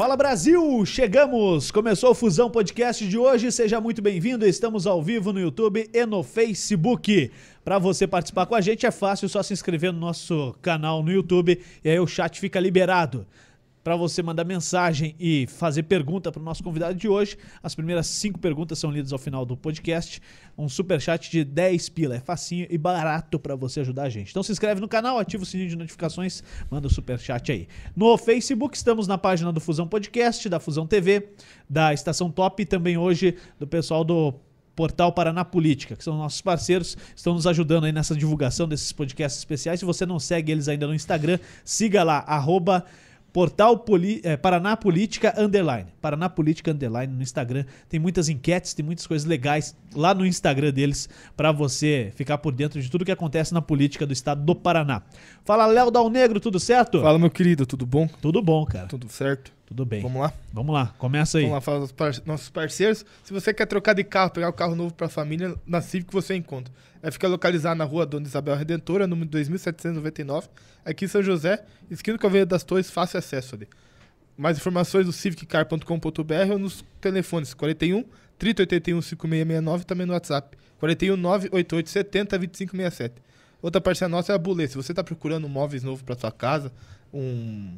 Fala 0.00 0.16
Brasil, 0.16 0.86
chegamos! 0.86 1.70
Começou 1.70 2.12
o 2.12 2.14
Fusão 2.14 2.50
Podcast 2.50 3.06
de 3.06 3.18
hoje, 3.18 3.52
seja 3.52 3.82
muito 3.82 4.00
bem-vindo. 4.00 4.46
Estamos 4.46 4.86
ao 4.86 5.02
vivo 5.02 5.30
no 5.30 5.38
YouTube 5.38 5.90
e 5.92 6.06
no 6.06 6.22
Facebook. 6.22 7.30
Para 7.62 7.78
você 7.78 8.06
participar 8.06 8.46
com 8.46 8.54
a 8.54 8.62
gente 8.62 8.86
é 8.86 8.90
fácil, 8.90 9.28
só 9.28 9.42
se 9.42 9.52
inscrever 9.52 9.92
no 9.92 10.00
nosso 10.00 10.56
canal 10.62 11.02
no 11.02 11.12
YouTube 11.12 11.60
e 11.84 11.90
aí 11.90 12.00
o 12.00 12.06
chat 12.06 12.40
fica 12.40 12.58
liberado 12.58 13.26
para 13.82 13.96
você 13.96 14.22
mandar 14.22 14.44
mensagem 14.44 15.14
e 15.18 15.46
fazer 15.46 15.84
pergunta 15.84 16.30
para 16.30 16.40
o 16.40 16.44
nosso 16.44 16.62
convidado 16.62 16.94
de 16.94 17.08
hoje. 17.08 17.36
As 17.62 17.74
primeiras 17.74 18.06
cinco 18.06 18.38
perguntas 18.38 18.78
são 18.78 18.90
lidas 18.90 19.12
ao 19.12 19.18
final 19.18 19.46
do 19.46 19.56
podcast. 19.56 20.20
Um 20.56 20.68
super 20.68 21.00
chat 21.00 21.30
de 21.30 21.44
10 21.44 21.88
pila. 21.88 22.16
É 22.16 22.20
facinho 22.20 22.66
e 22.68 22.76
barato 22.76 23.38
para 23.38 23.56
você 23.56 23.80
ajudar 23.80 24.04
a 24.04 24.08
gente. 24.08 24.30
Então 24.30 24.42
se 24.42 24.52
inscreve 24.52 24.80
no 24.80 24.88
canal, 24.88 25.18
ativa 25.18 25.42
o 25.42 25.46
sininho 25.46 25.68
de 25.68 25.76
notificações, 25.76 26.42
manda 26.70 26.86
o 26.86 26.90
super 26.90 27.18
chat 27.18 27.50
aí. 27.50 27.68
No 27.96 28.16
Facebook 28.18 28.76
estamos 28.76 29.06
na 29.06 29.16
página 29.16 29.52
do 29.52 29.60
Fusão 29.60 29.88
Podcast, 29.88 30.48
da 30.48 30.60
Fusão 30.60 30.86
TV, 30.86 31.30
da 31.68 31.94
Estação 31.94 32.30
Top 32.30 32.62
e 32.62 32.66
também 32.66 32.98
hoje 32.98 33.36
do 33.58 33.66
pessoal 33.66 34.04
do 34.04 34.34
Portal 34.76 35.12
Paraná 35.12 35.44
Política, 35.44 35.96
que 35.96 36.02
são 36.02 36.16
nossos 36.16 36.40
parceiros, 36.40 36.96
estão 37.14 37.34
nos 37.34 37.46
ajudando 37.46 37.84
aí 37.84 37.92
nessa 37.92 38.14
divulgação 38.14 38.66
desses 38.66 38.92
podcasts 38.92 39.38
especiais. 39.38 39.80
Se 39.80 39.86
você 39.86 40.06
não 40.06 40.18
segue 40.18 40.52
eles 40.52 40.68
ainda 40.68 40.86
no 40.86 40.94
Instagram, 40.94 41.38
siga 41.64 42.02
lá, 42.02 42.20
arroba 42.20 42.84
Portal 43.32 43.78
Poli, 43.78 44.20
é, 44.24 44.36
Paraná 44.36 44.76
Política 44.76 45.34
Underline. 45.38 45.86
Paraná 46.00 46.28
Política 46.28 46.72
Underline 46.72 47.12
no 47.12 47.22
Instagram. 47.22 47.64
Tem 47.88 48.00
muitas 48.00 48.28
enquetes, 48.28 48.74
tem 48.74 48.84
muitas 48.84 49.06
coisas 49.06 49.26
legais 49.26 49.76
lá 49.94 50.12
no 50.14 50.26
Instagram 50.26 50.72
deles 50.72 51.08
para 51.36 51.52
você 51.52 52.12
ficar 52.16 52.38
por 52.38 52.52
dentro 52.52 52.80
de 52.80 52.90
tudo 52.90 53.04
que 53.04 53.12
acontece 53.12 53.54
na 53.54 53.62
política 53.62 54.06
do 54.06 54.12
estado 54.12 54.42
do 54.42 54.54
Paraná. 54.54 55.02
Fala, 55.44 55.66
Léo 55.66 55.90
Dal 55.90 56.10
Negro, 56.10 56.40
tudo 56.40 56.58
certo? 56.58 57.00
Fala, 57.00 57.18
meu 57.18 57.30
querido, 57.30 57.64
tudo 57.64 57.86
bom? 57.86 58.08
Tudo 58.20 58.42
bom, 58.42 58.64
cara. 58.64 58.86
Tudo 58.86 59.08
certo? 59.08 59.52
Tudo 59.70 59.86
bem. 59.86 60.02
Vamos 60.02 60.20
lá? 60.20 60.32
Vamos 60.52 60.74
lá, 60.74 60.92
começa 60.98 61.38
aí. 61.38 61.46
Vamos 61.46 61.64
lá, 61.64 61.88
par 61.96 62.12
nossos 62.26 62.50
parceiros. 62.50 63.06
Se 63.22 63.32
você 63.32 63.54
quer 63.54 63.66
trocar 63.66 63.94
de 63.94 64.02
carro, 64.02 64.30
pegar 64.30 64.48
um 64.48 64.52
carro 64.52 64.74
novo 64.74 64.92
para 64.92 65.06
a 65.06 65.10
família, 65.10 65.54
na 65.64 65.80
Civic 65.80 66.12
você 66.12 66.34
encontra. 66.34 66.74
É 67.02 67.10
ficar 67.10 67.28
localizado 67.28 67.78
na 67.78 67.84
rua 67.84 68.04
Dona 68.04 68.26
Isabel 68.26 68.54
Redentora, 68.54 69.06
número 69.06 69.30
2799, 69.30 70.48
aqui 70.84 71.06
em 71.06 71.08
São 71.08 71.22
José, 71.22 71.64
esquina 71.90 72.18
a 72.20 72.26
Avenida 72.26 72.46
das 72.46 72.62
Torres, 72.62 72.90
fácil 72.90 73.18
acesso 73.18 73.54
ali. 73.54 73.66
Mais 74.36 74.58
informações 74.58 75.06
do 75.06 75.12
civiccar.com.br 75.12 76.52
ou 76.52 76.58
nos 76.58 76.84
telefones 77.00 77.54
41 77.54 78.04
3081 78.38 79.02
5669 79.02 79.84
também 79.84 80.06
no 80.06 80.12
WhatsApp 80.12 80.56
41 80.78 81.16
988 81.16 81.90
70 81.90 82.38
2567. 82.38 83.14
Outra 83.62 83.80
parceira 83.80 84.08
nossa 84.08 84.32
é 84.32 84.34
a 84.34 84.38
Bulê. 84.38 84.66
Se 84.66 84.76
você 84.76 84.92
está 84.92 85.04
procurando 85.04 85.48
móveis 85.48 85.82
novos 85.82 86.02
para 86.02 86.18
sua 86.18 86.32
casa, 86.32 86.72
um 87.12 87.76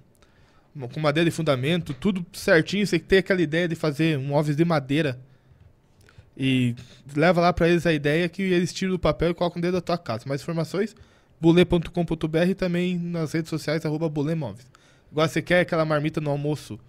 com 0.93 1.01
madeira 1.01 1.29
de 1.29 1.37
fundamento, 1.37 1.93
tudo 1.93 2.25
certinho, 2.33 2.87
você 2.87 2.99
tem 2.99 3.19
aquela 3.19 3.43
ideia 3.43 3.69
de 3.69 3.75
fazer 3.75 4.19
móveis 4.19 4.57
de 4.57 4.65
madeira 4.65 5.21
e 6.37 6.75
leva 7.15 7.41
lá 7.41 7.53
para 7.53 7.69
eles 7.69 7.87
a 7.87 7.93
ideia 7.93 8.29
que 8.29 8.43
eles 8.43 8.73
tiram 8.73 8.93
do 8.93 8.99
papel 8.99 9.31
e 9.31 9.35
colocam 9.35 9.61
dentro 9.61 9.77
da 9.77 9.81
tua 9.81 9.99
casa. 9.99 10.25
Mais 10.27 10.41
informações, 10.41 10.95
bule.com.br 11.41 12.49
e 12.49 12.55
também 12.55 12.99
nas 12.99 13.33
redes 13.33 13.51
sociais, 13.51 13.85
arroba 13.85 14.09
bulemóveis. 14.09 14.67
Agora, 15.11 15.29
você 15.29 15.43
quer 15.43 15.61
aquela 15.61 15.85
marmita 15.85 16.21
no 16.21 16.31
almoço 16.31 16.81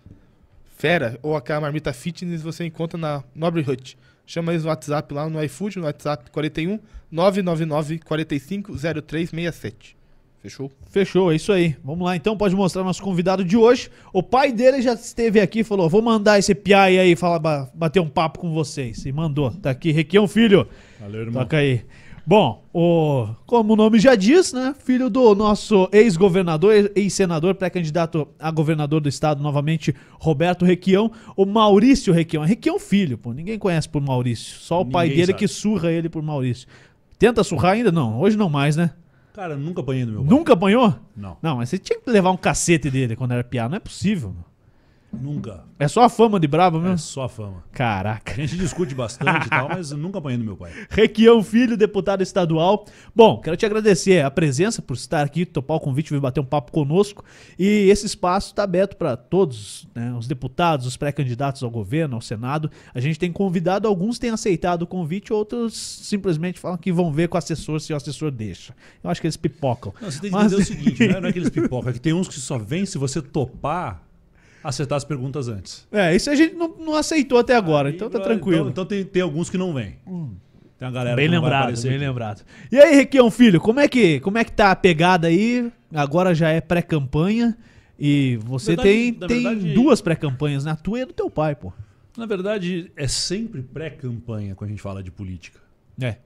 fera 0.78 1.20
ou 1.22 1.36
aquela 1.36 1.62
marmita 1.62 1.94
fitness, 1.94 2.42
você 2.42 2.66
encontra 2.66 2.98
na 2.98 3.24
Nobre 3.36 3.62
Hut. 3.62 3.98
Chama 4.26 4.54
eles 4.54 4.64
no 4.64 4.70
WhatsApp 4.70 5.14
lá 5.14 5.30
no 5.30 5.44
iFood, 5.44 5.80
no 5.80 5.86
WhatsApp 5.86 6.32
41 6.32 6.80
999 7.12 8.00
45 8.00 8.74
0367. 8.74 10.03
Fechou? 10.44 10.70
Fechou, 10.90 11.32
é 11.32 11.36
isso 11.38 11.54
aí. 11.54 11.74
Vamos 11.82 12.04
lá 12.04 12.18
então, 12.18 12.36
pode 12.36 12.54
mostrar 12.54 12.84
nosso 12.84 13.02
convidado 13.02 13.46
de 13.46 13.56
hoje. 13.56 13.90
O 14.12 14.22
pai 14.22 14.52
dele 14.52 14.82
já 14.82 14.94
esteve 14.94 15.40
aqui 15.40 15.60
e 15.60 15.64
falou: 15.64 15.88
vou 15.88 16.02
mandar 16.02 16.38
esse 16.38 16.54
piai 16.54 17.00
aí 17.00 17.16
falar, 17.16 17.72
bater 17.74 18.02
um 18.02 18.10
papo 18.10 18.40
com 18.40 18.54
vocês. 18.54 19.06
E 19.06 19.12
mandou. 19.14 19.52
Tá 19.52 19.70
aqui, 19.70 19.94
Requião 19.94 20.28
Filho. 20.28 20.68
Valeu, 21.00 21.22
irmão. 21.22 21.44
Toca 21.44 21.56
aí. 21.56 21.86
Bom, 22.26 22.62
o, 22.74 23.28
como 23.46 23.72
o 23.72 23.76
nome 23.78 24.00
já 24.00 24.16
diz, 24.16 24.52
né? 24.52 24.76
Filho 24.84 25.10
do 25.10 25.34
nosso 25.34 25.88
ex-governador, 25.94 26.92
ex-senador, 26.94 27.56
pré-candidato 27.56 28.28
a 28.38 28.52
governador 28.52 29.00
do 29.00 29.08
estado, 29.08 29.42
novamente, 29.42 29.96
Roberto 30.20 30.66
Requião, 30.66 31.10
o 31.38 31.46
Maurício 31.46 32.14
Requião. 32.14 32.44
Requião 32.44 32.78
Filho, 32.78 33.18
pô. 33.18 33.32
Ninguém 33.32 33.58
conhece 33.58 33.88
por 33.88 34.02
Maurício. 34.02 34.60
Só 34.60 34.76
o 34.76 34.80
Ninguém 34.80 34.92
pai 34.92 35.08
dele 35.10 35.28
sabe. 35.28 35.40
que 35.40 35.48
surra 35.48 35.90
ele 35.90 36.10
por 36.10 36.22
Maurício. 36.22 36.68
Tenta 37.18 37.46
surrar 37.46 37.74
ainda? 37.74 37.94
Não. 37.94 38.20
Hoje 38.20 38.36
não 38.36 38.50
mais, 38.50 38.76
né? 38.76 38.92
Cara, 39.34 39.58
nunca 39.58 39.82
apanhei 39.82 40.06
no 40.06 40.12
meu 40.12 40.22
pai. 40.22 40.30
Nunca 40.30 40.54
apanhou? 40.54 40.96
Não, 41.16 41.38
Não, 41.42 41.58
mas 41.58 41.70
você 41.70 41.80
tinha 41.80 42.00
que 42.00 42.10
levar 42.10 42.30
um 42.32 42.38
cacete 42.38 42.90
dele 42.90 43.16
quando 43.16 43.32
era 43.32 43.44
piá. 43.44 43.68
Não 43.68 43.78
é 43.78 43.80
possível. 43.80 44.36
Nunca. 45.14 45.64
É 45.80 45.88
só 45.88 46.04
a 46.04 46.10
fama 46.10 46.40
de 46.40 46.48
brabo 46.48 46.78
É 46.78 46.82
mesmo? 46.82 46.98
só 46.98 47.28
fama. 47.30 47.64
Caraca. 47.72 48.34
A 48.34 48.36
gente 48.36 48.58
discute 48.58 48.96
bastante 48.96 49.46
e 49.48 49.50
tal, 49.50 49.70
mas 49.74 49.92
nunca 49.92 50.18
apanhei 50.18 50.38
no 50.38 50.44
meu 50.46 50.56
pai. 50.58 50.72
Requião 50.90 51.44
Filho, 51.44 51.76
deputado 51.78 52.22
estadual. 52.24 52.86
Bom, 53.16 53.40
quero 53.40 53.56
te 53.58 53.66
agradecer 53.66 54.24
a 54.24 54.32
presença 54.32 54.82
por 54.82 54.96
estar 54.96 55.24
aqui, 55.24 55.46
topar 55.46 55.78
o 55.78 55.80
convite, 55.80 56.12
vir 56.12 56.20
bater 56.20 56.40
um 56.40 56.46
papo 56.46 56.72
conosco. 56.72 57.24
E 57.60 57.90
esse 57.90 58.06
espaço 58.06 58.48
está 58.50 58.64
aberto 58.64 58.96
para 58.98 59.16
todos, 59.18 59.88
né, 59.94 60.14
os 60.18 60.28
deputados, 60.28 60.86
os 60.88 60.98
pré-candidatos 60.98 61.64
ao 61.64 61.70
governo, 61.70 62.16
ao 62.16 62.22
Senado. 62.22 62.70
A 62.94 63.00
gente 63.00 63.20
tem 63.20 63.32
convidado, 63.32 63.88
alguns 63.88 64.18
têm 64.20 64.30
aceitado 64.30 64.84
o 64.84 64.88
convite, 64.88 65.32
outros 65.34 65.74
simplesmente 65.76 66.60
falam 66.60 66.78
que 66.78 66.92
vão 66.92 67.12
ver 67.12 67.28
com 67.28 67.36
o 67.36 67.40
assessor 67.40 67.80
se 67.80 67.94
o 67.94 67.96
assessor 67.96 68.32
deixa. 68.32 68.74
Eu 69.04 69.10
acho 69.10 69.20
que 69.22 69.28
eles 69.28 69.38
pipocam. 69.38 69.94
Não, 70.02 70.10
você 70.12 70.20
tem 70.22 70.30
que 70.30 70.36
Mas- 70.36 70.52
entender 70.54 70.62
o 70.62 70.66
seguinte, 70.66 71.08
não 71.08 71.16
é, 71.18 71.20
não 71.22 71.28
é 71.28 71.30
aqueles 71.30 71.50
pipoca, 71.50 71.90
é 71.90 71.94
que 71.94 72.00
tem 72.00 72.14
uns 72.14 72.28
que 72.28 72.40
só 72.40 72.58
vêm 72.58 72.86
se 72.86 72.98
você 72.98 73.22
topar 73.22 74.02
acertar 74.64 74.96
as 74.98 75.04
perguntas 75.04 75.48
antes. 75.48 75.88
É, 75.92 76.16
isso 76.16 76.30
a 76.30 76.36
gente 76.36 76.56
não, 76.56 76.70
não 76.78 76.96
aceitou 76.96 77.38
até 77.38 77.56
agora, 77.56 77.90
Aí, 77.90 77.96
então 77.96 78.10
tá 78.10 78.18
então- 78.20 78.28
tranquilo. 78.30 78.70
Então, 78.70 78.86
tem, 78.86 79.04
tem 79.04 79.22
alguns 79.22 79.50
que 79.50 79.58
não 79.58 79.74
vêm. 79.74 79.96
Tem 80.80 80.88
a 80.88 80.92
galera 80.92 81.16
Bem 81.16 81.28
que 81.28 81.34
não 81.36 81.42
vai 81.42 81.50
lembrado, 81.50 81.62
aparecer 81.64 81.88
bem 81.90 81.98
aqui. 81.98 82.06
lembrado. 82.08 82.44
E 82.72 82.78
aí, 82.80 82.96
Requião 82.96 83.30
Filho, 83.32 83.60
como 83.62 83.80
é 83.80 83.88
que 83.88 84.20
como 84.22 84.38
é 84.38 84.44
que 84.44 84.52
tá 84.52 84.72
a 84.72 84.76
pegada 84.76 85.28
aí? 85.28 85.72
Agora 85.94 86.34
já 86.34 86.50
é 86.50 86.60
pré-campanha 86.62 87.58
e 88.00 88.38
você 88.44 88.76
Na 88.76 88.84
verdade- 88.84 89.12
tem, 89.12 89.20
na 89.20 89.28
tem 89.28 89.44
verdade- 89.44 89.74
duas 89.74 90.02
pré-campanhas, 90.02 90.66
né? 90.66 90.72
A 90.72 90.76
tua 90.76 91.00
e 91.00 91.02
a 91.04 91.06
do 91.06 91.14
teu 91.14 91.30
pai, 91.30 91.56
pô. 91.56 91.72
Na 92.18 92.26
verdade, 92.26 92.92
é 92.96 93.08
sempre 93.08 93.62
pré-campanha 93.62 94.56
quando 94.56 94.70
a 94.70 94.72
gente 94.72 94.82
fala 94.82 95.02
de 95.04 95.10
política. 95.12 95.60
É. 96.02 96.18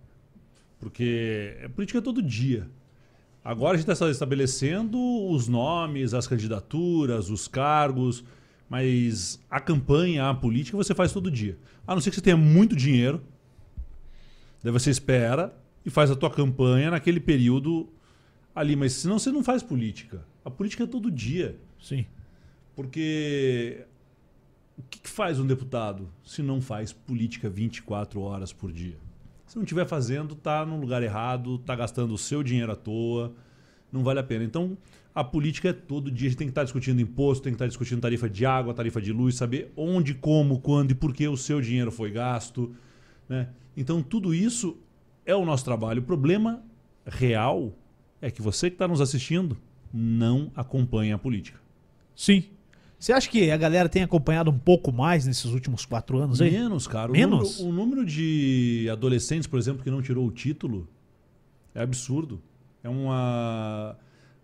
Porque 0.80 1.56
é 1.62 1.68
política 1.68 2.02
todo 2.02 2.22
dia. 2.22 2.68
Agora 3.48 3.76
a 3.76 3.78
gente 3.80 3.90
está 3.90 4.10
estabelecendo 4.10 5.00
os 5.32 5.48
nomes, 5.48 6.14
as 6.14 6.28
candidaturas, 6.28 7.30
os 7.30 7.48
cargos, 7.48 8.22
mas 8.70 9.42
a 9.50 9.58
campanha, 9.58 10.30
a 10.30 10.34
política 10.34 10.76
você 10.76 10.94
faz 10.94 11.14
todo 11.14 11.32
dia. 11.32 11.58
A 11.88 11.96
não 11.96 12.02
ser 12.02 12.10
que 12.10 12.18
você 12.18 12.22
tenha 12.22 12.36
muito 12.36 12.76
dinheiro, 12.76 13.24
daí 14.62 14.70
você 14.70 14.90
espera 14.90 15.58
e 15.86 15.90
faz 15.90 16.12
a 16.12 16.16
tua 16.18 16.30
campanha 16.30 16.92
naquele 16.92 17.22
período 17.22 17.88
ali. 18.54 18.76
Mas 18.76 18.92
senão 18.92 19.18
você 19.18 19.32
não 19.32 19.42
faz 19.42 19.64
política. 19.64 20.26
A 20.44 20.52
política 20.52 20.84
é 20.84 20.88
todo 20.88 21.10
dia. 21.10 21.58
Sim. 21.82 22.06
Porque 22.76 23.86
o 24.78 24.84
que, 24.90 25.00
que 25.00 25.10
faz 25.10 25.40
um 25.40 25.48
deputado 25.48 26.10
se 26.22 26.44
não 26.44 26.60
faz 26.60 26.92
política 26.92 27.50
24 27.50 28.20
horas 28.20 28.52
por 28.52 28.74
dia? 28.74 29.07
Se 29.48 29.56
não 29.56 29.64
estiver 29.64 29.88
fazendo, 29.88 30.36
tá 30.36 30.66
no 30.66 30.78
lugar 30.78 31.02
errado, 31.02 31.58
tá 31.60 31.74
gastando 31.74 32.14
o 32.14 32.18
seu 32.18 32.44
dinheiro 32.44 32.72
à 32.72 32.76
toa, 32.76 33.34
não 33.90 34.04
vale 34.04 34.20
a 34.20 34.24
pena. 34.24 34.44
Então, 34.44 34.78
a 35.16 35.24
política 35.24 35.70
é 35.70 35.74
todo 35.74 36.12
dia, 36.12 36.28
a 36.28 36.30
gente 36.30 36.38
tem 36.38 36.48
que 36.48 36.52
estar 36.52 36.66
discutindo 36.66 37.00
imposto, 37.00 37.46
tem 37.46 37.54
que 37.54 37.56
estar 37.56 37.68
discutindo 37.68 38.02
tarifa 38.02 38.30
de 38.30 38.46
água, 38.46 38.74
tarifa 38.74 39.02
de 39.02 39.14
luz, 39.14 39.36
saber 39.36 39.72
onde, 39.76 40.14
como, 40.14 40.60
quando 40.60 40.92
e 40.92 40.96
por 40.96 41.14
que 41.14 41.26
o 41.30 41.38
seu 41.38 41.62
dinheiro 41.62 41.92
foi 41.92 42.12
gasto. 42.12 42.76
Né? 43.30 43.48
Então, 43.76 44.04
tudo 44.04 44.34
isso 44.34 44.78
é 45.26 45.34
o 45.34 45.46
nosso 45.46 45.64
trabalho. 45.64 46.02
O 46.02 46.06
problema 46.06 46.62
real 47.06 47.74
é 48.22 48.30
que 48.30 48.42
você 48.42 48.70
que 48.70 48.76
está 48.76 48.88
nos 48.88 49.00
assistindo 49.00 49.58
não 49.94 50.52
acompanha 50.56 51.16
a 51.16 51.18
política. 51.18 51.60
Sim. 52.14 52.44
Você 53.00 53.14
acha 53.14 53.30
que 53.30 53.52
a 53.52 53.58
galera 53.58 53.88
tem 53.88 54.02
acompanhado 54.02 54.50
um 54.50 54.58
pouco 54.58 54.92
mais 54.92 55.26
nesses 55.26 55.46
últimos 55.46 55.86
quatro 55.86 56.18
anos 56.18 56.42
aí? 56.42 56.52
Menos, 56.52 56.88
cara. 56.88 57.10
O 57.10 57.14
Menos? 57.14 57.60
número- 57.60 57.70
O 57.70 57.72
número, 57.86 58.06
de 58.06 58.88
adolescentes, 58.92 59.46
por 59.48 59.60
exemplo, 59.60 59.84
que 59.84 59.92
não 59.92 60.02
tirou 60.02 60.26
o 60.26 60.32
título 60.32 60.88
é 61.76 61.82
absurdo. 61.82 62.42
É 62.84 62.90
uma 62.90 63.96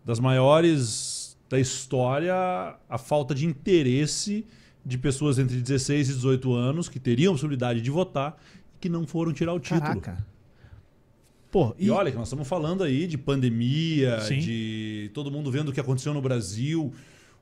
das 0.05 0.19
maiores 0.19 1.35
da 1.49 1.59
história 1.59 2.33
a 2.89 2.97
falta 2.97 3.33
de 3.33 3.45
interesse 3.45 4.45
de 4.85 4.97
pessoas 4.97 5.39
entre 5.39 5.57
16 5.59 6.09
e 6.09 6.13
18 6.13 6.53
anos 6.53 6.87
que 6.89 6.99
teriam 6.99 7.31
a 7.31 7.35
possibilidade 7.35 7.81
de 7.81 7.89
votar 7.89 8.37
e 8.75 8.79
que 8.79 8.89
não 8.89 9.07
foram 9.07 9.33
tirar 9.33 9.53
o 9.53 9.59
título. 9.59 9.81
Caraca. 10.01 10.25
Pô, 11.51 11.75
E 11.79 11.89
olha 11.89 12.11
que 12.11 12.17
nós 12.17 12.27
estamos 12.27 12.47
falando 12.47 12.83
aí 12.83 13.05
de 13.07 13.17
pandemia, 13.17 14.19
Sim. 14.21 14.39
de 14.39 15.11
todo 15.13 15.31
mundo 15.31 15.51
vendo 15.51 15.69
o 15.69 15.71
que 15.71 15.79
aconteceu 15.79 16.11
no 16.13 16.21
Brasil, 16.21 16.91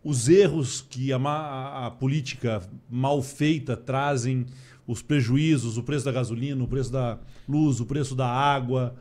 os 0.03 0.27
erros 0.29 0.81
que 0.81 1.11
a, 1.13 1.17
a- 1.17 1.87
a 1.87 1.91
política 1.91 2.61
mal 2.89 3.21
feita 3.21 3.75
trazem, 3.77 4.45
os 4.87 5.01
prejuízos, 5.01 5.77
o 5.77 5.83
preço 5.83 6.05
da 6.05 6.11
gasolina, 6.11 6.63
o 6.63 6.67
preço 6.67 6.91
da 6.91 7.19
luz, 7.47 7.79
o 7.79 7.85
preço 7.85 8.15
da 8.15 8.27
água, 8.27 8.95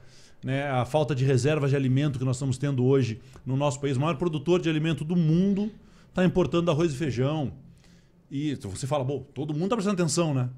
né, 0.45 0.69
a 0.71 0.85
falta 0.85 1.15
de 1.15 1.25
reservas 1.25 1.71
de 1.71 1.77
alimento 1.77 2.19
que 2.19 2.25
nós 2.25 2.37
estamos 2.37 2.59
tendo 2.59 2.85
hoje 2.85 3.21
no 3.45 3.57
nosso 3.57 3.81
país. 3.81 3.97
O 3.97 4.01
maior 4.01 4.17
produtor 4.17 4.61
de 4.61 4.69
alimento 4.69 5.05
do 5.05 5.17
mundo 5.17 5.71
está 6.09 6.25
importando 6.25 6.71
arroz 6.71 6.93
e 6.93 6.97
feijão. 6.97 7.53
E 8.31 8.55
você 8.57 8.87
fala, 8.87 9.03
bom, 9.05 9.25
todo 9.35 9.53
mundo 9.53 9.71
tá 9.71 9.77
prestando 9.77 10.01
atenção, 10.01 10.33
né? 10.33 10.49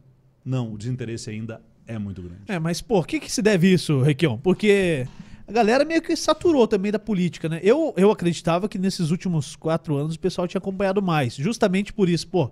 Não, 0.44 0.72
o 0.74 0.76
desinteresse 0.78 1.30
ainda 1.30 1.60
é 1.86 1.98
muito 1.98 2.20
grande. 2.20 2.42
É, 2.48 2.58
mas, 2.58 2.84
o 2.86 3.02
que, 3.02 3.18
que 3.20 3.30
se 3.32 3.40
deve 3.40 3.72
isso, 3.72 4.02
Requião? 4.02 4.36
Porque 4.38 5.06
a 5.52 5.54
galera 5.54 5.84
meio 5.84 6.00
que 6.00 6.16
saturou 6.16 6.66
também 6.66 6.90
da 6.90 6.98
política, 6.98 7.48
né? 7.48 7.60
Eu, 7.62 7.92
eu 7.96 8.10
acreditava 8.10 8.68
que 8.68 8.78
nesses 8.78 9.10
últimos 9.10 9.54
quatro 9.54 9.96
anos 9.96 10.14
o 10.14 10.18
pessoal 10.18 10.48
tinha 10.48 10.58
acompanhado 10.58 11.02
mais. 11.02 11.34
Justamente 11.34 11.92
por 11.92 12.08
isso, 12.08 12.26
pô. 12.26 12.50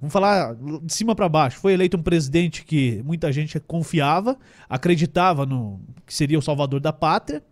Vamos 0.00 0.12
falar 0.12 0.54
de 0.54 0.92
cima 0.94 1.14
para 1.16 1.28
baixo. 1.28 1.58
Foi 1.58 1.72
eleito 1.72 1.96
um 1.96 2.02
presidente 2.02 2.64
que 2.64 3.02
muita 3.04 3.32
gente 3.32 3.58
confiava, 3.58 4.36
acreditava 4.68 5.44
no 5.44 5.80
que 6.06 6.14
seria 6.14 6.38
o 6.38 6.42
salvador 6.42 6.78
da 6.78 6.92
pátria. 6.92 7.42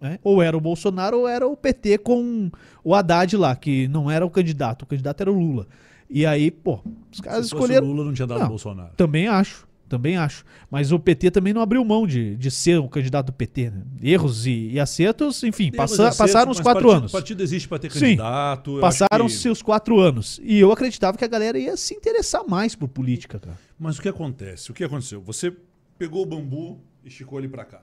Né? 0.00 0.18
Ou 0.22 0.42
era 0.42 0.54
o 0.54 0.60
Bolsonaro 0.60 1.20
ou 1.20 1.28
era 1.28 1.46
o 1.46 1.56
PT 1.56 1.98
com 1.98 2.50
o 2.82 2.94
Haddad 2.94 3.36
lá, 3.38 3.56
que 3.56 3.88
não 3.88 4.10
era 4.10 4.26
o 4.26 4.28
candidato. 4.28 4.82
O 4.82 4.86
candidato 4.86 5.22
era 5.22 5.32
o 5.32 5.38
Lula. 5.38 5.66
E 6.10 6.26
aí, 6.26 6.50
pô, 6.50 6.80
os 7.10 7.20
caras 7.20 7.46
Se 7.46 7.50
fosse 7.52 7.62
escolheram. 7.62 7.86
o 7.86 7.90
Lula 7.90 8.04
não 8.04 8.12
tinha 8.12 8.26
dado 8.26 8.40
Não. 8.40 8.48
Bolsonaro. 8.48 8.90
Também 8.96 9.26
acho. 9.26 9.66
Também 9.96 10.16
acho. 10.16 10.44
Mas 10.70 10.90
o 10.90 10.98
PT 10.98 11.30
também 11.30 11.52
não 11.52 11.60
abriu 11.60 11.84
mão 11.84 12.06
de, 12.06 12.34
de 12.36 12.50
ser 12.50 12.78
o 12.78 12.88
candidato 12.88 13.26
do 13.26 13.32
PT. 13.32 13.70
Né? 13.70 13.82
Erros 14.02 14.46
e, 14.46 14.70
e 14.72 14.80
acertos, 14.80 15.42
enfim, 15.44 15.66
Erros 15.66 15.76
passa- 15.76 16.08
acertos, 16.08 16.16
passaram 16.18 16.50
os 16.50 16.60
quatro 16.60 16.82
partido- 16.82 16.98
anos. 16.98 17.12
partido 17.12 17.42
existe 17.42 17.68
para 17.68 17.78
ter 17.78 17.92
candidato. 17.92 18.78
Passaram-se 18.80 19.42
que- 19.42 19.48
os 19.48 19.62
quatro 19.62 20.00
anos. 20.00 20.40
E 20.42 20.58
eu 20.58 20.72
acreditava 20.72 21.16
que 21.16 21.24
a 21.24 21.28
galera 21.28 21.56
ia 21.58 21.76
se 21.76 21.94
interessar 21.94 22.42
mais 22.48 22.74
por 22.74 22.88
política, 22.88 23.38
cara. 23.38 23.58
Mas 23.78 23.98
o 23.98 24.02
que 24.02 24.08
acontece? 24.08 24.70
O 24.70 24.74
que 24.74 24.82
aconteceu? 24.82 25.20
Você 25.22 25.54
pegou 25.96 26.22
o 26.22 26.26
bambu 26.26 26.80
e 27.04 27.08
esticou 27.08 27.38
ele 27.38 27.48
para 27.48 27.64
cá. 27.64 27.82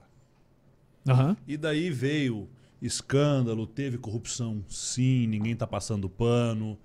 Aham. 1.07 1.35
E 1.47 1.55
daí 1.57 1.89
veio 1.89 2.47
escândalo, 2.81 3.65
teve 3.65 3.97
corrupção, 3.97 4.63
sim, 4.67 5.27
ninguém 5.27 5.55
tá 5.55 5.65
passando 5.67 6.09
pano, 6.09 6.77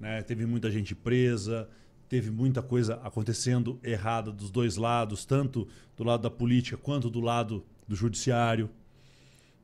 né? 0.00 0.22
Teve 0.22 0.46
muita 0.46 0.70
gente 0.70 0.94
presa, 0.94 1.68
teve 2.12 2.30
muita 2.30 2.60
coisa 2.60 3.00
acontecendo 3.02 3.80
errada 3.82 4.30
dos 4.30 4.50
dois 4.50 4.76
lados, 4.76 5.24
tanto 5.24 5.66
do 5.96 6.04
lado 6.04 6.20
da 6.22 6.28
política 6.30 6.76
quanto 6.76 7.08
do 7.08 7.20
lado 7.20 7.64
do 7.88 7.96
judiciário, 7.96 8.68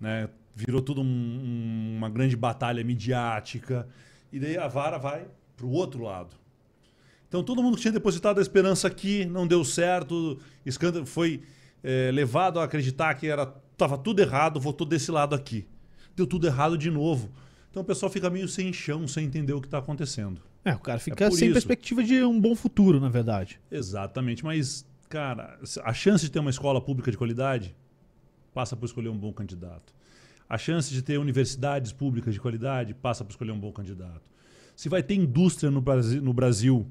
né? 0.01 0.31
Virou 0.57 0.81
tudo 0.81 1.03
um- 1.03 1.05
um- 1.05 1.97
uma 1.99 2.09
grande 2.09 2.35
batalha 2.35 2.83
midiática 2.83 3.87
e 4.33 4.41
daí 4.41 4.57
a 4.57 4.67
vara 4.67 4.97
vai 4.97 5.27
pro 5.59 5.69
outro 5.69 6.03
lado. 6.03 6.37
Então 7.29 7.43
todo 7.45 7.63
mundo 7.63 7.77
que 7.77 7.83
tinha 7.83 7.93
depositado 7.93 8.39
a 8.39 8.41
esperança 8.41 8.89
aqui 8.89 9.27
não 9.27 9.47
deu 9.47 9.63
certo, 9.63 10.39
escândalo 10.65 11.05
foi 11.05 11.43
eh, 11.85 12.11
levado 12.15 12.59
a 12.59 12.65
acreditar 12.65 13.15
que 13.15 13.27
era 13.27 13.45
tava 13.77 13.99
tudo 13.99 14.21
errado, 14.21 14.59
votou 14.59 14.87
desse 14.87 15.11
lado 15.11 15.35
aqui. 15.35 15.67
Deu 16.17 16.27
tudo 16.27 16.47
errado 16.47 16.79
de 16.79 16.91
novo. 16.91 17.31
Então 17.71 17.83
o 17.83 17.85
pessoal 17.85 18.11
fica 18.11 18.31
meio 18.31 18.49
sem 18.49 18.73
chão, 18.73 19.07
sem 19.07 19.27
entender 19.27 19.53
o 19.53 19.61
que 19.61 19.67
está 19.67 19.77
acontecendo. 19.79 20.41
É, 20.69 20.75
o 20.75 20.79
cara 20.79 20.99
fica 20.99 21.29
por 21.29 21.37
sem 21.37 21.49
isso. 21.49 21.55
perspectiva 21.55 22.05
de 22.05 22.23
um 22.23 22.39
bom 22.39 22.55
futuro, 22.55 23.01
na 23.01 23.09
verdade. 23.09 23.59
Exatamente, 23.71 24.45
mas 24.45 24.87
cara, 25.09 25.59
a 25.83 25.95
chance 25.95 26.25
de 26.25 26.31
ter 26.31 26.39
uma 26.39 26.51
escola 26.51 26.79
pública 26.79 27.11
de 27.11 27.17
qualidade 27.17 27.75
passa 28.53 28.77
por 28.77 28.85
escolher 28.85 29.09
um 29.09 29.17
bom 29.17 29.33
candidato. 29.33 29.95
A 30.47 30.59
chance 30.59 30.93
de 30.93 31.01
ter 31.01 31.19
universidades 31.19 31.91
públicas 31.93 32.35
de 32.35 32.41
qualidade 32.41 32.93
passa 32.93 33.25
por 33.25 33.31
escolher 33.31 33.53
um 33.53 33.59
bom 33.59 33.73
candidato. 33.73 34.23
Se 34.77 34.89
vai 34.89 35.03
ter 35.03 35.15
indústria 35.15 35.71
no 35.71 35.81
Brasil, 35.81 36.21
no 36.21 36.33
Brasil 36.35 36.87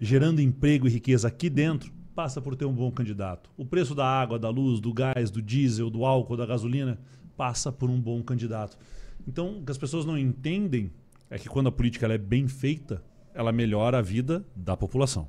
gerando 0.00 0.40
emprego 0.40 0.86
e 0.86 0.90
riqueza 0.90 1.28
aqui 1.28 1.50
dentro, 1.50 1.92
passa 2.14 2.40
por 2.40 2.56
ter 2.56 2.64
um 2.64 2.72
bom 2.72 2.90
candidato. 2.90 3.50
O 3.56 3.64
preço 3.64 3.94
da 3.94 4.06
água, 4.06 4.38
da 4.38 4.48
luz, 4.48 4.80
do 4.80 4.92
gás, 4.92 5.30
do 5.30 5.42
diesel, 5.42 5.90
do 5.90 6.04
álcool, 6.04 6.36
da 6.36 6.46
gasolina, 6.46 6.98
passa 7.36 7.70
por 7.70 7.90
um 7.90 8.00
bom 8.00 8.22
candidato. 8.22 8.78
Então, 9.26 9.58
o 9.58 9.64
que 9.64 9.70
as 9.70 9.78
pessoas 9.78 10.04
não 10.04 10.16
entendem 10.16 10.90
é 11.34 11.38
que 11.38 11.48
quando 11.48 11.66
a 11.66 11.72
política 11.72 12.06
é 12.06 12.16
bem 12.16 12.46
feita, 12.46 13.02
ela 13.34 13.50
melhora 13.50 13.98
a 13.98 14.00
vida 14.00 14.44
da 14.54 14.76
população. 14.76 15.28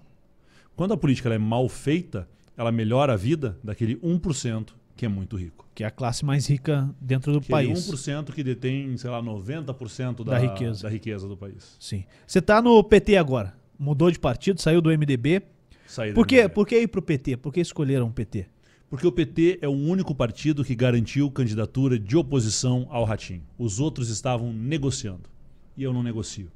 Quando 0.76 0.94
a 0.94 0.98
política 0.98 1.34
é 1.34 1.38
mal 1.40 1.68
feita, 1.68 2.30
ela 2.56 2.72
melhora 2.72 3.14
a 3.14 3.16
vida 3.16 3.58
daquele 3.64 3.96
1% 3.96 4.70
que 4.96 5.04
é 5.04 5.10
muito 5.10 5.36
rico. 5.36 5.68
Que 5.74 5.84
é 5.84 5.88
a 5.88 5.92
classe 5.92 6.24
mais 6.24 6.46
rica 6.48 6.94
dentro 7.02 7.32
do 7.32 7.40
Aquele 7.40 7.52
país. 7.52 7.90
1% 7.90 8.32
que 8.34 8.44
detém, 8.44 8.96
sei 8.98 9.10
lá, 9.10 9.20
90% 9.20 10.24
da, 10.24 10.34
Da 10.34 10.38
riqueza. 10.38 10.84
da 10.84 10.90
riqueza 10.90 11.28
do 11.28 11.36
país. 11.36 11.76
Sim. 11.80 12.04
Você 12.28 12.40
tá 12.40 12.62
no 12.62 12.84
PT 12.84 13.18
agora. 13.18 13.56
Mudou 13.78 14.12
de 14.12 14.20
partido, 14.20 14.62
saiu 14.62 14.82
do 14.82 14.92
MDB. 14.92 15.42
Saída 15.88 16.14
Por 16.14 16.28
que, 16.28 16.36
MDB. 16.36 16.54
por 16.54 16.68
que 16.68 16.80
ir 16.82 16.88
pro 16.88 17.02
PT? 17.02 17.38
Por 17.38 17.52
que 17.52 17.60
escolheram 17.62 18.08
o 18.10 18.12
PT? 18.12 18.46
Porque 18.92 19.08
o 19.08 19.12
PT 19.12 19.58
é 19.60 19.68
o 19.68 19.72
único 19.72 20.14
partido 20.14 20.64
que 20.64 20.76
garantiu 20.76 21.32
candidatura 21.32 21.98
de 21.98 22.16
oposição 22.16 22.86
ao 22.92 23.04
Ratinho. 23.06 23.42
Os 23.58 23.80
outros 23.80 24.10
estavam 24.10 24.54
negociando. 24.54 25.34
E 25.76 25.84
eu 25.84 25.94
não 25.94 26.04
negocio. 26.04 26.52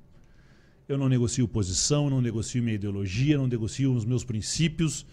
Eu 0.87 0.97
não 0.97 1.07
negocio 1.07 1.47
posição, 1.47 2.05
eu 2.05 2.09
não 2.09 2.21
negocio 2.21 2.63
minha 2.63 2.75
ideologia, 2.75 3.35
eu 3.35 3.41
não 3.41 3.47
negocio 3.47 3.93
os 3.93 4.05
meus 4.05 4.23
princípios. 4.23 5.05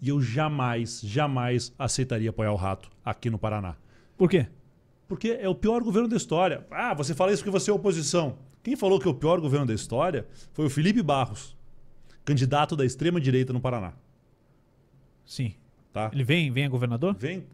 E 0.00 0.08
eu 0.08 0.20
jamais, 0.20 1.00
jamais 1.02 1.72
aceitaria 1.78 2.30
apoiar 2.30 2.52
o 2.52 2.56
rato 2.56 2.90
aqui 3.04 3.30
no 3.30 3.38
Paraná. 3.38 3.76
Por 4.16 4.28
quê? 4.28 4.46
Porque 5.08 5.30
é 5.40 5.48
o 5.48 5.54
pior 5.54 5.82
governo 5.82 6.08
da 6.08 6.16
história. 6.16 6.66
Ah, 6.70 6.94
você 6.94 7.14
fala 7.14 7.32
isso 7.32 7.42
porque 7.42 7.50
você 7.50 7.70
é 7.70 7.74
oposição. 7.74 8.38
Quem 8.62 8.76
falou 8.76 8.98
que 8.98 9.06
é 9.06 9.10
o 9.10 9.14
pior 9.14 9.40
governo 9.40 9.66
da 9.66 9.74
história 9.74 10.26
foi 10.52 10.66
o 10.66 10.70
Felipe 10.70 11.02
Barros, 11.02 11.56
candidato 12.24 12.74
da 12.74 12.84
extrema-direita 12.84 13.52
no 13.52 13.60
Paraná. 13.60 13.92
Sim. 15.24 15.54
Tá? 15.92 16.10
Ele 16.12 16.24
vem, 16.24 16.50
vem 16.50 16.64
a 16.64 16.68
governador? 16.68 17.14
Vem. 17.18 17.44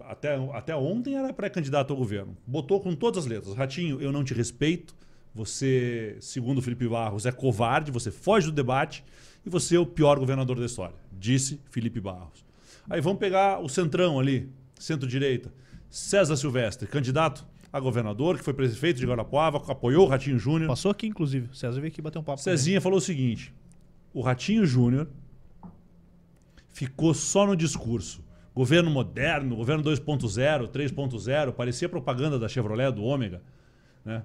Até, 0.00 0.36
até 0.52 0.76
ontem 0.76 1.14
era 1.14 1.32
pré-candidato 1.32 1.92
ao 1.92 1.96
governo. 1.96 2.36
Botou 2.46 2.80
com 2.80 2.94
todas 2.94 3.24
as 3.24 3.26
letras. 3.26 3.54
Ratinho, 3.54 4.00
eu 4.00 4.12
não 4.12 4.24
te 4.24 4.34
respeito. 4.34 4.94
Você, 5.34 6.16
segundo 6.20 6.58
o 6.58 6.62
Felipe 6.62 6.88
Barros, 6.88 7.26
é 7.26 7.32
covarde, 7.32 7.92
você 7.92 8.10
foge 8.10 8.46
do 8.46 8.52
debate 8.52 9.04
e 9.44 9.50
você 9.50 9.76
é 9.76 9.78
o 9.78 9.86
pior 9.86 10.18
governador 10.18 10.58
da 10.58 10.66
história. 10.66 10.96
Disse 11.12 11.60
Felipe 11.70 12.00
Barros. 12.00 12.44
Aí 12.88 13.00
vamos 13.00 13.18
pegar 13.18 13.60
o 13.60 13.68
centrão 13.68 14.18
ali, 14.18 14.48
centro-direita. 14.78 15.52
César 15.90 16.36
Silvestre, 16.36 16.88
candidato 16.88 17.46
a 17.72 17.78
governador, 17.78 18.38
que 18.38 18.44
foi 18.44 18.54
prefeito 18.54 18.98
de 18.98 19.06
Guarapuava, 19.06 19.58
apoiou 19.70 20.06
o 20.06 20.08
Ratinho 20.08 20.38
Júnior. 20.38 20.68
Passou 20.68 20.90
aqui, 20.90 21.06
inclusive. 21.06 21.48
O 21.50 21.54
César 21.54 21.80
veio 21.80 21.92
aqui 21.92 22.00
bater 22.00 22.18
um 22.18 22.22
papo. 22.22 22.40
Cezinha 22.40 22.80
falou 22.80 22.98
o 22.98 23.00
seguinte: 23.00 23.54
o 24.12 24.20
Ratinho 24.20 24.64
Júnior 24.64 25.08
ficou 26.68 27.12
só 27.12 27.46
no 27.46 27.56
discurso. 27.56 28.24
Governo 28.54 28.90
moderno, 28.90 29.54
governo 29.54 29.84
2.0, 29.84 30.68
3.0, 30.68 31.52
parecia 31.52 31.88
propaganda 31.88 32.38
da 32.38 32.48
Chevrolet, 32.48 32.90
do 32.90 33.04
Ômega. 33.04 33.40
Né? 34.04 34.24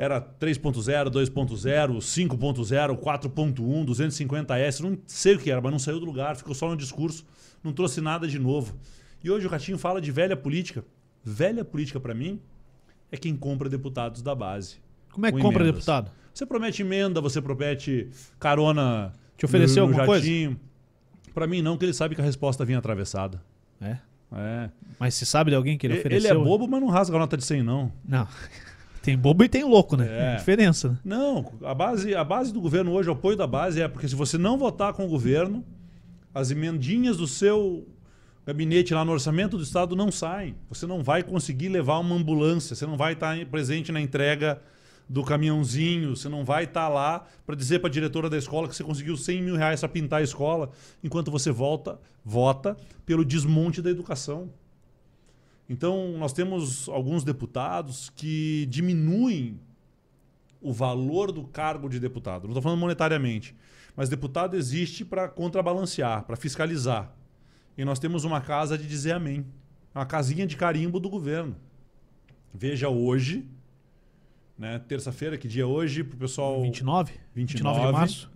Era 0.00 0.20
3.0, 0.20 1.10
2.0, 1.10 1.96
5.0, 1.98 2.98
4.1, 2.98 3.84
250S, 3.84 4.80
não 4.80 4.96
sei 5.04 5.34
o 5.34 5.38
que 5.40 5.50
era, 5.50 5.60
mas 5.60 5.72
não 5.72 5.78
saiu 5.78 5.98
do 5.98 6.06
lugar, 6.06 6.36
ficou 6.36 6.54
só 6.54 6.68
no 6.68 6.76
discurso, 6.76 7.26
não 7.64 7.72
trouxe 7.72 8.00
nada 8.00 8.28
de 8.28 8.38
novo. 8.38 8.76
E 9.24 9.28
hoje 9.28 9.46
o 9.46 9.50
Ratinho 9.50 9.76
fala 9.76 10.00
de 10.00 10.12
velha 10.12 10.36
política. 10.36 10.84
Velha 11.24 11.64
política, 11.64 11.98
para 11.98 12.14
mim, 12.14 12.40
é 13.10 13.16
quem 13.16 13.36
compra 13.36 13.68
deputados 13.68 14.22
da 14.22 14.36
base. 14.36 14.76
Como 15.10 15.26
é 15.26 15.32
que 15.32 15.38
com 15.38 15.42
compra 15.42 15.64
emendas. 15.64 15.80
deputado? 15.80 16.12
Você 16.32 16.46
promete 16.46 16.82
emenda, 16.82 17.20
você 17.20 17.42
promete 17.42 18.08
carona. 18.38 19.12
Te 19.36 19.44
ofereceu 19.46 19.82
no, 19.84 19.88
no 19.88 19.94
alguma 19.94 20.06
coisa? 20.06 20.24
jatinho. 20.24 20.60
Pra 21.34 21.48
mim, 21.48 21.60
não, 21.60 21.76
que 21.76 21.84
ele 21.84 21.92
sabe 21.92 22.14
que 22.14 22.20
a 22.20 22.24
resposta 22.24 22.64
vinha 22.64 22.78
atravessada. 22.78 23.42
É. 23.80 23.98
É. 24.32 24.70
Mas 25.00 25.14
você 25.14 25.24
sabe 25.24 25.50
de 25.50 25.56
alguém 25.56 25.76
que 25.76 25.86
ele 25.86 25.94
Ele, 25.94 26.00
ofereceu? 26.00 26.30
ele 26.30 26.40
é 26.40 26.44
bobo, 26.44 26.68
mas 26.68 26.80
não 26.80 26.88
rasga 26.88 27.16
a 27.16 27.18
nota 27.18 27.36
de 27.36 27.44
100, 27.44 27.62
não. 27.64 27.90
Não. 28.06 28.28
Tem 29.08 29.16
bobo 29.16 29.42
e 29.42 29.48
tem 29.48 29.64
louco, 29.64 29.96
né? 29.96 30.06
É. 30.06 30.34
É 30.34 30.36
diferença, 30.36 30.90
né? 30.90 30.98
Não, 31.02 31.54
a 31.62 31.72
base, 31.74 32.14
a 32.14 32.22
base 32.22 32.52
do 32.52 32.60
governo 32.60 32.92
hoje, 32.92 33.08
o 33.08 33.12
apoio 33.12 33.38
da 33.38 33.46
base 33.46 33.80
é 33.80 33.88
porque 33.88 34.06
se 34.06 34.14
você 34.14 34.36
não 34.36 34.58
votar 34.58 34.92
com 34.92 35.06
o 35.06 35.08
governo, 35.08 35.64
as 36.34 36.50
emendinhas 36.50 37.16
do 37.16 37.26
seu 37.26 37.88
gabinete 38.46 38.92
lá 38.92 39.06
no 39.06 39.12
orçamento 39.12 39.56
do 39.56 39.62
Estado 39.62 39.96
não 39.96 40.12
saem. 40.12 40.56
Você 40.68 40.86
não 40.86 41.02
vai 41.02 41.22
conseguir 41.22 41.70
levar 41.70 41.98
uma 42.00 42.14
ambulância, 42.14 42.76
você 42.76 42.84
não 42.84 42.98
vai 42.98 43.14
estar 43.14 43.34
presente 43.46 43.90
na 43.90 43.98
entrega 43.98 44.60
do 45.08 45.24
caminhãozinho, 45.24 46.14
você 46.14 46.28
não 46.28 46.44
vai 46.44 46.64
estar 46.64 46.90
lá 46.90 47.24
para 47.46 47.56
dizer 47.56 47.78
para 47.78 47.88
a 47.88 47.90
diretora 47.90 48.28
da 48.28 48.36
escola 48.36 48.68
que 48.68 48.76
você 48.76 48.84
conseguiu 48.84 49.16
100 49.16 49.42
mil 49.42 49.56
reais 49.56 49.80
para 49.80 49.88
pintar 49.88 50.20
a 50.20 50.22
escola, 50.22 50.68
enquanto 51.02 51.30
você 51.30 51.50
volta, 51.50 51.98
vota 52.22 52.76
pelo 53.06 53.24
desmonte 53.24 53.80
da 53.80 53.88
educação. 53.88 54.50
Então, 55.68 56.16
nós 56.16 56.32
temos 56.32 56.88
alguns 56.88 57.24
deputados 57.24 58.10
que 58.10 58.66
diminuem 58.66 59.60
o 60.60 60.72
valor 60.72 61.30
do 61.30 61.44
cargo 61.44 61.88
de 61.88 62.00
deputado. 62.00 62.44
Não 62.44 62.50
estou 62.50 62.62
falando 62.62 62.80
monetariamente, 62.80 63.54
mas 63.94 64.08
deputado 64.08 64.56
existe 64.56 65.04
para 65.04 65.28
contrabalancear, 65.28 66.24
para 66.24 66.36
fiscalizar. 66.36 67.14
E 67.76 67.84
nós 67.84 67.98
temos 67.98 68.24
uma 68.24 68.40
casa 68.40 68.76
de 68.76 68.86
dizer 68.86 69.12
amém. 69.12 69.46
Uma 69.94 70.06
casinha 70.06 70.46
de 70.46 70.56
carimbo 70.56 70.98
do 70.98 71.08
governo. 71.08 71.56
Veja 72.52 72.88
hoje, 72.88 73.46
né, 74.56 74.78
terça-feira, 74.78 75.38
que 75.38 75.46
dia 75.46 75.62
é 75.62 75.66
hoje, 75.66 76.02
para 76.02 76.16
o 76.16 76.18
pessoal. 76.18 76.60
29? 76.62 77.12
29. 77.34 77.86
de 77.86 77.92
março? 77.92 78.30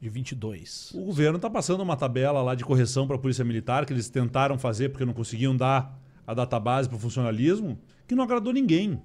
De 0.00 0.08
22. 0.08 0.92
O 0.94 1.06
governo 1.06 1.36
está 1.36 1.50
passando 1.50 1.80
uma 1.80 1.96
tabela 1.96 2.40
lá 2.42 2.54
de 2.54 2.64
correção 2.64 3.06
para 3.06 3.16
a 3.16 3.18
Polícia 3.18 3.44
Militar, 3.44 3.84
que 3.84 3.92
eles 3.92 4.08
tentaram 4.08 4.56
fazer 4.56 4.90
porque 4.90 5.04
não 5.04 5.12
conseguiam 5.12 5.56
dar 5.56 5.97
a 6.28 6.34
database 6.34 6.90
para 6.90 6.96
o 6.96 7.00
funcionalismo, 7.00 7.78
que 8.06 8.14
não 8.14 8.22
agradou 8.22 8.52
ninguém. 8.52 9.00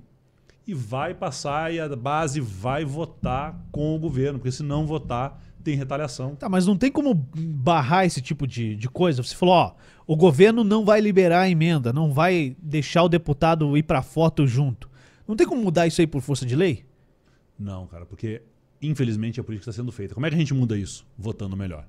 e 0.68 0.74
vai 0.74 1.14
passar 1.14 1.74
e 1.74 1.80
a 1.80 1.94
base 1.96 2.40
vai 2.40 2.86
votar 2.86 3.66
com 3.72 3.96
o 3.96 4.00
governo, 4.00 4.40
porque 4.40 4.52
se 4.52 4.64
não 4.64 4.86
votar, 4.86 5.42
tem 5.64 5.76
retaliação. 5.76 6.36
Tá, 6.36 6.48
mas 6.50 6.66
não 6.66 6.78
tem 6.78 6.92
como 6.92 7.14
barrar 7.14 8.06
esse 8.06 8.22
tipo 8.22 8.46
de, 8.46 8.76
de 8.76 8.90
coisa? 8.90 9.24
Você 9.24 9.36
falou, 9.36 9.56
ó, 9.56 9.74
o 10.06 10.16
governo 10.16 10.64
não 10.64 10.86
vai 10.86 11.02
liberar 11.02 11.42
a 11.42 11.50
emenda, 11.50 11.92
não 11.92 12.14
vai 12.14 12.56
deixar 12.62 13.04
o 13.04 13.10
deputado 13.10 13.78
ir 13.78 13.84
pra 13.84 14.02
foto 14.02 14.46
junto. 14.46 14.90
Não 15.28 15.36
tem 15.36 15.48
como 15.48 15.62
mudar 15.62 15.88
isso 15.88 16.02
aí 16.02 16.08
por 16.08 16.22
força 16.22 16.46
de 16.46 16.56
lei? 16.56 16.86
Não, 17.58 17.88
cara, 17.88 18.06
porque 18.06 18.42
infelizmente 18.82 19.40
a 19.40 19.44
política 19.44 19.70
está 19.70 19.82
sendo 19.82 19.92
feita. 19.92 20.14
Como 20.14 20.26
é 20.26 20.30
que 20.30 20.36
a 20.36 20.40
gente 20.40 20.54
muda 20.54 20.78
isso? 20.78 21.06
Votando 21.18 21.56
melhor. 21.56 21.86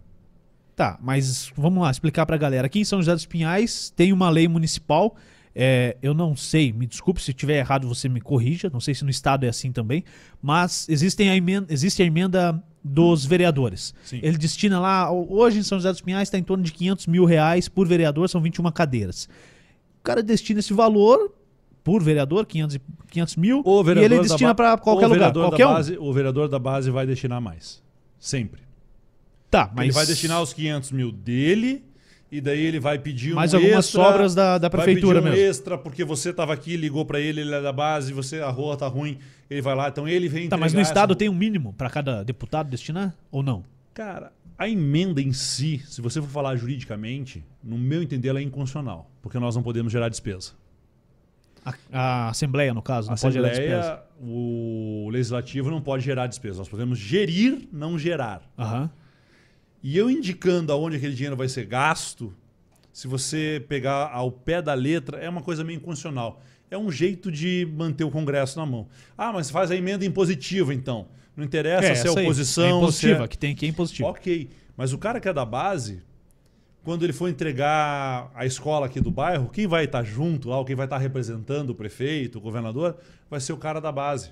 Tá, 0.76 0.98
mas 1.00 1.52
vamos 1.56 1.82
lá 1.82 1.90
explicar 1.90 2.26
pra 2.26 2.36
galera. 2.36 2.66
Aqui 2.66 2.80
em 2.80 2.84
São 2.84 3.00
José 3.00 3.12
dos 3.12 3.26
Pinhais 3.26 3.90
tem 3.94 4.12
uma 4.12 4.28
lei 4.28 4.48
municipal. 4.48 5.14
é, 5.54 5.96
eu 6.02 6.12
não 6.12 6.34
sei, 6.34 6.72
me 6.72 6.84
desculpe 6.84 7.22
se 7.22 7.30
estiver 7.30 7.58
errado, 7.58 7.86
você 7.86 8.08
me 8.08 8.20
corrija. 8.20 8.68
Não 8.72 8.80
sei 8.80 8.92
se 8.92 9.04
no 9.04 9.10
estado 9.10 9.46
é 9.46 9.48
assim 9.48 9.70
também. 9.70 10.02
Mas 10.42 10.84
existem 10.88 11.30
a 11.30 11.36
emenda, 11.36 11.72
existe 11.72 12.02
a 12.02 12.04
emenda 12.06 12.60
dos 12.82 13.24
vereadores. 13.24 13.94
Sim. 14.04 14.18
Ele 14.20 14.36
destina 14.36 14.80
lá, 14.80 15.12
hoje 15.12 15.60
em 15.60 15.62
São 15.62 15.78
José 15.78 15.92
dos 15.92 16.00
Pinhais 16.00 16.26
está 16.26 16.36
em 16.36 16.42
torno 16.42 16.64
de 16.64 16.72
500 16.72 17.06
mil 17.06 17.24
reais 17.24 17.68
por 17.68 17.86
vereador, 17.86 18.28
são 18.28 18.40
21 18.40 18.70
cadeiras. 18.72 19.28
O 20.00 20.02
cara 20.02 20.22
destina 20.24 20.58
esse 20.58 20.72
valor 20.74 21.32
por 21.84 22.02
vereador, 22.02 22.46
500, 22.46 22.74
e- 22.76 22.80
500 23.10 23.36
mil, 23.36 23.62
O 23.64 23.82
e 23.84 23.90
ele 24.04 24.18
destina 24.20 24.54
para 24.56 24.76
qualquer 24.76 25.06
lugar. 25.06 25.32
Qualquer 25.32 25.64
da 25.64 25.70
um. 25.70 25.74
base, 25.74 25.96
O 25.98 26.12
vereador 26.12 26.48
da 26.48 26.58
base 26.58 26.90
vai 26.90 27.06
destinar 27.06 27.40
mais. 27.40 27.80
Sempre. 28.18 28.63
Tá, 29.54 29.70
mas 29.74 29.84
Ele 29.84 29.92
vai 29.92 30.06
destinar 30.06 30.42
os 30.42 30.52
500 30.52 30.90
mil 30.90 31.12
dele 31.12 31.84
e 32.32 32.40
daí 32.40 32.60
ele 32.66 32.80
vai 32.80 32.98
pedir 32.98 33.34
mais 33.34 33.54
um 33.54 33.58
algumas 33.58 33.84
extra, 33.86 34.02
sobras 34.02 34.34
da, 34.34 34.58
da 34.58 34.68
prefeitura 34.68 35.20
vai 35.20 35.30
pedir 35.30 35.36
um 35.36 35.40
mesmo. 35.42 35.50
extra 35.50 35.78
porque 35.78 36.02
você 36.04 36.30
estava 36.30 36.52
aqui, 36.52 36.76
ligou 36.76 37.04
para 37.04 37.20
ele, 37.20 37.42
ele 37.42 37.54
é 37.54 37.62
da 37.62 37.72
base, 37.72 38.12
você 38.12 38.40
a 38.40 38.50
rua 38.50 38.76
tá 38.76 38.88
ruim, 38.88 39.18
ele 39.48 39.62
vai 39.62 39.76
lá, 39.76 39.88
então 39.88 40.08
ele 40.08 40.28
vem 40.28 40.48
Tá, 40.48 40.56
mas 40.56 40.72
no 40.72 40.80
entregar 40.80 40.90
estado 40.90 41.10
essa- 41.12 41.18
tem 41.18 41.28
um 41.28 41.34
mínimo 41.34 41.72
para 41.74 41.88
cada 41.88 42.24
deputado 42.24 42.68
destinar 42.68 43.14
ou 43.30 43.44
não? 43.44 43.62
Cara, 43.92 44.32
a 44.58 44.68
emenda 44.68 45.22
em 45.22 45.32
si, 45.32 45.80
se 45.86 46.00
você 46.00 46.20
for 46.20 46.28
falar 46.30 46.56
juridicamente, 46.56 47.44
no 47.62 47.78
meu 47.78 48.02
entender 48.02 48.30
ela 48.30 48.40
é 48.40 48.42
inconstitucional, 48.42 49.08
porque 49.22 49.38
nós 49.38 49.54
não 49.54 49.62
podemos 49.62 49.92
gerar 49.92 50.08
despesa. 50.08 50.50
A, 51.64 51.72
a 51.92 52.28
Assembleia, 52.30 52.74
no 52.74 52.82
caso, 52.82 53.06
não 53.08 53.14
a 53.14 53.18
pode 53.18 53.34
gerar 53.34 53.48
despesa. 53.50 53.78
Assembleia, 53.78 54.02
o 54.20 55.08
legislativo 55.12 55.70
não 55.70 55.80
pode 55.80 56.04
gerar 56.04 56.26
despesa. 56.26 56.58
Nós 56.58 56.68
podemos 56.68 56.98
gerir, 56.98 57.68
não 57.72 57.96
gerar. 57.98 58.42
Aham. 58.58 58.90
E 59.84 59.98
eu 59.98 60.10
indicando 60.10 60.72
aonde 60.72 60.96
aquele 60.96 61.12
dinheiro 61.12 61.36
vai 61.36 61.46
ser 61.46 61.66
gasto, 61.66 62.34
se 62.90 63.06
você 63.06 63.62
pegar 63.68 64.10
ao 64.10 64.32
pé 64.32 64.62
da 64.62 64.72
letra, 64.72 65.18
é 65.18 65.28
uma 65.28 65.42
coisa 65.42 65.62
meio 65.62 65.76
inconstitucional. 65.76 66.40
É 66.70 66.78
um 66.78 66.90
jeito 66.90 67.30
de 67.30 67.68
manter 67.70 68.02
o 68.02 68.10
Congresso 68.10 68.58
na 68.58 68.64
mão. 68.64 68.88
Ah, 69.16 69.30
mas 69.30 69.50
faz 69.50 69.70
a 69.70 69.76
emenda 69.76 70.02
impositiva, 70.06 70.72
então. 70.72 71.06
Não 71.36 71.44
interessa 71.44 71.82
se 71.82 71.88
é 71.88 71.92
essa 71.92 72.18
aí, 72.18 72.24
oposição, 72.24 72.64
é 72.64 72.70
se 72.70 72.76
impositiva, 72.78 73.24
é... 73.24 73.28
que 73.28 73.36
tem 73.36 73.52
aqui 73.52 73.66
é 73.66 73.68
impositiva. 73.68 74.08
Ok. 74.08 74.48
Mas 74.74 74.94
o 74.94 74.98
cara 74.98 75.20
que 75.20 75.28
é 75.28 75.34
da 75.34 75.44
base, 75.44 76.02
quando 76.82 77.02
ele 77.04 77.12
for 77.12 77.28
entregar 77.28 78.32
a 78.34 78.46
escola 78.46 78.86
aqui 78.86 79.02
do 79.02 79.10
bairro, 79.10 79.50
quem 79.50 79.66
vai 79.66 79.84
estar 79.84 80.02
junto 80.02 80.48
lá, 80.48 80.58
ou 80.58 80.64
quem 80.64 80.74
vai 80.74 80.86
estar 80.86 80.96
representando 80.96 81.70
o 81.70 81.74
prefeito, 81.74 82.38
o 82.38 82.40
governador, 82.40 82.96
vai 83.28 83.38
ser 83.38 83.52
o 83.52 83.58
cara 83.58 83.82
da 83.82 83.92
base. 83.92 84.30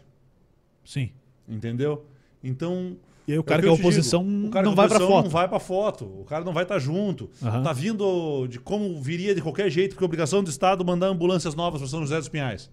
Sim. 0.82 1.10
Entendeu? 1.46 2.06
Então. 2.42 2.96
E 3.26 3.32
aí 3.32 3.38
o 3.38 3.40
é 3.40 3.44
cara 3.44 3.62
que 3.62 3.68
que 3.68 3.74
é 3.74 3.78
oposição 3.78 4.24
digo, 4.24 4.48
o 4.48 4.50
cara 4.50 4.64
não 4.64 4.72
é 4.72 4.74
vai 4.74 4.86
oposição 4.86 5.08
foto. 5.08 5.24
Não 5.24 5.30
vai 5.30 5.48
pra 5.48 5.60
foto. 5.60 6.04
O 6.04 6.24
cara 6.24 6.44
não 6.44 6.52
vai 6.52 6.62
estar 6.64 6.78
junto. 6.78 7.30
Aham. 7.42 7.62
Tá 7.62 7.72
vindo 7.72 8.46
de 8.48 8.58
como 8.58 9.00
viria 9.00 9.34
de 9.34 9.40
qualquer 9.40 9.70
jeito, 9.70 9.90
porque 9.92 10.04
é 10.04 10.06
obrigação 10.06 10.42
do 10.42 10.50
Estado 10.50 10.84
mandar 10.84 11.06
ambulâncias 11.06 11.54
novas 11.54 11.80
para 11.80 11.88
São 11.88 12.00
José 12.00 12.18
dos 12.18 12.28
Pinhais. 12.28 12.70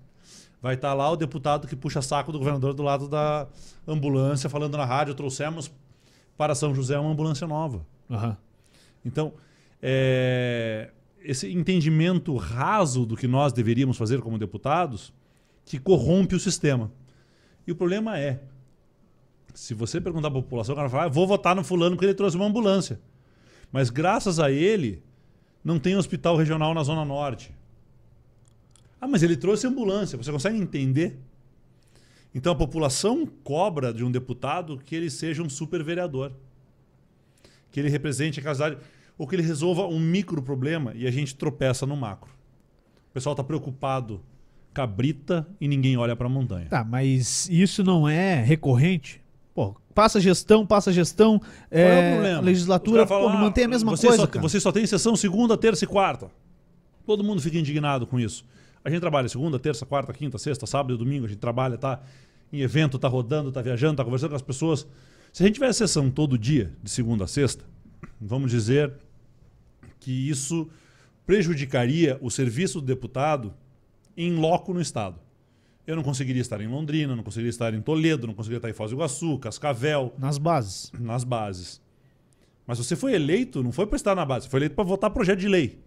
Vai 0.62 0.76
estar 0.76 0.94
lá 0.94 1.10
o 1.10 1.16
deputado 1.16 1.68
que 1.68 1.76
puxa 1.76 2.02
saco 2.02 2.32
do 2.32 2.40
governador 2.40 2.74
do 2.74 2.84
lado 2.84 3.08
da 3.08 3.48
ambulância, 3.88 4.50
falando 4.50 4.78
na 4.78 4.86
rádio: 4.86 5.14
trouxemos 5.14 5.72
para 6.36 6.56
São 6.56 6.74
José 6.74 6.98
uma 6.98 7.12
ambulância 7.12 7.48
nova. 7.48 7.86
Aham. 8.10 8.36
Então, 9.06 9.34
é, 9.82 10.90
esse 11.22 11.52
entendimento 11.52 12.36
raso 12.36 13.06
do 13.06 13.16
que 13.16 13.28
nós 13.28 13.54
deveríamos 13.54 13.98
fazer 13.98 14.20
como 14.22 14.38
deputados 14.38 15.14
que 15.64 15.80
corrompe 15.80 16.36
o 16.36 16.40
sistema. 16.40 16.92
E 17.66 17.72
o 17.72 17.76
problema 17.76 18.18
é, 18.18 18.42
se 19.60 19.74
você 19.74 20.00
perguntar 20.00 20.30
a 20.30 20.32
população, 20.32 20.72
o 20.72 20.76
cara 20.78 20.90
fala, 20.90 21.04
ah, 21.04 21.08
vou 21.10 21.28
votar 21.28 21.54
no 21.54 21.66
fulano 21.66 21.98
porque 21.98 22.06
ele 22.06 22.14
trouxe 22.14 22.38
uma 22.38 22.46
ambulância. 22.46 22.98
Mas 23.74 23.90
graças 23.90 24.40
a 24.40 24.50
ele, 24.50 25.04
não 25.62 25.78
tem 25.78 25.98
hospital 25.98 26.38
regional 26.38 26.74
na 26.74 26.82
Zona 26.82 27.04
Norte. 27.04 27.54
Ah, 29.02 29.08
mas 29.08 29.22
ele 29.22 29.36
trouxe 29.36 29.68
ambulância. 29.68 30.18
Você 30.18 30.32
consegue 30.32 30.58
entender? 30.58 31.20
Então 32.34 32.54
a 32.54 32.56
população 32.56 33.26
cobra 33.44 33.94
de 33.94 34.02
um 34.02 34.10
deputado 34.10 34.78
que 34.78 34.96
ele 34.96 35.10
seja 35.10 35.44
um 35.44 35.50
super 35.50 35.84
vereador. 35.84 36.32
Que 37.70 37.82
ele 37.82 37.90
represente 37.90 38.40
a 38.40 38.44
casidade. 38.44 38.78
Ou 39.18 39.28
que 39.28 39.36
ele 39.36 39.44
resolva 39.44 39.86
um 39.86 40.00
micro 40.00 40.42
problema 40.42 40.94
e 40.96 41.06
a 41.06 41.12
gente 41.12 41.36
tropeça 41.36 41.86
no 41.86 41.98
macro. 41.98 42.32
O 43.10 43.14
pessoal 43.14 43.34
está 43.34 43.44
preocupado 43.44 44.24
com 44.74 44.82
a 44.82 44.88
brita 44.88 45.46
e 45.60 45.68
ninguém 45.68 45.98
olha 45.98 46.16
para 46.16 46.28
a 46.28 46.30
montanha. 46.30 46.68
Tá, 46.70 46.82
mas 46.82 47.50
isso 47.50 47.84
não 47.84 48.08
é 48.08 48.42
recorrente? 48.42 49.19
Pô, 49.60 49.76
passa 49.94 50.22
gestão, 50.22 50.66
passa 50.66 50.90
gestão, 50.90 51.42
é, 51.70 51.82
é 52.38 52.40
legislatura, 52.40 53.06
pô, 53.06 53.28
mantém 53.28 53.66
a 53.66 53.68
"Ah, 53.68 53.70
mesma 53.70 53.92
você 53.92 54.08
coisa, 54.08 54.30
Só. 54.32 54.40
Você 54.40 54.58
só 54.58 54.72
tem 54.72 54.88
sessão 54.88 55.18
segunda, 55.18 55.58
terça 55.58 55.84
e 55.84 55.88
quarta. 55.88 56.32
Todo 57.06 57.26
mundo 57.26 57.42
fica 57.42 57.58
indignado 57.58 58.08
com 58.08 58.18
isso. 58.18 58.46
A 58.86 58.90
gente 58.90 59.02
trabalha 59.02 59.28
segunda, 59.28 59.60
terça, 59.60 59.86
quarta, 59.86 60.14
quinta, 60.14 60.38
sexta, 60.38 60.66
sábado 60.66 60.94
e 60.96 60.98
domingo. 60.98 61.26
A 61.26 61.28
gente 61.28 61.40
trabalha, 61.40 61.78
tá 61.78 62.00
em 62.54 62.62
evento, 62.62 62.98
tá 62.98 63.10
rodando, 63.10 63.52
tá 63.52 63.62
viajando, 63.62 63.98
tá 63.98 64.06
conversando 64.06 64.30
com 64.30 64.38
as 64.38 64.42
pessoas. 64.42 64.88
Se 65.34 65.44
a 65.44 65.46
gente 65.46 65.56
tiver 65.56 65.74
sessão 65.74 66.10
todo 66.10 66.38
dia, 66.38 66.72
de 66.82 66.90
segunda 66.90 67.26
a 67.26 67.28
sexta, 67.28 67.66
vamos 68.22 68.52
dizer 68.52 68.94
que 70.00 70.30
isso 70.30 70.70
prejudicaria 71.26 72.18
o 72.22 72.32
serviço 72.32 72.80
do 72.80 72.88
deputado 72.88 73.54
em 74.16 74.36
loco 74.38 74.74
no 74.74 74.80
Estado. 74.80 75.20
Eu 75.90 75.96
não 75.96 76.04
conseguiria 76.04 76.42
estar 76.42 76.62
em 76.62 76.68
Londrina, 76.68 77.16
não 77.16 77.24
conseguiria 77.24 77.50
estar 77.50 77.74
em 77.74 77.82
Toledo, 77.82 78.28
não 78.28 78.36
conseguiria 78.36 78.58
estar 78.60 78.70
em 78.70 78.74
Foz 78.74 78.92
do 78.92 78.96
Iguaçu, 78.98 79.40
Cascavel, 79.40 80.14
Nas 80.20 80.38
bases. 80.38 80.92
nas 81.00 81.24
bases. 81.24 81.82
Mas 82.68 82.78
você 82.78 82.96
foi 82.96 83.16
eleito, 83.16 83.64
não 83.64 83.72
foi 83.72 83.88
para 83.88 83.96
estar 83.96 84.14
na 84.14 84.24
base, 84.24 84.48
foi 84.48 84.60
eleito 84.60 84.76
para 84.76 84.84
votar 84.84 85.10
projeto 85.10 85.40
de 85.40 85.48
lei. 85.48 85.80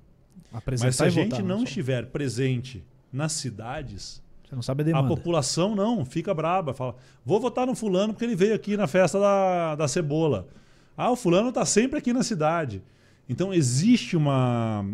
Apresentar 0.52 0.88
Mas 0.88 0.96
se 0.96 1.04
a 1.04 1.08
gente 1.08 1.30
votar, 1.30 1.44
não 1.44 1.58
só. 1.58 1.64
estiver 1.64 2.06
presente 2.06 2.84
nas 3.12 3.30
cidades, 3.32 4.20
Você 4.44 4.56
não 4.56 4.62
sabe 4.62 4.82
a 4.82 4.84
a 4.84 4.86
demanda. 4.86 5.08
população 5.08 5.76
não, 5.76 6.04
fica 6.04 6.34
braba. 6.34 6.74
Fala, 6.74 6.96
vou 7.24 7.38
votar 7.38 7.64
no 7.64 7.76
fulano 7.76 8.12
porque 8.12 8.24
ele 8.24 8.34
veio 8.34 8.54
aqui 8.56 8.76
na 8.76 8.88
festa 8.88 9.20
da, 9.20 9.76
da 9.76 9.86
cebola. 9.86 10.48
Ah, 10.96 11.12
o 11.12 11.16
fulano 11.16 11.50
está 11.50 11.64
sempre 11.64 11.98
aqui 12.00 12.12
na 12.12 12.24
cidade. 12.24 12.82
Então 13.28 13.54
existe 13.54 14.16
uma 14.16 14.84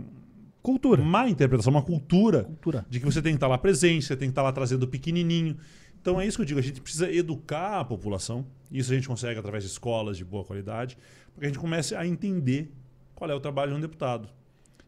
Cultura. 0.62 1.02
má 1.02 1.28
interpretação, 1.28 1.70
uma 1.70 1.82
cultura 1.82 2.44
Cultura. 2.44 2.86
de 2.88 3.00
que 3.00 3.06
você 3.06 3.22
tem 3.22 3.32
que 3.32 3.36
estar 3.36 3.48
lá 3.48 3.56
presente, 3.58 4.06
você 4.06 4.16
tem 4.16 4.28
que 4.28 4.32
estar 4.32 4.42
lá 4.42 4.52
trazendo 4.52 4.82
o 4.82 4.88
pequenininho. 4.88 5.56
Então 6.00 6.20
é 6.20 6.26
isso 6.26 6.36
que 6.36 6.42
eu 6.42 6.46
digo, 6.46 6.60
a 6.60 6.62
gente 6.62 6.80
precisa 6.80 7.10
educar 7.10 7.80
a 7.80 7.84
população. 7.84 8.46
Isso 8.70 8.92
a 8.92 8.94
gente 8.94 9.08
consegue 9.08 9.38
através 9.38 9.64
de 9.64 9.70
escolas 9.70 10.16
de 10.16 10.24
boa 10.24 10.44
qualidade, 10.44 10.96
para 11.32 11.40
que 11.40 11.46
a 11.46 11.48
gente 11.48 11.58
comece 11.58 11.94
a 11.94 12.06
entender 12.06 12.70
qual 13.14 13.30
é 13.30 13.34
o 13.34 13.40
trabalho 13.40 13.72
de 13.72 13.78
um 13.78 13.80
deputado. 13.80 14.28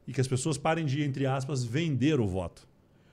E 0.07 0.13
que 0.13 0.21
as 0.21 0.29
pessoas 0.29 0.59
parem 0.59 0.85
de, 0.85 1.03
entre 1.03 1.27
aspas, 1.27 1.65
vender 1.65 2.21
o 2.21 2.27
voto. 2.27 2.69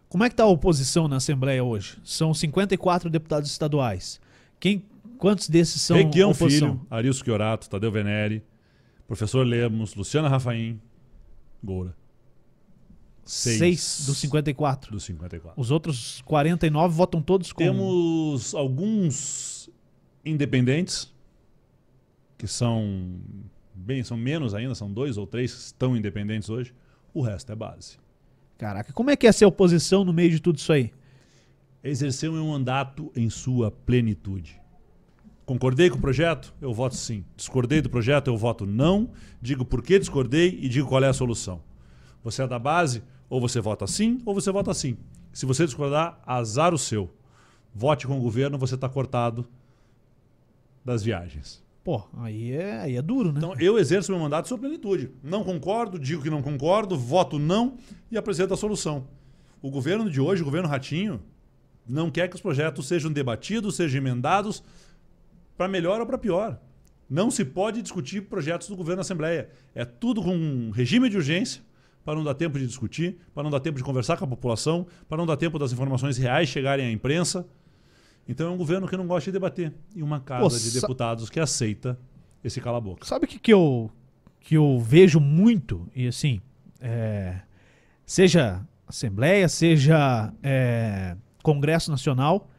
Como 0.10 0.24
é 0.24 0.30
que 0.30 0.36
tá 0.36 0.44
a 0.44 0.48
oposição 0.48 1.08
na 1.08 1.18
Assembleia 1.18 1.64
hoje? 1.64 1.98
São 2.04 2.34
54 2.34 3.10
deputados 3.10 3.50
estaduais. 3.52 4.22
Quem, 4.60 4.86
quantos 5.18 5.50
desses 5.50 5.82
são 5.82 5.98
Requião 5.98 6.32
oposição? 6.32 6.78
Filho, 6.78 6.88
Arilson 6.90 7.26
Chiorato, 7.26 7.70
Tadeu 7.70 7.92
Venere, 7.92 8.44
Professor 9.06 9.46
Lemos, 9.46 9.96
Luciana 9.96 10.30
Rafaim, 10.30 10.80
Goura. 11.64 11.96
Seis. 13.28 13.58
Seis 13.58 14.06
dos 14.08 14.18
54. 14.18 14.92
Dos 14.92 15.04
54. 15.04 15.62
Os 15.62 15.70
outros 15.70 16.22
49 16.22 16.96
votam 16.96 17.22
todos 17.22 17.52
com... 17.52 17.62
Temos 17.62 18.56
alguns 18.56 19.70
independentes, 20.24 21.14
que 22.38 22.48
são 22.48 23.20
bem, 23.74 24.04
são 24.04 24.18
menos 24.18 24.56
ainda, 24.56 24.74
são 24.74 24.92
dois 24.92 25.18
ou 25.18 25.28
três 25.28 25.54
que 25.54 25.60
estão 25.60 25.96
independentes 25.96 26.50
hoje. 26.50 26.74
O 27.14 27.22
resto 27.22 27.52
é 27.52 27.56
base. 27.56 27.98
Caraca, 28.58 28.92
como 28.94 29.10
é 29.10 29.16
que 29.16 29.28
é 29.28 29.32
ser 29.32 29.46
oposição 29.46 30.04
no 30.04 30.14
meio 30.14 30.32
de 30.32 30.40
tudo 30.40 30.58
isso 30.58 30.72
aí? 30.72 30.92
Exercer 31.84 32.30
um 32.30 32.52
mandato 32.52 33.12
em 33.16 33.30
sua 33.30 33.70
plenitude. 33.70 34.60
Concordei 35.46 35.90
com 35.90 35.98
o 35.98 36.02
projeto? 36.02 36.54
Eu 36.60 36.74
voto 36.74 36.96
sim. 36.96 37.24
Discordei 37.36 37.82
do 37.82 37.90
projeto? 37.90 38.28
Eu 38.28 38.36
voto 38.36 38.66
não. 38.66 39.12
Digo 39.42 39.64
por 39.64 39.82
que 39.82 39.98
discordei 39.98 40.60
e 40.62 40.68
digo 40.68 40.88
qual 40.88 41.04
é 41.04 41.08
a 41.08 41.14
solução. 41.14 41.62
Você 42.24 42.42
é 42.42 42.48
da 42.48 42.60
base? 42.60 43.04
Ou 43.30 43.42
você 43.42 43.60
vota 43.60 43.86
sim, 43.88 44.22
ou 44.26 44.34
você 44.34 44.52
vota 44.52 44.74
sim. 44.74 44.98
Se 45.34 45.46
você 45.46 45.66
discordar, 45.66 46.20
azar 46.26 46.74
o 46.74 46.78
seu. 46.78 47.10
Vote 47.74 48.08
com 48.08 48.18
o 48.18 48.22
governo, 48.22 48.58
você 48.58 48.76
está 48.76 48.90
cortado 48.90 49.48
das 50.84 51.04
viagens. 51.04 51.64
Pô, 51.84 52.04
aí 52.18 52.52
é, 52.52 52.80
aí 52.82 52.96
é 52.98 53.02
duro, 53.02 53.32
né? 53.32 53.38
Então, 53.38 53.56
eu 53.60 53.78
exerço 53.78 54.12
meu 54.12 54.20
mandato 54.20 54.46
em 54.46 54.50
sua 54.50 54.58
plenitude. 54.58 55.12
Não 55.24 55.44
concordo, 55.44 55.98
digo 55.98 56.22
que 56.22 56.30
não 56.30 56.42
concordo, 56.42 56.98
voto 56.98 57.40
não 57.40 57.78
e 58.12 58.18
apresento 58.18 58.54
a 58.54 58.58
solução. 58.58 59.08
O 59.62 59.70
governo 59.70 60.10
de 60.10 60.20
hoje, 60.20 60.42
o 60.42 60.46
governo 60.46 60.68
Ratinho, 60.68 61.22
não 61.88 62.12
quer 62.12 62.28
que 62.28 62.36
os 62.36 62.42
projetos 62.42 62.88
sejam 62.88 63.12
debatidos, 63.12 63.76
sejam 63.76 64.00
emendados 64.00 64.62
para 65.56 65.68
melhor 65.68 66.02
ou 66.02 66.06
para 66.06 66.18
pior. 66.18 66.60
Não 67.10 67.32
se 67.32 67.46
pode 67.46 67.82
discutir 67.82 68.22
projetos 68.22 68.68
do 68.68 68.76
governo 68.76 68.98
na 68.98 69.02
Assembleia. 69.02 69.50
É 69.74 69.86
tudo 69.86 70.22
com 70.22 70.36
um 70.36 70.72
regime 70.72 71.10
de 71.10 71.16
urgência, 71.16 71.62
para 72.08 72.16
não 72.16 72.24
dar 72.24 72.36
tempo 72.36 72.58
de 72.58 72.66
discutir, 72.66 73.18
para 73.34 73.44
não 73.44 73.52
dar 73.52 73.60
tempo 73.60 73.78
de 73.78 73.84
conversar 73.84 74.16
com 74.16 74.24
a 74.24 74.28
população, 74.30 74.88
para 75.10 75.18
não 75.18 75.26
dar 75.26 75.36
tempo 75.36 75.60
das 75.60 75.74
informações 75.74 76.18
reais 76.18 76.48
chegarem 76.48 76.86
à 76.86 76.90
imprensa. 76.90 77.46
Então 78.26 78.48
é 78.48 78.50
um 78.50 78.56
governo 78.56 78.88
que 78.88 78.96
não 78.96 79.06
gosta 79.06 79.30
de 79.30 79.34
debater. 79.34 79.74
E 79.94 80.02
uma 80.02 80.22
casa 80.22 80.58
Pô, 80.58 80.58
de 80.58 80.72
deputados 80.72 81.30
que 81.30 81.38
aceita 81.38 82.00
esse 82.42 82.62
cala-boca. 82.62 83.06
Sabe 83.06 83.26
o 83.26 83.28
que, 83.28 83.38
que, 83.38 83.52
eu, 83.52 83.92
que 84.40 84.56
eu 84.56 84.80
vejo 84.80 85.20
muito? 85.20 85.86
E 85.94 86.08
assim, 86.08 86.40
é, 86.80 87.42
seja 88.06 88.66
Assembleia, 88.88 89.50
seja 89.50 90.32
é, 90.42 91.18
Congresso 91.44 91.92
Nacional, 91.92 92.50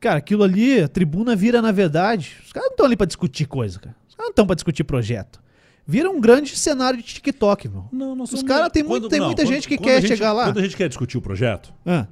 cara, 0.00 0.18
aquilo 0.18 0.42
ali, 0.42 0.80
a 0.80 0.88
tribuna 0.88 1.36
vira, 1.36 1.62
na 1.62 1.70
verdade, 1.70 2.38
os 2.44 2.52
caras 2.52 2.70
não 2.70 2.74
estão 2.74 2.86
ali 2.86 2.96
pra 2.96 3.06
discutir 3.06 3.46
coisa, 3.46 3.78
cara. 3.78 3.94
Os 4.08 4.16
caras 4.16 4.26
não 4.26 4.32
estão 4.32 4.46
pra 4.48 4.56
discutir 4.56 4.82
projeto. 4.82 5.40
Vira 5.86 6.10
um 6.10 6.20
grande 6.20 6.56
cenário 6.56 6.98
de 6.98 7.04
TikTok, 7.04 7.68
meu. 7.68 7.88
Não, 7.92 8.16
nós 8.16 8.32
Os 8.32 8.42
caras 8.42 8.70
tem 8.70 8.82
muito- 8.82 9.02
quando- 9.04 9.10
tem 9.10 9.20
muita 9.20 9.42
quando- 9.42 9.54
gente 9.54 9.68
que 9.68 9.78
quer 9.78 10.00
gente- 10.00 10.08
chegar 10.08 10.32
lá. 10.32 10.44
Quando 10.46 10.58
a 10.58 10.62
gente 10.62 10.76
quer 10.76 10.88
discutir 10.88 11.16
o 11.16 11.22
projeto, 11.22 11.72
Ah, 11.84 12.08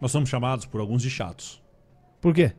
nós 0.00 0.10
somos 0.12 0.28
chamados 0.28 0.66
por 0.66 0.80
alguns 0.80 1.00
de 1.02 1.08
chatos. 1.08 1.62
por 2.20 2.34
quê? 2.34 2.52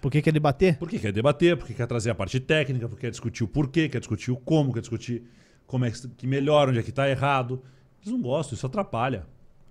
Por 0.00 0.10
que 0.12 0.22
quer 0.22 0.32
debater? 0.32 0.78
Porque 0.78 0.98
quer 0.98 1.12
debater, 1.12 1.56
porque 1.56 1.74
quer 1.74 1.86
trazer 1.86 2.10
a 2.10 2.14
parte 2.14 2.38
técnica, 2.40 2.88
porque 2.88 3.02
quer 3.06 3.10
discutir 3.10 3.42
o 3.44 3.48
porquê, 3.48 3.88
quer 3.88 3.98
discutir 3.98 4.30
o 4.30 4.36
como, 4.36 4.72
quer 4.72 4.80
discutir 4.80 5.22
como 5.66 5.84
é 5.84 5.90
que, 5.90 6.08
que 6.08 6.26
melhora, 6.26 6.70
onde 6.70 6.78
é 6.80 6.82
que 6.82 6.90
está 6.90 7.08
errado. 7.08 7.62
Eles 8.00 8.12
não 8.12 8.20
gostam, 8.20 8.54
isso 8.56 8.66
atrapalha. 8.66 9.26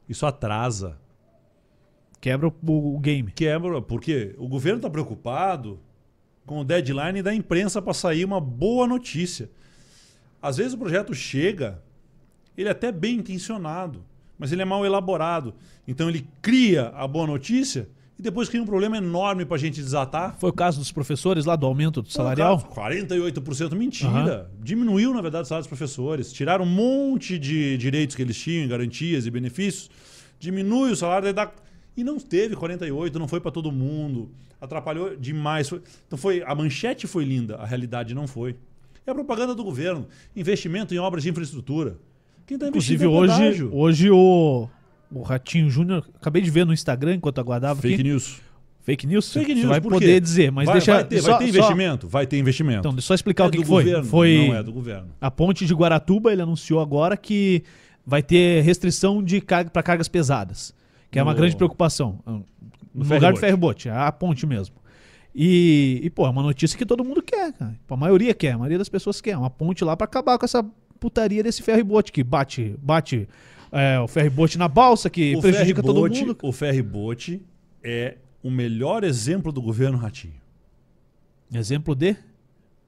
Isso 0.08 0.26
atrasa. 0.26 0.98
Quebra 2.20 2.48
o, 2.48 2.96
o 2.96 3.00
game. 3.00 3.32
Quebra, 3.32 3.82
porque 3.82 4.36
o 4.38 4.48
governo 4.48 4.78
está 4.78 4.90
preocupado 4.90 5.80
com 6.46 6.60
o 6.60 6.64
deadline 6.64 7.22
da 7.22 7.34
imprensa 7.34 7.82
para 7.82 7.94
sair 7.94 8.24
uma 8.26 8.40
boa 8.40 8.86
notícia. 8.88 9.50
Às 10.42 10.58
vezes 10.58 10.74
o 10.74 10.78
projeto 10.78 11.14
chega, 11.14 11.82
ele 12.58 12.68
é 12.68 12.72
até 12.72 12.92
bem 12.92 13.18
intencionado, 13.18 14.04
mas 14.38 14.52
ele 14.52 14.62
é 14.62 14.66
mal 14.66 14.86
elaborado. 14.86 15.54
Então 15.88 16.10
ele 16.10 16.28
cria 16.42 16.88
a 16.96 17.08
boa 17.08 17.28
notícia 17.28 17.88
e 18.18 18.22
depois 18.24 18.50
cria 18.50 18.62
um 18.62 18.66
problema 18.66 18.98
enorme 18.98 19.46
para 19.46 19.56
a 19.56 19.60
gente 19.60 19.82
desatar. 19.82 20.36
Foi 20.40 20.50
o 20.50 20.54
caso 20.54 20.80
dos 20.80 20.92
professores 20.92 21.46
lá 21.46 21.56
do 21.56 21.66
aumento 21.66 22.02
do 22.02 22.12
salarial? 22.12 22.60
Pô, 22.60 22.76
cara, 22.76 22.96
48% 22.96 23.76
mentira. 23.76 24.50
Diminuiu, 24.60 25.14
na 25.14 25.22
verdade, 25.22 25.44
o 25.44 25.48
salário 25.48 25.64
dos 25.64 25.78
professores. 25.78 26.32
Tiraram 26.32 26.66
um 26.66 26.68
monte 26.68 27.38
de 27.38 27.78
direitos 27.78 28.16
que 28.16 28.22
eles 28.22 28.38
tinham, 28.38 28.68
garantias 28.68 29.26
e 29.26 29.32
benefícios. 29.32 29.90
Diminui 30.40 30.92
o 30.92 30.96
salário 30.96 31.34
dá... 31.34 31.52
E 31.96 32.04
não 32.04 32.20
teve 32.20 32.56
48, 32.56 33.20
não 33.20 33.28
foi 33.28 33.42
para 33.42 33.52
todo 33.52 33.72
mundo. 33.72 34.32
Atrapalhou 34.60 35.16
demais. 35.16 35.72
Então 36.08 36.18
foi 36.18 36.42
a 36.46 36.56
manchete 36.56 37.06
foi 37.06 37.26
linda, 37.26 37.56
a 37.58 37.66
realidade 37.66 38.14
não 38.14 38.28
foi. 38.28 38.56
É 39.06 39.12
a 39.12 39.14
propaganda 39.16 39.56
do 39.56 39.64
governo. 39.64 40.08
Investimento 40.36 40.94
em 40.94 40.98
obras 41.00 41.24
de 41.24 41.30
infraestrutura. 41.30 41.98
Quem 42.46 42.56
está 42.56 42.68
investindo 42.68 43.04
Inclusive, 43.06 43.34
hoje, 43.34 43.64
hoje 43.72 44.12
o, 44.12 44.68
o 45.12 45.22
Ratinho 45.22 45.70
Júnior, 45.70 46.06
acabei 46.20 46.42
de 46.42 46.50
ver 46.52 46.66
no 46.66 46.74
Instagram 46.74 47.16
enquanto 47.16 47.40
aguardava 47.40 47.82
Fake 47.82 47.96
aqui. 47.96 48.04
news. 48.04 48.42
Fake 48.84 49.06
news? 49.08 49.32
Fake 49.32 49.46
Você 49.48 49.54
news, 49.54 49.68
vai 49.68 49.80
por 49.80 49.92
poder 49.94 50.20
dizer, 50.20 50.52
mas 50.52 50.66
vai, 50.66 50.74
deixa. 50.76 50.94
vai 50.96 51.04
ter, 51.04 51.22
só- 51.22 51.30
vai 51.32 51.40
ter 51.40 51.46
só- 51.46 51.50
investimento? 51.50 52.08
Vai 52.08 52.26
ter 52.28 52.38
investimento. 52.40 52.80
Então, 52.80 52.92
deixa 52.94 53.06
eu 53.06 53.08
só 53.08 53.14
explicar 53.14 53.44
é 53.44 53.48
o 53.48 53.52
que, 53.52 53.60
que 53.60 53.64
foi. 53.66 53.84
governo, 53.84 54.06
Foi 54.10 54.48
não 54.48 54.56
é 54.56 54.64
do 54.64 54.74
governo. 54.74 55.08
a 55.22 55.30
ponte 55.32 55.66
de 55.68 55.74
Guaratuba, 55.74 56.32
ele 56.34 56.42
anunciou 56.42 56.80
agora 56.80 57.16
que 57.16 57.64
vai 58.06 58.24
ter 58.24 58.64
restrição 58.64 59.24
de 59.24 59.40
carga 59.40 59.70
para 59.70 59.84
cargas 59.84 60.08
pesadas, 60.08 60.74
que 61.12 61.20
é 61.20 61.24
uma 61.24 61.32
No- 61.32 61.38
grande 61.38 61.56
preocupação. 61.56 62.20
No, 62.26 62.44
lugar 62.94 63.08
ferryboat. 63.08 63.34
de 63.36 63.40
ferryboat, 63.40 63.90
é 63.90 63.92
a 63.92 64.12
ponte 64.12 64.46
mesmo. 64.48 64.76
E, 65.34 66.02
e, 66.04 66.10
pô, 66.10 66.26
é 66.28 66.30
uma 66.30 66.44
notícia 66.44 66.78
que 66.78 66.86
todo 66.86 67.04
mundo 67.04 67.22
quer, 67.22 67.54
cara. 67.54 67.80
A 67.90 67.96
maioria 67.96 68.34
quer, 68.34 68.52
a 68.52 68.58
maioria 68.58 68.78
das 68.78 68.90
pessoas 68.90 69.22
quer. 69.22 69.38
Uma 69.38 69.50
ponte 69.50 69.84
lá 69.84 69.96
para 69.96 70.06
acabar 70.06 70.38
com 70.38 70.46
essa 70.46 70.64
putaria 71.00 71.42
desse 71.42 71.62
ferryboat 71.64 72.12
que 72.12 72.24
bate, 72.24 72.76
bate 72.82 73.28
é, 73.72 74.00
o 74.00 74.08
ferryboat 74.08 74.58
na 74.58 74.68
balsa, 74.68 75.10
que 75.10 75.36
O 75.36 75.42
prejudica 75.42 75.82
todo 75.82 76.02
mundo. 76.02 76.38
O 76.44 76.52
ferryboat 76.52 77.42
é 77.84 78.18
o 78.44 78.52
melhor 78.52 79.04
exemplo 79.04 79.52
do 79.52 79.62
governo 79.62 79.98
Ratinho 79.98 80.34
Exemplo 81.54 81.96
de 81.96 82.16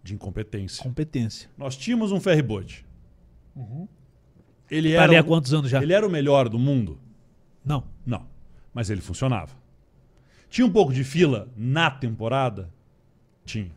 de 0.03 0.13
incompetência. 0.13 0.83
competência. 0.83 1.49
Nós 1.57 1.77
tínhamos 1.77 2.11
um 2.11 2.19
ferryboat. 2.19 2.85
Ele, 4.69 4.89
Tá 4.89 4.95
era 4.95 5.03
ali 5.03 5.15
há 5.17 5.23
quantos 5.23 5.53
anos 5.53 5.69
já? 5.69 5.81
ele 5.81 5.93
era 5.93 6.05
o 6.05 6.09
melhor 6.09 6.49
do 6.49 6.59
mundo? 6.59 6.99
Não. 7.63 7.83
Não. 8.05 8.25
Mas 8.73 8.89
ele 8.89 8.99
funcionava. 9.01 9.51
Tinha 10.53 10.67
um 10.67 10.71
pouco 10.71 10.93
de 10.93 11.03
fila 11.03 11.51
na 11.57 11.89
temporada? 11.89 12.69
Tinha. 13.43 13.71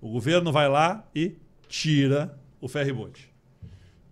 O 0.00 0.10
governo 0.10 0.50
vai 0.50 0.68
lá 0.68 1.08
e 1.14 1.36
tira 1.68 2.36
o 2.60 2.66
ferryboat. 2.66 3.32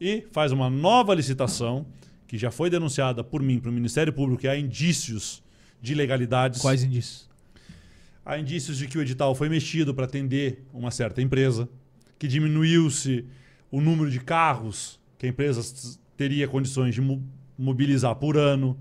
E 0.00 0.24
faz 0.30 0.52
uma 0.52 0.70
nova 0.70 1.12
licitação, 1.16 1.84
que 2.28 2.38
já 2.38 2.48
foi 2.52 2.70
denunciada 2.70 3.24
por 3.24 3.42
mim 3.42 3.58
para 3.58 3.72
o 3.72 3.74
Ministério 3.74 4.12
Público, 4.12 4.42
que 4.42 4.46
há 4.46 4.56
indícios 4.56 5.42
de 5.82 5.94
ilegalidades. 5.94 6.62
Quais 6.62 6.84
indícios? 6.84 7.28
Há 8.24 8.38
indícios 8.38 8.78
de 8.78 8.86
que 8.86 8.96
o 8.98 9.02
edital 9.02 9.34
foi 9.34 9.48
mexido 9.48 9.92
para 9.92 10.04
atender 10.04 10.64
uma 10.72 10.92
certa 10.92 11.20
empresa, 11.20 11.68
que 12.20 12.28
diminuiu-se 12.28 13.24
o 13.68 13.80
número 13.80 14.12
de 14.12 14.20
carros 14.20 15.00
que 15.18 15.26
a 15.26 15.28
empresa 15.28 15.60
teria 16.16 16.46
condições 16.46 16.94
de 16.94 17.00
mo- 17.00 17.20
mobilizar 17.58 18.14
por 18.14 18.36
ano. 18.36 18.78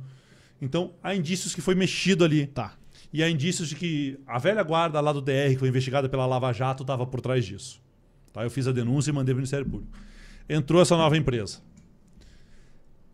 Então, 0.62 0.94
há 1.02 1.16
indícios 1.16 1.56
que 1.56 1.62
foi 1.62 1.74
mexido 1.74 2.24
ali. 2.24 2.46
Tá. 2.46 2.78
E 3.16 3.24
há 3.24 3.30
indícios 3.30 3.70
de 3.70 3.76
que 3.76 4.20
a 4.28 4.38
velha 4.38 4.62
guarda 4.62 5.00
lá 5.00 5.14
do 5.14 5.22
DR, 5.22 5.52
que 5.52 5.60
foi 5.60 5.70
investigada 5.70 6.10
pela 6.10 6.26
Lava 6.26 6.52
Jato, 6.52 6.84
estava 6.84 7.08
por 7.08 7.22
trás 7.22 7.46
disso. 7.46 7.82
Tá? 8.34 8.44
Eu 8.44 8.50
fiz 8.50 8.68
a 8.68 8.74
denúncia 8.74 9.10
e 9.10 9.14
mandei 9.14 9.34
para 9.34 9.38
o 9.38 9.40
Ministério 9.40 9.66
Público. 9.66 9.98
Entrou 10.50 10.82
essa 10.82 10.98
nova 10.98 11.16
empresa. 11.16 11.62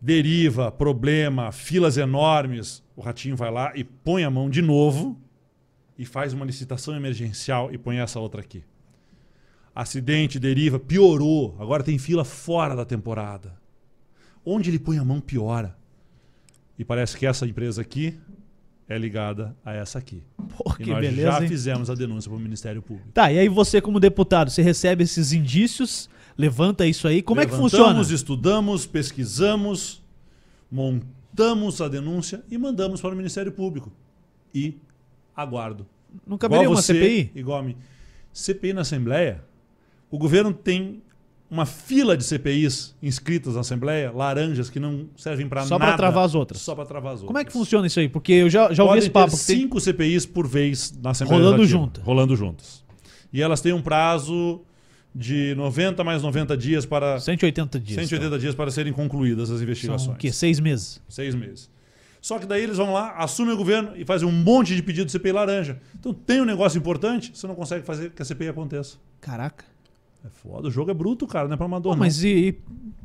Deriva, 0.00 0.72
problema, 0.72 1.52
filas 1.52 1.96
enormes. 1.96 2.82
O 2.96 3.00
Ratinho 3.00 3.36
vai 3.36 3.48
lá 3.52 3.70
e 3.76 3.84
põe 3.84 4.24
a 4.24 4.30
mão 4.30 4.50
de 4.50 4.60
novo 4.60 5.16
e 5.96 6.04
faz 6.04 6.32
uma 6.32 6.44
licitação 6.44 6.96
emergencial 6.96 7.72
e 7.72 7.78
põe 7.78 7.98
essa 7.98 8.18
outra 8.18 8.40
aqui. 8.40 8.64
Acidente, 9.72 10.36
deriva, 10.36 10.80
piorou. 10.80 11.56
Agora 11.60 11.84
tem 11.84 11.96
fila 11.96 12.24
fora 12.24 12.74
da 12.74 12.84
temporada. 12.84 13.56
Onde 14.44 14.68
ele 14.68 14.80
põe 14.80 14.98
a 14.98 15.04
mão, 15.04 15.20
piora. 15.20 15.76
E 16.76 16.84
parece 16.84 17.16
que 17.16 17.24
essa 17.24 17.46
empresa 17.46 17.82
aqui 17.82 18.18
é 18.88 18.98
ligada 18.98 19.56
a 19.64 19.72
essa 19.72 19.98
aqui. 19.98 20.22
Pô, 20.56 20.74
E 20.78 20.84
que 20.84 20.90
nós 20.90 21.00
beleza, 21.00 21.30
já 21.30 21.42
hein? 21.42 21.48
fizemos 21.48 21.90
a 21.90 21.94
denúncia 21.94 22.30
para 22.30 22.38
o 22.38 22.40
Ministério 22.40 22.82
Público. 22.82 23.08
Tá, 23.12 23.32
e 23.32 23.38
aí 23.38 23.48
você 23.48 23.80
como 23.80 23.98
deputado, 24.00 24.50
você 24.50 24.62
recebe 24.62 25.04
esses 25.04 25.32
indícios, 25.32 26.08
levanta 26.36 26.86
isso 26.86 27.06
aí, 27.08 27.22
como 27.22 27.40
é 27.40 27.46
que 27.46 27.52
funciona? 27.52 27.84
Levantamos, 27.84 28.10
estudamos, 28.10 28.86
pesquisamos, 28.86 30.02
montamos 30.70 31.80
a 31.80 31.88
denúncia 31.88 32.42
e 32.50 32.58
mandamos 32.58 33.00
para 33.00 33.12
o 33.12 33.16
Ministério 33.16 33.52
Público. 33.52 33.92
E 34.54 34.78
aguardo. 35.34 35.86
Não 36.26 36.36
caberia 36.36 36.64
igual 36.64 36.76
uma 36.76 36.82
você, 36.82 36.94
CPI? 36.94 37.32
Igual 37.34 37.58
a 37.58 37.62
mim. 37.62 37.76
CPI 38.32 38.72
na 38.72 38.82
Assembleia, 38.82 39.42
o 40.10 40.18
governo 40.18 40.52
tem 40.52 41.01
uma 41.52 41.66
fila 41.66 42.16
de 42.16 42.24
CPIs 42.24 42.94
inscritas 43.02 43.54
na 43.54 43.60
Assembleia, 43.60 44.10
laranjas 44.10 44.70
que 44.70 44.80
não 44.80 45.06
servem 45.16 45.46
para 45.46 45.60
nada. 45.60 45.68
Só 45.68 45.78
pra 45.78 45.94
travar 45.98 46.24
as 46.24 46.34
outras. 46.34 46.62
Só 46.62 46.74
para 46.74 46.86
travar 46.86 47.12
as 47.12 47.20
outras. 47.20 47.26
Como 47.26 47.38
é 47.38 47.44
que 47.44 47.52
funciona 47.52 47.86
isso 47.86 48.00
aí? 48.00 48.08
Porque 48.08 48.32
eu 48.32 48.48
já, 48.48 48.72
já 48.72 48.82
ouvi 48.82 48.92
Podem 48.94 48.98
esse 49.00 49.10
papo. 49.10 49.30
ter 49.32 49.36
que 49.38 49.44
tem- 49.46 49.56
cinco 49.60 49.78
CPIs 49.78 50.24
por 50.24 50.48
vez 50.48 50.94
na 51.02 51.10
Assembleia 51.10 51.42
Rolando 51.44 51.66
junto. 51.66 52.00
Rolando 52.00 52.34
juntas. 52.34 52.82
E 53.30 53.42
elas 53.42 53.60
têm 53.60 53.74
um 53.74 53.82
prazo 53.82 54.62
de 55.14 55.54
90 55.56 56.02
mais 56.02 56.22
90 56.22 56.56
dias 56.56 56.86
para 56.86 57.20
180 57.20 57.78
dias. 57.78 58.00
180 58.08 58.38
dias 58.38 58.54
para 58.54 58.70
serem 58.70 58.92
concluídas 58.94 59.50
as 59.50 59.56
Então. 59.56 59.64
investigações. 59.64 60.02
São 60.04 60.14
o 60.14 60.16
quê? 60.16 60.32
Seis 60.32 60.58
meses. 60.58 61.02
Seis 61.06 61.34
meses. 61.34 61.70
Só 62.20 62.38
que 62.38 62.46
daí 62.46 62.62
eles 62.62 62.78
vão 62.78 62.92
lá, 62.94 63.10
assumem 63.18 63.52
o 63.52 63.56
governo 63.58 63.90
e 63.96 64.04
fazem 64.06 64.26
um 64.26 64.32
monte 64.32 64.74
de 64.74 64.82
pedido 64.82 65.06
de 65.06 65.12
CPI 65.12 65.32
laranja. 65.32 65.78
Então 65.98 66.14
tem 66.14 66.40
um 66.40 66.44
negócio 66.46 66.78
importante, 66.78 67.30
você 67.34 67.46
não 67.46 67.54
consegue 67.54 67.84
fazer 67.84 68.10
que 68.10 68.22
a 68.22 68.24
CPI 68.24 68.48
aconteça. 68.48 68.96
Caraca. 69.20 69.64
É 70.24 70.28
foda, 70.30 70.68
o 70.68 70.70
jogo 70.70 70.90
é 70.90 70.94
bruto, 70.94 71.26
cara, 71.26 71.48
não 71.48 71.54
é 71.54 71.56
pra 71.56 71.66
amador, 71.66 71.92
Pô, 71.92 71.96
não. 71.96 72.04
mas 72.04 72.22
e, 72.22 72.28
e 72.48 72.52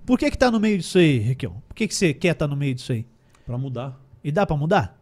por 0.05 0.19
que 0.19 0.29
que 0.29 0.37
tá 0.37 0.51
no 0.51 0.59
meio 0.59 0.77
disso 0.77 0.97
aí, 0.99 1.17
Requião? 1.17 1.61
Por 1.67 1.75
que 1.75 1.87
que 1.87 1.95
você 1.95 2.13
quer 2.13 2.33
estar 2.33 2.47
no 2.47 2.55
meio 2.55 2.75
disso 2.75 2.91
aí? 2.91 3.05
Pra 3.45 3.57
mudar. 3.57 3.99
E 4.23 4.31
dá 4.31 4.45
pra 4.45 4.55
mudar? 4.55 4.97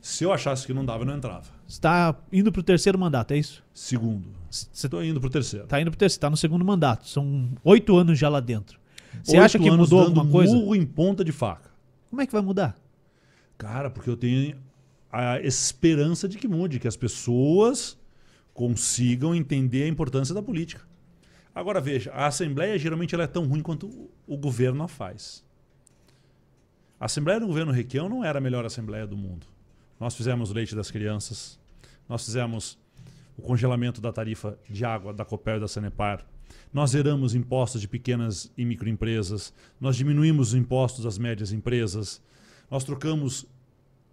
Se 0.00 0.24
eu 0.24 0.32
achasse 0.32 0.66
que 0.66 0.72
não 0.72 0.84
dava, 0.84 1.02
eu 1.02 1.06
não 1.06 1.16
entrava. 1.16 1.44
Você 1.66 1.78
tá 1.80 2.14
indo 2.32 2.50
pro 2.50 2.62
terceiro 2.62 2.98
mandato, 2.98 3.32
é 3.32 3.38
isso? 3.38 3.62
Segundo. 3.74 4.26
Você 4.50 4.88
Tô 4.88 5.02
indo 5.02 5.20
pro 5.20 5.28
terceiro. 5.28 5.66
tá 5.66 5.80
indo 5.80 5.90
pro 5.90 5.98
terceiro, 5.98 6.20
tá 6.20 6.30
no 6.30 6.36
segundo 6.36 6.64
mandato. 6.64 7.06
São 7.06 7.50
oito 7.62 7.94
anos 7.96 8.18
já 8.18 8.28
lá 8.28 8.40
dentro. 8.40 8.80
Você 9.22 9.36
acha 9.36 9.58
que 9.58 9.68
anos 9.68 9.90
mudou 9.90 10.06
dando 10.06 10.18
alguma 10.20 10.32
coisa? 10.32 10.54
murro 10.54 10.74
em 10.74 10.86
ponta 10.86 11.22
de 11.22 11.32
faca. 11.32 11.70
Como 12.08 12.22
é 12.22 12.26
que 12.26 12.32
vai 12.32 12.40
mudar? 12.42 12.74
Cara, 13.58 13.90
porque 13.90 14.08
eu 14.08 14.16
tenho 14.16 14.56
a 15.12 15.38
esperança 15.40 16.26
de 16.28 16.38
que 16.38 16.48
mude, 16.48 16.78
que 16.80 16.88
as 16.88 16.96
pessoas 16.96 17.98
consigam 18.54 19.34
entender 19.34 19.82
a 19.84 19.88
importância 19.88 20.34
da 20.34 20.42
política. 20.42 20.82
Agora 21.60 21.78
veja, 21.78 22.10
a 22.12 22.26
Assembleia 22.26 22.78
geralmente 22.78 23.14
ela 23.14 23.24
é 23.24 23.26
tão 23.26 23.46
ruim 23.46 23.60
quanto 23.60 23.86
o- 24.26 24.36
governo 24.38 24.82
a 24.82 24.88
faz. 24.88 25.44
A 26.98 27.04
Assembleia 27.04 27.38
do 27.38 27.46
governo 27.46 27.70
Requião 27.70 28.08
não 28.08 28.24
era 28.24 28.38
a 28.38 28.40
melhor 28.40 28.64
Assembleia 28.64 29.06
do 29.06 29.14
mundo. 29.14 29.46
Nós 30.00 30.14
fizemos 30.14 30.50
leite 30.52 30.74
das 30.74 30.90
crianças. 30.90 31.60
Nós 32.08 32.24
fizemos 32.24 32.78
o 33.36 33.42
congelamento 33.42 34.00
da 34.00 34.10
tarifa 34.10 34.58
de 34.70 34.86
água 34.86 35.12
da 35.12 35.22
Copel 35.22 35.58
e 35.58 35.60
da 35.60 35.68
Sanepar. 35.68 36.24
Nós 36.72 36.92
zeramos 36.92 37.34
impostos 37.34 37.82
de 37.82 37.86
pequenas 37.88 38.50
e 38.56 38.64
microempresas. 38.64 39.52
Nós 39.78 39.96
diminuímos 39.96 40.48
os 40.48 40.54
impostos 40.54 41.04
das 41.04 41.18
médias 41.18 41.52
empresas. 41.52 42.22
Nós 42.70 42.84
trocamos 42.84 43.44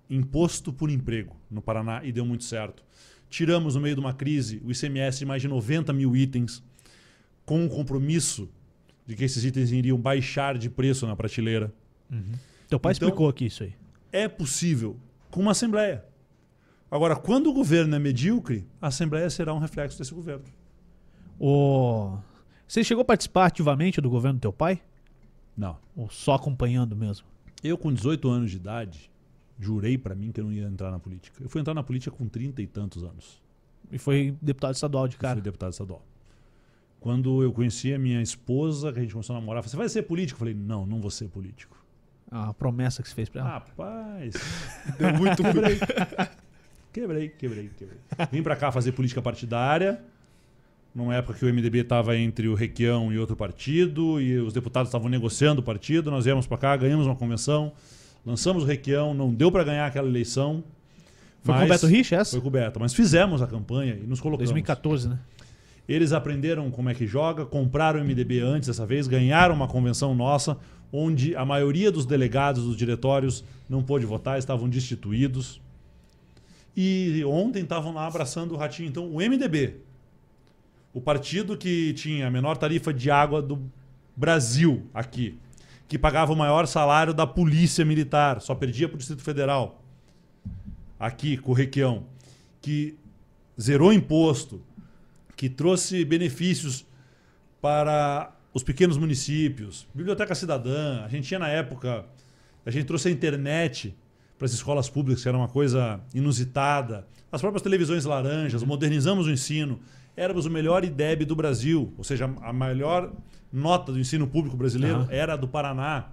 imposto 0.10 0.74
por 0.74 0.90
emprego 0.90 1.34
no 1.50 1.62
Paraná 1.62 2.04
e 2.04 2.12
deu 2.12 2.26
muito 2.26 2.44
certo. 2.44 2.84
Tiramos, 3.30 3.76
no 3.76 3.80
meio 3.82 3.96
de 3.96 4.02
uma 4.02 4.14
crise, 4.14 4.62
o 4.66 4.70
ICMS 4.72 5.20
de 5.20 5.26
mais 5.26 5.42
de 5.42 5.48
90 5.48 5.94
mil 5.94 6.14
itens, 6.14 6.62
com 7.48 7.66
o 7.66 7.70
compromisso 7.70 8.48
de 9.08 9.16
que 9.16 9.24
esses 9.24 9.44
itens 9.46 9.72
iriam 9.72 9.98
baixar 9.98 10.58
de 10.58 10.70
preço 10.70 11.08
na 11.08 11.16
prateleira. 11.16 11.74
Teu 12.68 12.78
pai 12.80 12.92
Então- 12.92 13.08
explicou 13.08 13.28
aqui 13.30 13.46
isso 13.46 13.64
aí. 13.64 13.74
É 14.12 14.28
possível 14.28 14.98
com 15.32 15.40
uma 15.42 15.52
Assembleia. 15.52 16.04
Agora, 16.92 17.16
quando 17.16 17.50
o 17.50 17.54
governo 17.54 17.96
é 17.96 18.00
medíocre, 18.00 18.68
a 18.82 18.88
Assembleia 18.88 19.30
será 19.30 19.54
um 19.54 19.60
reflexo 19.60 19.98
desse 19.98 20.14
governo. 20.14 20.44
O... 21.40 22.18
Você 22.68 22.84
chegou 22.84 23.02
a 23.02 23.06
participar 23.06 23.46
ativamente 23.46 24.02
do 24.02 24.10
governo 24.10 24.40
do 24.40 24.42
teu 24.42 24.54
pai? 24.54 24.82
Não. 25.56 25.78
Ou 25.96 26.10
só 26.10 26.34
acompanhando 26.36 26.96
mesmo? 26.96 27.26
Eu, 27.64 27.78
com 27.78 27.94
18 27.94 28.30
anos 28.30 28.52
de 28.52 28.58
idade, 28.58 29.10
jurei 29.60 29.98
pra 29.98 30.14
mim 30.16 30.32
que 30.32 30.40
eu 30.40 30.44
não 30.46 30.52
ia 30.54 30.66
entrar 30.68 30.92
na 30.92 31.00
política. 31.00 31.42
Eu 31.42 31.50
fui 31.50 31.62
entrar 31.62 31.74
na 31.74 31.84
política 31.84 32.16
com 32.16 32.28
30 32.28 32.62
e 32.62 32.68
tantos 32.68 33.04
anos. 33.04 33.42
E 33.92 33.98
foi 33.98 34.36
deputado 34.42 34.74
estadual 34.76 35.08
de 35.08 35.16
Eu 35.16 35.20
cara. 35.22 35.36
fui 35.36 35.42
deputado 35.42 35.72
estadual. 35.72 36.06
Quando 37.00 37.42
eu 37.44 37.52
conheci 37.54 37.94
a 37.94 38.00
minha 38.00 38.22
esposa, 38.22 38.92
que 38.92 39.00
a 39.00 39.02
gente 39.02 39.12
começou 39.14 39.36
a 39.36 39.40
namorar, 39.40 39.64
você 39.64 39.78
vai 39.78 39.88
ser 39.88 40.04
político? 40.04 40.36
Eu 40.38 40.40
falei, 40.40 40.54
não, 40.54 40.86
não 40.86 41.00
vou 41.00 41.12
ser 41.12 41.28
político. 41.30 41.78
A 42.30 42.54
promessa 42.54 43.02
que 43.02 43.08
você 43.10 43.16
fez 43.16 43.30
pra 43.30 43.42
ela. 43.42 43.50
Rapaz, 43.52 44.34
Deu 44.98 45.14
muito 45.14 45.42
ruim. 45.44 45.78
quebrei, 46.92 47.30
quebrei, 47.30 47.70
quebrei. 47.78 47.98
Vim 48.32 48.42
pra 48.44 48.56
cá 48.56 48.72
fazer 48.72 48.92
política 48.92 49.22
partidária, 49.22 50.02
numa 50.94 51.16
época 51.16 51.38
que 51.38 51.46
o 51.46 51.54
MDB 51.54 51.80
estava 51.82 52.18
entre 52.18 52.48
o 52.48 52.56
Requião 52.56 53.14
e 53.14 53.20
outro 53.20 53.36
partido, 53.36 54.20
e 54.20 54.38
os 54.40 54.52
deputados 54.52 54.90
estavam 54.90 55.08
negociando 55.08 55.62
o 55.62 55.64
partido. 55.64 56.10
Nós 56.12 56.26
viemos 56.26 56.48
pra 56.48 56.58
cá, 56.58 56.76
ganhamos 56.76 57.06
uma 57.06 57.16
convenção, 57.16 57.72
lançamos 58.26 58.64
o 58.64 58.66
Requião, 58.66 59.14
não 59.14 59.34
deu 59.34 59.52
pra 59.52 59.64
ganhar 59.64 59.86
aquela 59.86 60.08
eleição. 60.10 60.64
foi 61.44 61.54
com 61.56 61.64
o 61.64 61.68
Beto 61.68 61.88
Rich 61.88 62.16
essa? 62.16 62.32
Foi 62.32 62.42
coberta, 62.42 62.80
mas 62.80 62.94
fizemos 62.94 63.42
a 63.42 63.48
campanha 63.48 63.94
e 63.94 64.06
nos 64.08 64.20
colocamos. 64.20 64.50
2014, 64.50 65.08
né? 65.10 65.20
Eles 65.88 66.12
aprenderam 66.12 66.70
como 66.70 66.90
é 66.90 66.94
que 66.94 67.08
joga, 67.08 67.46
compraram 67.46 68.02
o 68.02 68.04
MDB 68.04 68.42
antes 68.42 68.68
dessa 68.68 68.86
vez, 68.86 69.08
ganharam 69.08 69.56
uma 69.56 69.68
convenção 69.68 70.14
nossa, 70.14 70.58
onde 70.92 71.36
a 71.36 71.46
maioria 71.46 71.92
dos 71.92 72.06
delegados 72.06 72.66
dos 72.66 72.76
diretórios 72.76 73.44
não 73.70 73.82
pôde 73.82 74.06
votar, 74.06 74.38
estavam 74.38 74.68
destituídos. 74.68 75.62
E 76.76 77.24
ontem 77.26 77.64
estavam 77.64 77.94
lá 77.94 78.06
abraçando 78.06 78.54
o 78.54 78.58
ratinho. 78.58 78.90
Então, 78.90 79.08
o 79.10 79.18
MDB, 79.18 79.78
o 80.94 81.02
partido 81.02 81.58
que 81.58 81.94
tinha 81.94 82.28
a 82.28 82.32
menor 82.32 82.58
tarifa 82.58 82.94
de 82.94 83.10
água 83.10 83.42
do 83.42 83.60
Brasil 84.16 84.84
aqui, 84.94 85.38
que 85.88 85.98
pagava 85.98 86.34
o 86.34 86.36
maior 86.36 86.68
salário 86.68 87.14
da 87.14 87.26
polícia 87.26 87.86
militar, 87.86 88.42
só 88.42 88.54
perdia 88.54 88.88
para 88.90 88.96
o 88.96 88.98
Distrito 88.98 89.24
Federal, 89.24 89.82
aqui 91.00 91.38
com 91.38 91.54
Requião, 91.54 92.06
que 92.62 92.98
zerou 93.60 93.94
imposto, 93.94 94.62
que 95.38 95.48
trouxe 95.48 96.04
benefícios 96.04 96.84
para 97.62 98.36
os 98.54 98.64
pequenos 98.64 98.98
municípios, 98.98 99.88
biblioteca 99.94 100.34
cidadã. 100.34 101.04
A 101.06 101.08
gente 101.08 101.28
tinha 101.28 101.40
na 101.40 101.48
época, 101.48 102.06
a 102.66 102.72
gente 102.72 102.86
trouxe 102.86 103.08
a 103.08 103.12
internet 103.12 103.96
para 104.38 104.46
as 104.46 104.52
escolas 104.52 104.90
públicas, 104.90 105.22
que 105.22 105.30
era 105.30 105.38
uma 105.38 105.48
coisa 105.48 106.02
inusitada. 106.14 107.08
As 107.32 107.40
próprias 107.40 107.62
televisões 107.62 108.04
laranjas, 108.04 108.64
modernizamos 108.64 109.28
o 109.28 109.32
ensino. 109.32 109.80
Éramos 110.16 110.48
o 110.48 110.50
melhor 110.50 110.84
IDEB 110.84 111.24
do 111.24 111.36
Brasil, 111.36 111.94
ou 111.96 112.04
seja, 112.04 112.26
a 112.42 112.52
melhor 112.52 113.14
nota 113.54 113.92
do 113.92 114.00
ensino 114.00 114.28
público 114.28 114.58
brasileiro 114.58 115.02
Aham. 115.02 115.08
era 115.12 115.34
a 115.34 115.38
do 115.38 115.48
Paraná. 115.48 116.10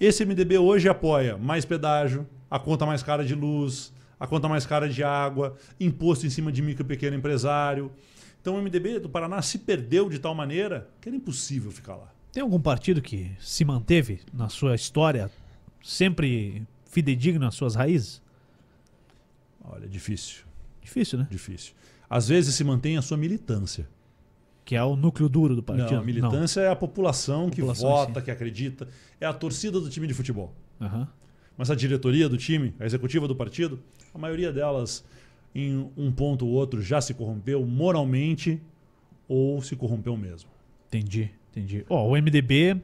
Esse 0.00 0.24
MDB 0.24 0.58
hoje 0.58 0.88
apoia 0.88 1.38
mais 1.38 1.64
pedágio, 1.64 2.26
a 2.50 2.58
conta 2.58 2.84
mais 2.84 3.04
cara 3.04 3.24
de 3.24 3.36
luz, 3.36 3.92
a 4.18 4.26
conta 4.26 4.48
mais 4.48 4.66
cara 4.66 4.88
de 4.88 5.04
água, 5.04 5.56
imposto 5.78 6.26
em 6.26 6.30
cima 6.30 6.50
de 6.50 6.60
micro 6.60 6.84
e 6.84 6.88
pequeno 6.88 7.16
empresário. 7.16 7.92
Então 8.42 8.56
o 8.56 8.60
MDB 8.62 8.98
do 8.98 9.08
Paraná 9.08 9.40
se 9.40 9.58
perdeu 9.58 10.10
de 10.10 10.18
tal 10.18 10.34
maneira 10.34 10.90
que 11.00 11.08
era 11.08 11.16
impossível 11.16 11.70
ficar 11.70 11.94
lá. 11.94 12.12
Tem 12.32 12.42
algum 12.42 12.60
partido 12.60 13.00
que 13.00 13.30
se 13.40 13.64
manteve 13.64 14.20
na 14.34 14.48
sua 14.48 14.74
história 14.74 15.30
sempre 15.80 16.62
fidedigno 16.86 17.46
às 17.46 17.54
suas 17.54 17.74
raízes? 17.76 18.20
Olha, 19.64 19.86
difícil, 19.88 20.42
Difícil, 20.82 21.18
né? 21.20 21.28
difícil. 21.30 21.72
Às 22.10 22.28
vezes 22.28 22.54
se 22.54 22.64
mantém 22.64 22.96
a 22.98 23.02
sua 23.02 23.16
militância. 23.16 23.88
Que 24.64 24.76
é 24.76 24.82
o 24.82 24.96
núcleo 24.96 25.28
duro 25.28 25.54
do 25.56 25.62
partido. 25.62 25.92
Não, 25.92 26.00
a 26.00 26.04
militância 26.04 26.60
é 26.60 26.68
a 26.68 26.76
população 26.76 27.48
que 27.48 27.56
População, 27.56 27.88
vota, 27.88 28.20
sim. 28.20 28.24
que 28.24 28.30
acredita, 28.30 28.88
é 29.20 29.26
a 29.26 29.32
torcida 29.32 29.80
do 29.80 29.88
time 29.88 30.06
de 30.06 30.14
futebol. 30.14 30.52
Não. 30.78 30.86
Aham. 30.88 31.08
Mas 31.56 31.70
a 31.70 31.74
diretoria 31.74 32.28
do 32.28 32.36
time, 32.36 32.74
a 32.80 32.86
executiva 32.86 33.28
do 33.28 33.36
partido, 33.36 33.80
a 34.14 34.18
maioria 34.18 34.52
delas, 34.52 35.04
em 35.54 35.90
um 35.96 36.10
ponto 36.10 36.46
ou 36.46 36.52
outro, 36.52 36.80
já 36.80 37.00
se 37.00 37.14
corrompeu 37.14 37.64
moralmente 37.64 38.60
ou 39.28 39.60
se 39.62 39.76
corrompeu 39.76 40.16
mesmo. 40.16 40.50
Entendi, 40.88 41.30
entendi. 41.50 41.84
Ó, 41.88 42.08
o 42.08 42.12
MDB 42.12 42.80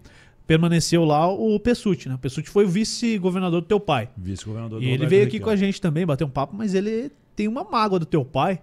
permaneceu 0.46 1.04
lá 1.04 1.31
o 1.31 1.61
Pessuti, 1.61 2.09
né? 2.09 2.14
O 2.14 2.18
Pessuti 2.18 2.48
foi 2.48 2.64
o 2.64 2.68
vice-governador 2.68 3.61
do 3.61 3.66
teu 3.66 3.78
pai. 3.78 4.09
Vice-governador 4.16 4.83
E 4.83 4.87
do 4.87 4.88
ele 4.88 4.92
Roberto 4.92 5.11
veio 5.11 5.24
aqui 5.24 5.40
com 5.40 5.50
a 5.50 5.57
gente 5.57 5.81
também, 5.81 6.07
bater 6.07 6.24
um 6.24 6.31
papo, 6.31 6.57
mas 6.57 6.74
ele 6.74 7.12
tem 7.37 7.46
uma 7.46 7.64
mágoa 7.64 7.98
do 7.98 8.07
teu 8.07 8.24
pai 8.24 8.61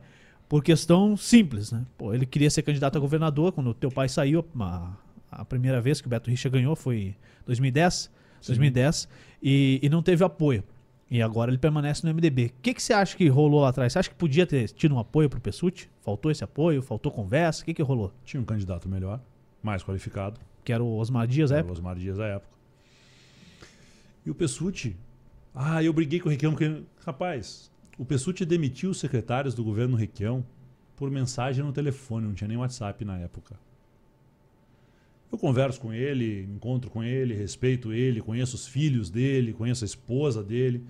por 0.50 0.64
questão 0.64 1.16
simples, 1.16 1.72
né? 1.72 1.86
Pô, 1.98 2.14
ele 2.14 2.26
queria 2.26 2.50
ser 2.50 2.64
candidato 2.64 2.98
a 2.98 3.00
governador 3.00 3.52
quando 3.52 3.70
o 3.70 3.74
teu 3.74 3.92
pai 3.92 4.10
saiu, 4.10 4.44
a, 4.60 4.94
a 5.32 5.46
primeira 5.46 5.80
vez 5.80 6.02
que 6.02 6.08
o 6.08 6.10
Beto 6.10 6.30
Richa 6.30 6.50
ganhou 6.50 6.76
foi 6.76 6.98
em 6.98 7.16
2010, 7.46 8.12
2010 8.46 9.08
e, 9.42 9.80
e 9.82 9.90
não 9.90 10.02
teve 10.02 10.24
apoio. 10.24 10.64
E 11.10 11.22
agora 11.22 11.52
ele 11.52 11.58
permanece 11.58 12.06
no 12.06 12.14
MDB. 12.14 12.48
O 12.48 12.62
que, 12.62 12.74
que 12.74 12.82
você 12.82 12.94
acha 12.94 13.16
que 13.16 13.28
rolou 13.28 13.62
lá 13.62 13.70
atrás? 13.70 13.94
Você 13.94 14.00
acha 14.00 14.10
que 14.10 14.16
podia 14.16 14.46
ter 14.48 14.70
tido 14.70 14.96
um 14.96 15.00
apoio 15.00 15.30
pro 15.30 15.40
Pessuti? 15.40 15.90
Faltou 16.02 16.32
esse 16.32 16.44
apoio? 16.44 16.82
Faltou 16.82 17.12
conversa? 17.12 17.62
O 17.62 17.66
que, 17.66 17.74
que 17.74 17.84
rolou? 17.84 18.12
Tinha 18.24 18.42
um 18.42 18.46
candidato 18.46 18.90
melhor, 18.90 19.22
mais 19.62 19.84
qualificado, 19.84 20.40
Que 20.64 20.74
era 20.74 20.84
o 20.84 20.98
Osmar 20.98 21.28
Dias, 21.28 21.52
era 21.52 21.62
é? 21.62 21.70
o 21.70 21.72
Osmar 21.72 21.96
Dias 21.96 22.18
da 22.18 22.26
época. 22.26 22.56
E 24.26 24.32
o 24.32 24.36
Pessuti, 24.36 24.98
ah, 25.54 25.84
eu 25.84 25.94
briguei 25.94 26.20
com 26.20 26.28
o 26.28 26.32
Requião 26.32 26.52
porque, 26.52 26.82
rapaz, 27.06 27.72
o 27.98 28.04
Pessuti 28.04 28.44
demitiu 28.44 28.90
os 28.90 29.00
secretários 29.00 29.54
do 29.54 29.64
governo 29.64 29.96
Requião 29.96 30.44
por 30.96 31.12
mensagem 31.12 31.64
no 31.64 31.72
telefone, 31.72 32.26
não 32.26 32.34
tinha 32.34 32.48
nem 32.48 32.58
WhatsApp 32.58 33.06
na 33.06 33.20
época. 33.20 33.56
Eu 35.36 35.40
converso 35.40 35.82
com 35.82 35.92
ele, 35.92 36.44
encontro 36.44 36.90
com 36.90 37.04
ele, 37.04 37.34
respeito 37.34 37.92
ele, 37.92 38.22
conheço 38.22 38.56
os 38.56 38.66
filhos 38.66 39.10
dele, 39.10 39.52
conheço 39.52 39.84
a 39.84 39.86
esposa 39.86 40.42
dele. 40.42 40.82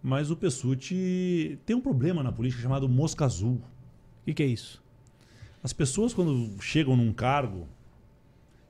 Mas 0.00 0.30
o 0.30 0.36
Pessuti 0.36 1.58
tem 1.66 1.74
um 1.74 1.80
problema 1.80 2.22
na 2.22 2.30
política 2.30 2.62
chamado 2.62 2.88
mosca 2.88 3.24
azul. 3.24 3.56
O 3.56 4.24
que, 4.24 4.34
que 4.34 4.42
é 4.44 4.46
isso? 4.46 4.80
As 5.64 5.72
pessoas, 5.72 6.14
quando 6.14 6.62
chegam 6.62 6.96
num 6.96 7.12
cargo, 7.12 7.66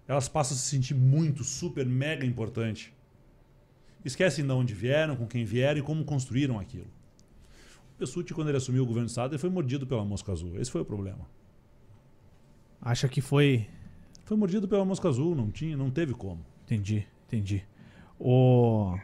elas 0.08 0.30
passam 0.30 0.56
a 0.56 0.58
se 0.58 0.66
sentir 0.66 0.94
muito, 0.94 1.44
super, 1.44 1.84
mega 1.84 2.24
importante. 2.24 2.90
Esquecem 4.02 4.46
de 4.46 4.52
onde 4.52 4.72
vieram, 4.72 5.14
com 5.14 5.26
quem 5.26 5.44
vieram 5.44 5.78
e 5.78 5.82
como 5.82 6.02
construíram 6.06 6.58
aquilo. 6.58 6.90
O 7.96 7.98
Pessuti, 7.98 8.32
quando 8.32 8.48
ele 8.48 8.56
assumiu 8.56 8.82
o 8.82 8.86
governo 8.86 9.08
do 9.08 9.10
Estado, 9.10 9.34
ele 9.34 9.38
foi 9.38 9.50
mordido 9.50 9.86
pela 9.86 10.06
mosca 10.06 10.32
azul. 10.32 10.58
Esse 10.58 10.70
foi 10.70 10.80
o 10.80 10.86
problema. 10.86 11.28
Acha 12.80 13.10
que 13.10 13.20
foi 13.20 13.68
Foi 14.24 14.36
mordido 14.36 14.66
pela 14.68 14.84
mosca 14.84 15.08
azul, 15.08 15.34
não 15.34 15.50
tinha, 15.50 15.76
não 15.76 15.90
teve 15.90 16.14
como. 16.14 16.40
Entendi, 16.64 17.04
entendi. 17.26 17.62
O... 18.18 18.96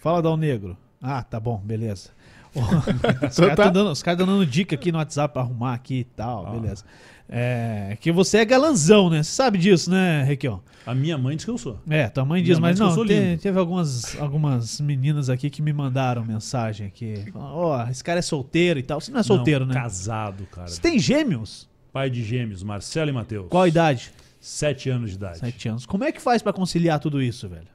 Fala, 0.00 0.22
Dal 0.22 0.36
Negro. 0.36 0.76
Ah, 1.02 1.22
tá 1.22 1.38
bom, 1.40 1.58
beleza. 1.64 2.10
O- 2.54 2.60
Os 3.28 3.36
caras 3.36 3.56
tá. 3.56 3.64
tão 3.64 3.72
dando, 3.72 3.94
tão 4.02 4.16
dando 4.16 4.46
dica 4.46 4.74
aqui 4.76 4.90
no 4.92 4.98
WhatsApp 4.98 5.32
pra 5.34 5.42
arrumar 5.42 5.74
aqui 5.74 5.96
e 6.00 6.04
tal, 6.04 6.46
Ah. 6.46 6.50
beleza. 6.50 6.84
É, 7.28 7.98
que 8.00 8.12
você 8.12 8.38
é 8.38 8.44
galanzão, 8.44 9.10
né? 9.10 9.20
Você 9.20 9.32
sabe 9.32 9.58
disso, 9.58 9.90
né, 9.90 10.22
Requião? 10.22 10.62
A 10.86 10.94
minha 10.94 11.18
mãe 11.18 11.34
diz 11.34 11.44
que 11.44 11.50
eu 11.50 11.58
sou. 11.58 11.80
É, 11.90 12.08
tua 12.08 12.24
mãe 12.24 12.40
Minha 12.40 12.54
diz, 12.54 12.60
mãe 12.60 12.70
mas 12.70 12.78
diz 12.78 12.94
que 12.94 13.00
eu 13.00 13.04
não, 13.04 13.36
te- 13.36 13.42
teve 13.42 13.58
algumas, 13.58 14.16
algumas 14.20 14.80
meninas 14.80 15.28
aqui 15.28 15.50
que 15.50 15.60
me 15.60 15.72
mandaram 15.72 16.24
mensagem 16.24 16.86
aqui. 16.86 17.24
Falando, 17.32 17.50
Ó, 17.52 17.88
esse 17.88 18.04
cara 18.04 18.20
é 18.20 18.22
solteiro 18.22 18.78
e 18.78 18.82
tal. 18.84 19.00
Você 19.00 19.10
não 19.10 19.18
é 19.18 19.22
solteiro, 19.24 19.66
Não, 19.66 19.74
né? 19.74 19.80
Casado, 19.80 20.46
cara. 20.46 20.68
Você 20.68 20.80
tem 20.80 21.00
gêmeos? 21.00 21.68
Pai 21.92 22.08
de 22.08 22.22
gêmeos, 22.22 22.62
Marcelo 22.62 23.10
e 23.10 23.12
Matheus. 23.12 23.48
Qual 23.48 23.64
a 23.64 23.68
idade? 23.68 24.12
Sete 24.48 24.88
anos 24.88 25.10
de 25.10 25.16
idade. 25.16 25.38
Sete 25.38 25.68
anos. 25.68 25.84
Como 25.86 26.04
é 26.04 26.12
que 26.12 26.22
faz 26.22 26.40
pra 26.40 26.52
conciliar 26.52 27.00
tudo 27.00 27.20
isso, 27.20 27.48
velho? 27.48 27.66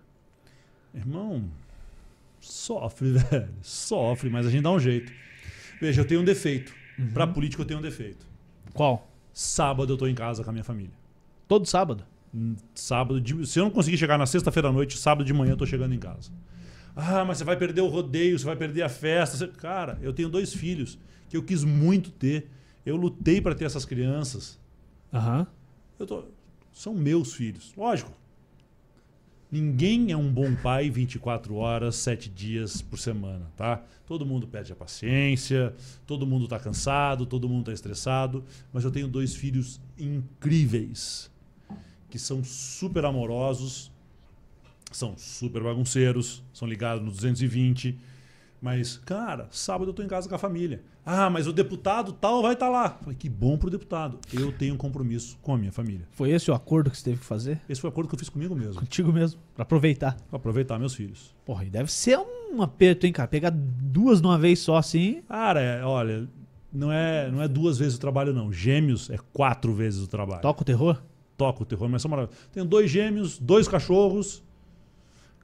Irmão, 0.96 1.44
sofre, 2.40 3.12
velho. 3.20 3.50
Sofre, 3.62 4.30
mas 4.30 4.46
a 4.48 4.50
gente 4.50 4.64
dá 4.64 4.72
um 4.72 4.80
jeito. 4.80 5.12
Veja, 5.82 6.00
eu 6.02 6.06
tenho 6.06 6.22
um 6.22 6.24
defeito. 6.24 6.74
Pra 7.14 7.28
política 7.28 7.62
eu 7.62 7.66
tenho 7.66 7.80
um 7.80 7.84
defeito. 7.84 8.26
Qual? 8.74 9.12
Sábado 9.34 9.92
eu 9.92 9.98
tô 9.98 10.08
em 10.08 10.16
casa 10.16 10.44
com 10.46 10.50
a 10.50 10.54
minha 10.54 10.64
família. 10.64 10.94
Todo 11.46 11.66
sábado? 11.66 12.06
Sábado, 12.74 13.20
de- 13.20 13.46
se 13.46 13.60
eu 13.60 13.64
não 13.66 13.72
conseguir 13.72 13.98
chegar 13.98 14.18
na 14.18 14.26
sexta-feira 14.26 14.70
à 14.70 14.72
noite, 14.72 14.98
sábado 14.98 15.26
de 15.26 15.34
manhã 15.34 15.52
eu 15.52 15.58
tô 15.58 15.66
chegando 15.66 15.94
em 15.94 16.00
casa. 16.00 16.32
Ah, 16.96 17.26
mas 17.26 17.38
você 17.40 17.44
vai 17.44 17.58
perder 17.58 17.82
o 17.82 17.88
rodeio, 17.88 18.40
você 18.40 18.46
vai 18.46 18.56
perder 18.56 18.84
a 18.84 18.90
festa. 18.90 19.36
Você- 19.36 19.48
Cara, 19.48 20.00
eu 20.02 20.14
tenho 20.14 20.30
dois 20.30 20.54
filhos 20.54 20.98
que 21.30 21.36
eu 21.36 21.44
quis 21.44 21.66
muito 21.66 22.12
ter. 22.12 22.50
Eu 22.86 22.96
lutei 22.96 23.42
para 23.42 23.54
ter 23.56 23.66
essas 23.66 23.84
crianças. 23.84 24.58
Aham. 25.14 25.46
Eu 26.00 26.06
tô- 26.08 26.24
São 26.72 26.94
meus 26.94 27.34
filhos. 27.34 27.74
Lógico. 27.76 28.12
Ninguém 29.52 30.14
é 30.14 30.16
um 30.16 30.32
bom 30.32 30.56
pai 30.56 30.90
24 30.90 31.56
horas, 31.56 31.98
7 31.98 32.30
dias 32.30 32.82
por 32.82 32.98
semana, 32.98 33.52
tá? 33.58 33.84
Todo 34.06 34.26
mundo 34.26 34.48
perde 34.48 34.72
a 34.72 34.76
paciência, 34.78 35.74
todo 36.08 36.26
mundo 36.26 36.48
tá 36.48 36.58
cansado, 36.58 37.26
todo 37.26 37.50
mundo 37.50 37.66
tá 37.66 37.74
estressado, 37.74 38.46
mas 38.72 38.86
eu 38.86 38.92
tenho 38.92 39.10
dois 39.10 39.36
filhos 39.36 39.82
incríveis 40.00 41.30
que 42.10 42.18
são 42.18 42.42
super 42.46 43.04
amorosos, 43.04 43.92
são 44.90 45.18
super 45.18 45.62
bagunceiros, 45.64 46.42
são 46.54 46.66
ligados 46.66 47.04
no 47.04 47.12
220, 47.12 47.98
mas 48.62 48.98
cara, 49.00 49.50
sábado 49.52 49.90
eu 49.90 49.94
tô 49.94 50.02
em 50.02 50.08
casa 50.08 50.30
com 50.30 50.36
a 50.36 50.40
família. 50.40 50.82
Ah, 51.06 51.30
mas 51.30 51.48
o 51.48 51.54
deputado 51.54 52.14
tal 52.14 52.42
vai 52.42 52.54
estar 52.54 52.70
lá. 52.70 52.98
Falei, 53.02 53.16
que 53.16 53.28
bom 53.30 53.58
pro 53.58 53.70
deputado. 53.70 54.20
Eu 54.32 54.52
tenho 54.52 54.76
um 54.76 54.78
compromisso 54.78 55.38
com 55.42 55.54
a 55.54 55.58
minha 55.58 55.72
família. 55.72 56.08
Foi 56.12 56.30
esse 56.30 56.52
o 56.52 56.54
acordo 56.54 56.92
que 56.92 56.98
você 56.98 57.04
teve 57.04 57.20
que 57.20 57.26
fazer? 57.26 57.60
Esse 57.68 57.82
foi 57.82 57.90
o 57.90 57.92
acordo 57.92 58.08
que 58.08 58.16
eu 58.16 58.20
fiz 58.20 58.30
comigo 58.30 58.56
mesmo. 58.56 58.80
Contigo 58.80 59.12
mesmo, 59.12 59.40
pra 59.56 59.64
aproveitar. 59.64 60.16
Pra 60.30 60.38
aproveitar 60.38 60.78
meus 60.78 60.94
filhos. 60.94 61.36
Porra, 61.46 61.66
e 61.66 61.70
deve 61.70 61.92
ser 61.92 62.20
um 62.20 62.62
aperto, 62.62 63.06
hein, 63.06 63.14
cara? 63.14 63.28
Pegar 63.28 63.52
duas 63.52 64.22
de 64.22 64.28
uma 64.28 64.38
vez 64.38 64.60
só 64.60 64.78
assim. 64.78 65.22
Cara, 65.28 65.60
é, 65.60 65.84
olha, 65.84 66.28
não 66.72 66.92
é, 66.92 67.32
não 67.32 67.42
é 67.42 67.48
duas 67.48 67.78
vezes 67.78 67.96
o 67.96 68.00
trabalho, 68.00 68.34
não. 68.34 68.52
Gêmeos 68.52 69.10
é 69.10 69.18
quatro 69.34 69.74
vezes 69.74 70.02
o 70.02 70.08
trabalho. 70.08 70.42
Toca 70.42 70.62
o 70.62 70.66
terror? 70.66 71.02
Toca 71.36 71.64
o 71.64 71.66
terror, 71.66 71.90
mas 71.90 72.02
são 72.02 72.12
maravilhosos. 72.12 72.48
Tenho 72.52 72.66
dois 72.66 72.90
gêmeos, 72.90 73.40
dois 73.40 73.68
cachorros, 73.68 74.44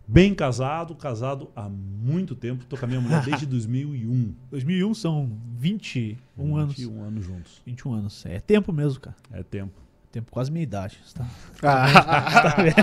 bem 0.08 0.34
casado, 0.34 0.96
casado 0.96 1.50
há 1.56 1.68
muito 1.68 2.36
tempo. 2.36 2.66
Tô 2.66 2.78
com 2.78 2.86
a 2.86 2.88
minha 2.88 3.02
mulher 3.02 3.24
desde 3.24 3.46
2001. 3.48 4.34
2001 4.50 4.94
são 4.94 5.30
21 5.58 6.56
anos. 6.56 6.76
21 6.78 7.04
anos 7.04 7.26
juntos. 7.26 7.62
21 7.66 7.94
anos. 7.94 8.26
É 8.26 8.40
tempo 8.40 8.72
mesmo, 8.72 9.02
cara. 9.02 9.18
É 9.34 9.44
tempo. 9.44 9.74
Tempo 10.10 10.32
quase 10.32 10.50
minha 10.50 10.64
idade. 10.64 10.98
Você 11.06 11.20
tá, 11.20 11.28
tá 12.42 12.56
vendo? 12.64 12.76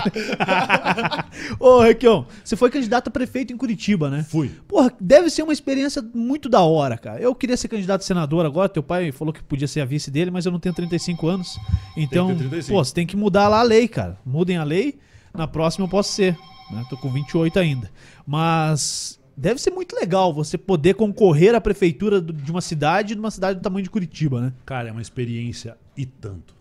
Ô, 1.59 1.81
Requião, 1.81 2.27
você 2.43 2.55
foi 2.55 2.69
candidato 2.69 3.07
a 3.07 3.11
prefeito 3.11 3.51
em 3.51 3.57
Curitiba, 3.57 4.11
né? 4.11 4.23
Fui. 4.23 4.49
Porra, 4.67 4.93
deve 5.01 5.31
ser 5.31 5.41
uma 5.41 5.51
experiência 5.51 6.03
muito 6.13 6.47
da 6.47 6.61
hora, 6.61 6.97
cara. 6.97 7.19
Eu 7.19 7.33
queria 7.33 7.57
ser 7.57 7.67
candidato 7.67 8.01
a 8.01 8.05
senador 8.05 8.45
agora. 8.45 8.69
Teu 8.69 8.83
pai 8.83 9.11
falou 9.11 9.33
que 9.33 9.41
podia 9.43 9.67
ser 9.67 9.81
a 9.81 9.85
vice 9.85 10.11
dele, 10.11 10.29
mas 10.29 10.45
eu 10.45 10.51
não 10.51 10.59
tenho 10.59 10.75
35 10.75 11.27
anos. 11.27 11.57
Então, 11.97 12.27
ter 12.27 12.37
35. 12.37 12.77
pô, 12.77 12.85
você 12.85 12.93
tem 12.93 13.07
que 13.07 13.17
mudar 13.17 13.47
lá 13.47 13.59
a 13.61 13.63
lei, 13.63 13.87
cara. 13.87 14.19
Mudem 14.23 14.57
a 14.57 14.63
lei. 14.63 14.99
Na 15.33 15.47
próxima 15.47 15.85
eu 15.85 15.89
posso 15.89 16.13
ser. 16.13 16.37
Né? 16.71 16.85
Tô 16.89 16.97
com 16.97 17.11
28 17.11 17.59
ainda. 17.59 17.91
Mas 18.25 19.19
deve 19.35 19.59
ser 19.59 19.71
muito 19.71 19.95
legal 19.95 20.33
você 20.33 20.57
poder 20.57 20.95
concorrer 20.95 21.55
à 21.55 21.61
prefeitura 21.61 22.21
de 22.21 22.51
uma 22.51 22.61
cidade, 22.61 23.13
de 23.13 23.19
uma 23.19 23.31
cidade 23.31 23.59
do 23.59 23.61
tamanho 23.61 23.83
de 23.83 23.89
Curitiba, 23.89 24.41
né? 24.41 24.53
Cara, 24.65 24.89
é 24.89 24.91
uma 24.91 25.01
experiência 25.01 25.77
e 25.95 26.05
tanto. 26.05 26.55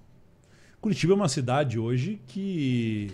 Curitiba 0.81 1.13
é 1.15 1.17
uma 1.17 1.29
cidade 1.29 1.79
hoje 1.79 2.21
que 2.27 3.11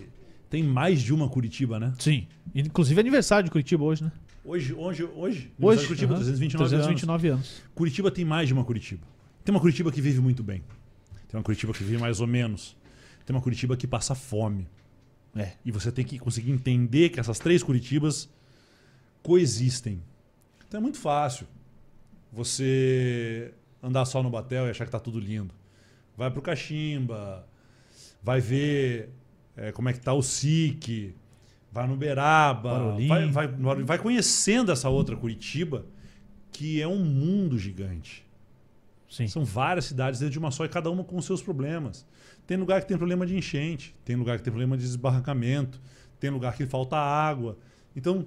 tem 0.49 0.63
mais 0.63 1.01
de 1.01 1.13
uma 1.13 1.29
Curitiba, 1.29 1.79
né? 1.79 1.93
Sim. 1.97 2.27
Inclusive 2.53 2.99
é 2.99 3.01
aniversário 3.01 3.45
de 3.45 3.51
Curitiba 3.51 3.83
hoje, 3.83 4.03
né? 4.03 4.11
Hoje, 4.43 4.73
hoje, 4.73 5.03
hoje, 5.15 5.51
Hoje. 5.59 5.85
Curitiba, 5.85 6.15
aham. 6.15 6.23
329, 6.23 6.69
329 6.69 7.27
anos. 7.29 7.39
anos. 7.39 7.61
Curitiba 7.75 8.09
tem 8.09 8.25
mais 8.25 8.47
de 8.47 8.53
uma 8.53 8.65
Curitiba. 8.65 9.05
Tem 9.45 9.53
uma 9.53 9.61
Curitiba 9.61 9.91
que 9.91 10.01
vive 10.01 10.19
muito 10.19 10.43
bem. 10.43 10.63
Tem 11.27 11.37
uma 11.37 11.43
Curitiba 11.43 11.71
que 11.71 11.83
vive 11.83 11.99
mais 11.99 12.19
ou 12.19 12.27
menos. 12.27 12.75
Tem 13.25 13.35
uma 13.35 13.41
Curitiba 13.41 13.77
que 13.77 13.85
passa 13.85 14.15
fome. 14.15 14.67
É. 15.35 15.53
E 15.63 15.71
você 15.71 15.91
tem 15.91 16.03
que 16.03 16.19
conseguir 16.19 16.51
entender 16.51 17.09
que 17.09 17.19
essas 17.19 17.39
três 17.39 17.63
Curitibas 17.63 18.29
coexistem. 19.23 20.01
Então 20.67 20.79
é 20.79 20.81
muito 20.81 20.97
fácil 20.97 21.47
você 22.31 23.53
andar 23.81 24.05
só 24.05 24.21
no 24.21 24.29
Batel 24.29 24.67
e 24.67 24.69
achar 24.69 24.85
que 24.85 24.91
tá 24.91 24.99
tudo 24.99 25.19
lindo. 25.19 25.53
Vai 26.17 26.29
pro 26.29 26.41
Caximba, 26.41 27.47
vai 28.21 28.39
ver 28.39 29.09
é, 29.55 29.71
como 29.71 29.89
é 29.89 29.93
que 29.93 29.99
tá 29.99 30.13
o 30.13 30.21
SIC, 30.21 31.15
vai 31.71 31.87
no 31.87 31.95
Beraba, 31.95 32.95
vai, 33.07 33.29
vai, 33.29 33.47
vai 33.83 33.97
conhecendo 33.97 34.71
essa 34.71 34.89
outra 34.89 35.15
Curitiba, 35.15 35.85
que 36.51 36.81
é 36.81 36.87
um 36.87 37.03
mundo 37.03 37.57
gigante. 37.57 38.25
Sim. 39.09 39.27
São 39.27 39.43
várias 39.43 39.85
cidades 39.85 40.19
dentro 40.19 40.33
de 40.33 40.39
uma 40.39 40.51
só 40.51 40.63
e 40.63 40.69
cada 40.69 40.89
uma 40.89 41.03
com 41.03 41.21
seus 41.21 41.41
problemas. 41.41 42.05
Tem 42.45 42.57
lugar 42.57 42.81
que 42.81 42.87
tem 42.87 42.97
problema 42.97 43.25
de 43.25 43.35
enchente, 43.35 43.95
tem 44.03 44.15
lugar 44.15 44.37
que 44.37 44.43
tem 44.43 44.51
problema 44.51 44.77
de 44.77 44.83
desbarrancamento, 44.83 45.81
tem 46.19 46.29
lugar 46.29 46.55
que 46.55 46.65
falta 46.65 46.97
água. 46.97 47.57
Então, 47.95 48.25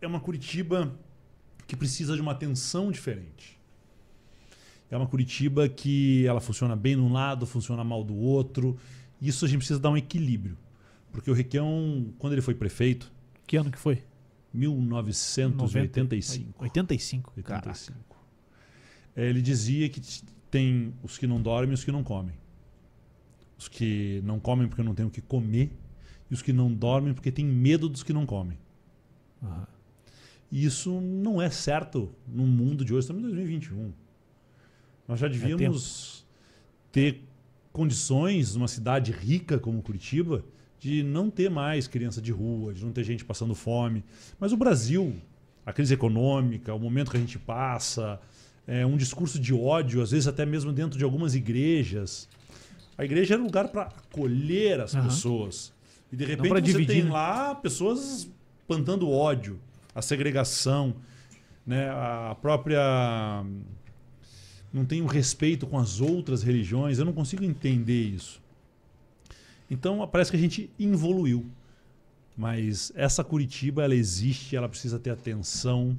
é 0.00 0.06
uma 0.06 0.20
Curitiba 0.20 0.94
que 1.66 1.76
precisa 1.76 2.14
de 2.14 2.20
uma 2.20 2.32
atenção 2.32 2.90
diferente. 2.90 3.58
É 4.90 4.96
uma 4.96 5.06
Curitiba 5.06 5.68
que 5.68 6.26
ela 6.26 6.40
funciona 6.40 6.76
bem 6.76 6.96
num 6.96 7.12
lado, 7.12 7.46
funciona 7.46 7.82
mal 7.82 8.04
do 8.04 8.14
outro. 8.14 8.76
E 9.20 9.28
isso 9.28 9.44
a 9.44 9.48
gente 9.48 9.58
precisa 9.58 9.80
dar 9.80 9.90
um 9.90 9.96
equilíbrio. 9.96 10.56
Porque 11.10 11.30
o 11.30 11.34
Requião, 11.34 12.12
quando 12.18 12.34
ele 12.34 12.42
foi 12.42 12.54
prefeito, 12.54 13.12
Que 13.46 13.56
ano 13.56 13.70
que 13.70 13.78
foi? 13.78 14.02
1985. 14.52 16.62
85, 16.62 17.32
cara. 17.42 17.68
85. 17.68 17.98
É, 19.16 19.28
ele 19.28 19.42
dizia 19.42 19.88
que 19.88 20.00
tem 20.54 20.94
os 21.02 21.18
que 21.18 21.26
não 21.26 21.42
dormem 21.42 21.72
e 21.72 21.74
os 21.74 21.82
que 21.82 21.90
não 21.90 22.04
comem. 22.04 22.36
Os 23.58 23.66
que 23.66 24.22
não 24.24 24.38
comem 24.38 24.68
porque 24.68 24.84
não 24.84 24.94
têm 24.94 25.04
o 25.04 25.10
que 25.10 25.20
comer 25.20 25.72
e 26.30 26.34
os 26.34 26.42
que 26.42 26.52
não 26.52 26.72
dormem 26.72 27.12
porque 27.12 27.32
têm 27.32 27.44
medo 27.44 27.88
dos 27.88 28.04
que 28.04 28.12
não 28.12 28.24
comem. 28.24 28.56
E 30.52 30.64
isso 30.64 31.00
não 31.00 31.42
é 31.42 31.50
certo 31.50 32.08
no 32.24 32.46
mundo 32.46 32.84
de 32.84 32.94
hoje, 32.94 33.00
estamos 33.00 33.20
em 33.20 33.24
2021. 33.24 33.92
Nós 35.08 35.18
já 35.18 35.26
devíamos 35.26 36.24
ter 36.92 37.24
condições 37.72 38.54
numa 38.54 38.68
cidade 38.68 39.10
rica 39.10 39.58
como 39.58 39.82
Curitiba 39.82 40.44
de 40.78 41.02
não 41.02 41.30
ter 41.30 41.50
mais 41.50 41.88
criança 41.88 42.22
de 42.22 42.30
rua, 42.30 42.72
de 42.72 42.84
não 42.84 42.92
ter 42.92 43.02
gente 43.02 43.24
passando 43.24 43.56
fome. 43.56 44.04
Mas 44.38 44.52
o 44.52 44.56
Brasil, 44.56 45.16
a 45.66 45.72
crise 45.72 45.94
econômica, 45.94 46.72
o 46.72 46.78
momento 46.78 47.10
que 47.10 47.16
a 47.16 47.20
gente 47.20 47.40
passa, 47.40 48.20
é, 48.66 48.84
um 48.84 48.96
discurso 48.96 49.38
de 49.38 49.52
ódio, 49.52 50.02
às 50.02 50.10
vezes 50.10 50.26
até 50.26 50.46
mesmo 50.46 50.72
dentro 50.72 50.98
de 50.98 51.04
algumas 51.04 51.34
igrejas. 51.34 52.28
A 52.96 53.04
igreja 53.04 53.34
era 53.34 53.42
um 53.42 53.46
lugar 53.46 53.68
para 53.68 53.82
acolher 53.82 54.80
as 54.80 54.94
Aham. 54.94 55.04
pessoas. 55.04 55.72
E 56.12 56.16
de 56.16 56.24
repente 56.24 56.52
você 56.52 56.62
dividir, 56.62 56.86
tem 56.86 57.04
né? 57.04 57.10
lá 57.10 57.54
pessoas 57.54 58.28
plantando 58.66 59.10
ódio, 59.10 59.58
a 59.94 60.00
segregação, 60.00 60.94
né? 61.66 61.90
a 61.90 62.36
própria. 62.40 63.44
Não 64.72 64.84
tem 64.84 65.02
um 65.02 65.06
respeito 65.06 65.66
com 65.66 65.78
as 65.78 66.00
outras 66.00 66.42
religiões. 66.42 66.98
Eu 66.98 67.04
não 67.04 67.12
consigo 67.12 67.44
entender 67.44 68.02
isso. 68.02 68.42
Então 69.70 70.06
parece 70.08 70.30
que 70.30 70.36
a 70.36 70.40
gente 70.40 70.70
evoluiu. 70.78 71.46
Mas 72.36 72.92
essa 72.96 73.22
Curitiba, 73.22 73.84
ela 73.84 73.94
existe, 73.94 74.56
ela 74.56 74.68
precisa 74.68 74.98
ter 74.98 75.10
atenção. 75.10 75.96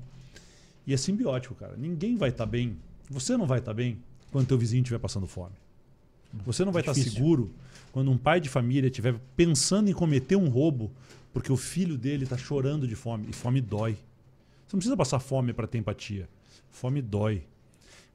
E 0.85 0.93
é 0.93 0.97
simbiótico, 0.97 1.55
cara. 1.55 1.75
Ninguém 1.77 2.15
vai 2.15 2.29
estar 2.29 2.45
bem. 2.45 2.77
Você 3.09 3.35
não 3.37 3.45
vai 3.45 3.59
estar 3.59 3.73
bem 3.73 3.97
quando 4.31 4.47
teu 4.47 4.57
vizinho 4.57 4.81
estiver 4.81 4.99
passando 4.99 5.27
fome. 5.27 5.55
Você 6.45 6.65
não 6.65 6.71
vai 6.71 6.81
estar 6.81 6.93
Difícil. 6.93 7.13
seguro 7.13 7.51
quando 7.91 8.11
um 8.11 8.17
pai 8.17 8.41
de 8.41 8.49
família 8.49 8.87
estiver 8.87 9.15
pensando 9.35 9.89
em 9.89 9.93
cometer 9.93 10.35
um 10.35 10.49
roubo 10.49 10.91
porque 11.33 11.51
o 11.51 11.57
filho 11.57 11.97
dele 11.97 12.23
está 12.23 12.37
chorando 12.37 12.87
de 12.87 12.95
fome. 12.95 13.27
E 13.29 13.33
fome 13.33 13.61
dói. 13.61 13.93
Você 14.67 14.75
não 14.75 14.79
precisa 14.79 14.97
passar 14.97 15.19
fome 15.19 15.53
para 15.53 15.67
ter 15.67 15.77
empatia. 15.77 16.29
Fome 16.69 17.01
dói. 17.01 17.43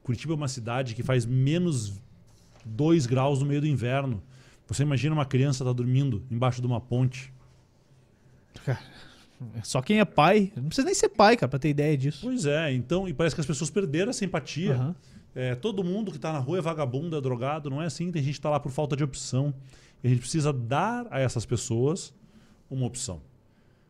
Curitiba 0.02 0.32
é 0.32 0.36
uma 0.36 0.48
cidade 0.48 0.94
que 0.94 1.02
faz 1.02 1.26
menos 1.26 2.00
2 2.64 3.06
graus 3.06 3.40
no 3.40 3.46
meio 3.46 3.60
do 3.60 3.66
inverno. 3.66 4.22
Você 4.66 4.82
imagina 4.82 5.14
uma 5.14 5.26
criança 5.26 5.62
estar 5.64 5.72
dormindo 5.72 6.22
embaixo 6.30 6.60
de 6.60 6.66
uma 6.66 6.80
ponte. 6.80 7.32
Só 9.62 9.80
quem 9.80 10.00
é 10.00 10.04
pai, 10.04 10.52
não 10.56 10.64
precisa 10.64 10.84
nem 10.84 10.94
ser 10.94 11.08
pai, 11.08 11.36
cara, 11.36 11.48
pra 11.48 11.58
ter 11.58 11.70
ideia 11.70 11.96
disso. 11.96 12.20
Pois 12.22 12.44
é, 12.44 12.72
então, 12.72 13.08
e 13.08 13.14
parece 13.14 13.34
que 13.34 13.40
as 13.40 13.46
pessoas 13.46 13.70
perderam 13.70 14.10
essa 14.10 14.24
empatia. 14.24 14.74
Aham. 14.74 14.94
É, 15.34 15.54
todo 15.54 15.84
mundo 15.84 16.10
que 16.10 16.16
está 16.16 16.32
na 16.32 16.38
rua 16.38 16.58
é 16.58 16.60
vagabundo, 16.60 17.16
é 17.16 17.20
drogado, 17.20 17.70
não 17.70 17.80
é 17.80 17.86
assim. 17.86 18.10
Tem 18.10 18.22
gente 18.22 18.34
que 18.34 18.38
está 18.38 18.50
lá 18.50 18.58
por 18.58 18.72
falta 18.72 18.96
de 18.96 19.04
opção. 19.04 19.54
E 20.02 20.06
a 20.06 20.10
gente 20.10 20.20
precisa 20.20 20.52
dar 20.52 21.06
a 21.10 21.20
essas 21.20 21.46
pessoas 21.46 22.12
uma 22.68 22.86
opção. 22.86 23.20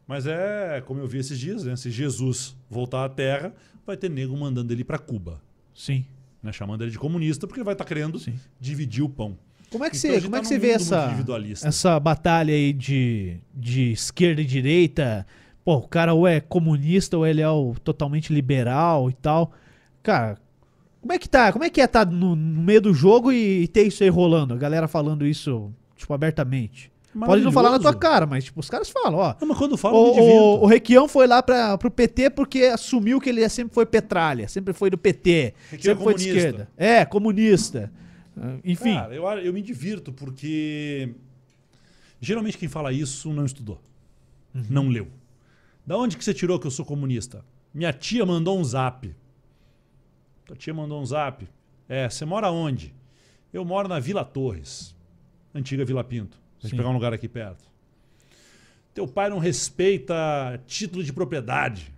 Mas 0.07 0.27
é, 0.27 0.83
como 0.87 1.01
eu 1.01 1.07
vi 1.07 1.19
esses 1.19 1.39
dias, 1.39 1.65
né? 1.65 1.77
se 1.77 1.91
Jesus 1.91 2.57
voltar 2.69 3.05
à 3.05 3.09
Terra, 3.09 3.55
vai 3.87 3.97
ter 3.97 4.11
nego 4.11 4.37
mandando 4.37 4.73
ele 4.73 4.85
para 4.85 4.99
Cuba. 4.99 5.41
Sim, 5.75 6.05
Né? 6.43 6.53
Chamando 6.53 6.83
ele 6.83 6.91
de 6.91 6.99
comunista, 6.99 7.47
porque 7.47 7.61
ele 7.61 7.65
vai 7.65 7.75
estar 7.75 7.85
querendo 7.85 8.19
sim. 8.19 8.35
dividir 8.61 9.03
o 9.03 9.09
pão. 9.09 9.39
Como 9.71 9.85
é 9.85 9.91
que 9.91 9.97
Então, 9.97 10.11
você, 10.11 10.21
como 10.21 10.35
é 10.35 10.39
tá 10.39 10.43
que 10.43 10.49
você 10.49 10.59
vê 10.59 10.71
essa, 10.71 11.17
essa 11.63 12.01
batalha 12.01 12.53
aí 12.53 12.73
de, 12.73 13.37
de 13.55 13.93
esquerda 13.93 14.43
e 14.43 14.45
direita? 14.45 15.25
Pô, 15.71 15.77
o 15.77 15.87
cara 15.89 16.13
ou 16.13 16.27
é 16.27 16.41
comunista 16.41 17.17
ou 17.17 17.25
ele 17.25 17.41
é 17.41 17.49
o 17.49 17.77
totalmente 17.85 18.33
liberal 18.33 19.09
e 19.09 19.13
tal. 19.13 19.53
Cara, 20.03 20.37
como 21.01 21.13
é 21.13 21.19
que 21.19 21.29
tá? 21.29 21.53
Como 21.53 21.65
é 21.65 21.71
que 21.71 21.81
é 21.81 21.85
estar 21.85 22.05
no, 22.05 22.35
no 22.35 22.61
meio 22.61 22.81
do 22.81 22.93
jogo 22.93 23.31
e, 23.31 23.69
ter 23.69 23.85
isso 23.85 24.03
aí 24.03 24.09
rolando? 24.09 24.53
A 24.53 24.57
galera 24.57 24.89
falando 24.89 25.25
isso, 25.25 25.73
tipo, 25.97 26.13
abertamente. 26.13 26.91
Pode 27.17 27.45
não 27.45 27.53
falar 27.53 27.71
na 27.71 27.79
tua 27.79 27.95
cara, 27.95 28.27
mas 28.27 28.47
tipo, 28.47 28.59
os 28.59 28.69
caras 28.69 28.91
falam, 28.91 29.21
ó. 29.21 29.37
Não, 29.41 29.47
mas 29.47 29.59
quando 29.59 29.77
me 29.77 29.81
O, 29.85 29.91
o, 29.93 30.63
o 30.63 30.67
Requião 30.67 31.07
foi 31.07 31.29
lá 31.29 31.41
pra, 31.41 31.79
pro 31.79 31.89
PT 31.89 32.31
porque 32.31 32.65
assumiu 32.65 33.21
que 33.21 33.29
ele 33.29 33.49
sempre 33.49 33.73
foi 33.73 33.87
petralha, 33.87 34.49
sempre 34.49 34.75
foi 34.75 34.91
do 34.91 34.99
PT, 34.99 35.55
Requião 35.71 35.95
sempre 35.95 36.03
foi 36.03 36.15
de 36.17 36.29
esquerda. 36.31 36.69
É, 36.77 37.05
comunista. 37.05 37.93
Ah, 38.37 38.57
Enfim, 38.65 38.95
Cara, 38.95 39.15
eu, 39.15 39.25
eu 39.25 39.53
me 39.53 39.63
divirto 39.63 40.13
porque 40.13 41.15
geralmente 42.21 42.59
quem 42.59 42.69
fala 42.69 42.93
isso 42.93 43.33
não 43.33 43.45
estudou, 43.45 43.81
Uhum. 44.53 44.65
não 44.69 44.89
leu. 44.89 45.07
Da 45.91 45.99
onde 45.99 46.17
que 46.17 46.25
você 46.25 46.33
tirou 46.33 46.57
que 46.57 46.69
eu 46.69 46.71
sou 46.71 46.85
comunista? 46.85 47.45
Minha 47.75 47.93
tia 47.93 48.25
mandou 48.25 48.57
um 48.57 48.63
zap. 48.63 49.13
Tua 50.47 50.55
tia 50.55 50.73
mandou 50.73 51.03
um 51.03 51.05
zap. 51.05 51.49
É, 51.89 52.09
você 52.09 52.25
mora 52.25 52.49
onde? 52.49 52.95
Eu 53.53 53.65
moro 53.65 53.89
na 53.89 53.99
Vila 53.99 54.25
Torres, 54.25 54.95
antiga 55.53 55.85
Vila 55.85 56.05
Pinto. 56.05 56.39
A 56.61 56.63
gente 56.63 56.71
Sim. 56.71 56.77
pegar 56.77 56.91
um 56.91 56.93
lugar 56.93 57.13
aqui 57.13 57.29
perto. 57.29 57.69
Teu 58.95 59.09
pai 59.09 59.29
não 59.31 59.41
respeita 59.41 60.63
título 60.65 61.03
de 61.03 61.13
propriedade. 61.13 61.93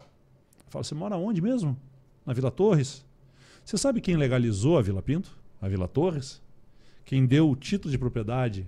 Eu 0.00 0.70
falo, 0.70 0.82
você 0.82 0.94
mora 0.94 1.18
onde 1.18 1.42
mesmo? 1.42 1.78
Na 2.24 2.32
Vila 2.32 2.50
Torres? 2.50 3.04
Você 3.62 3.76
sabe 3.76 4.00
quem 4.00 4.16
legalizou 4.16 4.78
a 4.78 4.80
Vila 4.80 5.02
Pinto? 5.02 5.38
A 5.60 5.68
Vila 5.68 5.86
Torres? 5.86 6.40
Quem 7.04 7.26
deu 7.26 7.50
o 7.50 7.56
título 7.56 7.92
de 7.92 7.98
propriedade 7.98 8.66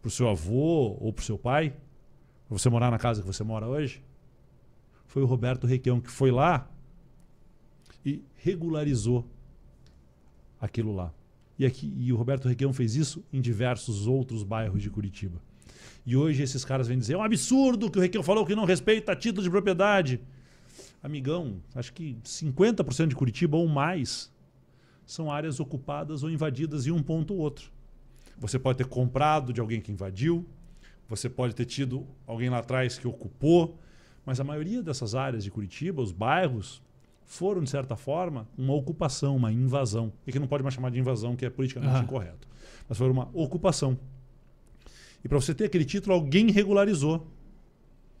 pro 0.00 0.10
seu 0.10 0.26
avô 0.26 0.96
ou 0.98 1.12
pro 1.12 1.22
seu 1.22 1.36
pai? 1.36 1.74
Você 2.50 2.68
morar 2.68 2.90
na 2.90 2.98
casa 2.98 3.22
que 3.22 3.26
você 3.26 3.44
mora 3.44 3.66
hoje? 3.68 4.02
Foi 5.06 5.22
o 5.22 5.26
Roberto 5.26 5.66
Requião 5.66 6.00
que 6.00 6.10
foi 6.10 6.32
lá 6.32 6.68
e 8.04 8.24
regularizou 8.34 9.24
aquilo 10.60 10.92
lá. 10.92 11.12
E, 11.56 11.64
aqui, 11.64 11.94
e 11.96 12.12
o 12.12 12.16
Roberto 12.16 12.48
Requião 12.48 12.72
fez 12.72 12.96
isso 12.96 13.24
em 13.32 13.40
diversos 13.40 14.06
outros 14.06 14.42
bairros 14.42 14.82
de 14.82 14.90
Curitiba. 14.90 15.40
E 16.04 16.16
hoje 16.16 16.42
esses 16.42 16.64
caras 16.64 16.88
vêm 16.88 16.98
dizer: 16.98 17.14
é 17.14 17.16
um 17.16 17.22
absurdo 17.22 17.90
que 17.90 17.98
o 17.98 18.02
Requião 18.02 18.22
falou 18.22 18.44
que 18.44 18.54
não 18.54 18.64
respeita 18.64 19.14
título 19.14 19.44
de 19.44 19.50
propriedade. 19.50 20.20
Amigão, 21.02 21.62
acho 21.74 21.92
que 21.92 22.16
50% 22.24 23.08
de 23.08 23.14
Curitiba 23.14 23.56
ou 23.56 23.68
mais 23.68 24.30
são 25.06 25.30
áreas 25.30 25.60
ocupadas 25.60 26.22
ou 26.22 26.30
invadidas 26.30 26.86
em 26.86 26.90
um 26.90 27.02
ponto 27.02 27.32
ou 27.32 27.40
outro. 27.40 27.70
Você 28.38 28.58
pode 28.58 28.78
ter 28.78 28.86
comprado 28.86 29.52
de 29.52 29.60
alguém 29.60 29.80
que 29.80 29.92
invadiu, 29.92 30.46
você 31.10 31.28
pode 31.28 31.56
ter 31.56 31.64
tido 31.64 32.06
alguém 32.24 32.48
lá 32.48 32.58
atrás 32.58 32.96
que 32.96 33.08
ocupou, 33.08 33.76
mas 34.24 34.38
a 34.38 34.44
maioria 34.44 34.80
dessas 34.80 35.16
áreas 35.16 35.42
de 35.42 35.50
Curitiba, 35.50 36.00
os 36.00 36.12
bairros, 36.12 36.80
foram, 37.24 37.62
de 37.64 37.68
certa 37.68 37.96
forma, 37.96 38.48
uma 38.56 38.74
ocupação, 38.74 39.34
uma 39.34 39.50
invasão. 39.50 40.12
E 40.24 40.30
que 40.30 40.38
não 40.38 40.46
pode 40.46 40.62
mais 40.62 40.72
chamar 40.72 40.90
de 40.90 41.00
invasão, 41.00 41.34
que 41.34 41.44
é 41.44 41.50
politicamente 41.50 42.04
incorreto. 42.04 42.46
Mas 42.88 42.96
foi 42.96 43.10
uma 43.10 43.28
ocupação. 43.32 43.98
E 45.24 45.28
para 45.28 45.38
você 45.40 45.52
ter 45.52 45.64
aquele 45.64 45.84
título, 45.84 46.14
alguém 46.14 46.50
regularizou. 46.50 47.26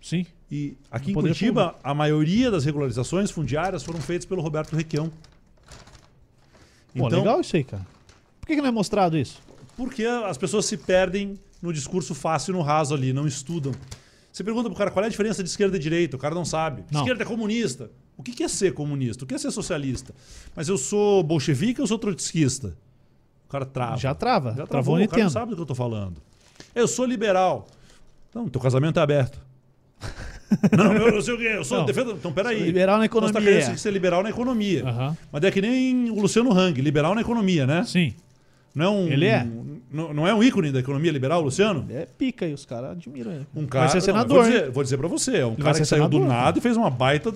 sim. 0.00 0.26
E 0.50 0.76
aqui 0.90 1.12
em 1.12 1.14
Curitiba, 1.14 1.78
a 1.80 1.94
maioria 1.94 2.50
das 2.50 2.64
regularizações 2.64 3.30
fundiárias 3.30 3.84
foram 3.84 4.00
feitas 4.00 4.26
pelo 4.26 4.42
Roberto 4.42 4.74
Requião. 4.74 5.12
Pô, 6.92 7.06
legal 7.06 7.40
isso 7.40 7.54
aí, 7.54 7.62
cara. 7.62 7.86
Por 8.40 8.48
que, 8.48 8.56
que 8.56 8.60
não 8.60 8.68
é 8.68 8.72
mostrado 8.72 9.16
isso? 9.16 9.40
Porque 9.76 10.04
as 10.04 10.36
pessoas 10.36 10.66
se 10.66 10.76
perdem 10.76 11.38
no 11.62 11.72
discurso 11.72 12.14
fácil 12.14 12.52
e 12.52 12.56
no 12.56 12.62
raso 12.62 12.94
ali, 12.94 13.12
não 13.12 13.26
estudam. 13.26 13.72
Você 14.32 14.44
pergunta 14.44 14.68
pro 14.68 14.78
cara 14.78 14.90
qual 14.90 15.02
é 15.04 15.06
a 15.06 15.10
diferença 15.10 15.42
de 15.42 15.48
esquerda 15.48 15.76
e 15.76 15.80
direita, 15.80 16.16
o 16.16 16.18
cara 16.18 16.34
não 16.34 16.44
sabe. 16.44 16.84
Não. 16.90 17.00
Esquerda 17.00 17.22
é 17.24 17.26
comunista. 17.26 17.90
O 18.16 18.22
que 18.22 18.42
é 18.42 18.48
ser 18.48 18.72
comunista? 18.74 19.24
O 19.24 19.26
que 19.26 19.34
é 19.34 19.38
ser 19.38 19.50
socialista? 19.50 20.14
Mas 20.54 20.68
eu 20.68 20.76
sou 20.78 21.22
bolchevique 21.22 21.80
ou 21.80 21.84
eu 21.84 21.88
sou 21.88 21.98
trotskista? 21.98 22.76
O 23.48 23.50
cara 23.50 23.64
trava. 23.66 23.96
Já 23.96 24.14
trava. 24.14 24.50
Já 24.50 24.66
Travou, 24.66 24.94
travou, 24.96 25.04
o 25.04 25.08
cara 25.08 25.22
não 25.24 25.30
sabe 25.30 25.50
do 25.50 25.56
que 25.56 25.62
eu 25.62 25.66
tô 25.66 25.74
falando. 25.74 26.22
Eu 26.74 26.86
sou 26.86 27.04
liberal. 27.04 27.66
Então, 28.28 28.48
teu 28.48 28.60
casamento 28.60 29.00
é 29.00 29.02
aberto. 29.02 29.40
não, 30.76 30.92
eu 30.94 31.12
não 31.12 31.20
sei 31.22 31.34
o 31.34 31.38
quê. 31.38 31.52
Eu 31.56 31.64
sou 31.64 31.78
Não. 31.78 32.12
Então, 32.14 32.32
peraí. 32.32 32.58
Sou 32.58 32.66
liberal 32.66 32.98
na 32.98 33.06
Então, 33.06 33.20
Você 33.20 33.32
tá 33.32 33.38
economia. 33.40 33.60
querendo 33.62 33.78
ser 33.78 33.90
liberal 33.92 34.22
na 34.22 34.30
economia. 34.30 34.84
Aham. 34.86 35.16
Mas 35.32 35.42
é 35.42 35.50
que 35.50 35.60
nem 35.60 36.10
o 36.10 36.20
Luciano 36.20 36.52
Hang, 36.52 36.80
liberal 36.80 37.14
na 37.14 37.20
economia, 37.22 37.66
né? 37.66 37.84
Sim. 37.84 38.14
Não 38.74 38.84
é 38.84 38.88
um, 38.88 39.08
Ele 39.08 39.26
é? 39.26 39.44
Não, 39.92 40.14
não 40.14 40.26
é 40.26 40.32
um 40.34 40.42
ícone 40.42 40.70
da 40.70 40.78
economia 40.80 41.10
liberal, 41.10 41.40
Luciano? 41.42 41.84
É 41.90 42.06
pica 42.06 42.44
aí, 42.44 42.54
os 42.54 42.64
caras 42.64 42.92
admiram 42.92 43.32
ele. 43.32 43.46
Um 43.54 43.66
cara, 43.66 43.86
vai 43.88 44.00
ser 44.00 44.06
não, 44.12 44.14
senador, 44.18 44.36
vou 44.38 44.46
hein? 44.46 44.52
dizer, 44.52 44.70
vou 44.70 44.82
dizer 44.84 44.96
pra 44.98 45.08
você, 45.08 45.36
é 45.38 45.46
um 45.46 45.54
vai 45.54 45.58
cara 45.64 45.74
ser 45.74 45.80
que 45.80 45.86
saiu 45.88 46.08
do 46.08 46.16
senador, 46.18 46.28
nada 46.28 46.58
e 46.58 46.62
fez 46.62 46.76
uma 46.76 46.90
baita 46.90 47.32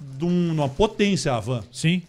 de 0.00 0.24
um- 0.24 0.52
uma 0.52 0.68
potência 0.68 1.34
a 1.34 1.40
van. 1.40 1.62
Sim. 1.70 2.02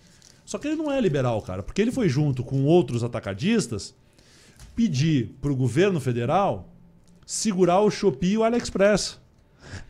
Só 0.45 0.57
que 0.57 0.67
ele 0.67 0.77
não 0.77 0.91
é 0.91 0.99
liberal, 1.01 1.41
cara, 1.41 1.62
porque 1.62 1.81
ele 1.81 1.91
foi 1.91 2.07
junto 2.09 2.43
com 2.43 2.63
outros 2.63 3.03
atacadistas 3.03 3.93
pedir 4.75 5.35
pro 5.41 5.55
governo 5.55 5.99
federal 5.99 6.67
segurar 7.25 7.81
o 7.81 7.91
Shopee 7.91 8.31
e 8.33 8.38
o 8.38 8.43
AliExpress. 8.43 9.19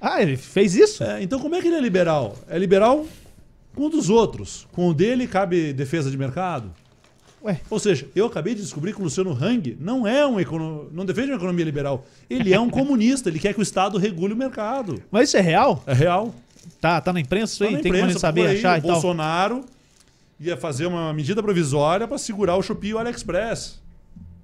Ah, 0.01 0.21
ele 0.21 0.35
fez 0.35 0.75
isso? 0.75 1.03
É, 1.03 1.21
então 1.21 1.39
como 1.39 1.55
é 1.55 1.61
que 1.61 1.67
ele 1.67 1.77
é 1.77 1.81
liberal? 1.81 2.35
É 2.49 2.57
liberal 2.57 3.05
com 3.75 3.85
o 3.85 3.89
dos 3.89 4.09
outros. 4.09 4.67
Com 4.71 4.89
o 4.89 4.93
dele 4.93 5.27
cabe 5.27 5.71
defesa 5.71 6.09
de 6.11 6.17
mercado. 6.17 6.73
Ué. 7.43 7.59
Ou 7.69 7.79
seja, 7.79 8.07
eu 8.15 8.25
acabei 8.25 8.53
de 8.53 8.61
descobrir 8.61 8.93
que 8.93 8.99
o 8.99 9.03
Luciano 9.03 9.31
Hang 9.31 9.77
não 9.79 10.05
é 10.05 10.25
um 10.27 10.39
econo... 10.39 10.89
não 10.91 11.05
defende 11.05 11.31
uma 11.31 11.37
economia 11.37 11.63
liberal. 11.65 12.05
Ele 12.29 12.53
é 12.53 12.59
um 12.59 12.69
comunista, 12.69 13.29
ele 13.29 13.39
quer 13.39 13.53
que 13.53 13.59
o 13.59 13.63
Estado 13.63 13.97
regule 13.97 14.33
o 14.33 14.37
mercado. 14.37 15.01
Mas 15.09 15.29
isso 15.29 15.37
é 15.37 15.41
real? 15.41 15.81
É 15.87 15.93
real. 15.93 16.33
Tá, 16.81 16.99
tá 16.99 17.13
na 17.13 17.19
imprensa 17.19 17.53
isso 17.53 17.59
Tá 17.63 17.65
aí? 17.69 17.75
na 17.75 17.79
Tem 17.81 17.91
como 17.91 18.03
imprensa, 18.03 18.19
saber 18.19 18.41
procura 18.41 18.51
aí, 18.53 18.57
achar 18.59 18.75
o 18.75 18.77
e 18.77 18.81
tal? 18.81 18.91
Bolsonaro 18.91 19.65
ia 20.39 20.55
fazer 20.57 20.85
uma 20.85 21.13
medida 21.13 21.41
provisória 21.43 22.07
para 22.07 22.17
segurar 22.17 22.55
o 22.55 22.61
Shopee 22.61 22.89
e 22.89 22.93
o 22.93 22.97
AliExpress. 22.97 23.79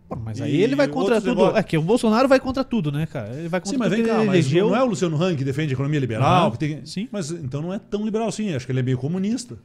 Pô, 0.07 0.15
Mas 0.15 0.39
E 0.39 0.43
aí 0.43 0.61
ele 0.61 0.75
vai 0.75 0.87
contra 0.87 1.19
tudo. 1.19 1.29
negócios. 1.29 1.57
É 1.57 1.63
que 1.63 1.77
o 1.77 1.81
Bolsonaro 1.81 2.27
vai 2.27 2.39
contra 2.39 2.63
tudo, 2.63 2.91
né, 2.91 3.05
cara? 3.07 3.33
Ele 3.33 3.47
vai 3.49 3.59
contra 3.59 3.71
Sim, 3.71 3.77
mas 3.77 3.89
tudo 3.89 3.97
vem 3.97 4.05
cá, 4.05 4.23
mas 4.23 4.51
não 4.51 4.75
é 4.75 4.83
o 4.83 4.85
Luciano 4.85 5.21
Hang 5.21 5.35
que 5.35 5.43
defende 5.43 5.71
a 5.71 5.73
economia 5.73 5.99
liberal? 5.99 6.51
Que 6.51 6.57
tem... 6.57 6.85
sim. 6.85 7.07
Mas 7.11 7.31
então 7.31 7.61
não 7.61 7.73
é 7.73 7.79
tão 7.79 8.05
liberal 8.05 8.27
assim, 8.27 8.53
acho 8.53 8.65
que 8.65 8.71
ele 8.71 8.79
é 8.81 8.83
meio 8.83 8.97
comunista. 8.97 9.57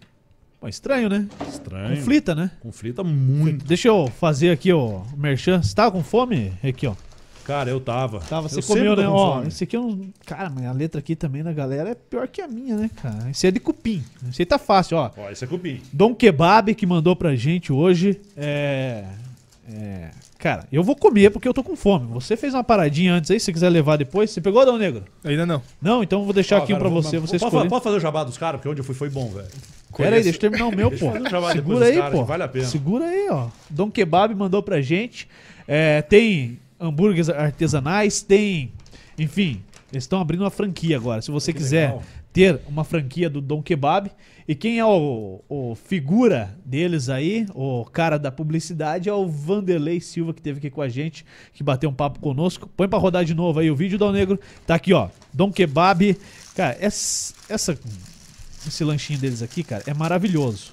Pô, 0.61 0.69
estranho, 0.69 1.09
né? 1.09 1.27
Estranho. 1.49 1.97
Conflita, 1.97 2.35
né? 2.35 2.51
Conflita 2.61 3.03
muito. 3.03 3.65
Deixa 3.65 3.89
eu 3.89 4.09
fazer 4.09 4.51
aqui, 4.51 4.71
ó, 4.73 4.99
o 5.13 5.17
merchan. 5.17 5.63
Você 5.63 5.75
tava 5.75 5.91
com 5.91 6.03
fome? 6.03 6.53
Aqui, 6.63 6.87
ó. 6.87 6.95
Cara, 7.45 7.71
eu 7.71 7.81
tava. 7.81 8.21
Tava, 8.21 8.49
você 8.49 8.59
eu 8.61 8.63
comeu, 8.63 8.95
né? 8.95 9.05
com 9.05 9.11
Ó, 9.13 9.35
fome. 9.37 9.49
esse 9.49 9.65
aqui 9.65 9.75
é 9.75 9.81
um. 9.81 10.11
Cara, 10.27 10.51
mas 10.51 10.67
a 10.67 10.73
letra 10.73 10.99
aqui 11.01 11.17
também 11.17 11.43
da 11.43 11.53
galera 11.53 11.89
é 11.91 11.95
pior 11.95 12.29
que 12.29 12.43
a 12.43 12.47
minha, 12.47 12.77
né, 12.77 12.91
cara? 13.03 13.31
Esse 13.31 13.47
é 13.47 13.51
de 13.51 13.59
cupim. 13.59 14.05
Esse 14.29 14.43
aí 14.43 14.47
tá 14.47 14.59
fácil, 14.59 14.99
ó. 14.99 15.11
Ó, 15.17 15.31
esse 15.31 15.43
é 15.43 15.47
cupim. 15.47 15.81
Dom 15.93 16.15
Kebab 16.15 16.75
que 16.75 16.85
mandou 16.87 17.17
pra 17.17 17.35
gente 17.35 17.73
hoje. 17.73 18.21
É. 18.37 19.05
É. 19.73 20.11
Cara, 20.41 20.67
eu 20.73 20.83
vou 20.83 20.97
comer 20.97 21.31
porque 21.31 21.47
eu 21.47 21.53
tô 21.53 21.63
com 21.63 21.77
fome. 21.77 22.07
Você 22.15 22.35
fez 22.37 22.55
uma 22.55 22.65
paradinha 22.65 23.13
antes 23.15 23.31
aí, 23.31 23.39
se 23.39 23.45
você 23.45 23.53
quiser 23.53 23.69
levar 23.69 23.97
depois. 23.97 24.31
Você 24.31 24.41
pegou, 24.41 24.65
Dom 24.65 24.79
Negro? 24.79 25.05
Ainda 25.23 25.45
não. 25.45 25.63
Não, 25.83 26.03
então 26.03 26.21
eu 26.21 26.25
vou 26.25 26.33
deixar 26.33 26.57
Ó, 26.57 26.63
aqui 26.63 26.73
um 26.73 26.77
cara, 26.77 26.81
pra 26.81 26.89
vou- 26.89 27.03
você, 27.03 27.19
você 27.19 27.39
pode, 27.39 27.69
pode 27.69 27.85
fazer 27.85 27.97
o 27.97 28.01
jabá 28.01 28.25
dos 28.25 28.39
caras, 28.39 28.59
porque 28.59 28.69
onde 28.71 28.81
eu 28.81 28.85
fui 28.85 28.95
foi 28.95 29.11
bom, 29.11 29.29
velho. 29.31 29.47
Pera 29.97 30.17
aí, 30.17 30.23
deixa 30.23 30.37
eu 30.37 30.41
terminar 30.41 30.67
o 30.67 30.75
meu, 30.75 30.91
pô. 30.97 31.09
um 31.09 31.53
Segura 31.53 31.85
aí, 31.87 32.11
pô. 32.11 32.25
vale 32.25 32.43
a 32.43 32.49
pena. 32.49 32.65
Segura 32.65 33.05
aí, 33.05 33.29
ó. 33.31 33.49
Dom 33.69 33.91
Kebab 33.91 34.35
mandou 34.35 34.63
pra 34.63 34.81
gente. 34.81 35.29
É, 35.69 36.01
tem 36.01 36.59
hambúrgueres 36.81 37.29
artesanais, 37.29 38.23
tem. 38.23 38.73
Enfim, 39.19 39.61
eles 39.93 40.05
estão 40.05 40.21
abrindo 40.23 40.41
uma 40.43 40.51
franquia 40.51 40.97
agora. 40.97 41.21
Se 41.21 41.31
você 41.31 41.53
Que 41.53 41.59
quiser 41.59 41.89
legal. 41.89 42.03
Ter 42.33 42.61
uma 42.69 42.85
franquia 42.85 43.29
do 43.29 43.41
Dom 43.41 43.63
Kebab. 43.63 44.11
E 44.47 44.55
quem 44.55 44.79
é 44.79 44.85
o, 44.85 45.43
o 45.49 45.75
figura 45.75 46.59
deles 46.65 47.09
aí, 47.09 47.47
o 47.55 47.85
cara 47.85 48.19
da 48.19 48.33
publicidade, 48.33 49.09
é 49.09 49.13
o 49.13 49.29
Vanderlei 49.29 50.01
Silva, 50.01 50.33
que 50.33 50.41
esteve 50.41 50.59
aqui 50.59 50.71
com 50.71 50.83
a 50.83 50.89
gente, 50.89 51.25
que 51.53 51.63
bateu 51.63 51.89
um 51.89 51.95
papo 51.95 52.19
conosco. 52.19 52.69
Põe 52.77 52.89
pra 52.89 52.99
rodar 52.99 53.25
de 53.25 53.35
novo 53.35 53.61
aí 53.61 53.71
o 53.71 53.77
vídeo, 53.77 53.99
Dom 53.99 54.13
Negro. 54.13 54.41
Tá 54.67 54.75
aqui, 54.75 54.93
ó. 54.93 55.09
Dom 55.33 55.53
Kebab. 55.53 56.17
Cara, 56.55 56.77
essa, 56.81 57.35
essa 57.49 57.79
esse 58.67 58.85
lanchinho 58.85 59.19
deles 59.19 59.43
aqui, 59.43 59.63
cara, 59.63 59.83
é 59.87 59.95
maravilhoso. 59.95 60.73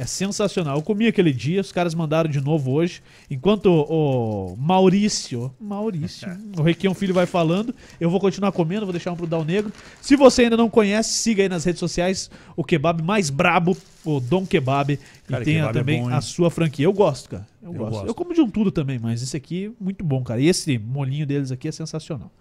É 0.00 0.06
sensacional. 0.06 0.78
Eu 0.78 0.82
comi 0.82 1.06
aquele 1.06 1.30
dia, 1.30 1.60
os 1.60 1.70
caras 1.70 1.94
mandaram 1.94 2.30
de 2.30 2.40
novo 2.40 2.70
hoje. 2.70 3.02
Enquanto 3.30 3.66
o, 3.66 4.56
Maurício, 4.56 5.54
Maurício, 5.60 6.26
o 6.56 6.62
Requião 6.62 6.94
Filho 6.94 7.12
vai 7.12 7.26
falando, 7.26 7.74
eu 8.00 8.08
vou 8.08 8.18
continuar 8.18 8.50
comendo, 8.50 8.86
vou 8.86 8.94
deixar 8.94 9.12
um 9.12 9.16
pro 9.16 9.26
Dal 9.26 9.44
Negro. 9.44 9.70
Se 10.00 10.16
você 10.16 10.44
ainda 10.44 10.56
não 10.56 10.70
conhece, 10.70 11.10
siga 11.18 11.42
aí 11.42 11.50
nas 11.50 11.64
redes 11.64 11.80
sociais 11.80 12.30
o 12.56 12.64
kebab 12.64 13.02
mais 13.02 13.28
brabo, 13.28 13.76
o 14.02 14.20
Dom 14.20 14.46
Kebab. 14.46 14.98
Cara, 15.28 15.42
e 15.42 15.44
tenha 15.44 15.66
kebab 15.66 15.76
é 15.76 15.80
também 15.80 16.00
bom, 16.00 16.10
hein? 16.10 16.16
a 16.16 16.22
sua 16.22 16.50
franquia. 16.50 16.86
Eu 16.86 16.94
gosto, 16.94 17.28
cara. 17.28 17.46
Eu, 17.62 17.68
Eu 17.68 17.78
gosto. 17.78 17.92
gosto. 17.92 18.06
Eu 18.06 18.14
como 18.14 18.32
de 18.32 18.40
um 18.40 18.48
tudo 18.48 18.70
também, 18.70 18.98
mas 18.98 19.22
esse 19.22 19.36
aqui, 19.36 19.70
muito 19.78 20.02
bom, 20.02 20.24
cara. 20.24 20.40
E 20.40 20.48
esse 20.48 20.78
molinho 20.78 21.26
deles 21.26 21.52
aqui 21.52 21.68
é 21.68 21.72
sensacional. 21.72 22.32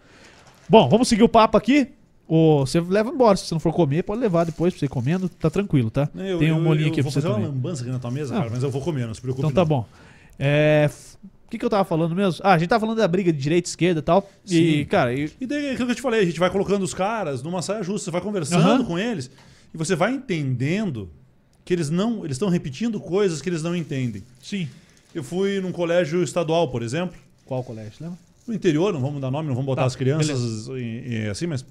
Bom, 0.69 0.88
vamos 0.88 1.09
seguir 1.09 1.23
o 1.23 1.29
papo 1.29 1.57
aqui. 1.57 1.89
O, 2.32 2.59
você 2.59 2.80
leva 2.80 3.09
embora, 3.09 3.36
se 3.36 3.45
você 3.47 3.55
não 3.55 3.59
for 3.59 3.73
comer, 3.73 4.03
pode 4.03 4.21
levar 4.21 4.43
depois 4.45 4.71
pra 4.71 4.80
você 4.80 4.86
ir 4.86 4.89
comendo, 4.89 5.27
tá 5.27 5.49
tranquilo, 5.49 5.89
tá? 5.89 6.07
Eu, 6.15 6.38
Tem 6.38 6.51
um 6.51 6.57
eu- 6.57 6.63
molinho 6.63 6.86
eu 6.88 6.91
aqui 6.91 7.01
pra 7.01 7.03
vou 7.03 7.11
você 7.11 7.21
fazer 7.21 7.34
também. 7.34 7.47
uma 7.49 7.53
lambança 7.55 7.82
aqui 7.82 7.91
na 7.91 7.97
tua 7.97 8.11
mesa, 8.11 8.32
Não. 8.34 8.41
cara, 8.41 8.51
mas 8.53 8.61
eu 8.61 8.69
vou 8.69 8.82
comer, 8.84 9.07
não 9.07 9.13
se 9.15 9.19
preocupe. 9.21 9.47
Então 9.47 9.51
tá 9.51 9.61
não. 9.61 9.67
bom. 9.82 9.86
É, 10.38 10.89
O 11.47 11.49
que, 11.49 11.57
que 11.57 11.65
eu 11.65 11.69
tava 11.71 11.84
falando 11.84 12.15
mesmo? 12.15 12.39
Ah, 12.43 12.53
a 12.53 12.57
gente 12.59 12.69
tava 12.69 12.82
falando 12.82 12.97
da 12.99 13.07
briga 13.07 13.34
de 13.34 13.39
direita 13.39 13.67
e 13.67 13.71
esquerda 13.71 13.99
e 14.01 14.03
tal. 14.03 14.30
E, 14.45 14.49
Sim. 14.82 14.86
cara, 14.86 15.11
e- 15.15 15.32
E 15.41 15.47
daí, 15.47 15.71
aquilo 15.71 15.88
que 15.88 15.91
eu 15.93 15.95
te 15.95 16.01
falei, 16.03 16.19
a 16.21 16.25
gente 16.25 16.39
vai 16.39 16.51
colocando 16.51 16.84
os 16.84 16.93
caras 16.93 17.41
numa 17.41 17.63
saia 17.63 17.82
justa, 17.82 18.05
você 18.05 18.11
vai 18.11 18.21
conversando 18.21 18.61
Aham. 18.61 18.86
com 18.86 18.99
eles 18.99 19.32
e 19.73 19.77
você 19.77 19.95
vai 19.95 20.13
entendendo 20.13 21.09
que 21.65 21.73
eles 21.73 21.89
não, 21.89 22.23
eles 22.23 22.36
estão 22.36 22.49
repetindo 22.49 22.99
coisas 22.99 23.41
que 23.41 23.49
eles 23.49 23.63
não 23.63 23.75
entendem. 23.75 24.21
sim. 24.39 24.67
Eu 25.15 25.23
fui 25.23 25.59
num 25.59 25.71
colégio 25.71 26.21
estadual, 26.21 26.67
por 26.69 26.84
exemplo. 26.84 27.17
Qual 27.43 27.63
colégio, 27.63 27.93
lembra? 27.99 28.17
no 28.47 28.53
interior, 28.53 28.93
não 28.93 28.99
vamos 29.01 29.19
dar 29.19 29.32
nome, 29.32 29.47
não 29.47 29.55
vamos 29.55 29.65
botar 29.65 29.82
Tá, 29.82 29.88
as 29.88 29.95
crianças 29.95 30.69
assim, 31.32 31.47
mas 31.47 31.65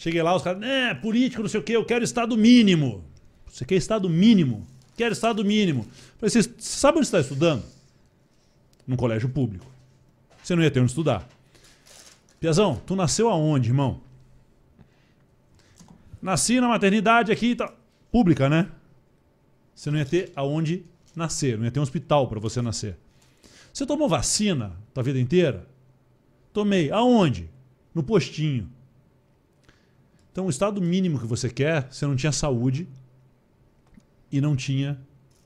cheguei 0.00 0.22
lá, 0.22 0.34
os 0.34 0.42
caras, 0.42 0.62
é, 0.62 0.94
político, 0.94 1.42
não 1.42 1.48
sei 1.48 1.60
o 1.60 1.62
quê, 1.62 1.76
eu 1.76 1.84
quero 1.84 2.02
estado 2.02 2.34
mínimo. 2.34 3.04
Você 3.46 3.66
quer 3.66 3.74
estado 3.74 4.08
mínimo? 4.08 4.66
Quero 4.96 5.12
estado 5.12 5.44
mínimo. 5.44 5.86
Falei, 6.18 6.30
você 6.30 6.50
sabe 6.58 6.98
onde 6.98 7.06
você 7.06 7.18
está 7.18 7.20
estudando? 7.20 7.62
Num 8.86 8.96
colégio 8.96 9.28
público. 9.28 9.66
Você 10.42 10.56
não 10.56 10.62
ia 10.62 10.70
ter 10.70 10.80
onde 10.80 10.90
estudar. 10.90 11.28
Piazão, 12.40 12.80
tu 12.86 12.96
nasceu 12.96 13.28
aonde, 13.28 13.68
irmão? 13.68 14.00
Nasci 16.22 16.58
na 16.60 16.68
maternidade 16.68 17.30
aqui, 17.30 17.54
tá... 17.54 17.70
pública, 18.10 18.48
né? 18.48 18.70
Você 19.74 19.90
não 19.90 19.98
ia 19.98 20.06
ter 20.06 20.32
aonde 20.34 20.82
nascer, 21.14 21.58
não 21.58 21.66
ia 21.66 21.70
ter 21.70 21.78
um 21.78 21.82
hospital 21.82 22.26
para 22.26 22.40
você 22.40 22.62
nascer. 22.62 22.96
Você 23.70 23.84
tomou 23.84 24.08
vacina 24.08 24.72
tua 24.94 25.02
vida 25.02 25.20
inteira? 25.20 25.66
Tomei. 26.54 26.90
Aonde? 26.90 27.50
No 27.94 28.02
postinho. 28.02 28.79
Então, 30.32 30.46
o 30.46 30.50
estado 30.50 30.80
mínimo 30.80 31.18
que 31.18 31.26
você 31.26 31.48
quer, 31.50 31.88
você 31.90 32.06
não 32.06 32.14
tinha 32.16 32.32
saúde 32.32 32.86
e 34.30 34.40
não 34.40 34.54
tinha 34.56 34.94
Tá 34.94 35.00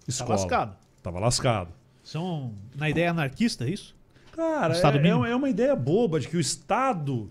escola. 0.08 0.30
lascado. 0.34 0.76
Tava 1.02 1.18
lascado. 1.18 1.72
São 2.02 2.52
na 2.76 2.88
ideia 2.90 3.10
anarquista, 3.10 3.64
é 3.64 3.70
isso? 3.70 3.94
Cara, 4.32 4.74
é, 4.74 4.80
é- 5.28 5.30
é 5.30 5.36
uma 5.36 5.48
ideia 5.48 5.74
boba 5.76 6.20
de 6.20 6.28
que 6.28 6.36
o 6.36 6.40
Estado 6.40 7.30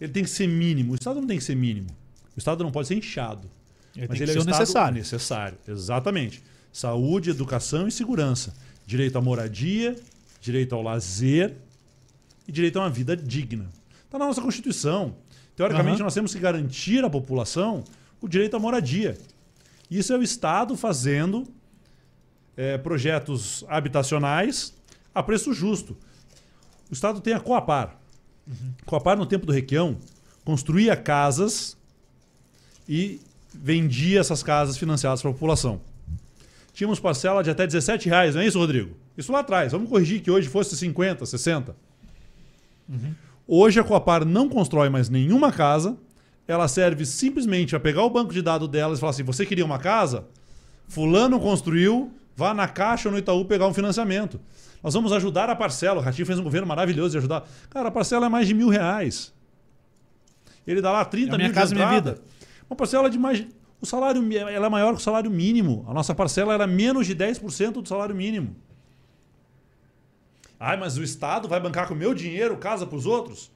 ele 0.00 0.12
tem 0.12 0.24
que 0.24 0.30
ser 0.30 0.46
mínimo. 0.46 0.92
O 0.92 0.94
Estado 0.96 1.20
não 1.20 1.26
tem 1.26 1.38
que 1.38 1.44
ser 1.44 1.54
mínimo. 1.54 1.88
O 2.36 2.38
Estado 2.38 2.64
não 2.64 2.70
pode 2.72 2.88
ser 2.88 2.94
inchado. 2.96 3.48
Ele 3.96 4.06
Mas 4.08 4.18
tem 4.18 4.24
ele 4.24 4.32
que 4.32 4.38
é 4.38 4.42
ser 4.42 4.48
o 4.48 4.50
necessário. 4.50 4.94
necessário. 4.98 5.58
Exatamente. 5.68 6.42
Saúde, 6.72 7.30
educação 7.30 7.86
e 7.86 7.92
segurança. 7.92 8.52
Direito 8.86 9.16
à 9.16 9.20
moradia, 9.20 9.94
direito 10.40 10.74
ao 10.74 10.82
lazer 10.82 11.54
e 12.48 12.52
direito 12.52 12.78
a 12.78 12.82
uma 12.82 12.90
vida 12.90 13.16
digna. 13.16 13.70
Está 14.04 14.18
na 14.18 14.26
nossa 14.26 14.42
Constituição. 14.42 15.14
Teoricamente, 15.56 15.96
Aham. 15.96 16.04
nós 16.04 16.14
temos 16.14 16.32
que 16.34 16.40
garantir 16.40 17.04
à 17.04 17.10
população 17.10 17.84
o 18.20 18.28
direito 18.28 18.56
à 18.56 18.58
moradia. 18.58 19.18
Isso 19.90 20.12
é 20.12 20.16
o 20.16 20.22
Estado 20.22 20.76
fazendo 20.76 21.46
eh, 22.56 22.78
projetos 22.78 23.64
habitacionais 23.68 24.74
a 25.14 25.22
preço 25.22 25.52
justo. 25.52 25.96
O 26.90 26.94
Estado 26.94 27.20
tem 27.20 27.34
a 27.34 27.40
Coapar. 27.40 27.98
Coapar, 28.86 29.16
no 29.16 29.26
tempo 29.26 29.46
do 29.46 29.52
Requião, 29.52 29.98
construía 30.44 30.96
casas 30.96 31.76
e 32.88 33.20
vendia 33.54 34.20
essas 34.20 34.42
casas 34.42 34.76
financiadas 34.76 35.20
para 35.20 35.30
a 35.30 35.34
população. 35.34 35.80
Tínhamos 36.72 36.98
parcela 36.98 37.42
de 37.42 37.50
até 37.50 37.66
17 37.66 38.08
reais, 38.08 38.34
não 38.34 38.40
é 38.42 38.46
isso, 38.46 38.58
Rodrigo? 38.58 38.96
Isso 39.16 39.30
lá 39.30 39.40
atrás. 39.40 39.72
Vamos 39.72 39.90
corrigir 39.90 40.22
que 40.22 40.30
hoje 40.30 40.48
fosse 40.48 40.74
50, 40.76 41.26
60. 41.26 41.76
Hoje 43.46 43.80
a 43.80 43.84
Coapar 43.84 44.24
não 44.24 44.48
constrói 44.48 44.88
mais 44.88 45.08
nenhuma 45.08 45.52
casa. 45.52 45.96
Ela 46.46 46.68
serve 46.68 47.04
simplesmente 47.06 47.70
para 47.70 47.80
pegar 47.80 48.02
o 48.02 48.10
banco 48.10 48.32
de 48.32 48.42
dados 48.42 48.68
delas 48.68 48.98
e 48.98 49.00
falar 49.00 49.10
assim: 49.10 49.22
você 49.22 49.46
queria 49.46 49.64
uma 49.64 49.78
casa? 49.78 50.26
Fulano 50.88 51.40
construiu, 51.40 52.12
vá 52.36 52.52
na 52.52 52.68
Caixa 52.68 53.08
ou 53.08 53.12
no 53.12 53.18
Itaú 53.18 53.44
pegar 53.44 53.66
um 53.66 53.74
financiamento. 53.74 54.40
Nós 54.82 54.94
vamos 54.94 55.12
ajudar 55.12 55.48
a 55.48 55.54
parcela. 55.54 56.00
O 56.00 56.02
Ratinho 56.02 56.26
fez 56.26 56.38
um 56.38 56.42
governo 56.42 56.66
maravilhoso 56.66 57.12
de 57.12 57.18
ajudar. 57.18 57.48
Cara, 57.70 57.88
a 57.88 57.92
parcela 57.92 58.26
é 58.26 58.28
mais 58.28 58.48
de 58.48 58.54
mil 58.54 58.68
reais. 58.68 59.32
Ele 60.66 60.80
dá 60.80 60.90
lá 60.92 61.04
30 61.04 61.34
É 61.34 61.36
minha 61.36 61.48
mil 61.48 61.54
casa, 61.54 61.68
de 61.68 61.74
minha 61.74 61.88
vida. 61.88 62.18
Uma 62.68 62.76
parcela 62.76 63.08
de 63.08 63.18
mais. 63.18 63.46
O 63.80 63.86
salário 63.86 64.22
ela 64.48 64.66
é 64.66 64.68
maior 64.68 64.94
que 64.94 65.00
o 65.00 65.02
salário 65.02 65.30
mínimo. 65.30 65.84
A 65.88 65.94
nossa 65.94 66.14
parcela 66.14 66.54
era 66.54 66.66
menos 66.66 67.06
de 67.06 67.14
10% 67.14 67.82
do 67.82 67.88
salário 67.88 68.14
mínimo. 68.14 68.54
Ai, 70.64 70.76
mas 70.76 70.96
o 70.96 71.02
Estado 71.02 71.48
vai 71.48 71.58
bancar 71.58 71.88
com 71.88 71.94
o 71.94 71.96
meu 71.96 72.14
dinheiro 72.14 72.56
casa 72.56 72.86
para 72.86 72.96
os 72.96 73.04
outros? 73.04 73.50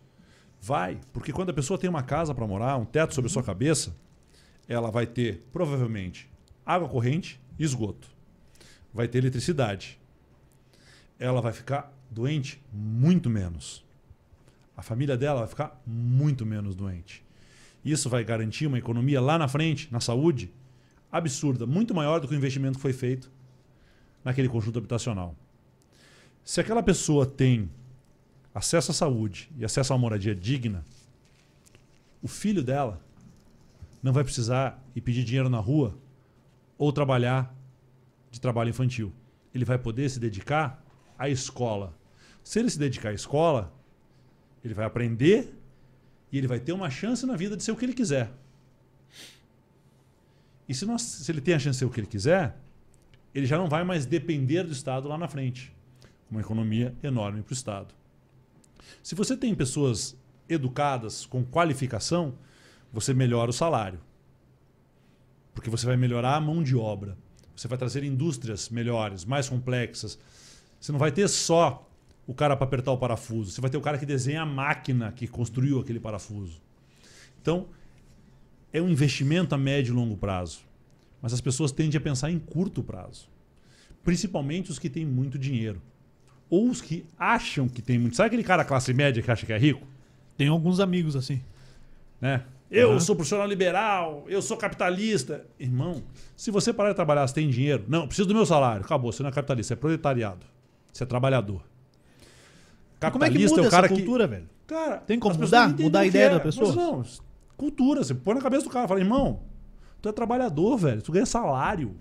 Vai, 0.60 0.98
porque 1.12 1.32
quando 1.32 1.50
a 1.50 1.52
pessoa 1.52 1.78
tem 1.78 1.88
uma 1.88 2.02
casa 2.02 2.34
para 2.34 2.44
morar, 2.48 2.76
um 2.78 2.84
teto 2.84 3.14
sobre 3.14 3.30
a 3.30 3.32
sua 3.32 3.44
cabeça, 3.44 3.94
ela 4.66 4.90
vai 4.90 5.06
ter 5.06 5.46
provavelmente 5.52 6.28
água 6.64 6.88
corrente 6.88 7.40
e 7.56 7.62
esgoto. 7.62 8.08
Vai 8.92 9.06
ter 9.06 9.18
eletricidade. 9.18 10.00
Ela 11.16 11.40
vai 11.40 11.52
ficar 11.52 11.96
doente 12.10 12.60
muito 12.72 13.30
menos. 13.30 13.84
A 14.76 14.82
família 14.82 15.16
dela 15.16 15.38
vai 15.38 15.48
ficar 15.48 15.80
muito 15.86 16.44
menos 16.44 16.74
doente. 16.74 17.24
Isso 17.84 18.10
vai 18.10 18.24
garantir 18.24 18.66
uma 18.66 18.78
economia 18.78 19.20
lá 19.20 19.38
na 19.38 19.46
frente, 19.46 19.86
na 19.92 20.00
saúde, 20.00 20.52
absurda, 21.12 21.66
muito 21.66 21.94
maior 21.94 22.18
do 22.18 22.26
que 22.26 22.34
o 22.34 22.36
investimento 22.36 22.78
que 22.78 22.82
foi 22.82 22.92
feito 22.92 23.30
naquele 24.24 24.48
conjunto 24.48 24.80
habitacional. 24.80 25.36
Se 26.46 26.60
aquela 26.60 26.80
pessoa 26.80 27.26
tem 27.26 27.68
acesso 28.54 28.92
à 28.92 28.94
saúde 28.94 29.50
e 29.58 29.64
acesso 29.64 29.92
a 29.92 29.96
uma 29.96 30.02
moradia 30.02 30.32
digna, 30.32 30.84
o 32.22 32.28
filho 32.28 32.62
dela 32.62 33.02
não 34.00 34.12
vai 34.12 34.22
precisar 34.22 34.80
ir 34.94 35.00
pedir 35.00 35.24
dinheiro 35.24 35.50
na 35.50 35.58
rua 35.58 35.98
ou 36.78 36.92
trabalhar 36.92 37.52
de 38.30 38.40
trabalho 38.40 38.70
infantil. 38.70 39.12
Ele 39.52 39.64
vai 39.64 39.76
poder 39.76 40.08
se 40.08 40.20
dedicar 40.20 40.80
à 41.18 41.28
escola. 41.28 41.92
Se 42.44 42.60
ele 42.60 42.70
se 42.70 42.78
dedicar 42.78 43.08
à 43.08 43.12
escola, 43.12 43.74
ele 44.62 44.72
vai 44.72 44.86
aprender 44.86 45.52
e 46.30 46.38
ele 46.38 46.46
vai 46.46 46.60
ter 46.60 46.72
uma 46.72 46.88
chance 46.88 47.26
na 47.26 47.34
vida 47.34 47.56
de 47.56 47.64
ser 47.64 47.72
o 47.72 47.76
que 47.76 47.84
ele 47.84 47.92
quiser. 47.92 48.30
E 50.68 50.72
se, 50.72 50.86
nós, 50.86 51.02
se 51.02 51.32
ele 51.32 51.40
tem 51.40 51.54
a 51.54 51.58
chance 51.58 51.74
de 51.74 51.78
ser 51.80 51.86
o 51.86 51.90
que 51.90 51.98
ele 51.98 52.06
quiser, 52.06 52.56
ele 53.34 53.46
já 53.46 53.58
não 53.58 53.68
vai 53.68 53.82
mais 53.82 54.06
depender 54.06 54.62
do 54.62 54.70
Estado 54.70 55.08
lá 55.08 55.18
na 55.18 55.26
frente. 55.26 55.74
Uma 56.30 56.40
economia 56.40 56.94
enorme 57.02 57.42
para 57.42 57.52
o 57.52 57.54
Estado. 57.54 57.94
Se 59.02 59.14
você 59.14 59.36
tem 59.36 59.54
pessoas 59.54 60.16
educadas, 60.48 61.26
com 61.26 61.44
qualificação, 61.44 62.34
você 62.92 63.12
melhora 63.12 63.50
o 63.50 63.54
salário. 63.54 64.00
Porque 65.54 65.70
você 65.70 65.86
vai 65.86 65.96
melhorar 65.96 66.36
a 66.36 66.40
mão 66.40 66.62
de 66.62 66.76
obra. 66.76 67.16
Você 67.54 67.68
vai 67.68 67.78
trazer 67.78 68.04
indústrias 68.04 68.68
melhores, 68.68 69.24
mais 69.24 69.48
complexas. 69.48 70.18
Você 70.78 70.92
não 70.92 70.98
vai 70.98 71.10
ter 71.10 71.26
só 71.28 71.88
o 72.26 72.34
cara 72.34 72.56
para 72.56 72.66
apertar 72.66 72.92
o 72.92 72.98
parafuso. 72.98 73.50
Você 73.50 73.60
vai 73.60 73.70
ter 73.70 73.78
o 73.78 73.80
cara 73.80 73.98
que 73.98 74.04
desenha 74.04 74.42
a 74.42 74.46
máquina 74.46 75.12
que 75.12 75.26
construiu 75.26 75.80
aquele 75.80 76.00
parafuso. 76.00 76.60
Então, 77.40 77.68
é 78.72 78.82
um 78.82 78.88
investimento 78.88 79.54
a 79.54 79.58
médio 79.58 79.92
e 79.92 79.96
longo 79.96 80.16
prazo. 80.16 80.60
Mas 81.22 81.32
as 81.32 81.40
pessoas 81.40 81.72
tendem 81.72 81.96
a 81.96 82.00
pensar 82.00 82.30
em 82.30 82.38
curto 82.38 82.82
prazo. 82.82 83.28
Principalmente 84.04 84.70
os 84.70 84.78
que 84.78 84.90
têm 84.90 85.06
muito 85.06 85.38
dinheiro. 85.38 85.80
Ou 86.48 86.68
os 86.70 86.80
que 86.80 87.04
acham 87.18 87.68
que 87.68 87.82
tem 87.82 87.98
muito. 87.98 88.16
Sabe 88.16 88.28
aquele 88.28 88.44
cara 88.44 88.64
classe 88.64 88.92
média 88.94 89.22
que 89.22 89.30
acha 89.30 89.44
que 89.44 89.52
é 89.52 89.58
rico? 89.58 89.86
Tem 90.36 90.48
alguns 90.48 90.80
amigos 90.80 91.16
assim. 91.16 91.40
né? 92.20 92.42
Eu 92.70 92.90
Aham. 92.90 93.00
sou 93.00 93.14
profissional 93.14 93.46
liberal, 93.46 94.24
eu 94.26 94.42
sou 94.42 94.56
capitalista. 94.56 95.44
Irmão, 95.58 96.02
se 96.36 96.50
você 96.50 96.72
parar 96.72 96.90
de 96.90 96.96
trabalhar, 96.96 97.26
você 97.26 97.34
tem 97.34 97.48
dinheiro. 97.48 97.84
Não, 97.86 98.06
preciso 98.08 98.26
do 98.28 98.34
meu 98.34 98.44
salário. 98.44 98.84
Acabou, 98.84 99.12
você 99.12 99.22
não 99.22 99.30
é 99.30 99.32
capitalista, 99.32 99.68
você 99.68 99.74
é 99.74 99.76
proletariado. 99.76 100.44
Você 100.92 101.04
é 101.04 101.06
trabalhador. 101.06 101.62
Mas 103.00 103.12
como 103.12 103.24
é 103.24 103.28
que 103.28 103.34
Capitalista 103.34 103.56
muda 103.56 103.68
o 103.68 103.70
cara 103.70 103.86
essa 103.86 103.94
cultura, 103.94 104.26
velho? 104.26 104.48
que. 104.66 104.74
Cara, 104.74 104.96
Tem 104.98 105.18
como 105.18 105.38
mudar? 105.38 105.68
Mudar 105.78 106.00
a 106.00 106.06
ideia 106.06 106.24
é. 106.26 106.30
da 106.30 106.40
pessoa? 106.40 106.66
Mas 106.68 106.76
não, 106.76 107.04
cultura. 107.56 108.02
Você 108.02 108.14
põe 108.14 108.34
na 108.34 108.40
cabeça 108.40 108.64
do 108.64 108.70
cara 108.70 108.88
fala, 108.88 108.98
irmão, 108.98 109.40
tu 110.02 110.08
é 110.08 110.12
trabalhador, 110.12 110.76
velho. 110.76 111.02
Tu 111.02 111.12
ganha 111.12 111.26
salário. 111.26 111.94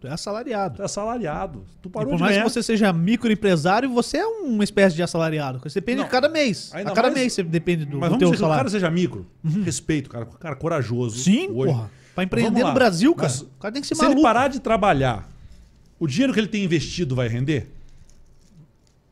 Tu 0.00 0.06
é 0.06 0.12
assalariado. 0.12 0.76
Tu 0.76 0.82
é 0.82 0.84
assalariado. 0.84 1.64
Tu 1.82 1.88
E 1.88 1.92
parou 1.92 2.10
por 2.10 2.16
de 2.16 2.22
mais 2.22 2.36
que 2.36 2.42
você 2.44 2.62
seja 2.62 2.92
microempresário, 2.92 3.90
você 3.92 4.18
é 4.18 4.26
uma 4.26 4.62
espécie 4.62 4.94
de 4.94 5.02
assalariado. 5.02 5.58
Você 5.58 5.80
depende 5.80 5.98
Não, 5.98 6.04
de 6.04 6.10
cada 6.10 6.28
mês. 6.28 6.70
A 6.72 6.84
cada 6.84 7.02
mais- 7.02 7.14
mês 7.14 7.32
você 7.32 7.42
depende 7.42 7.84
do, 7.84 7.98
Mas 7.98 8.08
do 8.10 8.12
vamos 8.12 8.18
teu 8.18 8.28
dizer 8.28 8.36
que 8.36 8.36
o 8.36 8.40
salário. 8.46 8.60
cara 8.60 8.70
seja 8.70 8.90
micro. 8.90 9.26
Respeito, 9.64 10.08
cara. 10.08 10.24
Cara 10.26 10.54
corajoso. 10.54 11.18
Sim, 11.18 11.48
hoje. 11.50 11.72
porra. 11.72 11.90
Pra 12.14 12.24
empreender 12.24 12.50
Vamos 12.50 12.68
no 12.68 12.74
Brasil, 12.74 13.14
cara. 13.14 13.28
Mas 13.28 13.40
o 13.42 13.46
cara 13.60 13.72
tem 13.72 13.82
que 13.82 13.88
ser 13.88 13.94
Se 13.96 14.00
maluco. 14.02 14.18
ele 14.20 14.22
parar 14.24 14.48
de 14.48 14.60
trabalhar, 14.60 15.28
o 15.98 16.06
dinheiro 16.06 16.32
que 16.32 16.38
ele 16.40 16.48
tem 16.48 16.64
investido 16.64 17.14
vai 17.16 17.26
render? 17.28 17.68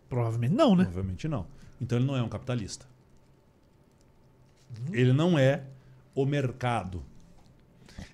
Provavelmente 0.09 0.55
não, 0.55 0.75
né? 0.77 0.85
Provavelmente 0.85 1.27
não. 1.29 1.47
Então 1.81 1.99
ele 1.99 2.07
não 2.07 2.17
é 2.17 2.23
um 2.23 2.29
capitalista. 2.29 2.87
Ele 4.93 5.13
não 5.13 5.39
é 5.39 5.63
o 6.15 6.25
mercado. 6.25 7.03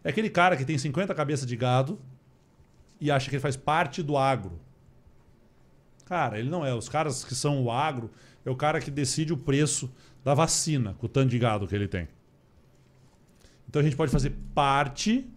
É 0.04 0.08
aquele 0.10 0.30
cara 0.30 0.56
que 0.56 0.64
tem 0.64 0.76
50 0.78 1.14
cabeças 1.14 1.46
de 1.46 1.56
gado 1.56 1.98
e 3.02 3.10
acha 3.10 3.28
que 3.28 3.34
ele 3.34 3.42
faz 3.42 3.56
parte 3.56 4.00
do 4.00 4.16
agro. 4.16 4.60
Cara, 6.06 6.38
ele 6.38 6.48
não 6.48 6.64
é. 6.64 6.72
Os 6.72 6.88
caras 6.88 7.24
que 7.24 7.34
são 7.34 7.60
o 7.64 7.70
agro 7.70 8.12
é 8.46 8.50
o 8.50 8.54
cara 8.54 8.80
que 8.80 8.92
decide 8.92 9.32
o 9.32 9.36
preço 9.36 9.90
da 10.24 10.34
vacina 10.34 10.94
com 10.94 11.06
o 11.06 11.08
tanto 11.08 11.30
de 11.30 11.38
gado 11.38 11.66
que 11.66 11.74
ele 11.74 11.88
tem. 11.88 12.06
Então 13.68 13.80
a 13.80 13.82
gente 13.82 13.96
pode 13.96 14.12
fazer 14.12 14.32
parte 14.54 15.28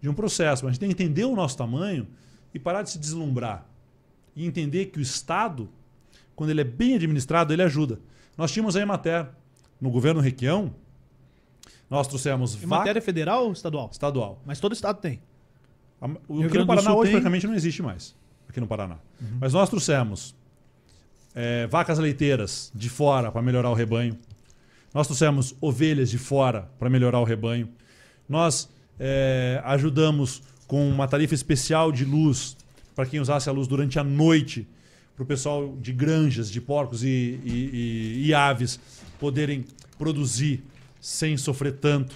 de 0.00 0.08
um 0.08 0.14
processo, 0.14 0.64
mas 0.64 0.70
a 0.70 0.72
gente 0.72 0.80
tem 0.80 0.88
que 0.88 1.02
entender 1.02 1.24
o 1.24 1.36
nosso 1.36 1.58
tamanho 1.58 2.08
e 2.54 2.58
parar 2.58 2.82
de 2.82 2.90
se 2.90 2.98
deslumbrar. 2.98 3.66
E 4.34 4.46
entender 4.46 4.86
que 4.86 4.98
o 4.98 5.02
Estado, 5.02 5.68
quando 6.34 6.48
ele 6.48 6.62
é 6.62 6.64
bem 6.64 6.94
administrado, 6.94 7.52
ele 7.52 7.62
ajuda. 7.62 8.00
Nós 8.34 8.50
tínhamos 8.50 8.76
a 8.76 8.80
Emater 8.80 9.28
no 9.78 9.90
governo 9.90 10.20
Requião, 10.22 10.74
nós 11.90 12.06
trouxemos 12.08 12.54
Em 12.54 12.66
vaca 12.66 12.78
matéria 12.78 13.02
federal 13.02 13.44
ou 13.44 13.52
estadual? 13.52 13.90
estadual. 13.92 14.40
Mas 14.46 14.58
todo 14.58 14.72
estado 14.72 15.00
tem. 15.00 15.20
O 16.28 16.38
Grande 16.38 16.58
no 16.58 16.66
Paraná 16.66 16.94
hoje 16.94 16.96
tem? 16.96 16.96
Uhum. 16.96 17.10
praticamente 17.12 17.46
não 17.46 17.54
existe 17.54 17.82
mais. 17.82 18.14
Aqui 18.48 18.60
no 18.60 18.66
Paraná. 18.66 18.96
Mas 19.38 19.52
nós 19.52 19.68
trouxemos 19.68 20.34
é, 21.34 21.66
vacas 21.66 21.98
leiteiras 21.98 22.72
de 22.74 22.88
fora 22.88 23.30
para 23.30 23.42
melhorar 23.42 23.70
o 23.70 23.74
rebanho. 23.74 24.18
Nós 24.92 25.06
trouxemos 25.06 25.54
ovelhas 25.60 26.10
de 26.10 26.18
fora 26.18 26.68
para 26.78 26.90
melhorar 26.90 27.20
o 27.20 27.24
rebanho. 27.24 27.68
Nós 28.28 28.68
é, 28.98 29.60
ajudamos 29.64 30.42
com 30.66 30.88
uma 30.88 31.06
tarifa 31.06 31.34
especial 31.34 31.92
de 31.92 32.04
luz 32.04 32.56
para 32.94 33.06
quem 33.06 33.20
usasse 33.20 33.48
a 33.48 33.52
luz 33.52 33.68
durante 33.68 33.98
a 33.98 34.04
noite, 34.04 34.66
para 35.14 35.22
o 35.22 35.26
pessoal 35.26 35.76
de 35.80 35.92
granjas, 35.92 36.50
de 36.50 36.60
porcos 36.60 37.02
e, 37.04 37.40
e, 37.44 37.70
e, 37.72 38.26
e 38.26 38.34
aves 38.34 38.80
poderem 39.18 39.64
produzir 39.98 40.62
sem 41.00 41.36
sofrer 41.36 41.72
tanto. 41.74 42.14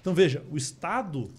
Então 0.00 0.14
veja, 0.14 0.42
o 0.50 0.56
Estado, 0.56 1.30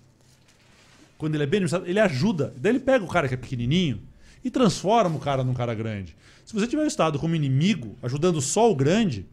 quando 1.17 1.35
ele 1.35 1.43
é 1.43 1.47
bem 1.47 1.57
administrado, 1.57 1.87
ele 1.87 1.99
ajuda. 1.99 2.53
Daí 2.57 2.73
ele 2.73 2.79
pega 2.79 3.03
o 3.03 3.07
cara 3.07 3.27
que 3.27 3.33
é 3.33 3.37
pequenininho 3.37 4.01
e 4.43 4.51
transforma 4.51 5.15
o 5.15 5.19
cara 5.19 5.43
num 5.43 5.53
cara 5.53 5.73
grande. 5.73 6.15
Se 6.45 6.53
você 6.53 6.67
tiver 6.67 6.83
o 6.83 6.87
Estado 6.87 7.19
como 7.19 7.35
inimigo, 7.35 7.97
ajudando 8.01 8.41
só 8.41 8.71
o 8.71 8.75
grande, 8.75 9.25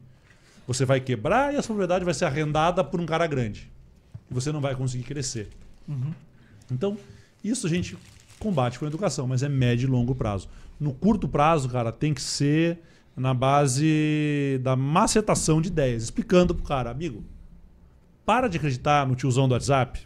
você 0.66 0.84
vai 0.84 1.00
quebrar 1.00 1.52
e 1.52 1.56
a 1.56 1.62
sua 1.62 1.74
propriedade 1.74 2.04
vai 2.04 2.14
ser 2.14 2.24
arrendada 2.24 2.82
por 2.82 3.00
um 3.00 3.06
cara 3.06 3.26
grande. 3.26 3.70
E 4.30 4.34
você 4.34 4.50
não 4.50 4.60
vai 4.60 4.74
conseguir 4.74 5.04
crescer. 5.04 5.48
Uhum. 5.86 6.12
Então, 6.70 6.96
isso 7.42 7.66
a 7.66 7.70
gente 7.70 7.96
combate 8.38 8.78
com 8.78 8.84
a 8.84 8.88
educação, 8.88 9.26
mas 9.26 9.42
é 9.42 9.48
médio 9.48 9.86
e 9.86 9.90
longo 9.90 10.14
prazo. 10.14 10.48
No 10.80 10.92
curto 10.92 11.28
prazo, 11.28 11.68
cara, 11.68 11.92
tem 11.92 12.12
que 12.12 12.22
ser 12.22 12.78
na 13.16 13.32
base 13.32 14.58
da 14.62 14.74
macetação 14.74 15.60
de 15.60 15.68
ideias, 15.68 16.02
explicando 16.02 16.54
pro 16.54 16.64
cara, 16.64 16.90
amigo, 16.90 17.22
para 18.26 18.48
de 18.48 18.56
acreditar 18.56 19.06
no 19.06 19.14
tiozão 19.14 19.46
do 19.46 19.52
WhatsApp 19.52 20.00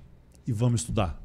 e 0.46 0.52
vamos 0.52 0.82
estudar. 0.82 1.18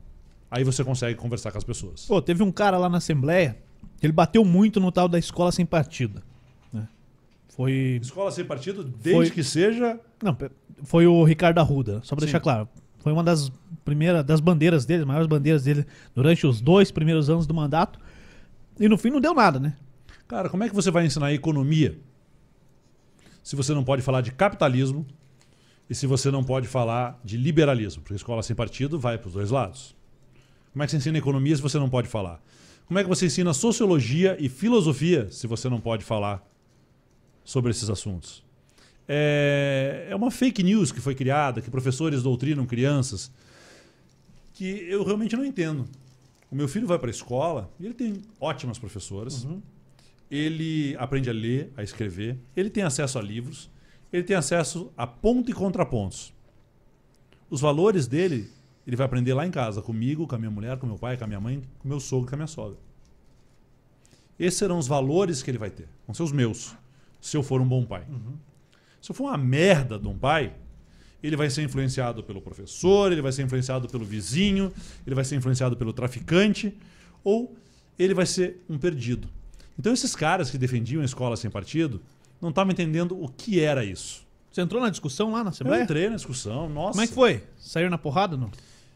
Aí 0.56 0.64
você 0.64 0.84
consegue 0.84 1.18
conversar 1.18 1.51
com 1.51 1.58
as 1.58 1.64
pessoas. 1.64 2.06
Pô, 2.06 2.22
teve 2.22 2.43
um 2.43 2.51
cara 2.51 2.78
lá 2.78 2.88
na 2.88 2.97
Assembleia, 2.99 3.58
que 3.99 4.06
ele 4.06 4.14
bateu 4.14 4.45
muito 4.45 4.80
no 4.80 4.91
tal 4.91 5.08
da 5.08 5.18
escola 5.18 5.51
sem 5.51 5.66
partido. 5.66 6.22
né? 6.72 6.88
Foi. 7.49 7.99
Escola 7.99 8.32
sem 8.32 8.45
partido, 8.45 8.84
desde 8.84 9.12
Foi- 9.12 9.30
que 9.32 9.43
seja. 9.43 9.99
Não, 10.22 10.38
foi 10.84 11.08
o 11.08 11.24
Ricardo 11.24 11.58
Arruda, 11.58 12.01
só 12.04 12.16
pra 12.16 12.22
Sim. 12.22 12.28
deixar 12.28 12.39
claro. 12.39 12.70
Foi 12.99 13.12
uma 13.12 13.24
das 13.24 13.51
primeiras 13.84 14.24
das 14.24 14.39
bandeiras 14.39 14.86
dele, 14.86 15.01
as 15.01 15.08
maiores 15.08 15.28
bandeiras 15.28 15.64
dele 15.64 15.86
durante 16.14 16.45
os 16.45 16.62
dois 16.62 16.91
primeiros 16.91 17.32
anos 17.32 17.47
do 17.47 17.54
mandato. 17.54 17.99
E 18.80 18.88
no 18.88 18.95
fim 18.97 19.10
não 19.10 19.20
deu 19.20 19.34
nada, 19.34 19.60
né? 19.60 19.76
Cara, 20.28 20.49
como 20.49 20.64
é 20.64 20.70
que 20.70 20.76
você 20.76 20.91
vai 20.91 21.04
ensinar 21.06 21.34
economia 21.34 21.97
se 23.41 23.56
você 23.56 23.74
não 23.74 23.84
pode 23.84 24.01
falar 24.04 24.22
de 24.22 24.32
capitalismo 24.32 25.04
e 25.89 25.95
se 25.95 26.06
você 26.08 26.30
não 26.32 26.43
pode 26.43 26.68
falar 26.68 27.20
de 27.24 27.38
liberalismo? 27.38 28.01
Porque 28.04 28.14
a 28.14 28.18
escola 28.18 28.41
sem 28.43 28.56
partido 28.56 28.99
vai 28.99 29.18
para 29.18 29.28
os 29.28 29.34
dois 29.34 29.49
lados. 29.49 29.95
Como 30.74 30.84
é 30.84 30.86
que 30.86 30.92
você 30.92 30.98
ensina 30.98 31.18
economia 31.18 31.56
se 31.56 31.62
você 31.62 31.80
não 31.80 31.90
pode 31.90 32.10
falar? 32.10 32.44
Como 32.86 33.00
é 33.00 33.04
que 33.04 33.10
você 33.10 33.28
ensina 33.28 33.54
sociologia 33.54 34.36
e 34.40 34.50
filosofia 34.50 35.32
se 35.32 35.48
você 35.48 35.70
não 35.70 35.80
pode 35.80 36.04
falar 36.04 36.46
sobre 37.46 37.72
esses 37.72 37.90
assuntos? 37.90 38.44
É, 39.08 40.08
é 40.10 40.16
uma 40.16 40.32
fake 40.32 40.62
news 40.64 40.92
que 40.92 41.00
foi 41.00 41.16
criada, 41.16 41.62
que 41.62 41.72
professores 41.72 42.22
doutrinam 42.22 42.66
crianças, 42.66 43.32
que 44.54 44.66
eu 44.90 45.04
realmente 45.04 45.36
não 45.36 45.46
entendo. 45.46 45.88
O 46.52 46.56
meu 46.56 46.68
filho 46.68 46.88
vai 46.88 47.00
para 47.00 47.10
a 47.10 47.12
escola 47.12 47.72
e 47.80 47.86
ele 47.86 47.94
tem 47.94 48.22
ótimas 48.40 48.78
professoras 48.78 49.46
ele 50.36 50.96
aprende 50.98 51.30
a 51.30 51.34
ler, 51.34 51.72
a 51.78 51.84
escrever, 51.84 52.40
ele 52.56 52.68
tem 52.68 52.82
acesso 52.82 53.20
a 53.20 53.22
livros, 53.22 53.70
ele 54.12 54.24
tem 54.24 54.36
acesso 54.36 54.92
a 54.98 55.06
ponto 55.06 55.52
e 55.52 55.54
contrapontos. 55.54 56.34
Os 57.52 57.62
valores 57.62 58.08
dele, 58.08 58.50
ele 58.86 58.96
vai 58.96 59.06
aprender 59.06 59.34
lá 59.34 59.46
em 59.46 59.52
casa, 59.52 59.82
comigo, 59.82 60.28
com 60.28 60.36
a 60.36 60.38
minha 60.38 60.52
mulher, 60.52 60.78
com 60.78 60.86
meu 60.86 60.98
pai, 60.98 61.18
com 61.18 61.24
a 61.24 61.28
minha 61.28 61.40
mãe, 61.40 61.62
com 61.80 61.88
meu 61.88 62.00
sogro, 62.00 62.28
com 62.28 62.36
a 62.36 62.38
minha 62.38 62.48
sogra. 62.48 62.78
Esses 64.40 64.58
serão 64.60 64.78
os 64.78 64.88
valores 64.88 65.44
que 65.44 65.52
ele 65.52 65.58
vai 65.58 65.70
ter, 65.70 65.88
vão 66.08 66.14
ser 66.14 66.24
os 66.24 66.32
meus, 66.32 66.76
se 67.22 67.38
eu 67.38 67.44
for 67.44 67.62
um 67.62 67.68
bom 67.68 67.86
pai. 67.86 68.06
Se 69.02 69.12
eu 69.12 69.16
for 69.16 69.26
uma 69.26 69.38
merda 69.38 70.00
de 70.00 70.08
um 70.08 70.18
pai, 70.18 70.54
ele 71.22 71.36
vai 71.38 71.50
ser 71.50 71.64
influenciado 71.64 72.24
pelo 72.24 72.42
professor, 72.42 73.12
ele 73.12 73.22
vai 73.22 73.32
ser 73.32 73.44
influenciado 73.44 73.88
pelo 73.88 74.04
vizinho, 74.04 74.74
ele 75.06 75.16
vai 75.16 75.24
ser 75.24 75.36
influenciado 75.36 75.78
pelo 75.78 75.94
traficante, 75.94 76.76
ou 77.24 77.56
ele 77.98 78.14
vai 78.14 78.26
ser 78.26 78.64
um 78.70 78.78
perdido. 78.78 79.30
Então 79.78 79.94
esses 79.94 80.16
caras 80.16 80.50
que 80.52 80.58
defendiam 80.58 81.02
a 81.02 81.06
escola 81.06 81.38
sem 81.38 81.50
partido 81.50 82.02
não 82.42 82.50
estavam 82.50 82.72
entendendo 82.74 83.22
o 83.22 83.30
que 83.30 83.60
era 83.60 83.86
isso. 83.86 84.24
Você 84.52 84.62
entrou 84.62 84.82
na 84.82 84.90
discussão 84.90 85.32
lá 85.32 85.40
na 85.40 85.46
Eu 85.46 85.50
Assembleia? 85.50 85.84
entrei 85.84 86.10
na 86.10 86.16
discussão, 86.16 86.70
nossa. 86.70 86.92
Como 86.92 87.02
é 87.04 87.08
que 87.08 87.14
foi? 87.14 87.44
Saíram 87.58 87.90
na 87.90 87.98
porrada? 87.98 88.36
Não, 88.38 88.52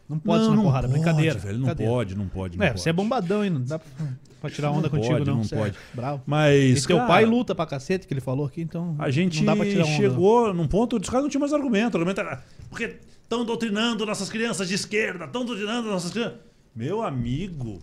não 0.08 0.18
pode 0.18 0.38
não, 0.38 0.44
sair 0.46 0.50
na 0.50 0.56
não 0.56 0.62
porrada, 0.64 0.88
pode, 0.88 1.00
brincadeira. 1.00 1.38
velho, 1.38 1.58
não 1.58 1.74
pode, 1.74 2.14
não 2.16 2.28
pode, 2.28 2.56
não 2.58 2.64
É, 2.64 2.68
pode. 2.68 2.80
você 2.80 2.88
é 2.90 2.92
bombadão, 2.92 3.44
hein? 3.44 3.50
Não 3.50 3.62
dá 3.62 3.78
pra, 3.78 4.06
pra 4.40 4.50
tirar 4.50 4.70
onda 4.70 4.82
Não 4.82 4.90
contigo, 4.90 5.12
pode, 5.14 5.26
não. 5.26 5.36
não 5.36 5.44
Você 5.44 5.54
é 5.54 5.58
pode. 5.58 5.76
bravo. 5.92 6.22
Mas 6.26 6.86
teu 6.86 6.96
cara, 6.96 7.08
pai 7.08 7.24
luta 7.26 7.54
pra 7.54 7.66
cacete, 7.66 8.06
que 8.06 8.14
ele 8.14 8.20
falou 8.20 8.46
aqui, 8.46 8.62
então. 8.62 8.96
A 8.98 9.10
gente 9.10 9.44
pra 9.44 9.54
tirar 9.56 9.84
onda. 9.84 9.96
chegou 9.96 10.54
num 10.54 10.66
ponto, 10.66 10.96
os 10.96 11.08
caras 11.08 11.24
não 11.24 11.28
tinham 11.30 11.40
mais 11.40 11.52
argumento. 11.52 11.94
O 11.94 11.96
argumento 11.98 12.20
era 12.20 12.42
porque 12.70 12.96
estão 13.22 13.44
doutrinando 13.44 14.06
nossas 14.06 14.30
crianças 14.30 14.66
de 14.68 14.74
esquerda, 14.74 15.26
estão 15.26 15.44
doutrinando 15.44 15.90
nossas 15.90 16.10
crianças. 16.10 16.38
Meu 16.74 17.02
amigo, 17.02 17.78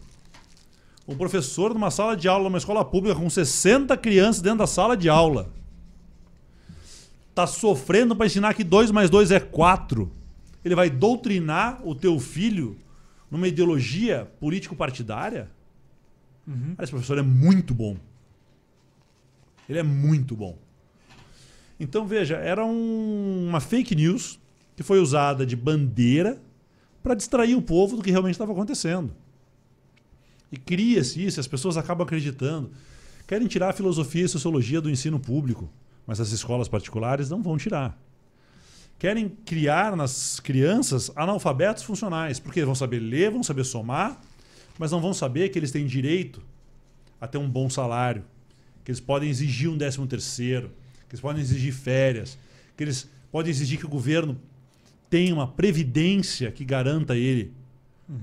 um 1.07 1.15
professor 1.15 1.73
numa 1.73 1.91
sala 1.91 2.15
de 2.17 2.27
aula, 2.27 2.45
numa 2.45 2.57
escola 2.57 2.83
pública, 2.83 3.19
com 3.19 3.29
60 3.29 3.95
crianças 3.97 4.41
dentro 4.41 4.59
da 4.59 4.67
sala 4.67 4.97
de 4.97 5.07
aula, 5.09 5.49
tá 7.35 7.45
sofrendo 7.45 8.15
para 8.15 8.25
ensinar 8.25 8.53
que 8.53 8.63
2 8.63 8.89
mais 8.91 9.09
2 9.09 9.29
é 9.31 9.39
4. 9.39 10.11
Ele 10.65 10.73
vai 10.75 10.89
doutrinar 10.89 11.79
o 11.87 11.93
teu 11.93 12.19
filho 12.19 12.75
numa 13.29 13.47
ideologia 13.47 14.29
político-partidária? 14.39 15.49
Uhum. 16.47 16.73
Cara, 16.75 16.83
esse 16.83 16.91
professor 16.91 17.17
é 17.19 17.21
muito 17.21 17.73
bom. 17.73 17.95
Ele 19.69 19.77
é 19.79 19.83
muito 19.83 20.35
bom. 20.35 20.57
Então, 21.79 22.07
veja, 22.07 22.35
era 22.37 22.65
um- 22.65 23.45
uma 23.47 23.59
fake 23.59 23.95
news 23.95 24.39
que 24.75 24.83
foi 24.83 24.99
usada 24.99 25.45
de 25.45 25.55
bandeira 25.55 26.41
para 27.03 27.13
distrair 27.13 27.55
o 27.55 27.61
povo 27.61 27.95
do 27.95 28.01
que 28.01 28.09
realmente 28.11 28.33
estava 28.33 28.51
acontecendo. 28.51 29.13
E 30.51 30.57
cria-se 30.57 31.23
isso, 31.23 31.39
as 31.39 31.47
pessoas 31.47 31.77
acabam 31.77 32.05
acreditando. 32.05 32.71
Querem 33.27 33.47
tirar 33.47 33.69
a 33.69 33.73
filosofia 33.73 34.25
e 34.25 34.29
sociologia 34.29 34.79
do 34.81 34.89
ensino 34.89 35.19
público, 35.19 35.69
mas 36.07 36.19
as 36.19 36.31
escolas 36.31 36.67
particulares 36.67 37.29
não 37.29 37.41
vão 37.41 37.57
tirar. 37.57 37.99
Querem 38.97 39.29
criar 39.29 39.95
nas 39.95 40.39
crianças 40.39 41.11
analfabetos 41.15 41.83
funcionais, 41.83 42.39
porque 42.39 42.63
vão 42.63 42.75
saber 42.75 42.99
ler, 42.99 43.29
vão 43.29 43.43
saber 43.43 43.63
somar, 43.65 44.21
mas 44.79 44.91
não 44.91 45.01
vão 45.01 45.13
saber 45.13 45.49
que 45.49 45.59
eles 45.59 45.71
têm 45.71 45.85
direito 45.85 46.41
a 47.19 47.27
ter 47.27 47.37
um 47.37 47.49
bom 47.49 47.69
salário, 47.69 48.23
que 48.83 48.91
eles 48.91 48.99
podem 48.99 49.29
exigir 49.29 49.69
um 49.69 49.77
décimo 49.77 50.07
terceiro, 50.07 50.69
que 51.09 51.15
eles 51.15 51.21
podem 51.21 51.41
exigir 51.41 51.73
férias, 51.73 52.37
que 52.75 52.83
eles 52.83 53.09
podem 53.31 53.49
exigir 53.49 53.79
que 53.79 53.85
o 53.85 53.89
governo 53.89 54.39
tenha 55.09 55.33
uma 55.33 55.47
previdência 55.47 56.51
que 56.51 56.63
garanta 56.63 57.13
a 57.13 57.17
ele 57.17 57.51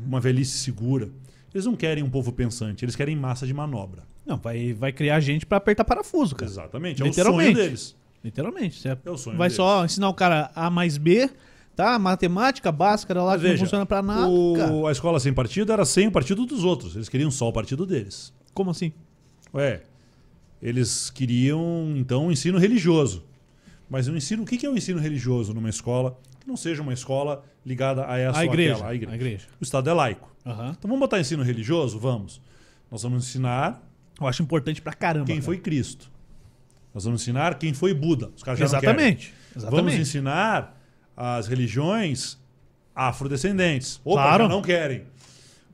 uma 0.06 0.20
velhice 0.20 0.58
segura. 0.58 1.10
Eles 1.52 1.66
não 1.66 1.76
querem 1.76 2.02
um 2.02 2.08
povo 2.10 2.32
pensante, 2.32 2.84
eles 2.84 2.96
querem 2.96 3.14
massa 3.14 3.46
de 3.46 3.52
manobra. 3.52 4.04
Não, 4.24 4.38
vai, 4.38 4.72
vai 4.72 4.92
criar 4.92 5.20
gente 5.20 5.44
pra 5.44 5.58
apertar 5.58 5.84
parafuso, 5.84 6.34
cara. 6.34 6.50
Exatamente, 6.50 7.02
é 7.02 7.04
o 7.04 7.08
Literalmente. 7.08 7.52
sonho 7.52 7.64
deles. 7.64 7.96
Literalmente. 8.22 8.80
Você 8.80 8.88
É 8.88 9.10
o 9.10 9.16
sonho 9.16 9.36
vai 9.36 9.48
deles. 9.48 9.56
só 9.56 9.84
ensinar 9.84 10.08
o 10.08 10.14
cara 10.14 10.50
A 10.54 10.70
mais 10.70 10.96
B, 10.96 11.28
tá? 11.74 11.98
Matemática 11.98 12.70
básica 12.70 13.14
lá 13.14 13.32
Mas 13.32 13.40
que 13.40 13.42
não 13.46 13.50
veja, 13.52 13.64
funciona 13.64 13.86
pra 13.86 14.00
nada. 14.02 14.28
o- 14.28 14.86
a 14.86 14.92
escola 14.92 15.18
sem 15.20 15.32
partido 15.32 15.72
era 15.72 15.84
sem 15.84 16.06
o 16.08 16.12
partido 16.12 16.46
dos 16.46 16.64
outros, 16.64 16.94
eles 16.94 17.08
queriam 17.08 17.30
só 17.30 17.48
o 17.48 17.52
partido 17.52 17.84
deles. 17.86 18.32
Como 18.54 18.70
assim? 18.70 18.92
Ué, 19.54 19.82
eles 20.60 21.10
queriam 21.10 21.92
então 21.96 22.26
um 22.26 22.32
ensino 22.32 22.58
religioso. 22.58 23.24
Mas 23.90 24.08
o 24.08 24.16
ensino, 24.16 24.42
o 24.42 24.46
que 24.46 24.64
é 24.64 24.70
o 24.70 24.76
ensino 24.76 25.00
religioso 25.00 25.52
numa 25.52 25.68
escola 25.68 26.18
que 26.40 26.46
não 26.48 26.56
seja 26.56 26.80
uma 26.82 26.92
escola 26.94 27.44
ligada 27.66 28.06
a 28.08 28.16
essa 28.18 28.38
A 28.38 28.42
ou 28.42 28.46
igreja. 28.46 28.74
aquela, 28.74 28.88
a 28.90 28.94
igreja? 28.94 29.12
A 29.12 29.16
igreja. 29.16 29.46
O 29.60 29.64
Estado 29.64 29.90
é 29.90 29.92
laico. 29.92 30.30
Aham. 30.46 30.74
Então 30.78 30.88
vamos 30.88 31.00
botar 31.00 31.20
ensino 31.20 31.42
religioso? 31.42 31.98
Vamos. 31.98 32.40
Nós 32.90 33.02
vamos 33.02 33.26
ensinar 33.28 33.82
Eu 34.20 34.26
acho 34.26 34.42
importante 34.42 34.80
pra 34.80 34.92
caramba. 34.92 35.26
quem 35.26 35.36
cara. 35.36 35.44
foi 35.46 35.58
Cristo. 35.58 36.10
Nós 36.94 37.04
vamos 37.04 37.22
ensinar 37.22 37.58
quem 37.58 37.72
foi 37.72 37.94
Buda. 37.94 38.30
Os 38.36 38.42
caras 38.42 38.58
já 38.60 38.66
não 38.66 38.70
querem. 38.80 38.88
Exatamente. 38.90 39.34
Vamos 39.54 39.64
Exatamente. 39.68 40.00
ensinar 40.00 40.80
as 41.16 41.46
religiões 41.46 42.38
afrodescendentes. 42.94 44.00
Opa, 44.04 44.22
Claro. 44.22 44.48
não 44.48 44.62
querem. 44.62 45.04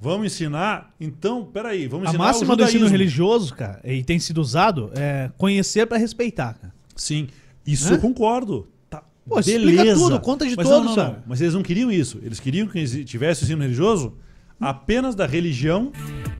Vamos 0.00 0.28
ensinar. 0.32 0.94
Então, 1.00 1.44
peraí, 1.44 1.88
vamos 1.88 2.06
A 2.06 2.10
ensinar 2.10 2.24
máxima 2.24 2.54
o 2.54 2.56
do 2.56 2.62
ensino 2.62 2.86
religioso, 2.86 3.52
cara, 3.54 3.80
e 3.84 4.02
tem 4.04 4.18
sido 4.20 4.40
usado, 4.40 4.92
é 4.96 5.30
conhecer 5.36 5.86
pra 5.86 5.98
respeitar, 5.98 6.54
cara. 6.54 6.72
Sim, 6.94 7.26
isso 7.66 7.88
Hã? 7.88 7.96
eu 7.96 7.98
concordo. 8.00 8.68
Tá, 8.88 9.02
Pô, 9.28 9.40
beleza. 9.42 9.94
tudo, 9.98 10.20
conta 10.20 10.46
de 10.46 10.54
Mas 10.56 10.68
todos, 10.68 10.94
não, 10.96 11.04
não, 11.04 11.12
não. 11.14 11.22
Mas 11.26 11.40
eles 11.40 11.54
não 11.54 11.62
queriam 11.64 11.90
isso. 11.90 12.20
Eles 12.22 12.38
queriam 12.38 12.68
que 12.68 13.04
tivesse 13.04 13.42
o 13.42 13.44
ensino 13.44 13.62
religioso 13.62 14.16
apenas 14.60 15.16
da 15.16 15.26
religião 15.26 15.90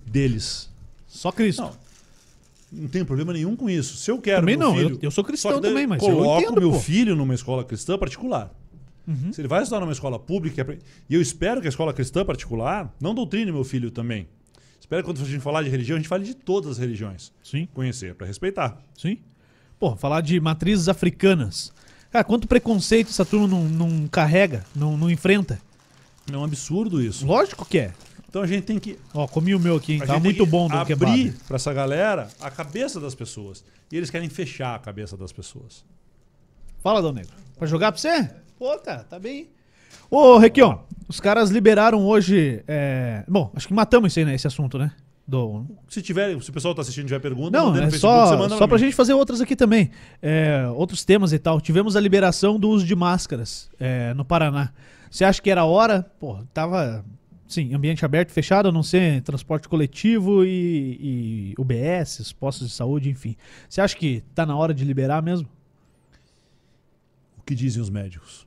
deles. 0.07 0.71
Só 1.09 1.33
Cristo. 1.33 1.63
Não. 1.63 1.73
Não 2.71 2.89
tem 2.89 3.05
problema 3.05 3.33
nenhum 3.33 3.57
com 3.57 3.69
isso. 3.71 3.97
Se 3.97 4.11
eu 4.11 4.21
quero 4.21 4.41
Também 4.43 4.57
meu 4.57 4.69
não, 4.69 4.75
filho, 4.77 4.91
eu- 4.97 4.99
eu 5.03 5.11
sou 5.11 5.25
cristão 5.25 5.61
também, 5.61 5.87
mas 5.87 6.03
eu 6.03 6.15
coloco 6.15 6.61
meu 6.61 6.71
pô. 6.73 6.79
filho 6.79 7.17
numa 7.17 7.35
escola 7.35 7.65
cristã 7.65 7.97
particular. 7.99 8.53
Uhum. 9.07 9.33
Se 9.33 9.41
ele 9.41 9.49
vai 9.49 9.63
estudar 9.63 9.81
numa 9.81 9.93
escola 9.93 10.19
pública, 10.19 10.79
e 11.09 11.15
eu 11.15 11.21
espero 11.23 11.63
que 11.63 11.67
a 11.67 11.71
escola 11.71 11.95
cristã 11.95 12.25
particular 12.27 12.95
não 13.01 13.15
doutrine 13.15 13.51
meu 13.51 13.65
filho 13.65 13.91
também. 13.91 14.29
Espero 14.79 15.03
que 15.03 15.09
quando 15.11 15.23
a 15.23 15.25
gente 15.29 15.41
falar 15.41 15.63
de 15.63 15.71
religião, 15.71 15.97
a 15.97 15.99
gente 15.99 16.09
fale 16.09 16.25
de 16.25 16.35
todas 16.35 16.73
as 16.73 16.79
religiões. 16.79 17.33
Sim, 17.43 17.67
Conhecer 17.73 18.15
para 18.15 18.27
respeitar. 18.27 18.79
sim. 18.97 19.19
Pô, 19.79 19.95
falar 19.97 20.21
de 20.23 20.39
matrizes 20.41 20.89
africanas. 20.89 21.73
Cara, 22.11 22.25
quanto 22.25 22.49
preconceito 22.49 23.09
essa 23.11 23.25
turma 23.25 23.47
não, 23.47 23.65
não 23.65 24.09
carrega, 24.09 24.65
não, 24.75 24.97
não 24.97 25.09
enfrenta? 25.11 25.59
É 26.31 26.37
um 26.37 26.43
absurdo 26.45 27.01
isso. 27.01 27.25
Lógico 27.27 27.65
que 27.65 27.79
é. 27.79 27.93
Então 28.39 28.45
a 28.45 28.47
gente 28.47 28.65
tem 28.65 28.79
que 28.79 28.97
Ó, 29.13 29.27
comi 29.27 29.53
o 29.53 29.59
meu 29.59 29.75
aqui, 29.75 29.95
hein? 29.95 29.99
Tá 30.07 30.21
muito 30.21 30.47
bom 30.47 30.69
do 30.69 30.77
abrir 30.77 30.95
kebab. 30.95 31.35
para 31.49 31.57
essa 31.57 31.73
galera 31.73 32.29
a 32.41 32.49
cabeça 32.49 33.01
das 33.01 33.13
pessoas. 33.13 33.65
E 33.91 33.97
eles 33.97 34.11
querem 34.11 34.29
fechar 34.29 34.77
a 34.77 34.79
cabeça 34.79 35.17
das 35.17 35.33
pessoas. 35.33 35.85
Fala, 36.81 37.03
Dom 37.03 37.13
Negro. 37.13 37.33
Pra 37.59 37.67
jogar 37.67 37.91
pra 37.91 38.01
você? 38.01 38.31
Pô, 38.57 38.79
cara, 38.79 39.03
tá 39.03 39.19
bem. 39.19 39.49
Ô, 40.09 40.39
Requião, 40.39 40.83
os 41.09 41.19
caras 41.19 41.51
liberaram 41.51 42.07
hoje. 42.07 42.63
é, 42.69 43.25
Bom, 43.27 43.51
acho 43.57 43.67
que 43.67 43.75
matamos 43.75 44.13
isso 44.13 44.21
aí, 44.21 44.25
né? 44.25 44.35
Esse 44.37 44.47
assunto, 44.47 44.79
né? 44.79 44.93
Do... 45.27 45.67
Se 45.89 46.01
tiver, 46.01 46.41
se 46.41 46.49
o 46.49 46.53
pessoal 46.53 46.75
tá 46.77 46.83
assistindo 46.83 47.07
tiver 47.07 47.19
pergunta, 47.19 47.51
Não, 47.59 47.75
é 47.77 47.91
Facebook, 47.91 48.01
só, 48.01 48.49
só 48.49 48.57
pra 48.57 48.69
pra 48.69 48.79
gente 48.79 48.95
fazer 48.95 49.15
outras 49.15 49.41
aqui 49.41 49.57
também. 49.57 49.91
É, 50.23 50.67
outros 50.75 51.05
temas 51.05 51.33
e 51.33 51.41
tal. 51.41 51.61
Tivemos 51.61 51.97
a 51.97 52.01
liberação 52.01 52.59
do 52.59 52.69
uso 52.69 52.87
de 52.87 52.95
máscaras 52.95 53.69
é, 53.81 54.15
no 54.15 54.25
Paraná. 54.25 54.73
Você 55.11 55.25
acha 55.25 55.43
que 55.43 55.51
era 55.51 55.65
hora? 55.65 56.09
Pô, 56.21 56.39
tava. 56.55 57.05
Sim, 57.49 57.75
ambiente 57.75 58.05
aberto, 58.05 58.31
fechado, 58.31 58.69
a 58.69 58.73
não 58.73 58.83
ser 58.83 59.23
transporte 59.23 59.67
coletivo 59.69 60.45
e, 60.45 60.99
e 61.01 61.55
UBS, 61.59 62.31
postos 62.35 62.69
de 62.69 62.75
saúde, 62.75 63.09
enfim. 63.09 63.35
Você 63.69 63.81
acha 63.81 63.97
que 63.97 64.23
tá 64.35 64.45
na 64.45 64.55
hora 64.55 64.75
de 64.75 64.85
liberar 64.85 65.23
mesmo? 65.23 65.49
O 67.39 67.43
que 67.43 67.55
dizem 67.55 67.81
os 67.83 67.89
médicos? 67.89 68.47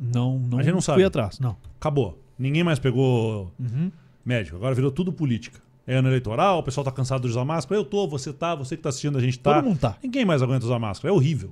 Não, 0.00 0.38
não, 0.38 0.58
A 0.58 0.62
gente 0.62 0.72
não 0.72 0.80
fui 0.80 0.92
sabe. 0.94 1.04
atrás, 1.04 1.38
não. 1.38 1.56
Acabou. 1.78 2.18
Ninguém 2.38 2.62
mais 2.64 2.78
pegou 2.78 3.52
Uhum. 3.58 3.90
médico. 4.24 4.56
Agora 4.56 4.74
virou 4.74 4.90
tudo 4.90 5.12
política. 5.12 5.60
É 5.86 5.96
ano 5.96 6.08
eleitoral, 6.08 6.58
o 6.58 6.62
pessoal 6.62 6.84
tá 6.84 6.92
cansado 6.92 7.22
de 7.22 7.28
usar 7.28 7.44
máscara. 7.44 7.80
Eu 7.80 7.84
tô, 7.84 8.06
você 8.06 8.32
tá, 8.32 8.54
você 8.54 8.76
que 8.76 8.82
tá 8.82 8.90
assistindo, 8.90 9.18
a 9.18 9.20
gente 9.20 9.38
tá. 9.38 9.54
Todo 9.54 9.64
mundo 9.64 9.78
tá. 9.80 9.96
Ninguém 10.02 10.24
mais 10.24 10.42
aguenta 10.42 10.64
usar 10.64 10.78
máscara. 10.78 11.12
É 11.12 11.16
horrível. 11.16 11.50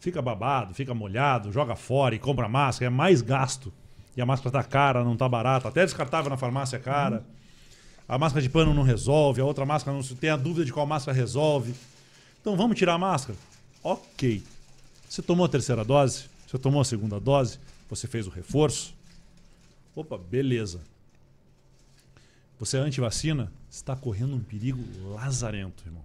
Fica 0.00 0.20
babado, 0.22 0.74
fica 0.74 0.94
molhado, 0.94 1.52
joga 1.52 1.74
fora 1.76 2.14
e 2.14 2.18
compra 2.18 2.48
máscara. 2.48 2.86
É 2.92 2.94
mais 2.94 3.20
gasto. 3.22 3.72
E 4.18 4.20
a 4.20 4.26
máscara 4.26 4.50
tá 4.50 4.64
cara, 4.64 5.04
não 5.04 5.16
tá 5.16 5.28
barata. 5.28 5.68
Até 5.68 5.84
descartável 5.84 6.28
na 6.28 6.36
farmácia 6.36 6.76
é 6.76 6.80
cara. 6.80 7.24
A 8.08 8.18
máscara 8.18 8.42
de 8.42 8.50
pano 8.50 8.74
não 8.74 8.82
resolve, 8.82 9.40
a 9.40 9.44
outra 9.44 9.64
máscara 9.64 9.96
não 9.96 10.02
tem 10.02 10.28
a 10.28 10.36
dúvida 10.36 10.64
de 10.64 10.72
qual 10.72 10.84
máscara 10.84 11.16
resolve. 11.16 11.72
Então 12.40 12.56
vamos 12.56 12.76
tirar 12.76 12.94
a 12.94 12.98
máscara? 12.98 13.38
Ok. 13.80 14.42
Você 15.08 15.22
tomou 15.22 15.46
a 15.46 15.48
terceira 15.48 15.84
dose? 15.84 16.24
Você 16.48 16.58
tomou 16.58 16.80
a 16.80 16.84
segunda 16.84 17.20
dose? 17.20 17.60
Você 17.88 18.08
fez 18.08 18.26
o 18.26 18.30
reforço? 18.30 18.92
Opa, 19.94 20.18
beleza. 20.18 20.80
Você 22.58 22.76
é 22.76 22.80
antivacina? 22.80 23.52
Está 23.70 23.94
correndo 23.94 24.34
um 24.34 24.40
perigo 24.40 24.82
lazarento, 25.14 25.84
irmão. 25.86 26.02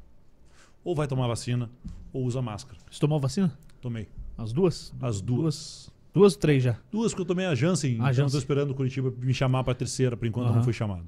Ou 0.83 0.93
vai 0.93 1.07
tomar 1.07 1.25
vacina, 1.25 1.67
ou 2.13 2.25
usa 2.25 2.43
máscara. 2.43 2.77
Você 2.91 2.99
tomou 2.99 3.19
vacina? 3.19 3.51
Tomei. 3.81 4.07
As 4.37 4.53
duas? 4.53 4.93
As 5.01 5.19
duas. 5.19 5.41
Duas 5.41 5.92
ou 6.13 6.31
três 6.31 6.63
já? 6.63 6.77
Duas 6.91 7.11
porque 7.11 7.21
eu 7.21 7.25
tomei 7.25 7.45
a 7.45 7.55
Janssen, 7.55 7.97
A 8.01 8.11
então 8.11 8.27
tô 8.29 8.37
esperando 8.37 8.71
o 8.71 8.75
Curitiba 8.75 9.11
me 9.19 9.33
chamar 9.33 9.63
pra 9.63 9.73
terceira, 9.73 10.15
por 10.15 10.27
enquanto 10.27 10.45
eu 10.45 10.49
Aham. 10.49 10.57
não 10.57 10.63
fui 10.63 10.73
chamado. 10.73 11.03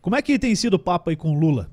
Como 0.00 0.14
é 0.16 0.22
que 0.22 0.38
tem 0.38 0.54
sido 0.54 0.74
o 0.74 0.78
papo 0.78 1.10
aí 1.10 1.16
com 1.16 1.34
o 1.36 1.38
Lula? 1.38 1.70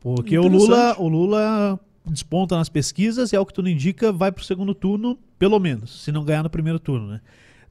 Porque 0.00 0.38
o. 0.38 0.46
Lula, 0.46 0.96
o 0.98 1.08
Lula 1.08 1.78
desponta 2.06 2.56
nas 2.56 2.68
pesquisas 2.68 3.32
e, 3.32 3.36
ao 3.36 3.44
que 3.44 3.52
tudo 3.52 3.68
indica, 3.68 4.12
vai 4.12 4.30
pro 4.32 4.44
segundo 4.44 4.74
turno, 4.74 5.18
pelo 5.38 5.58
menos, 5.58 6.02
se 6.04 6.10
não 6.12 6.24
ganhar 6.24 6.42
no 6.42 6.50
primeiro 6.50 6.78
turno, 6.78 7.08
né? 7.08 7.20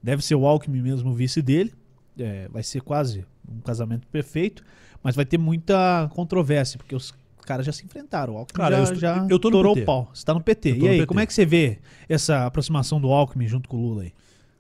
Deve 0.04 0.22
ser 0.24 0.36
o 0.36 0.46
Alckmin 0.46 0.82
mesmo 0.82 1.10
o 1.12 1.14
vice 1.14 1.42
dele. 1.42 1.74
É, 2.18 2.48
vai 2.50 2.62
ser 2.64 2.82
quase 2.82 3.26
um 3.50 3.60
casamento 3.62 4.08
perfeito, 4.08 4.64
mas 5.04 5.16
vai 5.16 5.26
ter 5.26 5.38
muita 5.38 6.08
controvérsia, 6.14 6.78
porque 6.78 6.96
os 6.96 7.14
caras 7.46 7.66
já 7.66 7.72
se 7.72 7.84
enfrentaram. 7.86 8.34
O 8.36 8.38
Alckmin 8.38 8.58
Cara, 8.58 8.76
já, 8.76 8.80
eu 8.80 8.84
estou- 8.84 9.00
já 9.00 9.28
eu 9.30 9.40
tô 9.40 9.50
no 9.50 9.64
PT. 9.64 9.82
o 9.82 9.86
pau. 9.86 10.10
Você 10.14 10.24
tá 10.26 10.34
no 10.34 10.42
PT. 10.42 10.70
Eu 10.72 10.76
E 10.78 10.88
aí, 10.88 10.96
PT. 10.98 11.06
como 11.08 11.20
é 11.20 11.26
que 11.26 11.34
você 11.34 11.46
vê 11.46 11.80
essa 12.08 12.46
aproximação 12.46 13.02
do 13.02 13.12
Alckmin 13.12 13.48
junto 13.48 13.68
com 13.68 13.78
o 13.78 13.82
Lula 13.82 14.04
aí? 14.04 14.14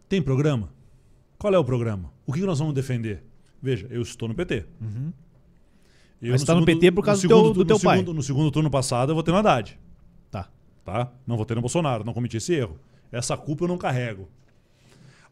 Tem 0.08 0.22
programa? 0.22 0.70
Qual 1.38 1.54
é 1.54 1.58
o 1.58 1.64
programa? 1.64 2.12
O 2.26 2.34
que 2.34 2.40
nós 2.42 2.60
vamos 2.60 2.74
defender? 2.74 3.24
Veja, 3.62 3.88
eu 3.90 4.02
estou 4.02 4.28
no 4.28 4.36
PT. 4.36 4.66
Eu, 6.22 6.32
Mas 6.32 6.42
você 6.42 6.48
tá 6.48 6.56
no 6.56 6.66
PT 6.66 6.92
por 6.92 7.04
causa 7.04 7.22
do 7.22 7.28
teu- 7.28 7.38
segundo 7.38 7.54
do 7.54 7.64
tu- 7.64 7.68
teu 7.68 7.78
no 7.78 7.82
pai. 7.84 7.98
Segundo, 7.98 8.14
no 8.16 8.24
segundo 8.24 8.52
turno 8.52 8.70
passado 8.70 9.12
eu 9.12 9.16
votei 9.16 9.32
no 9.34 9.40
Haddad. 9.40 9.78
Tá. 10.32 10.50
tá? 10.84 11.12
Não 11.28 11.38
votei 11.38 11.56
no 11.56 11.62
Bolsonaro, 11.62 12.04
não 12.04 12.14
cometi 12.14 12.38
esse 12.38 12.54
erro. 12.54 12.80
Essa 13.12 13.36
culpa 13.38 13.64
eu 13.64 13.68
não 13.68 13.78
carrego. 13.78 14.28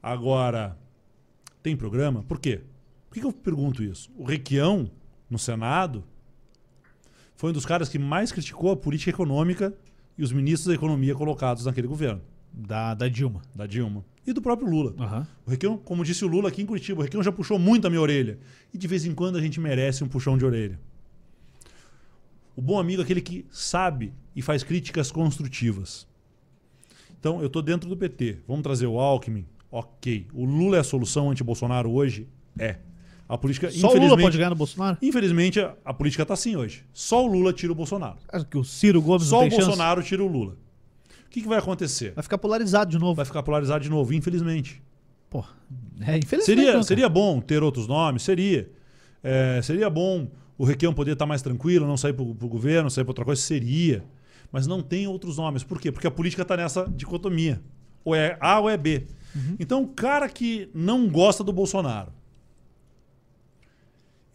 Agora, 0.01 0.77
tem 1.61 1.75
programa? 1.75 2.23
Por 2.23 2.39
quê? 2.39 2.61
Por 3.09 3.13
que, 3.15 3.19
que 3.21 3.25
eu 3.25 3.31
pergunto 3.31 3.83
isso? 3.83 4.09
O 4.17 4.23
Requião, 4.23 4.89
no 5.29 5.37
Senado, 5.39 6.03
foi 7.35 7.51
um 7.51 7.53
dos 7.53 7.65
caras 7.65 7.87
que 7.89 7.97
mais 7.99 8.31
criticou 8.31 8.71
a 8.71 8.75
política 8.75 9.11
econômica 9.11 9.73
e 10.17 10.23
os 10.23 10.31
ministros 10.31 10.67
da 10.67 10.73
economia 10.73 11.15
colocados 11.15 11.65
naquele 11.65 11.87
governo, 11.87 12.21
Da, 12.51 12.93
da 12.93 13.07
Dilma. 13.07 13.41
da 13.55 13.65
Dilma. 13.65 14.03
E 14.25 14.31
do 14.31 14.41
próprio 14.41 14.69
Lula. 14.69 14.93
Aham. 14.99 15.27
O 15.45 15.49
Requião, 15.49 15.77
como 15.77 16.03
disse 16.05 16.23
o 16.23 16.27
Lula 16.27 16.47
aqui 16.49 16.61
em 16.61 16.65
Curitiba, 16.65 17.01
o 17.01 17.03
Requião 17.03 17.21
já 17.21 17.31
puxou 17.31 17.59
muito 17.59 17.85
a 17.85 17.89
minha 17.89 18.01
orelha. 18.01 18.39
E 18.73 18.77
de 18.77 18.87
vez 18.87 19.05
em 19.05 19.13
quando 19.13 19.37
a 19.37 19.41
gente 19.41 19.59
merece 19.59 20.03
um 20.03 20.07
puxão 20.07 20.37
de 20.37 20.45
orelha. 20.45 20.79
O 22.55 22.61
bom 22.61 22.79
amigo 22.79 23.01
é 23.01 23.03
aquele 23.03 23.21
que 23.21 23.45
sabe 23.51 24.13
e 24.35 24.41
faz 24.41 24.63
críticas 24.63 25.11
construtivas. 25.11 26.07
Então, 27.19 27.39
eu 27.41 27.47
estou 27.47 27.61
dentro 27.61 27.89
do 27.89 27.97
PT. 27.97 28.39
Vamos 28.47 28.63
trazer 28.63 28.85
o 28.85 28.99
Alckmin? 28.99 29.45
Ok. 29.71 30.27
O 30.33 30.45
Lula 30.45 30.77
é 30.77 30.79
a 30.79 30.83
solução 30.83 31.31
anti-Bolsonaro 31.31 31.91
hoje? 31.91 32.27
É. 32.57 32.77
A 33.27 33.37
política, 33.37 33.71
Só 33.71 33.91
o 33.93 33.97
Lula 33.97 34.17
pode 34.17 34.37
ganhar 34.37 34.49
no 34.49 34.55
Bolsonaro? 34.55 34.97
infelizmente 35.01 35.59
a, 35.59 35.75
a 35.83 35.93
política 35.93 36.23
está 36.23 36.33
assim 36.35 36.55
hoje. 36.55 36.85
Só 36.93 37.25
o 37.25 37.27
Lula 37.27 37.51
tira 37.53 37.71
o 37.71 37.75
Bolsonaro. 37.75 38.17
Acho 38.31 38.45
que 38.45 38.57
o 38.57 38.63
Ciro 38.63 39.01
Gomes 39.01 39.27
Só 39.27 39.39
o 39.39 39.43
chance. 39.49 39.55
Bolsonaro 39.57 40.03
tira 40.03 40.23
o 40.23 40.27
Lula. 40.27 40.57
O 41.33 41.35
que, 41.35 41.41
que 41.41 41.47
vai 41.47 41.57
acontecer? 41.57 42.13
Vai 42.13 42.21
ficar 42.21 42.37
polarizado 42.37 42.91
de 42.91 42.99
novo. 42.99 43.15
Vai 43.15 43.25
ficar 43.25 43.41
polarizado 43.41 43.83
de 43.83 43.89
novo, 43.89 44.13
infelizmente. 44.13 44.83
Pô, 45.31 45.43
é, 45.99 46.15
infelizmente. 46.19 46.45
Seria, 46.45 46.73
não, 46.75 46.83
seria 46.83 47.09
bom 47.09 47.41
ter 47.41 47.63
outros 47.63 47.87
nomes? 47.87 48.21
Seria. 48.21 48.69
É, 49.23 49.59
seria 49.63 49.89
bom 49.89 50.29
o 50.59 50.63
Requião 50.63 50.93
poder 50.93 51.13
estar 51.13 51.25
mais 51.25 51.41
tranquilo, 51.41 51.87
não 51.87 51.97
sair 51.97 52.13
para 52.13 52.21
o 52.21 52.47
governo, 52.47 52.87
sair 52.91 53.03
para 53.03 53.09
outra 53.09 53.25
coisa? 53.25 53.41
Seria. 53.41 54.03
Mas 54.51 54.67
não 54.67 54.83
tem 54.83 55.07
outros 55.07 55.37
nomes. 55.37 55.63
Por 55.63 55.81
quê? 55.81 55.91
Porque 55.91 56.05
a 56.05 56.11
política 56.11 56.43
está 56.43 56.55
nessa 56.55 56.87
dicotomia. 56.95 57.59
Ou 58.05 58.13
é 58.13 58.37
A 58.39 58.59
ou 58.59 58.69
é 58.69 58.77
B. 58.77 59.07
Então, 59.59 59.81
o 59.81 59.87
cara 59.87 60.29
que 60.29 60.69
não 60.71 61.09
gosta 61.09 61.43
do 61.43 61.51
Bolsonaro 61.51 62.13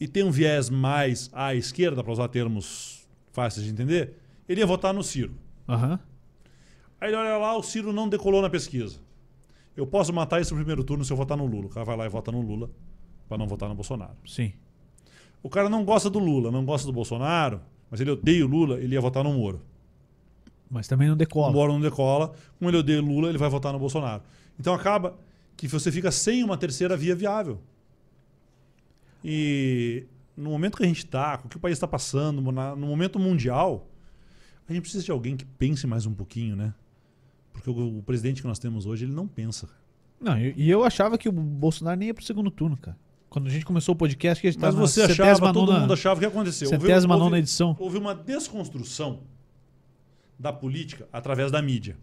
e 0.01 0.09
tem 0.09 0.24
um 0.24 0.32
viés 0.32 0.68
mais 0.68 1.30
à 1.32 1.55
esquerda, 1.55 2.03
para 2.03 2.12
usar 2.12 2.26
termos 2.26 3.07
fáceis 3.30 3.64
de 3.64 3.70
entender, 3.70 4.14
ele 4.49 4.61
ia 4.61 4.66
votar 4.66 4.92
no 4.92 5.05
Ciro. 5.05 5.34
Aham. 5.68 6.01
Aí 7.01 7.09
ele 7.11 7.16
olha 7.16 7.36
lá, 7.38 7.57
o 7.57 7.62
Ciro 7.62 7.92
não 7.92 8.09
decolou 8.09 8.42
na 8.42 8.51
pesquisa. 8.51 8.99
Eu 9.76 9.86
posso 9.86 10.12
matar 10.12 10.40
isso 10.40 10.53
no 10.55 10.59
primeiro 10.59 10.82
turno 10.82 11.05
se 11.05 11.12
eu 11.12 11.16
votar 11.16 11.36
no 11.36 11.46
Lula. 11.46 11.66
O 11.66 11.68
cara 11.68 11.84
vai 11.84 11.96
lá 11.96 12.07
e 12.07 12.09
vota 12.09 12.32
no 12.32 12.40
Lula 12.40 12.68
para 13.28 13.38
não 13.38 13.46
votar 13.46 13.68
no 13.68 13.74
Bolsonaro. 13.74 14.16
Sim. 14.26 14.53
O 15.42 15.49
cara 15.49 15.68
não 15.68 15.84
gosta 15.84 16.11
do 16.11 16.18
Lula, 16.18 16.51
não 16.51 16.64
gosta 16.64 16.86
do 16.86 16.92
Bolsonaro, 16.92 17.61
mas 17.88 18.01
ele 18.01 18.11
odeia 18.11 18.44
o 18.44 18.49
Lula, 18.49 18.80
ele 18.80 18.94
ia 18.94 19.01
votar 19.01 19.22
no 19.22 19.32
Moro. 19.32 19.62
Mas 20.68 20.88
também 20.88 21.07
não 21.07 21.14
O 21.14 21.18
decola. 21.18 21.53
Moro 21.53 21.72
não 21.72 21.80
decola, 21.80 22.34
como 22.59 22.70
ele 22.70 22.78
odeia 22.78 23.01
o 23.01 23.05
Lula, 23.05 23.28
ele 23.28 23.38
vai 23.38 23.49
votar 23.49 23.72
no 23.72 23.78
Bolsonaro. 23.78 24.22
Então 24.59 24.74
acaba 24.74 25.16
que 25.57 25.68
você 25.68 25.92
fica 25.92 26.11
sem 26.11 26.42
uma 26.42 26.57
terceira 26.57 26.96
via 26.96 27.14
viável. 27.14 27.61
E 29.24 30.05
no 30.36 30.51
momento 30.51 30.76
que 30.76 30.82
a 30.82 30.86
gente 30.86 31.05
está, 31.05 31.38
com 31.38 31.46
o 31.46 31.51
que 31.51 31.57
o 31.57 31.61
país 31.61 31.74
está 31.74 31.86
passando, 31.86 32.40
no 32.40 32.86
momento 32.86 33.18
mundial, 33.18 33.88
a 34.68 34.72
gente 34.72 34.82
precisa 34.82 35.05
de 35.05 35.11
alguém 35.11 35.36
que 35.36 35.44
pense 35.44 35.86
mais 35.86 36.05
um 36.05 36.12
pouquinho, 36.12 36.55
né? 36.57 36.74
Porque 37.62 37.70
o, 37.70 37.98
o 37.98 38.02
presidente 38.02 38.40
que 38.42 38.48
nós 38.48 38.59
temos 38.59 38.86
hoje, 38.86 39.04
ele 39.04 39.12
não 39.12 39.26
pensa. 39.28 39.68
Não, 40.20 40.38
e 40.38 40.52
e 40.56 40.70
eu 40.70 40.84
achava 40.84 41.16
que 41.18 41.28
o 41.28 41.32
Bolsonaro 41.32 41.98
nem 41.98 42.09
ia 42.09 42.14
pro 42.14 42.24
segundo 42.24 42.50
turno, 42.50 42.76
cara. 42.76 42.96
Quando 43.28 43.46
a 43.46 43.50
gente 43.50 43.64
começou 43.64 43.92
o 43.94 43.96
podcast, 43.96 44.40
que 44.40 44.48
a 44.48 44.50
gente 44.50 44.61
Mas 44.61 44.74
você 44.74 45.02
achava, 45.02 45.52
todo 45.52 45.66
nona- 45.66 45.80
mundo 45.80 45.92
achava 45.92 46.16
o 46.16 46.20
que 46.20 46.26
aconteceu. 46.26 46.68
Centésima 46.68 47.14
houve- 47.14 47.24
nona 47.24 47.38
edição. 47.38 47.76
houve 47.78 47.98
uma 47.98 48.14
desconstrução 48.14 49.20
da 50.38 50.52
política 50.52 51.06
através 51.12 51.50
da 51.50 51.61
mídia. 51.61 51.96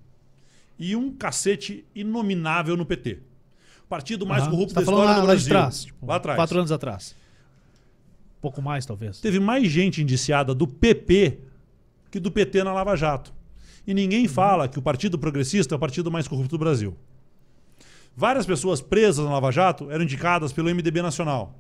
E 0.78 0.96
um 0.96 1.12
cacete 1.12 1.86
inominável 1.96 2.78
no 2.78 2.86
PT. 2.86 3.20
Partido 3.90 4.26
mais 4.26 4.44
Aham. 4.44 4.52
corrupto 4.52 4.74
tá 4.76 4.82
da 4.82 4.84
história 4.84 5.04
lá, 5.12 5.20
do 5.22 5.28
lá 5.28 5.36
de 5.36 5.46
Brasil. 5.46 5.50
trás. 5.50 5.86
tipo, 5.86 6.06
lá 6.06 6.16
atrás. 6.18 6.38
Quatro 6.38 6.58
anos 6.60 6.72
atrás. 6.72 7.16
Pouco 8.42 8.62
mais, 8.62 8.86
talvez. 8.86 9.20
Teve 9.20 9.40
mais 9.40 9.68
gente 9.72 10.02
indiciada 10.02 10.54
do 10.54 10.68
PP 10.68 11.40
que 12.12 12.20
do 12.20 12.32
PT 12.32 12.64
na 12.64 12.72
Lava 12.74 12.96
Jato. 12.96 13.34
E 13.88 13.94
ninguém 13.94 14.28
fala 14.28 14.68
que 14.68 14.80
o 14.80 14.82
Partido 14.82 15.18
Progressista 15.20 15.76
é 15.76 15.78
o 15.78 15.80
partido 15.80 16.12
mais 16.12 16.28
corrupto 16.28 16.58
do 16.58 16.60
Brasil. 16.60 16.96
Várias 18.16 18.46
pessoas 18.46 18.82
presas 18.82 19.26
na 19.26 19.32
Lava 19.32 19.52
Jato 19.52 19.92
eram 19.92 20.04
indicadas 20.04 20.54
pelo 20.54 20.74
MDB 20.74 21.02
Nacional. 21.02 21.54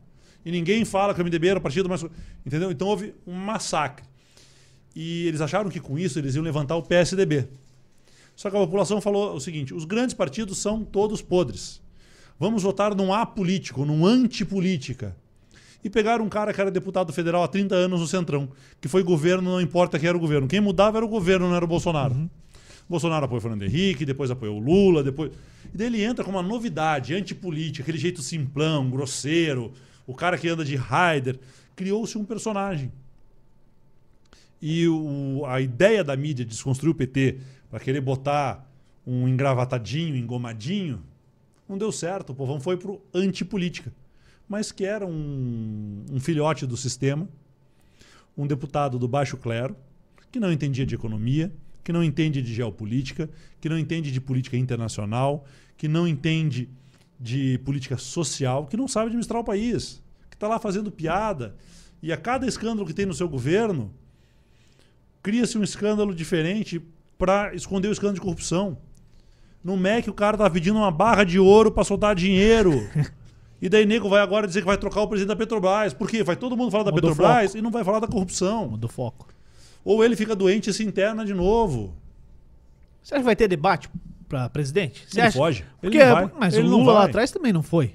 E 0.43 0.51
ninguém 0.51 0.85
fala 0.85 1.13
que 1.13 1.21
o 1.21 1.23
MDB 1.23 1.49
era 1.49 1.59
o 1.59 1.61
partido 1.61 1.89
mais. 1.89 2.05
Entendeu? 2.45 2.71
Então 2.71 2.87
houve 2.87 3.13
um 3.27 3.33
massacre. 3.33 4.05
E 4.95 5.27
eles 5.27 5.41
acharam 5.41 5.69
que 5.69 5.79
com 5.79 5.99
isso 5.99 6.17
eles 6.17 6.35
iam 6.35 6.43
levantar 6.43 6.75
o 6.77 6.83
PSDB. 6.83 7.47
Só 8.35 8.49
que 8.49 8.55
a 8.55 8.59
população 8.59 9.01
falou 9.01 9.35
o 9.35 9.39
seguinte: 9.39 9.73
os 9.73 9.85
grandes 9.85 10.13
partidos 10.13 10.57
são 10.57 10.83
todos 10.83 11.21
podres. 11.21 11.81
Vamos 12.39 12.63
votar 12.63 12.93
num 12.95 13.13
apolítico, 13.13 13.85
num 13.85 14.05
antipolítica. 14.05 15.15
E 15.85 15.89
pegaram 15.91 16.25
um 16.25 16.29
cara 16.29 16.51
que 16.51 16.59
era 16.59 16.71
deputado 16.71 17.13
federal 17.13 17.43
há 17.43 17.47
30 17.47 17.75
anos 17.75 18.01
no 18.01 18.07
Centrão, 18.07 18.49
que 18.81 18.87
foi 18.87 19.03
governo, 19.03 19.51
não 19.51 19.61
importa 19.61 19.99
quem 19.99 20.09
era 20.09 20.17
o 20.17 20.19
governo. 20.19 20.47
Quem 20.47 20.59
mudava 20.59 20.97
era 20.97 21.05
o 21.05 21.07
governo, 21.07 21.47
não 21.47 21.55
era 21.55 21.63
o 21.63 21.67
Bolsonaro. 21.67 22.27
Bolsonaro 22.89 23.25
apoiou 23.25 23.37
o 23.37 23.41
Fernando 23.41 23.61
Henrique, 23.61 24.03
depois 24.03 24.31
apoiou 24.31 24.57
o 24.57 24.59
Lula, 24.59 25.03
depois. 25.03 25.31
E 25.71 25.77
daí 25.77 25.85
ele 25.85 26.01
entra 26.03 26.25
com 26.25 26.31
uma 26.31 26.41
novidade, 26.41 27.13
antipolítica, 27.13 27.83
aquele 27.83 27.99
jeito 27.99 28.23
simplão, 28.23 28.89
grosseiro, 28.89 29.73
o 30.07 30.15
cara 30.15 30.39
que 30.39 30.49
anda 30.49 30.65
de 30.65 30.75
Raider. 30.75 31.37
Criou-se 31.75 32.17
um 32.17 32.25
personagem. 32.25 32.91
E 34.59 34.87
o- 34.87 35.43
a 35.45 35.61
ideia 35.61 36.03
da 36.03 36.15
mídia 36.17 36.43
de 36.43 36.49
desconstruir 36.49 36.89
o 36.91 36.95
PT 36.95 37.37
para 37.69 37.79
querer 37.79 38.01
botar 38.01 38.67
um 39.05 39.27
engravatadinho, 39.27 40.15
engomadinho, 40.15 41.03
não 41.69 41.77
deu 41.77 41.91
certo. 41.91 42.31
O 42.31 42.35
povão 42.35 42.59
foi 42.59 42.75
pro 42.75 42.99
antipolítica. 43.13 43.93
Mas 44.47 44.71
que 44.71 44.85
era 44.85 45.05
um, 45.05 46.05
um 46.11 46.19
filhote 46.19 46.65
do 46.65 46.77
sistema, 46.77 47.27
um 48.37 48.45
deputado 48.45 48.99
do 48.99 49.07
baixo 49.07 49.37
clero, 49.37 49.75
que 50.31 50.39
não 50.39 50.51
entendia 50.51 50.85
de 50.85 50.93
economia, 50.93 51.51
que 51.83 51.93
não 51.93 52.03
entende 52.03 52.41
de 52.41 52.53
geopolítica, 52.53 53.29
que 53.61 53.69
não 53.69 53.77
entende 53.77 54.11
de 54.11 54.19
política 54.19 54.57
internacional, 54.57 55.45
que 55.77 55.87
não 55.87 56.07
entende 56.07 56.69
de 57.19 57.59
política 57.59 57.97
social, 57.97 58.65
que 58.65 58.75
não 58.75 58.87
sabe 58.87 59.07
administrar 59.07 59.41
o 59.41 59.45
país, 59.45 60.03
que 60.29 60.35
está 60.35 60.47
lá 60.47 60.59
fazendo 60.59 60.91
piada. 60.91 61.55
E 62.01 62.11
a 62.11 62.17
cada 62.17 62.45
escândalo 62.45 62.87
que 62.87 62.93
tem 62.93 63.05
no 63.05 63.13
seu 63.13 63.29
governo, 63.29 63.93
cria-se 65.23 65.57
um 65.57 65.63
escândalo 65.63 66.13
diferente 66.13 66.81
para 67.17 67.55
esconder 67.55 67.87
o 67.87 67.91
escândalo 67.91 68.15
de 68.15 68.21
corrupção. 68.21 68.77
No 69.63 69.77
MEC, 69.77 70.09
o 70.09 70.13
cara 70.13 70.37
tá 70.37 70.49
pedindo 70.49 70.77
uma 70.77 70.91
barra 70.91 71.23
de 71.23 71.39
ouro 71.39 71.71
para 71.71 71.83
soltar 71.83 72.15
dinheiro. 72.15 72.71
e 73.65 73.69
daí, 73.69 73.85
nego 73.85 74.07
vai 74.09 74.21
agora 74.21 74.47
dizer 74.47 74.61
que 74.61 74.65
vai 74.67 74.77
trocar 74.77 75.01
o 75.01 75.07
presidente 75.07 75.29
da 75.29 75.35
Petrobras. 75.35 75.93
Por 75.93 76.09
quê? 76.09 76.23
Vai 76.23 76.35
todo 76.35 76.55
mundo 76.57 76.71
falar 76.71 76.83
da 76.83 76.91
Mudou 76.91 77.11
Petrobras 77.11 77.55
e 77.55 77.61
não 77.61 77.71
vai 77.71 77.83
falar 77.83 77.99
da 77.99 78.07
corrupção. 78.07 78.69
Muda 78.69 78.85
o 78.85 78.89
foco. 78.89 79.27
Ou 79.83 80.03
ele 80.03 80.15
fica 80.15 80.35
doente 80.35 80.69
e 80.69 80.73
se 80.73 80.83
interna 80.83 81.25
de 81.25 81.33
novo. 81.33 81.93
Você 83.01 83.13
acha 83.15 83.21
que 83.21 83.25
vai 83.25 83.35
ter 83.35 83.47
debate 83.47 83.89
pra 84.27 84.49
presidente? 84.49 85.05
Você 85.07 85.19
ele 85.19 85.27
acha? 85.27 85.37
foge. 85.37 85.59
Ele 85.81 85.91
Porque, 85.91 86.03
não 86.05 86.13
vai. 86.13 86.31
mas 86.39 86.53
Ele 86.55 86.67
o 86.67 86.71
não 86.71 86.79
Lula 86.79 86.93
lá 86.93 87.05
atrás 87.05 87.31
também 87.31 87.53
não 87.53 87.61
foi. 87.61 87.93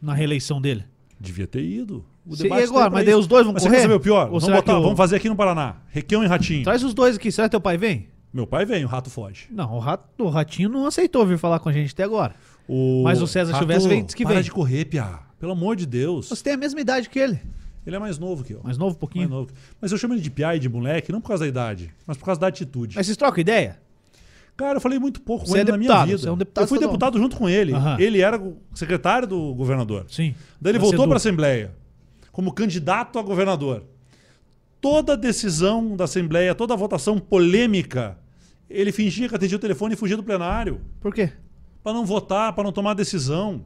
Na 0.00 0.12
reeleição 0.14 0.60
dele. 0.60 0.84
Devia 1.18 1.46
ter 1.46 1.62
ido. 1.62 2.04
O 2.26 2.36
Se- 2.36 2.42
debate 2.42 2.64
agora? 2.64 2.90
Mas 2.90 3.04
daí 3.06 3.14
os 3.14 3.26
dois 3.26 3.44
vão 3.44 3.54
Mas 3.54 3.62
correr? 3.62 3.72
Você 3.76 3.80
quer 3.80 3.82
saber 3.82 3.94
o 3.94 4.00
pior? 4.00 4.26
Vamos, 4.26 4.44
será 4.44 4.56
botar- 4.56 4.78
o- 4.78 4.82
vamos 4.82 4.96
fazer 4.96 5.16
aqui 5.16 5.28
no 5.28 5.36
Paraná. 5.36 5.76
Requião 5.88 6.22
e 6.22 6.26
Ratinho. 6.26 6.64
Traz 6.64 6.82
os 6.84 6.92
dois 6.94 7.16
aqui. 7.16 7.32
Será 7.32 7.48
que 7.48 7.52
teu 7.52 7.60
pai 7.60 7.76
vem? 7.78 8.08
Meu 8.32 8.46
pai 8.46 8.64
vem, 8.64 8.84
o 8.84 8.88
rato 8.88 9.10
foge. 9.10 9.46
Não, 9.50 9.74
o, 9.74 9.78
rato, 9.80 10.04
o 10.22 10.28
Ratinho 10.28 10.68
não 10.68 10.86
aceitou 10.86 11.26
vir 11.26 11.36
falar 11.38 11.58
com 11.58 11.68
a 11.68 11.72
gente 11.72 11.92
até 11.92 12.04
agora. 12.04 12.34
O 12.72 13.02
Mas 13.02 13.20
o 13.20 13.26
César 13.26 13.50
Rato, 13.50 13.62
Silvestre 13.62 14.02
diz 14.04 14.14
que 14.14 14.22
para 14.22 14.34
vem. 14.34 14.44
de 14.44 14.50
correr, 14.52 14.84
Piá. 14.84 15.20
Pelo 15.40 15.50
amor 15.50 15.74
de 15.74 15.86
Deus. 15.86 16.28
Você 16.28 16.44
tem 16.44 16.52
a 16.52 16.56
mesma 16.56 16.80
idade 16.80 17.08
que 17.10 17.18
ele. 17.18 17.40
Ele 17.84 17.96
é 17.96 17.98
mais 17.98 18.16
novo 18.16 18.44
que 18.44 18.52
eu. 18.52 18.60
Mais 18.62 18.78
novo 18.78 18.94
um 18.94 18.98
pouquinho. 18.98 19.28
Mais 19.28 19.40
novo. 19.40 19.50
Mas 19.80 19.90
eu 19.90 19.98
chamo 19.98 20.14
ele 20.14 20.20
de 20.20 20.30
piá 20.30 20.54
e 20.54 20.60
de 20.60 20.68
moleque, 20.68 21.10
não 21.10 21.20
por 21.20 21.28
causa 21.28 21.42
da 21.42 21.48
idade, 21.48 21.90
mas 22.06 22.16
por 22.16 22.24
causa 22.26 22.40
da 22.40 22.46
atitude. 22.46 22.94
Mas 22.94 23.06
vocês 23.06 23.16
trocam 23.16 23.40
ideia? 23.40 23.80
Cara, 24.56 24.76
eu 24.76 24.80
falei 24.80 25.00
muito 25.00 25.20
pouco 25.20 25.46
com 25.46 25.50
Você 25.50 25.58
é 25.58 25.60
ele 25.62 25.72
na 25.72 25.78
minha 25.78 26.04
vida. 26.04 26.28
é 26.28 26.30
um 26.30 26.36
deputado 26.36 26.62
eu 26.64 26.68
fui 26.68 26.78
deputado 26.78 27.18
junto 27.18 27.36
com 27.36 27.48
ele. 27.48 27.72
Aham. 27.72 27.96
Ele 27.98 28.20
era 28.20 28.40
secretário 28.72 29.26
do 29.26 29.52
governador. 29.54 30.04
Sim. 30.08 30.32
Daí 30.60 30.72
ele 30.72 30.78
Da 30.78 30.84
voltou 30.84 31.06
para 31.06 31.14
a 31.14 31.16
Assembleia 31.16 31.72
como 32.30 32.52
candidato 32.52 33.18
a 33.18 33.22
governador. 33.22 33.82
Toda 34.80 35.16
decisão 35.16 35.96
da 35.96 36.04
Assembleia, 36.04 36.54
toda 36.54 36.76
votação 36.76 37.18
polêmica, 37.18 38.16
ele 38.68 38.92
fingia 38.92 39.28
que 39.28 39.34
atendia 39.34 39.56
o 39.56 39.60
telefone 39.60 39.94
e 39.94 39.96
fugia 39.96 40.16
do 40.16 40.22
plenário. 40.22 40.80
Por 41.00 41.12
quê? 41.12 41.32
Para 41.82 41.92
não 41.92 42.04
votar, 42.04 42.52
para 42.52 42.64
não 42.64 42.72
tomar 42.72 42.94
decisão. 42.94 43.64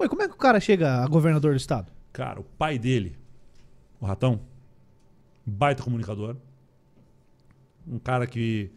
Ué, 0.00 0.08
como 0.08 0.22
é 0.22 0.28
que 0.28 0.34
o 0.34 0.38
cara 0.38 0.60
chega 0.60 1.02
a 1.02 1.06
governador 1.06 1.52
do 1.52 1.56
estado? 1.56 1.92
Cara, 2.12 2.40
o 2.40 2.44
pai 2.44 2.78
dele, 2.78 3.16
o 4.00 4.06
Ratão, 4.06 4.40
baita 5.44 5.82
comunicador, 5.82 6.36
um 7.86 7.98
cara 7.98 8.26
que 8.26 8.70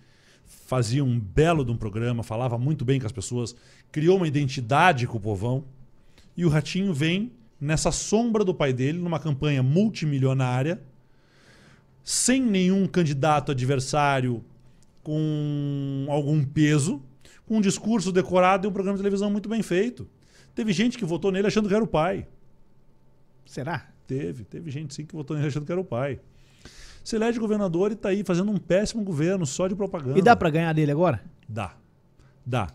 fazia 0.46 1.04
um 1.04 1.20
belo 1.20 1.66
de 1.66 1.72
um 1.72 1.78
programa, 1.78 2.24
falava 2.24 2.58
muito 2.58 2.84
bem 2.86 3.00
com 3.00 3.06
as 3.06 3.12
pessoas, 3.12 3.56
criou 3.92 4.18
uma 4.18 4.28
identidade 4.28 5.06
com 5.06 5.18
o 5.18 5.22
povão. 5.22 5.64
E 6.36 6.46
o 6.46 6.50
Ratinho 6.50 6.94
vem 6.94 7.32
nessa 7.60 7.92
sombra 7.92 8.44
do 8.44 8.54
pai 8.54 8.74
dele, 8.74 8.98
numa 8.98 9.20
campanha 9.20 9.62
multimilionária, 9.62 10.82
sem 12.04 12.42
nenhum 12.42 12.88
candidato 12.88 13.52
adversário 13.52 14.44
com 15.04 16.08
algum 16.10 16.44
peso, 16.44 17.02
um 17.56 17.62
discurso 17.62 18.12
decorado 18.12 18.66
e 18.66 18.68
um 18.70 18.72
programa 18.72 18.98
de 18.98 19.04
televisão 19.04 19.30
muito 19.30 19.50
bem 19.50 19.62
feito. 19.62 20.08
Teve 20.56 20.72
gente 20.72 20.98
que 20.98 21.04
votou 21.04 21.32
nele 21.32 21.48
achando 21.48 21.68
que 21.68 21.76
era 21.76 21.84
o 21.84 21.88
pai. 21.88 22.26
Será? 23.46 23.90
Teve, 24.08 24.46
teve 24.46 24.72
gente 24.72 24.94
sim 24.94 25.06
que 25.06 25.14
votou 25.14 25.36
nele 25.36 25.50
achando 25.50 25.66
que 25.66 25.72
era 25.72 25.82
o 25.82 25.86
pai. 25.86 26.20
Se 27.04 27.16
elege 27.16 27.40
governador 27.40 27.92
e 27.92 27.96
tá 27.96 28.10
aí 28.10 28.24
fazendo 28.24 28.52
um 28.52 28.58
péssimo 28.58 29.04
governo 29.04 29.46
só 29.46 29.68
de 29.68 29.76
propaganda. 29.76 30.18
E 30.18 30.22
dá 30.22 30.36
pra 30.36 30.50
ganhar 30.50 30.72
dele 30.74 30.92
agora? 30.92 31.22
Dá. 31.48 31.76
Dá. 32.46 32.70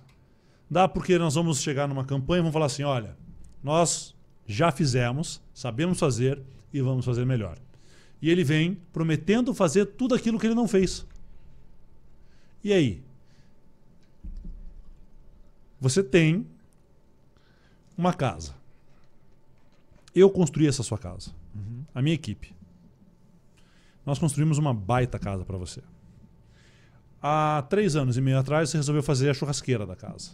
Dá 0.70 0.86
porque 0.86 1.16
nós 1.18 1.34
vamos 1.34 1.62
chegar 1.62 1.88
numa 1.88 2.04
campanha 2.04 2.40
e 2.40 2.42
vamos 2.42 2.52
falar 2.52 2.66
assim: 2.66 2.82
olha, 2.82 3.16
nós 3.62 4.14
já 4.46 4.70
fizemos, 4.70 5.40
sabemos 5.54 5.98
fazer 5.98 6.42
e 6.72 6.82
vamos 6.82 7.04
fazer 7.04 7.24
melhor. 7.24 7.56
E 8.20 8.30
ele 8.30 8.44
vem 8.44 8.78
prometendo 8.92 9.54
fazer 9.54 9.86
tudo 9.86 10.14
aquilo 10.14 10.38
que 10.38 10.46
ele 10.46 10.54
não 10.54 10.68
fez. 10.68 11.06
E 12.62 12.72
aí? 12.72 13.05
Você 15.88 16.02
tem 16.02 16.44
uma 17.96 18.12
casa. 18.12 18.54
Eu 20.12 20.28
construí 20.30 20.66
essa 20.66 20.82
sua 20.82 20.98
casa. 20.98 21.30
A 21.94 22.02
minha 22.02 22.14
equipe. 22.14 22.52
Nós 24.04 24.18
construímos 24.18 24.58
uma 24.58 24.74
baita 24.74 25.16
casa 25.16 25.44
para 25.44 25.56
você. 25.56 25.80
Há 27.22 27.64
três 27.70 27.94
anos 27.94 28.16
e 28.16 28.20
meio 28.20 28.38
atrás, 28.38 28.70
você 28.70 28.76
resolveu 28.76 29.02
fazer 29.02 29.30
a 29.30 29.34
churrasqueira 29.34 29.86
da 29.86 29.94
casa. 29.94 30.30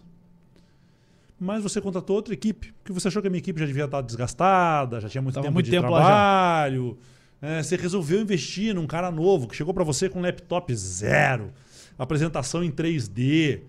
Mas 1.38 1.62
você 1.62 1.80
contratou 1.80 2.16
outra 2.16 2.32
equipe, 2.32 2.72
porque 2.72 2.92
você 2.92 3.09
achou 3.09 3.20
que 3.20 3.28
a 3.28 3.30
minha 3.30 3.38
equipe 3.38 3.61
já 3.61 3.66
devia 3.66 3.84
estar 3.84 4.00
desgastada, 4.00 5.00
já 5.00 5.09
tinha 5.09 5.20
muito 5.20 5.34
Tava 5.34 5.46
tempo 5.46 5.55
muito 5.55 5.66
de 5.66 5.70
tempo 5.70 5.88
trabalho. 5.88 6.98
É, 7.42 7.62
você 7.62 7.76
resolveu 7.76 8.20
investir 8.20 8.74
num 8.74 8.86
cara 8.86 9.11
novo, 9.11 9.46
que 9.46 9.55
chegou 9.55 9.74
para 9.74 9.84
você 9.84 10.09
com 10.09 10.20
um 10.20 10.22
laptop 10.22 10.74
zero, 10.74 11.53
apresentação 11.98 12.64
em 12.64 12.70
3D, 12.70 13.62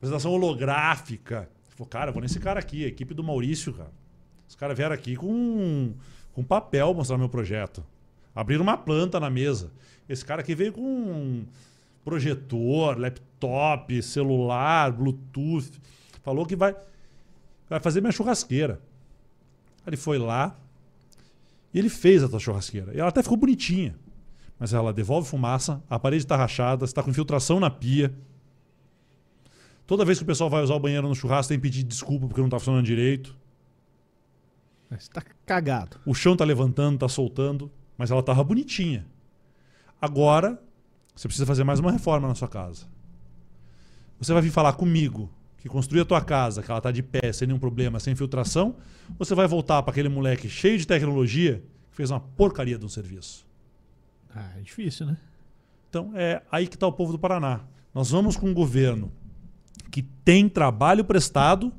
apresentação 0.00 0.32
holográfica. 0.32 1.48
Falou, 1.76 1.86
cara, 1.86 2.10
vou 2.10 2.22
nesse 2.22 2.40
cara 2.40 2.58
aqui, 2.58 2.84
a 2.84 2.88
equipe 2.88 3.12
do 3.12 3.22
Maurício, 3.22 3.72
cara. 3.74 3.92
Os 4.48 4.54
caras 4.54 4.76
vieram 4.76 4.94
aqui 4.94 5.14
com, 5.14 5.92
com 6.32 6.42
papel 6.42 6.94
mostrar 6.94 7.18
meu 7.18 7.28
projeto. 7.28 7.84
Abriram 8.34 8.62
uma 8.62 8.78
planta 8.78 9.20
na 9.20 9.28
mesa. 9.28 9.70
Esse 10.08 10.24
cara 10.24 10.40
aqui 10.40 10.54
veio 10.54 10.72
com 10.72 10.82
um 10.82 11.46
projetor, 12.02 12.98
laptop, 12.98 14.02
celular, 14.02 14.90
Bluetooth. 14.90 15.70
Falou 16.22 16.46
que 16.46 16.56
vai, 16.56 16.74
vai 17.68 17.78
fazer 17.78 18.00
minha 18.00 18.12
churrasqueira. 18.12 18.80
Ele 19.86 19.96
foi 19.96 20.18
lá 20.18 20.56
e 21.74 21.78
ele 21.78 21.90
fez 21.90 22.24
a 22.24 22.28
tua 22.28 22.40
churrasqueira. 22.40 22.94
E 22.94 23.00
ela 23.00 23.10
até 23.10 23.22
ficou 23.22 23.36
bonitinha. 23.36 23.94
Mas 24.58 24.72
ela 24.72 24.92
devolve 24.92 25.28
fumaça, 25.28 25.82
a 25.88 25.98
parede 25.98 26.24
está 26.24 26.36
rachada, 26.36 26.84
está 26.84 27.02
com 27.02 27.10
infiltração 27.10 27.60
na 27.60 27.70
pia. 27.70 28.12
Toda 29.90 30.04
vez 30.04 30.18
que 30.18 30.22
o 30.22 30.26
pessoal 30.26 30.48
vai 30.48 30.62
usar 30.62 30.76
o 30.76 30.78
banheiro 30.78 31.08
no 31.08 31.16
churrasco, 31.16 31.48
tem 31.48 31.58
que 31.58 31.62
pedir 31.62 31.82
desculpa 31.82 32.28
porque 32.28 32.40
não 32.40 32.46
está 32.46 32.60
funcionando 32.60 32.84
direito. 32.84 33.36
Você 34.88 35.10
tá 35.10 35.20
cagado. 35.44 35.98
O 36.06 36.14
chão 36.14 36.36
tá 36.36 36.44
levantando, 36.44 36.96
tá 36.96 37.08
soltando, 37.08 37.68
mas 37.98 38.08
ela 38.08 38.22
tava 38.22 38.44
bonitinha. 38.44 39.04
Agora, 40.00 40.62
você 41.12 41.26
precisa 41.26 41.44
fazer 41.44 41.64
mais 41.64 41.80
uma 41.80 41.90
reforma 41.90 42.28
na 42.28 42.36
sua 42.36 42.46
casa. 42.46 42.86
Você 44.20 44.32
vai 44.32 44.40
vir 44.40 44.52
falar 44.52 44.74
comigo 44.74 45.28
que 45.58 45.68
construiu 45.68 46.04
a 46.04 46.06
tua 46.06 46.20
casa, 46.20 46.62
que 46.62 46.70
ela 46.70 46.80
tá 46.80 46.92
de 46.92 47.02
pé, 47.02 47.32
sem 47.32 47.48
nenhum 47.48 47.58
problema, 47.58 47.98
sem 47.98 48.14
filtração, 48.14 48.76
ou 49.18 49.26
você 49.26 49.34
vai 49.34 49.48
voltar 49.48 49.82
para 49.82 49.90
aquele 49.90 50.08
moleque 50.08 50.48
cheio 50.48 50.78
de 50.78 50.86
tecnologia 50.86 51.64
que 51.90 51.96
fez 51.96 52.12
uma 52.12 52.20
porcaria 52.20 52.78
de 52.78 52.86
um 52.86 52.88
serviço? 52.88 53.44
Ah, 54.32 54.52
é 54.56 54.60
difícil, 54.60 55.06
né? 55.06 55.16
Então, 55.88 56.12
é 56.14 56.44
aí 56.48 56.68
que 56.68 56.76
está 56.76 56.86
o 56.86 56.92
povo 56.92 57.10
do 57.10 57.18
Paraná. 57.18 57.64
Nós 57.92 58.12
vamos 58.12 58.36
com 58.36 58.46
um 58.46 58.54
governo 58.54 59.10
que 59.82 60.02
tem 60.02 60.48
trabalho 60.48 61.04
prestado, 61.04 61.72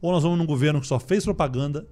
ou 0.00 0.12
nós 0.12 0.22
vamos 0.22 0.38
num 0.38 0.46
governo 0.46 0.80
que 0.80 0.86
só 0.86 0.98
fez 0.98 1.24
propaganda 1.24 1.86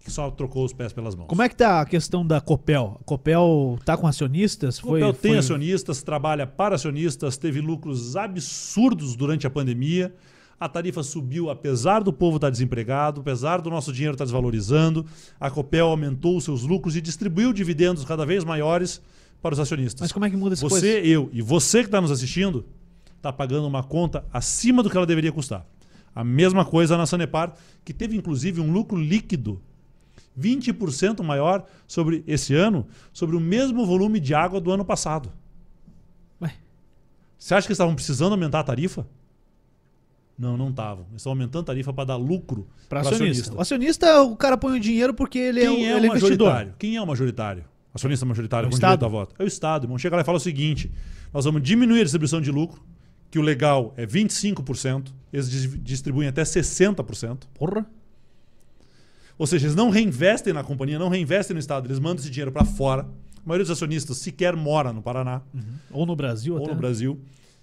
e 0.00 0.04
que 0.04 0.10
só 0.10 0.30
trocou 0.30 0.64
os 0.64 0.72
pés 0.72 0.92
pelas 0.92 1.14
mãos? 1.14 1.26
Como 1.26 1.42
é 1.42 1.48
que 1.48 1.56
tá 1.56 1.80
a 1.80 1.84
questão 1.84 2.26
da 2.26 2.40
Copel? 2.40 2.98
A 3.00 3.04
Copel 3.04 3.78
tá 3.84 3.96
com 3.96 4.06
acionistas? 4.06 4.78
O 4.78 4.82
Copel 4.82 5.12
foi, 5.12 5.20
tem 5.20 5.30
foi... 5.32 5.38
acionistas, 5.38 6.02
trabalha 6.02 6.46
para 6.46 6.74
acionistas, 6.74 7.36
teve 7.36 7.60
lucros 7.60 8.16
absurdos 8.16 9.16
durante 9.16 9.46
a 9.46 9.50
pandemia. 9.50 10.14
A 10.58 10.68
tarifa 10.68 11.02
subiu 11.02 11.48
apesar 11.48 12.02
do 12.02 12.12
povo 12.12 12.36
estar 12.36 12.50
desempregado, 12.50 13.22
apesar 13.22 13.62
do 13.62 13.70
nosso 13.70 13.92
dinheiro 13.92 14.14
estar 14.14 14.24
desvalorizando. 14.24 15.06
A 15.40 15.50
Copel 15.50 15.86
aumentou 15.86 16.36
os 16.36 16.44
seus 16.44 16.62
lucros 16.62 16.94
e 16.96 17.00
distribuiu 17.00 17.52
dividendos 17.52 18.04
cada 18.04 18.26
vez 18.26 18.44
maiores 18.44 19.00
para 19.40 19.54
os 19.54 19.58
acionistas. 19.58 20.02
Mas 20.02 20.12
como 20.12 20.26
é 20.26 20.30
que 20.30 20.36
muda 20.36 20.52
essa 20.52 20.68
Você, 20.68 20.92
coisa? 20.92 21.06
eu 21.06 21.30
e 21.32 21.40
você 21.40 21.80
que 21.80 21.86
está 21.86 21.98
nos 21.98 22.10
assistindo, 22.10 22.66
está 23.20 23.32
pagando 23.32 23.66
uma 23.66 23.82
conta 23.84 24.24
acima 24.32 24.82
do 24.82 24.88
que 24.90 24.96
ela 24.96 25.06
deveria 25.06 25.30
custar. 25.30 25.64
A 26.14 26.24
mesma 26.24 26.64
coisa 26.64 26.96
na 26.96 27.06
Sanepar, 27.06 27.54
que 27.84 27.92
teve 27.92 28.16
inclusive 28.16 28.60
um 28.60 28.72
lucro 28.72 28.98
líquido 28.98 29.60
20% 30.38 31.22
maior 31.22 31.64
sobre 31.86 32.24
esse 32.26 32.54
ano, 32.54 32.86
sobre 33.12 33.36
o 33.36 33.40
mesmo 33.40 33.84
volume 33.84 34.18
de 34.18 34.34
água 34.34 34.60
do 34.60 34.70
ano 34.72 34.84
passado. 34.84 35.30
Ué. 36.40 36.54
Você 37.38 37.54
acha 37.54 37.66
que 37.66 37.70
eles 37.72 37.76
estavam 37.76 37.94
precisando 37.94 38.32
aumentar 38.32 38.60
a 38.60 38.64
tarifa? 38.64 39.06
Não, 40.38 40.56
não 40.56 40.70
estavam. 40.70 41.04
Eles 41.10 41.16
estão 41.20 41.32
aumentando 41.32 41.62
a 41.62 41.66
tarifa 41.66 41.92
para 41.92 42.04
dar 42.04 42.16
lucro 42.16 42.66
Para 42.88 43.00
pro 43.00 43.10
acionista. 43.10 43.54
O 43.54 43.60
acionista, 43.60 44.22
o 44.22 44.34
cara 44.34 44.56
põe 44.56 44.78
o 44.78 44.80
dinheiro 44.80 45.12
porque 45.12 45.38
ele 45.38 45.62
é, 45.62 45.70
o, 45.70 45.74
Quem 45.76 45.86
é, 45.86 45.90
ele 45.90 45.92
o 45.92 46.04
é 46.04 46.16
investidor. 46.16 46.46
majoritário? 46.48 46.74
Quem 46.78 46.96
é 46.96 47.02
o 47.02 47.06
majoritário? 47.06 47.64
Acionista 47.92 48.24
majoritário 48.24 48.66
É 48.66 48.68
o 48.68 48.70
com 48.70 48.76
Estado. 48.76 48.98
direito 48.98 49.04
a 49.04 49.08
voto? 49.08 49.34
É 49.38 49.44
o 49.44 49.46
Estado, 49.46 49.84
irmão. 49.84 49.98
Chega 49.98 50.16
lá 50.16 50.22
e 50.22 50.24
fala 50.24 50.38
o 50.38 50.40
seguinte: 50.40 50.90
nós 51.34 51.44
vamos 51.44 51.60
diminuir 51.62 52.00
a 52.00 52.04
distribuição 52.04 52.40
de 52.40 52.50
lucro, 52.50 52.80
que 53.30 53.38
o 53.38 53.42
legal 53.42 53.94
é 53.96 54.06
25%, 54.06 55.12
eles 55.32 55.48
dis- 55.50 55.82
distribuem 55.82 56.28
até 56.28 56.42
60%. 56.42 57.46
Porra. 57.54 57.86
Ou 59.38 59.46
seja, 59.46 59.66
eles 59.66 59.76
não 59.76 59.88
reinvestem 59.90 60.52
na 60.52 60.62
companhia, 60.62 60.98
não 60.98 61.08
reinvestem 61.08 61.54
no 61.54 61.60
Estado, 61.60 61.86
eles 61.86 61.98
mandam 61.98 62.18
esse 62.22 62.30
dinheiro 62.30 62.52
para 62.52 62.64
fora. 62.64 63.02
A 63.02 63.48
maioria 63.48 63.64
dos 63.64 63.70
acionistas 63.70 64.18
sequer 64.18 64.54
mora 64.54 64.92
no 64.92 65.00
Paraná 65.00 65.40
Ou 65.90 66.04
no 66.04 66.14
Brasil 66.14 66.54
ou 66.56 66.62
até. 66.62 66.72
no? 66.74 66.76
Brasil 66.78 67.20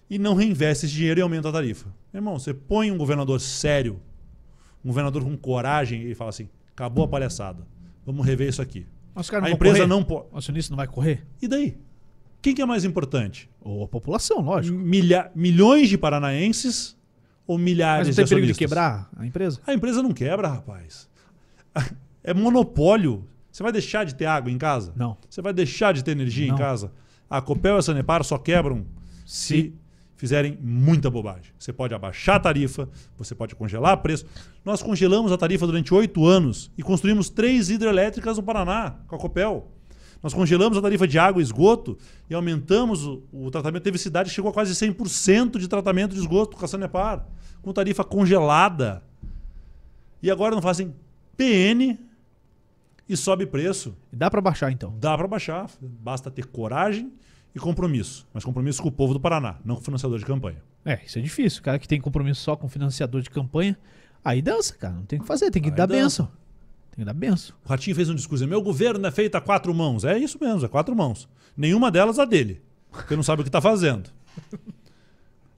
e 0.09 0.18
não 0.18 0.34
reinveste 0.34 0.86
esse 0.86 0.95
dinheiro 0.95 1.20
e 1.20 1.22
aumenta 1.22 1.49
a 1.49 1.51
tarifa. 1.51 1.93
Irmão, 2.13 2.39
você 2.39 2.53
põe 2.53 2.89
um 2.91 2.97
governador 2.97 3.39
sério, 3.39 3.99
um 4.84 4.88
governador 4.88 5.24
com 5.24 5.38
coragem 5.38 6.01
e 6.09 6.15
fala 6.15 6.30
assim: 6.32 6.49
acabou 6.72 7.03
a 7.03 7.07
palhaçada, 7.07 7.68
vamos 8.05 8.26
rever 8.26 8.47
isso 8.49 8.61
aqui. 8.61 8.88
Mas 9.13 9.26
os 9.26 9.30
caras 9.30 9.43
não 9.43 9.51
A 9.51 9.55
empresa 9.55 9.76
correr? 9.78 9.88
não 9.88 10.03
pode. 10.03 10.28
O 10.32 10.38
acionista 10.38 10.72
não 10.72 10.78
vai 10.78 10.88
correr? 10.88 11.28
E 11.41 11.47
daí? 11.47 11.78
Quem 12.42 12.54
que 12.56 12.62
é 12.62 12.66
mais 12.66 12.86
importante? 12.86 13.50
Ou 13.62 13.84
a 13.84 13.88
população, 13.88 14.42
lógico. 14.42 14.78
Milha- 14.78 15.32
milhões 15.36 15.90
de 15.90 15.98
paranaenses 15.98 16.96
ou 17.46 17.58
milhares 17.58 18.08
Mas 18.08 18.18
não 18.18 18.24
de 18.24 18.30
tem 18.30 18.38
perigo 18.38 18.46
de 18.48 18.52
acionistas? 18.52 18.58
quebrar 18.58 19.10
a 19.18 19.26
empresa? 19.26 19.60
A 19.66 19.74
empresa 19.74 20.04
não 20.04 20.12
quebra, 20.12 20.48
rapaz. 20.48 21.10
É 22.24 22.34
monopólio. 22.34 23.26
Você 23.50 23.64
vai 23.64 23.72
deixar 23.72 24.04
de 24.04 24.14
ter 24.14 24.26
água 24.26 24.52
em 24.52 24.58
casa? 24.58 24.92
Não. 24.98 25.16
Você 25.30 25.42
vai 25.42 25.54
deixar 25.54 25.94
de 25.94 26.04
ter 26.04 26.12
energia 26.12 26.46
Não. 26.48 26.56
em 26.56 26.58
casa? 26.58 26.92
A 27.30 27.42
Copel 27.42 27.76
e 27.78 27.80
a 27.80 27.82
Sanepar 27.82 28.22
só 28.26 28.38
quebram 28.38 28.86
se 29.26 29.74
fizerem 30.18 30.58
muita 30.62 31.10
bobagem. 31.10 31.54
Você 31.58 31.72
pode 31.72 31.94
abaixar 31.94 32.36
a 32.36 32.40
tarifa, 32.42 32.90
você 33.18 33.34
pode 33.34 33.56
congelar 33.56 33.96
preço. 34.02 34.26
Nós 34.66 34.84
congelamos 34.84 35.32
a 35.32 35.38
tarifa 35.38 35.66
durante 35.66 35.94
oito 35.94 36.26
anos 36.26 36.70
e 36.78 36.84
construímos 36.84 37.30
três 37.30 37.70
hidrelétricas 37.70 38.36
no 38.38 38.44
Paraná, 38.44 38.98
com 39.08 39.16
a 39.16 39.20
Copel. 39.20 39.72
Nós 40.22 40.34
congelamos 40.34 40.78
a 40.78 40.82
tarifa 40.82 41.07
de 41.07 41.20
água 41.20 41.41
e 41.41 41.43
esgoto 41.43 41.97
e 42.30 42.34
aumentamos 42.34 43.05
o, 43.05 43.24
o 43.32 43.51
tratamento. 43.51 43.84
Teve 43.84 43.97
cidade 43.97 44.30
que 44.30 44.36
chegou 44.36 44.49
a 44.49 44.53
quase 44.53 44.74
100% 44.74 45.57
de 45.59 45.68
tratamento 45.68 46.13
de 46.13 46.20
esgoto 46.20 46.57
com 46.57 46.65
a 46.65 46.68
Sanepar, 46.68 47.26
com 47.61 47.72
tarifa 47.72 48.03
congelada. 48.03 49.03
E 50.22 50.32
agora 50.32 50.55
não 50.55 50.61
fazem 50.61 50.93
PN 51.36 51.97
e 53.07 53.15
sobe 53.15 53.45
preço. 53.45 53.95
Dá 54.11 54.30
pra 54.30 54.41
baixar 54.41 54.72
então. 54.72 54.93
Dá 54.99 55.18
para 55.18 55.28
baixar, 55.28 55.70
basta 55.82 56.30
ter 56.32 56.45
coragem 56.47 57.11
e 57.55 57.59
compromisso. 57.59 58.28
Mas 58.34 58.43
compromisso 58.43 58.82
com 58.82 58.89
o 58.89 58.91
povo 58.91 59.13
do 59.13 59.20
Paraná, 59.20 59.57
não 59.63 59.76
com 59.76 59.82
o 59.82 59.86
financiador 59.86 60.18
de 60.20 60.26
campanha. 60.26 60.61
É, 60.84 60.99
isso 61.05 61.20
é 61.20 61.22
difícil. 61.22 61.59
O 61.61 61.63
cara 61.63 61.78
que 61.80 61.88
tem 61.88 62.01
compromisso 62.01 62.41
só 62.41 62.55
com 62.55 62.68
financiador 62.68 63.22
de 63.22 63.30
campanha, 63.30 63.78
aí 64.24 64.41
dança, 64.41 64.76
cara. 64.76 64.93
Não 64.95 65.03
tem 65.03 65.20
o 65.20 65.22
que 65.22 65.28
fazer, 65.28 65.51
tem 65.51 65.61
que 65.61 65.70
Aí 65.70 65.76
dar 65.76 65.86
dança. 65.86 66.24
benção. 66.24 66.32
Tem 66.98 67.06
que 67.06 67.06
dar 67.06 67.14
benção. 67.14 67.56
O 67.64 67.70
Ratinho 67.70 67.95
fez 67.95 68.10
um 68.10 68.16
discurso: 68.16 68.48
meu 68.48 68.60
governo 68.60 69.06
é 69.06 69.12
feito 69.12 69.36
a 69.36 69.41
quatro 69.41 69.72
mãos. 69.72 70.04
É 70.04 70.18
isso 70.18 70.39
mesmo, 70.41 70.66
é 70.66 70.68
quatro 70.68 70.95
mãos. 70.95 71.30
Nenhuma 71.56 71.91
delas 71.91 72.18
a 72.18 72.26
dele, 72.26 72.60
porque 72.91 73.16
não 73.16 73.22
sabe 73.22 73.41
o 73.41 73.45
que 73.45 73.50
está 73.50 73.62
fazendo. 73.62 74.10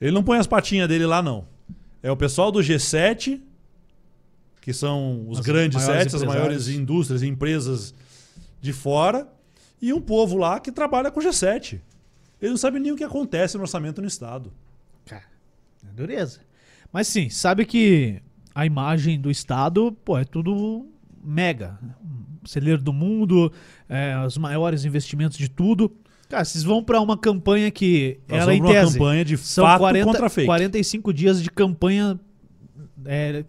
Ele 0.02 0.12
não 0.12 0.22
põe 0.22 0.38
as 0.38 0.48
patinhas 0.48 0.90
dele 0.90 1.06
lá, 1.06 1.22
não. 1.22 1.48
É 2.04 2.12
o 2.12 2.18
pessoal 2.18 2.52
do 2.52 2.60
G7, 2.60 3.42
que 4.60 4.74
são 4.74 5.30
os 5.30 5.40
As 5.40 5.46
grandes 5.46 5.82
sete, 5.82 6.14
as 6.14 6.24
maiores 6.24 6.68
indústrias 6.68 7.22
e 7.22 7.28
empresas 7.28 7.96
de 8.60 8.74
fora, 8.74 9.26
e 9.82 9.94
um 9.94 10.02
povo 10.02 10.36
lá 10.36 10.60
que 10.60 10.74
trabalha 10.74 11.10
com 11.10 11.22
o 11.22 11.24
G7. 11.24 11.80
Ele 12.42 12.52
não 12.52 12.58
sabe 12.58 12.80
nem 12.80 12.92
o 12.92 12.98
que 12.98 13.04
acontece 13.04 13.56
no 13.56 13.64
orçamento 13.64 14.02
no 14.02 14.08
Estado. 14.08 14.52
Cara, 15.06 15.24
é 15.88 15.94
dureza. 15.94 16.42
Mas 16.92 17.08
sim, 17.08 17.30
sabe 17.30 17.66
que 17.66 18.22
a 18.54 18.66
imagem 18.66 19.20
do 19.20 19.32
Estado, 19.32 19.92
pô, 20.04 20.18
é 20.18 20.26
tudo 20.26 20.86
mega. 21.24 21.78
Celeiro 22.46 22.82
do 22.82 22.94
mundo, 22.94 23.52
é, 23.88 24.16
os 24.26 24.38
maiores 24.38 24.86
investimentos 24.86 25.38
de 25.38 25.50
tudo. 25.50 25.92
Cara, 26.30 26.46
vocês 26.46 26.64
vão 26.64 26.84
pra 26.84 27.02
uma 27.02 27.18
campanha 27.18 27.70
que 27.72 28.20
Nós 28.28 28.42
ela 28.42 28.54
em 28.54 28.60
vamos 28.60 28.72
pra 28.72 28.80
uma 28.80 28.86
tese 28.86 28.98
campanha 29.00 29.26
de 29.26 29.38
são 29.38 29.66
fato 29.66 29.80
40, 29.80 30.06
contra 30.06 30.30
fake. 30.30 30.46
45 30.46 31.14
dias 31.14 31.42
de 31.42 31.50
campanha 31.50 32.20
é, 33.06 33.44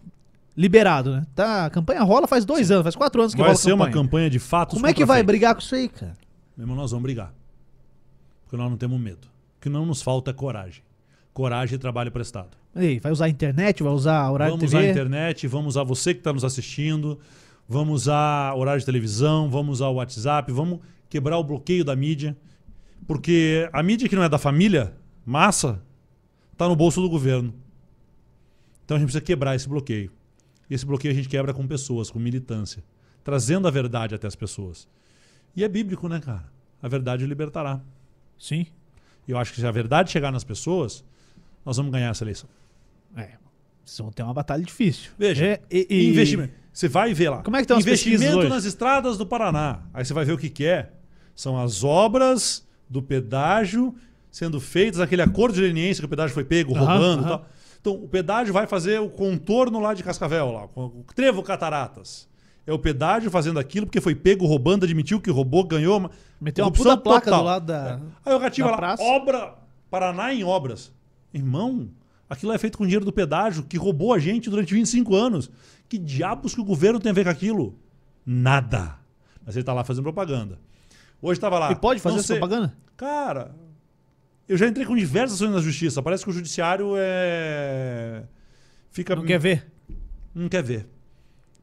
liberado, 0.56 1.12
né? 1.12 1.26
Tá, 1.34 1.66
a 1.66 1.70
campanha 1.70 2.02
rola 2.02 2.26
faz 2.26 2.44
dois 2.44 2.70
anos, 2.70 2.82
faz 2.82 2.96
quatro 2.96 3.20
anos 3.20 3.34
que 3.34 3.38
Vai 3.38 3.48
rola 3.48 3.58
ser 3.58 3.70
campanha. 3.70 3.88
uma 3.88 3.92
campanha 3.92 4.30
de 4.30 4.38
fatos 4.38 4.74
Como 4.74 4.86
é 4.86 4.92
que 4.94 5.04
vai 5.04 5.18
fake. 5.18 5.26
brigar 5.26 5.54
com 5.54 5.60
isso 5.60 5.74
aí, 5.74 5.88
cara? 5.88 6.16
Meu 6.56 6.64
irmão, 6.64 6.76
nós 6.76 6.90
vamos 6.90 7.02
brigar. 7.02 7.32
Porque 8.44 8.56
nós 8.56 8.68
não 8.70 8.76
temos 8.76 8.98
medo. 9.00 9.28
O 9.58 9.60
que 9.60 9.68
não 9.68 9.86
nos 9.86 10.02
falta 10.02 10.30
é 10.30 10.34
coragem. 10.34 10.82
Coragem 11.32 11.76
e 11.76 11.78
trabalho 11.78 12.10
prestado. 12.10 12.48
E 12.74 12.80
aí, 12.80 12.98
vai 12.98 13.12
usar 13.12 13.26
a 13.26 13.28
internet, 13.28 13.82
vai 13.82 13.92
usar 13.92 14.30
horário 14.30 14.54
vamos 14.54 14.64
de 14.64 14.70
TV? 14.70 14.78
usar 14.82 14.88
a 14.88 14.90
internet, 14.90 15.46
vamos 15.46 15.68
usar 15.74 15.84
você 15.84 16.12
que 16.14 16.20
está 16.20 16.32
nos 16.32 16.44
assistindo, 16.44 17.18
vamos 17.70 18.02
usar 18.02 18.52
horário 18.56 18.80
de 18.80 18.84
televisão, 18.84 19.48
vamos 19.48 19.78
usar 19.78 19.86
o 19.88 19.94
WhatsApp, 19.94 20.50
vamos 20.52 20.80
quebrar 21.08 21.38
o 21.38 21.44
bloqueio 21.44 21.84
da 21.84 21.94
mídia. 21.94 22.36
Porque 23.06 23.68
a 23.72 23.80
mídia 23.82 24.08
que 24.08 24.16
não 24.16 24.24
é 24.24 24.28
da 24.28 24.38
família, 24.38 24.92
massa, 25.24 25.80
está 26.52 26.68
no 26.68 26.74
bolso 26.74 27.00
do 27.00 27.08
governo. 27.08 27.54
Então 28.84 28.96
a 28.96 28.98
gente 29.00 29.06
precisa 29.06 29.24
quebrar 29.24 29.54
esse 29.54 29.68
bloqueio. 29.68 30.10
E 30.68 30.74
esse 30.74 30.84
bloqueio 30.84 31.12
a 31.12 31.16
gente 31.16 31.28
quebra 31.28 31.54
com 31.54 31.66
pessoas, 31.66 32.10
com 32.10 32.18
militância, 32.18 32.82
trazendo 33.22 33.66
a 33.68 33.70
verdade 33.70 34.14
até 34.16 34.26
as 34.26 34.34
pessoas. 34.36 34.88
E 35.54 35.62
é 35.64 35.68
bíblico, 35.68 36.08
né, 36.08 36.20
cara? 36.20 36.44
A 36.82 36.88
verdade 36.88 37.24
libertará. 37.24 37.80
Sim. 38.38 38.66
Eu 39.28 39.38
acho 39.38 39.52
que 39.52 39.60
se 39.60 39.66
a 39.66 39.70
verdade 39.70 40.10
chegar 40.10 40.32
nas 40.32 40.42
pessoas, 40.44 41.04
nós 41.64 41.76
vamos 41.76 41.92
ganhar 41.92 42.10
essa 42.10 42.24
eleição. 42.24 42.48
É. 43.16 43.30
Vocês 43.84 43.98
vão 43.98 44.10
ter 44.12 44.22
uma 44.22 44.34
batalha 44.34 44.64
difícil. 44.64 45.10
Veja, 45.18 45.44
É, 45.44 45.60
e- 45.70 45.86
e- 45.88 46.08
Investimento. 46.10 46.54
Você 46.72 46.88
vai 46.88 47.12
ver 47.12 47.30
lá. 47.30 47.42
Como 47.42 47.56
é 47.56 47.60
que 47.60 47.64
estão 47.64 47.76
as 47.78 47.84
Investimento 47.84 48.38
hoje? 48.38 48.48
nas 48.48 48.64
estradas 48.64 49.18
do 49.18 49.26
Paraná. 49.26 49.80
Aí 49.92 50.04
você 50.04 50.14
vai 50.14 50.24
ver 50.24 50.32
o 50.32 50.38
que, 50.38 50.48
que 50.48 50.64
é. 50.64 50.90
São 51.34 51.58
as 51.58 51.82
obras 51.84 52.66
do 52.88 53.02
pedágio 53.02 53.94
sendo 54.30 54.60
feitas, 54.60 55.00
aquele 55.00 55.22
acordo 55.22 55.54
de 55.54 55.60
leniência 55.60 56.00
que 56.00 56.06
o 56.06 56.08
pedágio 56.08 56.32
foi 56.34 56.44
pego, 56.44 56.74
Aham, 56.76 56.84
roubando 56.86 57.22
e 57.22 57.24
aham. 57.24 57.28
tal. 57.38 57.46
Então, 57.80 57.94
o 57.94 58.06
pedágio 58.08 58.52
vai 58.52 58.66
fazer 58.66 59.00
o 59.00 59.08
contorno 59.08 59.80
lá 59.80 59.94
de 59.94 60.02
Cascavel, 60.04 60.52
lá, 60.52 60.68
com 60.68 60.84
o 60.86 61.04
Trevo 61.14 61.42
Cataratas. 61.42 62.28
É 62.66 62.72
o 62.72 62.78
pedágio 62.78 63.30
fazendo 63.30 63.58
aquilo 63.58 63.86
porque 63.86 64.00
foi 64.00 64.14
pego, 64.14 64.46
roubando, 64.46 64.84
admitiu 64.84 65.20
que 65.20 65.30
roubou, 65.30 65.64
ganhou. 65.64 65.96
uma- 65.98 66.10
Meteu 66.40 66.64
uma 66.64 66.70
puta 66.70 66.96
placa 66.96 67.24
total. 67.24 67.40
do 67.40 67.44
lado 67.46 67.66
da. 67.66 68.00
Aí 68.24 68.34
o 68.34 68.38
gatinho 68.38 68.66
vai 68.66 68.72
lá, 68.72 68.78
praça. 68.78 69.02
obra, 69.02 69.54
Paraná 69.90 70.32
em 70.32 70.44
obras. 70.44 70.92
Irmão, 71.34 71.88
aquilo 72.28 72.52
é 72.52 72.58
feito 72.58 72.76
com 72.78 72.84
dinheiro 72.84 73.04
do 73.04 73.12
pedágio 73.12 73.64
que 73.64 73.76
roubou 73.76 74.12
a 74.12 74.18
gente 74.18 74.48
durante 74.50 74.72
25 74.74 75.16
anos. 75.16 75.50
Que 75.90 75.98
diabos 75.98 76.54
que 76.54 76.60
o 76.60 76.64
governo 76.64 77.00
tem 77.00 77.10
a 77.10 77.12
ver 77.12 77.24
com 77.24 77.30
aquilo? 77.30 77.76
Nada. 78.24 78.96
Mas 79.44 79.56
ele 79.56 79.64
tá 79.64 79.72
lá 79.74 79.82
fazendo 79.82 80.04
propaganda. 80.04 80.56
Hoje 81.20 81.36
estava 81.38 81.58
lá. 81.58 81.72
E 81.72 81.74
pode 81.74 81.98
fazer 82.00 82.22
sei- 82.22 82.38
propaganda? 82.38 82.72
Cara, 82.96 83.54
eu 84.48 84.56
já 84.56 84.68
entrei 84.68 84.86
com 84.86 84.94
diversas 84.96 85.34
ações 85.42 85.52
na 85.52 85.60
justiça. 85.60 86.00
Parece 86.00 86.22
que 86.22 86.30
o 86.30 86.32
judiciário 86.32 86.92
é. 86.96 88.22
Fica. 88.92 89.16
Não 89.16 89.24
quer 89.24 89.40
ver? 89.40 89.66
Não 90.32 90.48
quer 90.48 90.62
ver. 90.62 90.86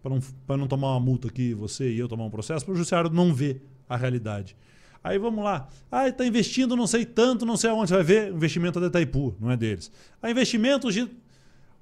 Para 0.04 0.12
não, 0.16 0.20
pra 0.46 0.58
não 0.58 0.68
tomar 0.68 0.92
uma 0.92 1.00
multa 1.00 1.30
aqui, 1.30 1.54
você 1.54 1.90
e 1.90 1.98
eu 1.98 2.08
tomar 2.10 2.26
um 2.26 2.30
processo, 2.30 2.66
para 2.66 2.74
o 2.74 2.76
judiciário 2.76 3.10
não 3.10 3.34
ver 3.34 3.66
a 3.88 3.96
realidade. 3.96 4.58
Aí 5.02 5.18
vamos 5.18 5.42
lá. 5.42 5.70
Ah, 5.90 6.10
está 6.10 6.26
investindo 6.26 6.76
não 6.76 6.86
sei 6.86 7.06
tanto, 7.06 7.46
não 7.46 7.56
sei 7.56 7.70
aonde. 7.70 7.88
Você 7.90 7.94
vai 7.96 8.04
ver, 8.04 8.34
o 8.34 8.36
investimento 8.36 8.78
é 8.78 8.82
da 8.82 8.88
Itaipu, 8.88 9.36
não 9.40 9.50
é 9.50 9.56
deles. 9.56 9.90
Ah, 10.22 10.30
investimentos 10.30 10.94
de... 10.94 11.10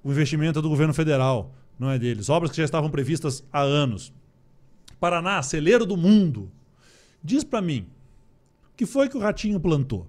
O 0.04 0.12
investimento 0.12 0.60
é 0.60 0.62
do 0.62 0.70
governo 0.70 0.94
federal, 0.94 1.56
não 1.78 1.90
é 1.90 2.00
deles. 2.00 2.30
Obras 2.30 2.52
que 2.52 2.58
já 2.58 2.64
estavam 2.64 2.90
previstas 2.90 3.44
há 3.52 3.62
anos. 3.62 4.14
Paraná, 5.00 5.42
celeiro 5.42 5.86
do 5.86 5.98
mundo. 5.98 6.52
Diz 7.24 7.44
para 7.44 7.62
mim, 7.62 7.88
o 8.72 8.78
que 8.78 8.86
foi 8.86 9.10
que 9.10 9.18
o 9.18 9.20
Ratinho 9.20 9.60
plantou? 9.60 10.08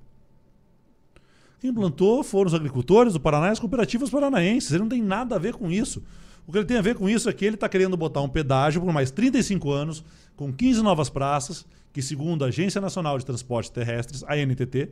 Quem 1.61 1.73
plantou 1.73 2.23
foram 2.23 2.49
os 2.49 2.55
agricultores 2.55 3.15
do 3.15 3.21
Paraná 3.21 3.49
e 3.49 3.51
as 3.51 3.59
cooperativas 3.59 4.11
paranaenses. 4.11 4.71
Ele 4.71 4.81
não 4.81 4.89
tem 4.89 5.03
nada 5.03 5.37
a 5.37 5.39
ver 5.39 5.55
com 5.55 5.71
isso. 5.71 6.03
O 6.47 6.53
que 6.53 6.59
ele 6.59 6.67
tem 6.67 6.77
a 6.77 6.83
ver 6.83 6.95
com 6.95 7.09
isso 7.09 7.29
é 7.29 7.33
que 7.33 7.45
ele 7.45 7.57
está 7.57 7.69
querendo 7.69 7.97
botar 7.97 8.21
um 8.21 8.29
pedágio 8.29 8.81
por 8.81 8.93
mais 8.93 9.11
35 9.11 9.71
anos, 9.73 10.05
com 10.37 10.53
15 10.53 10.83
novas 10.83 11.11
praças, 11.11 11.67
que, 11.93 12.01
segundo 12.01 12.45
a 12.45 12.49
Agência 12.49 12.81
Nacional 12.81 13.19
de 13.19 13.27
Transportes 13.27 13.71
Terrestres, 13.71 14.23
a 14.25 14.37
NTT, 14.37 14.91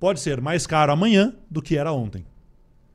pode 0.00 0.18
ser 0.18 0.40
mais 0.40 0.66
caro 0.66 0.90
amanhã 0.90 1.36
do 1.50 1.62
que 1.62 1.76
era 1.76 1.92
ontem. 1.92 2.26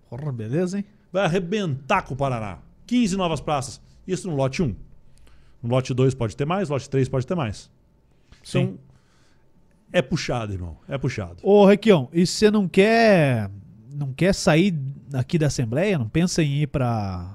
Porra, 0.10 0.32
beleza, 0.32 0.80
hein? 0.80 0.86
Vai 1.12 1.24
arrebentar 1.24 2.02
com 2.02 2.14
o 2.14 2.18
Paraná. 2.18 2.60
15 2.92 3.16
novas 3.16 3.40
praças. 3.40 3.80
Isso 4.06 4.30
no 4.30 4.36
lote 4.36 4.62
1. 4.62 4.76
No 5.64 5.70
lote 5.70 5.94
2 5.94 6.14
pode 6.14 6.36
ter 6.36 6.44
mais, 6.44 6.68
lote 6.68 6.90
3 6.90 7.08
pode 7.08 7.26
ter 7.26 7.36
mais. 7.36 7.72
Sim. 8.44 8.60
Então, 8.60 8.80
é 9.94 10.02
puxado, 10.02 10.52
irmão. 10.52 10.76
É 10.90 10.98
puxado. 10.98 11.38
Ô, 11.42 11.66
Requião, 11.66 12.10
e 12.12 12.28
você 12.28 12.52
não 12.52 12.68
quer. 12.68 13.50
Não 13.94 14.12
quer 14.12 14.34
sair 14.34 14.78
aqui 15.14 15.38
da 15.38 15.48
Assembleia? 15.48 15.98
Não 15.98 16.10
pensa 16.10 16.44
em 16.44 16.64
ir 16.64 16.68
pra. 16.68 17.34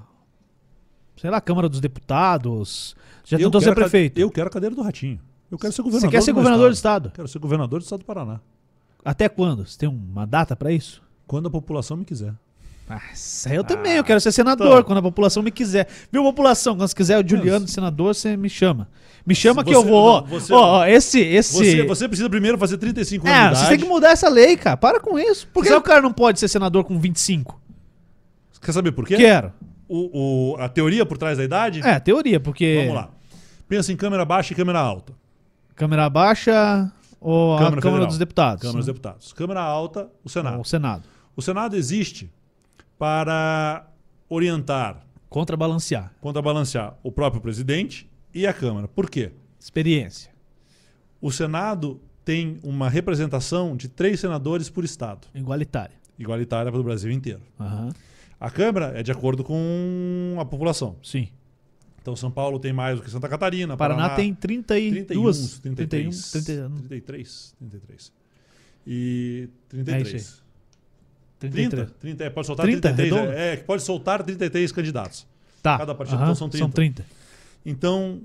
sei 1.15 1.31
lá, 1.31 1.41
Câmara 1.41 1.67
dos 1.67 1.79
Deputados. 1.79 2.95
Já 3.25 3.39
tentou 3.39 3.59
ser 3.59 3.73
prefeito. 3.73 4.19
Eu 4.19 4.29
quero 4.29 4.49
a 4.49 4.51
cadeira 4.51 4.75
do 4.75 4.83
Ratinho. 4.83 5.19
Eu 5.49 5.57
quero 5.57 5.73
ser 5.73 5.81
governador. 5.81 6.11
Você 6.11 6.15
quer 6.15 6.21
ser 6.21 6.33
do 6.33 6.35
meu 6.35 6.43
governador 6.43 6.69
do 6.69 6.75
estado? 6.75 7.11
Quero 7.15 7.27
ser 7.27 7.39
governador 7.39 7.79
do 7.79 7.83
estado 7.83 7.99
do 7.99 8.05
Paraná. 8.05 8.39
Até 9.03 9.27
quando? 9.27 9.65
Você 9.65 9.75
tem 9.79 9.89
uma 9.89 10.27
data 10.27 10.55
pra 10.55 10.71
isso? 10.71 11.01
Quando 11.25 11.47
a 11.47 11.49
população 11.49 11.97
me 11.97 12.05
quiser. 12.05 12.35
Aí 12.89 13.55
eu 13.55 13.63
também, 13.65 13.93
eu 13.97 14.03
quero 14.03 14.19
ser 14.21 14.31
senador 14.31 14.67
então. 14.67 14.83
quando 14.83 14.99
a 14.99 15.01
população 15.01 15.43
me 15.43 15.51
quiser. 15.51 15.87
Viu, 16.11 16.23
população? 16.23 16.75
Quando 16.77 16.87
você 16.87 16.95
quiser 16.95 17.23
o 17.23 17.27
Juliano 17.27 17.65
de 17.65 17.71
senador, 17.71 18.15
você 18.15 18.37
me 18.37 18.49
chama. 18.49 18.87
Me 19.25 19.35
chama 19.35 19.61
que 19.63 19.71
Você- 19.71 19.75
eu 19.75 19.83
vou. 19.83 20.05
Ó, 20.05 20.21
não, 20.21 20.27
você- 20.27 20.53
ó, 20.53 20.57
ó, 20.79 20.85
esse. 20.85 21.19
esse... 21.19 21.53
Você, 21.57 21.83
você 21.85 22.07
precisa 22.07 22.29
primeiro 22.29 22.57
fazer 22.57 22.77
35 22.77 23.27
anos 23.27 23.37
É, 23.37 23.41
de 23.41 23.47
vocês 23.49 23.59
idade. 23.59 23.77
têm 23.77 23.79
que 23.87 23.93
mudar 23.93 24.11
essa 24.11 24.29
lei, 24.29 24.55
cara. 24.55 24.77
Para 24.77 25.01
com 25.01 25.19
isso. 25.19 25.47
Por 25.53 25.63
que 25.63 25.69
Sabe- 25.69 25.81
o 25.81 25.83
cara 25.83 26.01
não 26.01 26.13
pode 26.13 26.39
ser 26.39 26.47
senador 26.47 26.85
com 26.85 26.97
25? 26.97 27.59
Quer 28.61 28.71
saber 28.71 28.93
por 28.93 29.05
quê? 29.05 29.17
Quero. 29.17 29.51
O, 29.89 30.53
o- 30.53 30.57
a 30.61 30.69
teoria 30.69 31.05
por 31.05 31.17
trás 31.17 31.37
da 31.37 31.43
idade? 31.43 31.81
É, 31.85 31.99
teoria, 31.99 32.39
porque. 32.39 32.77
Vamos 32.81 32.95
lá. 32.95 33.09
Pensa 33.67 33.91
em 33.91 33.97
câmera 33.97 34.23
baixa 34.23 34.53
e 34.53 34.55
câmera 34.55 34.79
alta. 34.79 35.11
Câmara 35.75 36.09
baixa 36.09 36.89
ou 37.19 37.55
a 37.55 37.57
Câmara 37.57 37.81
Câmara 37.81 37.81
Federal. 37.81 38.07
dos 38.07 38.17
Deputados? 38.17 38.61
Câmara 38.61 38.77
dos 38.77 38.85
Deputados. 38.85 39.33
Câmara 39.33 39.61
alta, 39.61 40.09
o 40.23 40.29
Senado. 40.29 40.61
O 40.61 40.63
Senado. 40.65 41.03
O 41.35 41.41
Senado 41.41 41.75
existe 41.75 42.31
para 42.97 43.87
orientar, 44.29 45.05
Contrabalancear. 45.29 46.13
contrabalancear 46.21 46.97
o 47.03 47.11
próprio 47.11 47.41
presidente 47.41 48.09
e 48.33 48.47
a 48.47 48.53
Câmara. 48.53 48.87
Por 48.87 49.09
quê? 49.09 49.31
Experiência. 49.59 50.31
O 51.21 51.31
Senado 51.31 51.99
tem 52.23 52.59
uma 52.63 52.89
representação 52.89 53.75
de 53.75 53.87
três 53.87 54.19
senadores 54.19 54.69
por 54.69 54.83
estado, 54.85 55.27
Igualitária. 55.33 55.95
igualitária 56.17 56.71
para 56.71 56.79
o 56.79 56.83
Brasil 56.83 57.11
inteiro. 57.11 57.41
Aham. 57.59 57.89
A 58.39 58.51
Câmara 58.51 58.93
é 58.95 59.01
de 59.03 59.11
acordo 59.11 59.43
com 59.43 60.35
a 60.39 60.45
população. 60.45 60.95
Sim. 61.03 61.29
Então 62.01 62.15
São 62.15 62.29
Paulo 62.31 62.59
tem 62.59 62.71
mais 62.71 62.97
do 62.99 63.03
que 63.03 63.09
Santa 63.11 63.27
Catarina. 63.27 63.75
Paraná, 63.75 64.09
tem 64.11 64.33
31. 64.33 64.91
31, 64.91 65.23
31, 65.33 65.75
33, 65.75 66.31
30, 66.31 66.69
33, 66.87 67.55
33. 67.59 68.13
E 68.85 69.49
É 69.49 69.69
33. 69.69 70.13
isso 70.13 70.31
30, 70.37 70.46
33. 71.39 71.91
30, 71.99 72.23
é, 72.23 72.29
pode 72.29 72.47
soltar 72.47 72.65
30, 72.65 72.81
33. 72.93 73.13
redondo? 73.21 73.37
É, 73.37 73.53
é, 73.53 73.57
pode 73.57 73.83
soltar 73.83 74.23
33 74.23 74.71
candidatos. 74.71 75.27
Tá. 75.61 75.77
Cada 75.77 75.93
partido, 75.95 76.15
aham, 76.15 76.23
então, 76.25 76.35
são 76.35 76.49
30. 76.49 76.63
São 76.63 76.71
30. 76.71 77.05
Então, 77.65 78.21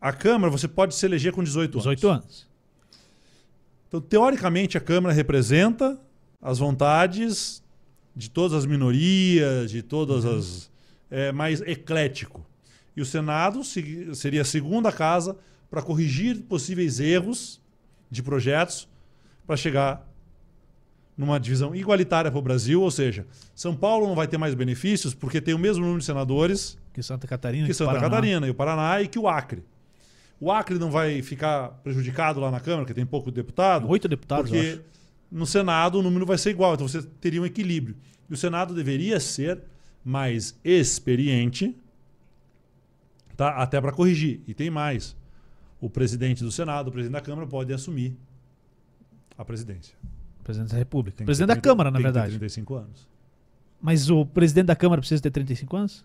a 0.00 0.12
Câmara 0.12 0.50
você 0.50 0.68
pode 0.68 0.94
se 0.94 1.04
eleger 1.06 1.32
com 1.32 1.42
18 1.42 1.74
anos. 1.74 1.82
18 1.96 2.08
anos. 2.08 2.46
Então, 3.88 4.00
teoricamente, 4.00 4.76
a 4.76 4.80
Câmara 4.80 5.14
representa 5.14 5.98
as 6.40 6.58
vontades 6.58 7.62
de 8.14 8.28
todas 8.30 8.52
as 8.58 8.66
minorias, 8.66 9.70
de 9.70 9.82
todas 9.82 10.24
Uhum. 10.24 10.38
as. 10.38 10.70
É 11.10 11.32
mais 11.32 11.62
eclético. 11.62 12.44
E 12.94 13.00
o 13.00 13.06
Senado 13.06 13.64
se- 13.64 14.14
seria 14.14 14.42
a 14.42 14.44
segunda 14.44 14.92
casa 14.92 15.36
para 15.70 15.80
corrigir 15.80 16.42
possíveis 16.42 17.00
erros 17.00 17.60
de 18.10 18.22
projetos 18.22 18.86
para 19.46 19.56
chegar 19.56 20.06
numa 21.18 21.40
divisão 21.40 21.74
igualitária 21.74 22.30
para 22.30 22.38
o 22.38 22.42
Brasil, 22.42 22.80
ou 22.80 22.90
seja, 22.92 23.26
São 23.52 23.74
Paulo 23.74 24.06
não 24.06 24.14
vai 24.14 24.28
ter 24.28 24.38
mais 24.38 24.54
benefícios 24.54 25.12
porque 25.12 25.40
tem 25.40 25.52
o 25.52 25.58
mesmo 25.58 25.82
número 25.82 25.98
de 25.98 26.04
senadores 26.04 26.78
Que 26.94 27.02
Santa 27.02 27.26
Catarina. 27.26 27.66
que 27.66 27.74
Santa 27.74 27.90
Paraná. 27.90 28.08
Catarina 28.08 28.46
e 28.46 28.50
o 28.50 28.54
Paraná 28.54 29.02
e 29.02 29.08
que 29.08 29.18
o 29.18 29.26
Acre. 29.26 29.64
O 30.40 30.52
Acre 30.52 30.78
não 30.78 30.92
vai 30.92 31.20
ficar 31.20 31.70
prejudicado 31.82 32.38
lá 32.38 32.52
na 32.52 32.60
Câmara, 32.60 32.82
porque 32.84 32.94
tem 32.94 33.04
pouco 33.04 33.32
deputado, 33.32 33.88
Oito 33.88 34.06
deputados, 34.06 34.48
porque 34.48 34.80
no 35.30 35.44
Senado 35.44 35.98
o 35.98 36.02
número 36.02 36.24
vai 36.24 36.38
ser 36.38 36.50
igual, 36.50 36.74
então 36.74 36.86
você 36.86 37.02
teria 37.02 37.42
um 37.42 37.46
equilíbrio. 37.46 37.96
E 38.30 38.34
o 38.34 38.36
Senado 38.36 38.72
deveria 38.72 39.18
ser 39.18 39.60
mais 40.04 40.56
experiente, 40.62 41.76
tá? 43.36 43.56
até 43.56 43.80
para 43.80 43.90
corrigir. 43.90 44.40
E 44.46 44.54
tem 44.54 44.70
mais. 44.70 45.16
O 45.80 45.90
presidente 45.90 46.44
do 46.44 46.52
Senado, 46.52 46.88
o 46.88 46.92
presidente 46.92 47.14
da 47.14 47.20
Câmara, 47.20 47.46
pode 47.46 47.72
assumir 47.72 48.16
a 49.36 49.44
presidência. 49.44 49.96
Presidente 50.48 50.72
da 50.72 50.78
República. 50.78 51.16
Tem 51.18 51.24
presidente 51.26 51.48
ter 51.48 51.54
da 51.56 51.60
30 51.60 51.68
Câmara, 51.68 51.90
na 51.90 51.98
verdade. 51.98 52.28
35 52.38 52.74
anos. 52.74 53.06
Mas 53.80 54.08
o 54.10 54.24
presidente 54.26 54.66
da 54.66 54.74
Câmara 54.76 55.00
precisa 55.00 55.20
ter 55.22 55.30
35 55.30 55.76
anos? 55.76 56.04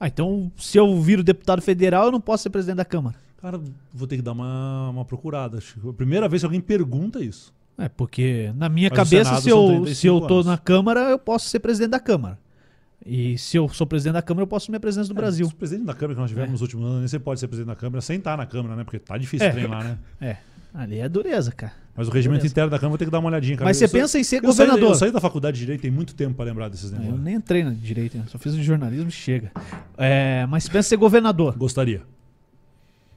Ah, 0.00 0.08
então 0.08 0.50
se 0.56 0.76
eu 0.78 1.00
viro 1.00 1.22
deputado 1.22 1.62
federal, 1.62 2.06
eu 2.06 2.12
não 2.12 2.20
posso 2.20 2.42
ser 2.42 2.50
presidente 2.50 2.76
da 2.76 2.84
Câmara. 2.84 3.16
Cara, 3.40 3.60
vou 3.94 4.06
ter 4.08 4.16
que 4.16 4.22
dar 4.22 4.32
uma, 4.32 4.90
uma 4.90 5.04
procurada. 5.04 5.58
A 5.88 5.92
primeira 5.92 6.28
vez 6.28 6.42
que 6.42 6.46
alguém 6.46 6.60
pergunta 6.60 7.20
isso. 7.24 7.52
É, 7.78 7.88
porque 7.88 8.52
na 8.56 8.68
minha 8.68 8.90
Mas 8.90 8.96
cabeça, 8.98 9.40
se 9.40 9.48
eu, 9.48 9.64
35 9.66 9.94
se 9.94 10.06
eu 10.08 10.20
tô 10.20 10.34
anos. 10.34 10.46
na 10.46 10.58
Câmara, 10.58 11.00
eu 11.10 11.18
posso 11.18 11.48
ser 11.48 11.60
presidente 11.60 11.90
da 11.90 12.00
Câmara. 12.00 12.36
E 13.06 13.38
se 13.38 13.56
eu 13.56 13.68
sou 13.68 13.86
presidente 13.86 14.14
da 14.14 14.22
Câmara, 14.22 14.42
eu 14.42 14.46
posso 14.48 14.64
assumir 14.64 14.76
a 14.78 14.80
presidência 14.80 15.14
do 15.14 15.16
É, 15.18 15.22
Brasil. 15.22 15.46
Os 15.46 15.52
presidentes 15.52 15.86
da 15.86 15.94
Câmara 15.94 16.14
que 16.16 16.20
nós 16.20 16.28
tivemos 16.30 16.48
É. 16.48 16.52
nos 16.52 16.60
últimos 16.62 16.84
anos, 16.84 16.98
nem 16.98 17.08
você 17.08 17.18
pode 17.20 17.38
ser 17.38 17.46
presidente 17.46 17.68
da 17.72 17.76
Câmara 17.76 18.00
sem 18.00 18.18
estar 18.18 18.36
na 18.36 18.44
Câmara, 18.44 18.74
né? 18.74 18.82
Porque 18.84 18.98
tá 18.98 19.16
difícil 19.16 19.46
É. 19.46 19.66
lá, 19.68 19.84
né? 19.84 19.98
É, 20.20 20.36
ali 20.74 20.98
é 20.98 21.08
dureza, 21.08 21.50
cara. 21.52 21.72
Mas 21.96 22.06
o 22.06 22.10
regimento 22.12 22.38
Beleza. 22.42 22.52
interno 22.54 22.70
da 22.70 22.78
Câmara 22.78 22.90
vou 22.90 22.98
ter 22.98 23.04
que 23.06 23.10
dar 23.10 23.18
uma 23.18 23.28
olhadinha. 23.28 23.56
Cara. 23.56 23.64
Mas 23.68 23.80
Eu 23.82 23.88
você 23.88 23.92
saí- 23.92 24.00
pensa 24.02 24.18
em 24.20 24.24
ser 24.24 24.36
eu 24.36 24.52
saí, 24.52 24.66
governador. 24.66 24.90
eu 24.90 24.94
saí 24.94 25.10
da 25.10 25.20
faculdade 25.20 25.56
de 25.56 25.62
Direito 25.62 25.80
tem 25.82 25.90
muito 25.90 26.14
tempo 26.14 26.34
para 26.36 26.44
lembrar 26.44 26.68
desses 26.68 26.92
É, 26.92 26.94
Eu 26.96 27.00
negócios. 27.00 27.24
nem 27.24 27.34
entrei 27.34 27.64
na 27.64 27.70
direito, 27.70 28.22
só 28.28 28.38
fiz 28.38 28.54
o 28.54 28.62
jornalismo 28.62 29.08
e 29.08 29.12
chega. 29.12 29.50
É, 29.96 30.46
mas 30.46 30.62
você 30.64 30.70
pensa 30.70 30.86
em 30.86 30.90
ser 30.90 30.96
governador. 30.96 31.56
Gostaria. 31.58 32.02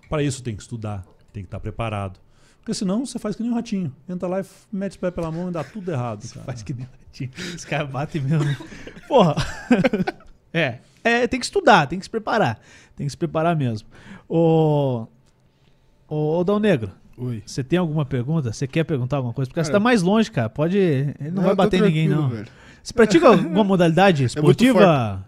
Para 0.09 0.23
isso 0.23 0.41
tem 0.41 0.55
que 0.55 0.61
estudar, 0.63 1.05
tem 1.31 1.43
que 1.43 1.47
estar 1.47 1.59
preparado. 1.59 2.19
Porque 2.59 2.73
senão 2.73 3.05
você 3.05 3.17
faz 3.19 3.35
que 3.35 3.41
nem 3.43 3.51
um 3.51 3.55
ratinho. 3.55 3.95
Entra 4.09 4.27
lá 4.27 4.39
e 4.41 4.45
mete 4.71 4.91
os 4.91 4.97
pés 4.97 5.13
pela 5.13 5.31
mão 5.31 5.49
e 5.49 5.51
dá 5.51 5.63
tudo 5.63 5.91
errado. 5.91 6.27
Cara. 6.31 6.45
Faz 6.45 6.61
que 6.63 6.73
nem 6.73 6.87
latim. 7.05 7.29
Os 7.55 7.65
caras 7.65 7.89
batem 7.89 8.21
mesmo. 8.21 8.55
Porra. 9.07 9.35
é. 10.53 10.79
É, 11.03 11.25
tem 11.27 11.39
que 11.39 11.45
estudar, 11.45 11.87
tem 11.87 11.97
que 11.97 12.05
se 12.05 12.09
preparar. 12.09 12.59
Tem 12.95 13.05
que 13.07 13.11
se 13.11 13.17
preparar 13.17 13.55
mesmo. 13.55 13.87
Ô. 14.29 15.07
Ô, 16.07 16.37
ô 16.39 16.43
Dal 16.43 16.59
Negro, 16.59 16.91
Oi. 17.21 17.43
você 17.45 17.63
tem 17.63 17.77
alguma 17.77 18.03
pergunta? 18.05 18.51
Você 18.51 18.65
quer 18.67 18.83
perguntar 18.83 19.17
alguma 19.17 19.33
coisa? 19.33 19.47
Porque 19.49 19.63
você 19.63 19.69
Cara, 19.71 19.79
tá 19.79 19.83
mais 19.83 20.01
longe, 20.01 20.31
cara. 20.31 20.49
Pode. 20.49 20.77
Ele 20.77 21.15
não, 21.31 21.43
vai 21.43 21.51
eu 21.51 21.55
tô 21.55 21.63
bater 21.63 21.79
em 21.79 21.83
ninguém, 21.83 22.09
não. 22.09 22.29
velho. 22.29 22.47
Você 22.81 22.93
pratica 22.93 23.27
alguma 23.29 23.63
modalidade 23.63 24.23
muito 24.23 24.37
esportiva? 24.37 25.25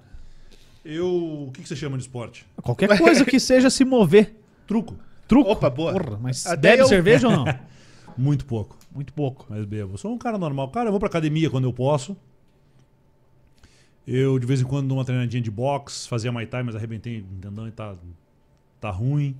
Eu. 0.83 1.45
O 1.47 1.51
que 1.53 1.61
que 1.61 1.67
você 1.69 1.75
chama 1.75 1.97
de 1.97 2.03
esporte? 2.03 2.45
Qualquer 2.61 2.97
coisa 2.97 3.23
que 3.23 3.39
seja 3.39 3.69
se 3.69 3.85
mover. 3.85 4.35
Truco. 4.67 4.95
Truco. 5.27 5.51
Opa, 5.51 5.69
boa. 5.69 5.93
Porra, 5.93 6.17
mas 6.21 6.45
Até 6.47 6.71
bebe 6.71 6.81
eu- 6.83 6.87
cerveja 6.87 7.27
ou 7.29 7.35
não? 7.35 7.45
Muito 8.17 8.45
pouco. 8.45 8.77
Muito 8.93 9.13
pouco. 9.13 9.45
Mas 9.49 9.63
bebo. 9.65 9.97
Sou 9.97 10.11
um 10.13 10.17
cara 10.17 10.37
normal. 10.37 10.69
Cara, 10.69 10.87
eu 10.87 10.91
vou 10.91 10.99
pra 10.99 11.07
academia 11.09 11.49
quando 11.49 11.63
eu 11.65 11.73
posso. 11.73 12.15
Eu, 14.05 14.37
de 14.37 14.45
vez 14.45 14.59
em 14.61 14.65
quando, 14.65 14.87
dou 14.87 14.97
uma 14.97 15.05
treinadinha 15.05 15.41
de 15.41 15.49
boxe, 15.49 16.07
fazia 16.09 16.31
Muay 16.31 16.45
Thai, 16.45 16.61
mas 16.63 16.75
arrebentei 16.75 17.21
o 17.21 17.23
tendão 17.41 17.67
e 17.67 17.71
tá, 17.71 17.95
tá 18.81 18.89
ruim. 18.91 19.35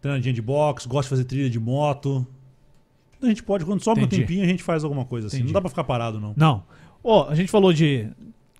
Treinadinha 0.00 0.32
de 0.32 0.42
boxe, 0.42 0.88
gosto 0.88 1.06
de 1.06 1.10
fazer 1.10 1.24
trilha 1.24 1.50
de 1.50 1.60
moto. 1.60 2.26
A 3.22 3.26
gente 3.26 3.42
pode, 3.42 3.64
quando 3.64 3.82
sobra 3.82 4.02
um 4.02 4.06
Entendi. 4.06 4.22
tempinho, 4.22 4.44
a 4.44 4.48
gente 4.48 4.62
faz 4.62 4.82
alguma 4.82 5.04
coisa 5.04 5.26
assim. 5.26 5.36
Entendi. 5.36 5.52
Não 5.52 5.54
dá 5.54 5.60
pra 5.60 5.68
ficar 5.68 5.84
parado, 5.84 6.18
não. 6.18 6.32
Não. 6.36 6.62
Ó, 7.04 7.28
a 7.28 7.34
gente 7.34 7.50
falou 7.50 7.72
de 7.72 8.08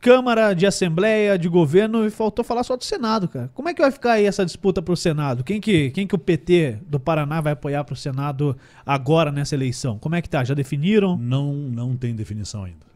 Câmara, 0.01 0.55
de 0.55 0.67
Assembleia, 0.67 1.39
de 1.39 1.49
governo 1.49 2.07
e 2.07 2.11
faltou 2.11 2.43
falar 2.43 2.63
só 2.63 2.75
do 2.75 2.85
Senado, 2.85 3.29
cara. 3.29 3.51
Como 3.55 3.69
é 3.69 3.75
que 3.75 3.83
vai 3.83 3.91
ficar 3.91 4.13
aí 4.13 4.25
essa 4.25 4.45
disputa 4.47 4.81
pro 4.81 4.97
Senado? 4.97 5.45
Quem 5.45 5.61
que, 5.61 5.91
quem 5.91 6.07
que 6.07 6.15
o 6.15 6.19
PT 6.19 6.79
do 6.87 6.99
Paraná 6.99 7.41
vai 7.41 7.53
apoiar 7.53 7.85
pro 7.85 7.95
Senado 7.95 8.57
agora 8.85 9.31
nessa 9.31 9.55
eleição? 9.55 9.99
Como 9.99 10.15
é 10.15 10.23
que 10.23 10.29
tá? 10.29 10.43
Já 10.43 10.55
definiram? 10.55 11.19
Não, 11.19 11.53
não 11.53 11.97
tem 11.97 12.15
definição 12.15 12.65
ainda. 12.65 12.91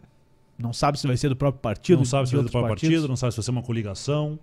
Não 0.59 0.73
sabe 0.73 0.99
se 0.99 1.07
vai 1.07 1.17
ser 1.17 1.29
do 1.29 1.37
próprio 1.37 1.61
partido? 1.61 1.99
não 1.99 2.05
sabe 2.07 2.29
se 2.29 2.35
vai 2.35 2.43
ser 2.43 2.47
do 2.47 2.51
próprio 2.51 2.71
partidos? 2.71 2.95
partido, 2.95 3.09
não 3.09 3.17
sabe 3.17 3.33
se 3.33 3.37
vai 3.37 3.45
ser 3.45 3.51
uma 3.51 3.63
coligação. 3.63 4.39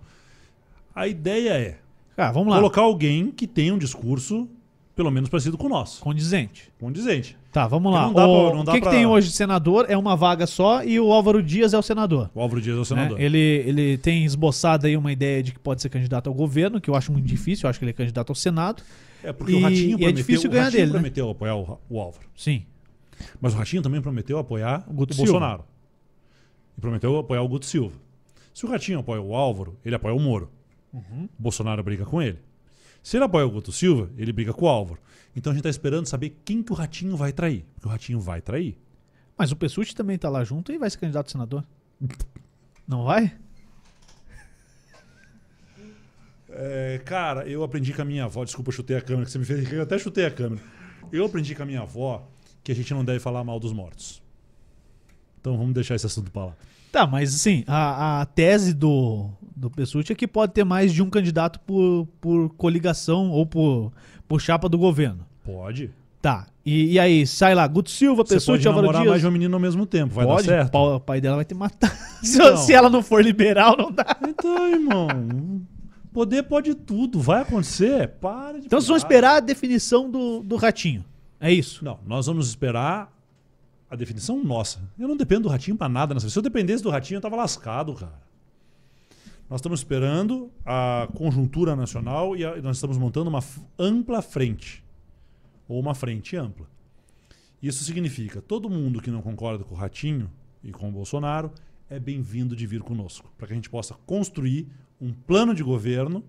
A 0.94 1.08
ideia 1.08 1.54
é 1.54 1.78
Ah, 2.16 2.30
vamos 2.32 2.50
lá. 2.50 2.56
colocar 2.56 2.82
alguém 2.82 3.30
que 3.30 3.46
tenha 3.46 3.72
um 3.74 3.78
discurso, 3.78 4.48
pelo 4.94 5.10
menos 5.10 5.28
parecido 5.30 5.56
com 5.56 5.66
o 5.66 5.70
nosso. 5.70 6.00
Condizente. 6.02 6.70
Condizente. 6.78 7.36
Tá, 7.50 7.66
vamos 7.66 7.92
lá. 7.92 8.06
Não 8.06 8.12
dá 8.14 8.26
O, 8.26 8.50
pra- 8.50 8.60
o 8.60 8.64
que, 8.66 8.72
que 8.72 8.80
pra- 8.80 8.90
tem 8.90 9.04
hoje 9.06 9.28
de 9.28 9.34
senador? 9.34 9.86
É 9.88 9.96
uma 9.96 10.16
vaga 10.16 10.46
só 10.46 10.82
e 10.84 10.98
o 10.98 11.12
Álvaro 11.12 11.42
Dias 11.42 11.74
é 11.74 11.78
o 11.78 11.82
senador. 11.82 12.30
O 12.34 12.40
Álvaro 12.40 12.60
Dias 12.60 12.74
é 12.76 12.78
o 12.78 12.80
né? 12.80 12.84
senador. 12.86 13.20
Ele, 13.20 13.38
ele 13.38 13.98
tem 13.98 14.24
esbozado 14.24 14.86
aí 14.86 14.96
uma 14.96 15.12
ideia 15.12 15.42
de 15.42 15.52
que 15.52 15.58
pode 15.58 15.82
ser 15.82 15.88
candidato 15.88 16.28
ao 16.28 16.34
governo, 16.34 16.80
que 16.80 16.88
eu 16.88 16.94
acho 16.94 17.12
muito 17.12 17.26
difícil, 17.26 17.66
eu 17.66 17.70
acho 17.70 17.78
que 17.78 17.84
ele 17.84 17.90
é 17.90 17.94
candidato 17.94 18.30
ao 18.30 18.34
Senado. 18.34 18.82
É 19.22 19.32
porque 19.32 19.52
E- 19.52 19.56
o 19.56 19.60
Ratinho 19.60 19.80
e 19.90 19.92
é 19.92 19.96
prometeu, 19.96 20.12
difícil 20.12 20.48
o 20.48 20.52
ganhar 20.52 20.64
Ratinho 20.64 20.80
dele, 20.80 20.92
né? 20.92 20.98
prometeu 20.98 21.30
apoiar 21.30 21.56
o, 21.56 21.78
o 21.90 22.00
Álvaro. 22.00 22.24
Sim. 22.36 22.64
Mas 23.40 23.54
o 23.54 23.56
Ratinho 23.58 23.82
também 23.82 24.00
prometeu 24.00 24.38
apoiar 24.38 24.84
O 24.88 24.90
o, 24.90 24.94
Guto 24.94 25.14
Silva. 25.14 25.30
Bolsonaro. 25.30 25.64
E 26.76 26.80
prometeu 26.80 27.16
apoiar 27.18 27.42
o 27.42 27.48
Guto 27.48 27.66
Silva. 27.66 27.94
Se 28.54 28.64
o 28.66 28.68
Ratinho 28.68 28.98
apoia 28.98 29.20
o 29.20 29.34
Álvaro, 29.34 29.76
ele 29.84 29.94
apoia 29.94 30.14
o 30.14 30.18
Moro. 30.20 30.50
Uhum. 30.92 31.28
Bolsonaro 31.38 31.82
briga 31.82 32.04
com 32.04 32.20
ele. 32.20 32.38
Se 33.02 33.16
ele 33.16 33.24
apoia 33.24 33.46
o 33.46 33.50
Guto 33.50 33.72
Silva, 33.72 34.10
ele 34.16 34.32
briga 34.32 34.52
com 34.52 34.66
o 34.66 34.68
Álvaro. 34.68 35.00
Então 35.34 35.50
a 35.50 35.54
gente 35.54 35.60
está 35.60 35.70
esperando 35.70 36.06
saber 36.06 36.40
quem 36.44 36.62
que 36.62 36.72
o 36.72 36.74
Ratinho 36.74 37.16
vai 37.16 37.32
trair. 37.32 37.64
Porque 37.74 37.88
o 37.88 37.90
Ratinho 37.90 38.20
vai 38.20 38.40
trair. 38.40 38.78
Mas 39.36 39.50
o 39.50 39.56
Pessuti 39.56 39.94
também 39.94 40.18
tá 40.18 40.28
lá 40.28 40.44
junto 40.44 40.72
e 40.72 40.78
vai 40.78 40.88
ser 40.88 40.98
candidato 40.98 41.26
a 41.28 41.30
senador. 41.30 41.64
Não 42.86 43.04
vai? 43.04 43.36
É, 46.50 47.00
cara, 47.04 47.48
eu 47.48 47.64
aprendi 47.64 47.94
com 47.94 48.02
a 48.02 48.04
minha 48.04 48.24
avó. 48.24 48.44
Desculpa, 48.44 48.68
eu 48.68 48.74
chutei 48.74 48.96
a 48.96 49.00
câmera, 49.00 49.24
que 49.24 49.32
você 49.32 49.38
me 49.38 49.44
fez. 49.44 49.72
Eu 49.72 49.82
até 49.82 49.98
chutei 49.98 50.26
a 50.26 50.30
câmera. 50.30 50.62
Eu 51.10 51.24
aprendi 51.24 51.54
com 51.54 51.62
a 51.62 51.66
minha 51.66 51.80
avó 51.80 52.28
que 52.62 52.70
a 52.70 52.74
gente 52.74 52.92
não 52.92 53.04
deve 53.04 53.18
falar 53.18 53.42
mal 53.42 53.58
dos 53.58 53.72
mortos. 53.72 54.22
Então 55.40 55.56
vamos 55.56 55.74
deixar 55.74 55.94
esse 55.94 56.06
assunto 56.06 56.30
pra 56.30 56.46
lá. 56.46 56.56
Tá, 56.92 57.06
mas 57.06 57.34
assim, 57.34 57.64
a, 57.66 58.20
a 58.20 58.26
tese 58.26 58.74
do, 58.74 59.30
do 59.56 59.70
Pessuti 59.70 60.12
é 60.12 60.14
que 60.14 60.28
pode 60.28 60.52
ter 60.52 60.62
mais 60.62 60.92
de 60.92 61.02
um 61.02 61.08
candidato 61.08 61.58
por, 61.60 62.06
por 62.20 62.50
coligação 62.50 63.30
ou 63.30 63.46
por, 63.46 63.90
por 64.28 64.40
chapa 64.42 64.68
do 64.68 64.76
governo. 64.76 65.24
Pode. 65.42 65.90
Tá. 66.20 66.46
E, 66.64 66.92
e 66.92 66.98
aí, 67.00 67.26
sai 67.26 67.54
lá, 67.54 67.66
Guto 67.66 67.90
Silva, 67.90 68.24
Pessuti, 68.24 68.64
pode 68.64 68.68
Álvaro 68.68 68.92
Dias. 68.92 69.06
mais 69.08 69.20
de 69.22 69.26
um 69.26 69.30
menino 69.30 69.56
ao 69.56 69.60
mesmo 69.60 69.86
tempo. 69.86 70.14
Vai 70.14 70.26
pode, 70.26 70.46
dar 70.46 70.54
certo? 70.64 70.76
O 70.76 71.00
pai 71.00 71.18
dela 71.20 71.36
vai 71.36 71.44
ter 71.46 71.54
matado. 71.54 71.94
Se, 72.22 72.36
Então. 72.36 72.56
se 72.58 72.72
ela 72.72 72.88
não 72.90 73.02
for 73.02 73.24
liberal, 73.24 73.74
não 73.76 73.90
dá. 73.90 74.16
Então, 74.28 74.68
irmão. 74.68 75.08
Poder 76.12 76.42
pode 76.44 76.74
tudo. 76.74 77.20
Vai 77.20 77.40
acontecer. 77.40 78.08
Para 78.20 78.60
de 78.60 78.66
Então 78.66 78.78
vocês 78.78 78.88
vão 78.88 78.96
esperar 78.98 79.36
a 79.36 79.40
definição 79.40 80.08
do, 80.10 80.40
do 80.42 80.56
ratinho. 80.56 81.04
É 81.40 81.50
isso? 81.50 81.84
Não, 81.84 81.98
nós 82.06 82.26
vamos 82.26 82.48
esperar 82.48 83.10
a 83.92 83.96
definição 83.96 84.42
nossa. 84.42 84.80
Eu 84.98 85.06
não 85.06 85.16
dependo 85.16 85.42
do 85.42 85.48
ratinho 85.48 85.76
pra 85.76 85.88
nada 85.88 86.14
nessa. 86.14 86.30
Se 86.30 86.38
eu 86.38 86.42
dependesse 86.42 86.82
do 86.82 86.88
ratinho, 86.90 87.18
eu 87.18 87.20
tava 87.20 87.36
lascado, 87.36 87.92
cara. 87.94 88.20
Nós 89.50 89.60
estamos 89.60 89.80
esperando 89.80 90.50
a 90.64 91.08
conjuntura 91.14 91.76
nacional 91.76 92.34
e 92.34 92.44
a- 92.44 92.56
nós 92.62 92.78
estamos 92.78 92.96
montando 92.96 93.28
uma 93.28 93.40
ampla 93.78 94.22
frente. 94.22 94.82
Ou 95.68 95.78
uma 95.78 95.94
frente 95.94 96.36
ampla. 96.36 96.66
Isso 97.62 97.84
significa 97.84 98.40
todo 98.40 98.68
mundo 98.70 99.00
que 99.00 99.10
não 99.10 99.20
concorda 99.22 99.62
com 99.62 99.74
o 99.74 99.78
ratinho 99.78 100.30
e 100.64 100.72
com 100.72 100.88
o 100.88 100.92
Bolsonaro 100.92 101.52
é 101.90 102.00
bem-vindo 102.00 102.56
de 102.56 102.66
vir 102.66 102.80
conosco, 102.80 103.30
para 103.36 103.46
que 103.46 103.52
a 103.52 103.56
gente 103.56 103.68
possa 103.70 103.94
construir 104.06 104.66
um 105.00 105.12
plano 105.12 105.54
de 105.54 105.62
governo 105.62 106.24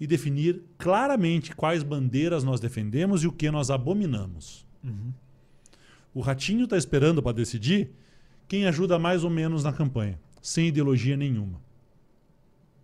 e 0.00 0.06
definir 0.06 0.62
claramente 0.76 1.54
quais 1.54 1.84
bandeiras 1.84 2.42
nós 2.42 2.58
defendemos 2.60 3.22
e 3.22 3.28
o 3.28 3.32
que 3.32 3.48
nós 3.52 3.70
abominamos. 3.70 4.66
O 6.14 6.20
Ratinho 6.20 6.64
está 6.64 6.76
esperando 6.76 7.22
para 7.22 7.32
decidir 7.32 7.90
quem 8.46 8.66
ajuda 8.66 8.98
mais 8.98 9.24
ou 9.24 9.30
menos 9.30 9.64
na 9.64 9.72
campanha, 9.72 10.18
sem 10.40 10.68
ideologia 10.68 11.16
nenhuma. 11.16 11.60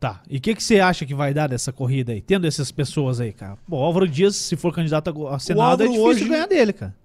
Tá. 0.00 0.22
E 0.28 0.38
o 0.38 0.40
que, 0.40 0.54
que 0.54 0.62
você 0.62 0.80
acha 0.80 1.04
que 1.04 1.14
vai 1.14 1.34
dar 1.34 1.46
dessa 1.48 1.72
corrida 1.72 2.12
aí, 2.12 2.22
tendo 2.22 2.46
essas 2.46 2.72
pessoas 2.72 3.20
aí, 3.20 3.32
cara? 3.32 3.58
Bom, 3.68 3.82
Álvaro 3.82 4.08
Dias, 4.08 4.34
se 4.34 4.56
for 4.56 4.74
candidato 4.74 5.28
a 5.28 5.38
Senado, 5.38 5.82
é 5.82 5.86
difícil 5.86 6.04
hoje- 6.06 6.28
ganhar 6.28 6.46
dele, 6.46 6.72
cara. 6.72 6.96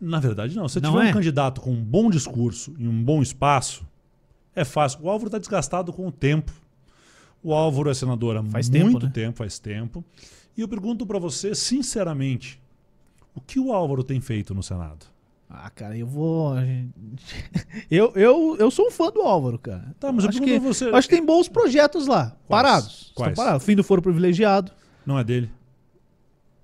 Na 0.00 0.18
verdade, 0.20 0.56
não. 0.56 0.68
Se 0.68 0.80
Não 0.80 0.92
tiver 0.92 1.06
é? 1.06 1.10
um 1.10 1.12
candidato 1.12 1.60
com 1.60 1.72
um 1.72 1.82
bom 1.82 2.08
discurso 2.08 2.74
e 2.78 2.86
um 2.88 3.02
bom 3.02 3.20
espaço, 3.20 3.84
é 4.54 4.64
fácil. 4.64 5.00
O 5.02 5.10
Álvaro 5.10 5.26
está 5.28 5.38
desgastado 5.38 5.92
com 5.92 6.06
o 6.06 6.12
tempo. 6.12 6.52
O 7.42 7.52
Álvaro 7.52 7.90
é 7.90 7.94
senador 7.94 8.36
há 8.36 8.42
Faz 8.44 8.68
tempo, 8.68 8.90
muito 8.92 9.06
né? 9.06 9.12
tempo, 9.12 9.36
faz 9.38 9.58
tempo. 9.58 10.04
E 10.56 10.60
eu 10.60 10.68
pergunto 10.68 11.04
para 11.04 11.18
você, 11.18 11.54
sinceramente, 11.54 12.60
o 13.34 13.40
que 13.40 13.58
o 13.60 13.72
Álvaro 13.72 14.02
tem 14.02 14.20
feito 14.20 14.54
no 14.54 14.62
Senado? 14.62 15.04
Ah, 15.50 15.70
cara, 15.70 15.96
eu 15.96 16.06
vou. 16.06 16.54
Eu, 17.90 18.12
eu, 18.14 18.56
eu 18.58 18.70
sou 18.70 18.88
um 18.88 18.90
fã 18.90 19.10
do 19.10 19.22
Álvaro, 19.22 19.58
cara. 19.58 19.94
Tá, 19.98 20.12
mas 20.12 20.24
eu 20.24 20.30
acho 20.30 20.40
que, 20.40 20.44
pergunto 20.46 20.68
a 20.70 20.72
você- 20.74 20.84
acho 20.90 21.08
que 21.08 21.14
tem 21.16 21.24
bons 21.24 21.48
projetos 21.48 22.06
lá, 22.06 22.36
parados. 22.48 23.12
Quais? 23.14 23.30
Estão 23.32 23.44
parados. 23.44 23.64
Fim 23.66 23.74
do 23.74 23.82
foro 23.82 24.02
privilegiado. 24.02 24.72
Não 25.06 25.18
é 25.18 25.24
dele. 25.24 25.50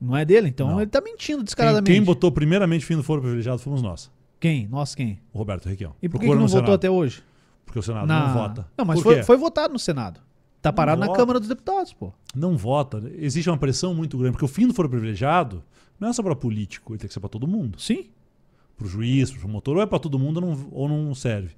Não 0.01 0.15
é 0.17 0.25
dele, 0.25 0.49
então 0.49 0.69
Não. 0.69 0.81
ele 0.81 0.91
tá 0.91 1.01
mentindo 1.01 1.39
Quem, 1.39 1.45
descaradamente. 1.45 1.91
quem 1.91 2.03
botou 2.03 2.31
primeiramente 2.31 2.85
fim 2.85 2.97
do 2.97 3.03
foro 3.03 3.23
privilegiado 3.23 3.59
fomos 3.59 3.81
nós. 3.81 4.11
Quem? 4.39 4.69
Nós 4.69 4.95
quem? 4.95 5.19
O 5.33 5.39
Roberto 5.39 5.67
Requião. 5.67 5.95
E 6.03 6.09
por 6.09 6.21
que, 6.21 6.27
que 6.29 6.35
não 6.35 6.47
votou 6.47 6.75
até 6.75 6.91
hoje? 6.91 7.23
Porque 7.65 7.79
o 7.79 7.83
Senado 7.83 8.07
Na- 8.07 8.27
não 8.29 8.35
vota. 8.35 8.67
Não, 8.77 8.85
mas 8.85 9.01
foi, 9.01 9.23
foi 9.23 9.37
votado 9.39 9.73
no 9.73 9.79
Senado. 9.79 10.21
Tá 10.61 10.71
parado 10.73 11.01
na 11.01 11.07
vota. 11.07 11.19
Câmara 11.19 11.41
dos 11.41 11.49
Deputados, 11.49 11.93
pô. 11.95 12.13
Não 12.35 12.57
vota. 12.57 13.03
Existe 13.17 13.49
uma 13.49 13.57
pressão 13.57 13.95
muito 13.95 14.19
grande. 14.19 14.33
Porque 14.33 14.45
o 14.45 14.49
fim 14.49 14.67
do 14.67 14.75
foro 14.75 14.89
privilegiado 14.91 15.63
não 15.99 16.09
é 16.09 16.13
só 16.13 16.23
para 16.23 16.37
político, 16.37 16.93
ele 16.93 16.99
tem 16.99 17.09
que 17.09 17.15
ser 17.15 17.21
para 17.21 17.29
todo 17.31 17.47
mundo. 17.47 17.81
Sim. 17.81 18.11
Pro 18.77 18.89
juiz, 18.89 19.31
pro 19.31 19.41
promotor, 19.41 19.77
ou 19.77 19.83
é 19.83 19.87
para 19.87 19.99
todo 19.99 20.19
mundo 20.19 20.39
ou 20.39 20.43
não, 20.57 20.69
ou 20.73 20.89
não 20.89 21.15
serve. 21.15 21.55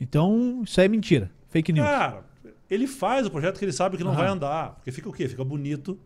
Então, 0.00 0.62
isso 0.64 0.80
aí 0.80 0.86
é 0.86 0.88
mentira. 0.88 1.30
Fake 1.48 1.72
news. 1.72 1.86
Cara, 1.86 2.24
ele 2.68 2.86
faz 2.86 3.26
o 3.26 3.30
projeto 3.30 3.58
que 3.58 3.64
ele 3.64 3.72
sabe 3.72 3.96
que 3.96 4.02
não 4.04 4.10
Aham. 4.12 4.18
vai 4.20 4.28
andar. 4.28 4.74
Porque 4.76 4.90
fica 4.90 5.08
o 5.08 5.12
quê? 5.12 5.28
Fica 5.28 5.44
bonito 5.44 5.98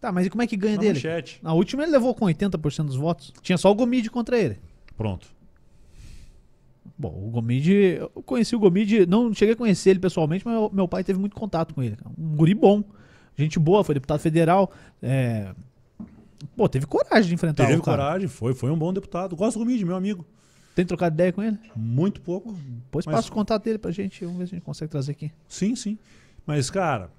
Tá, 0.00 0.12
mas 0.12 0.26
e 0.26 0.30
como 0.30 0.42
é 0.42 0.46
que 0.46 0.56
ganha 0.56 0.76
na 0.76 0.80
dele? 0.80 0.92
manchete. 0.94 1.40
Na 1.42 1.52
última 1.52 1.82
ele 1.82 1.90
levou 1.90 2.14
com 2.14 2.24
80% 2.26 2.84
dos 2.86 2.94
votos. 2.94 3.32
Tinha 3.42 3.58
só 3.58 3.68
o 3.70 3.74
Gomide 3.74 4.08
contra 4.10 4.38
ele. 4.38 4.58
Pronto. 4.96 5.26
Bom, 6.96 7.08
o 7.26 7.30
Gomide, 7.30 7.98
eu 8.00 8.22
conheci 8.24 8.54
o 8.54 8.58
Gomide, 8.60 9.06
não 9.06 9.32
cheguei 9.34 9.54
a 9.54 9.56
conhecer 9.56 9.90
ele 9.90 9.98
pessoalmente, 9.98 10.44
mas 10.44 10.54
meu, 10.54 10.70
meu 10.72 10.88
pai 10.88 11.02
teve 11.02 11.18
muito 11.18 11.34
contato 11.34 11.74
com 11.74 11.82
ele. 11.82 11.96
Um 12.16 12.36
guri 12.36 12.54
bom, 12.54 12.82
gente 13.36 13.58
boa, 13.58 13.82
foi 13.84 13.94
deputado 13.94 14.20
federal. 14.20 14.70
é, 15.02 15.52
Pô, 16.56 16.68
teve 16.68 16.86
coragem 16.86 17.28
de 17.28 17.34
enfrentar 17.34 17.66
Teve 17.66 17.78
o 17.78 17.82
cara. 17.82 18.02
coragem, 18.02 18.28
foi, 18.28 18.54
foi 18.54 18.70
um 18.70 18.78
bom 18.78 18.92
deputado. 18.92 19.34
Gosto 19.36 19.58
do 19.58 19.64
Gomide, 19.64 19.84
meu 19.84 19.96
amigo. 19.96 20.24
Tem 20.74 20.86
trocado 20.86 21.14
ideia 21.14 21.32
com 21.32 21.42
ele? 21.42 21.58
Muito 21.74 22.20
pouco. 22.20 22.52
Depois 22.52 23.04
Mas- 23.04 23.14
passa 23.16 23.28
o 23.28 23.32
contato 23.32 23.64
dele 23.64 23.78
pra 23.78 23.90
gente, 23.90 24.24
vamos 24.24 24.38
ver 24.38 24.46
se 24.46 24.54
a 24.54 24.56
gente 24.58 24.64
consegue 24.64 24.90
trazer 24.90 25.12
aqui. 25.12 25.32
Sim, 25.48 25.74
sim. 25.74 25.98
Mas, 26.46 26.70
cara, 26.70 27.10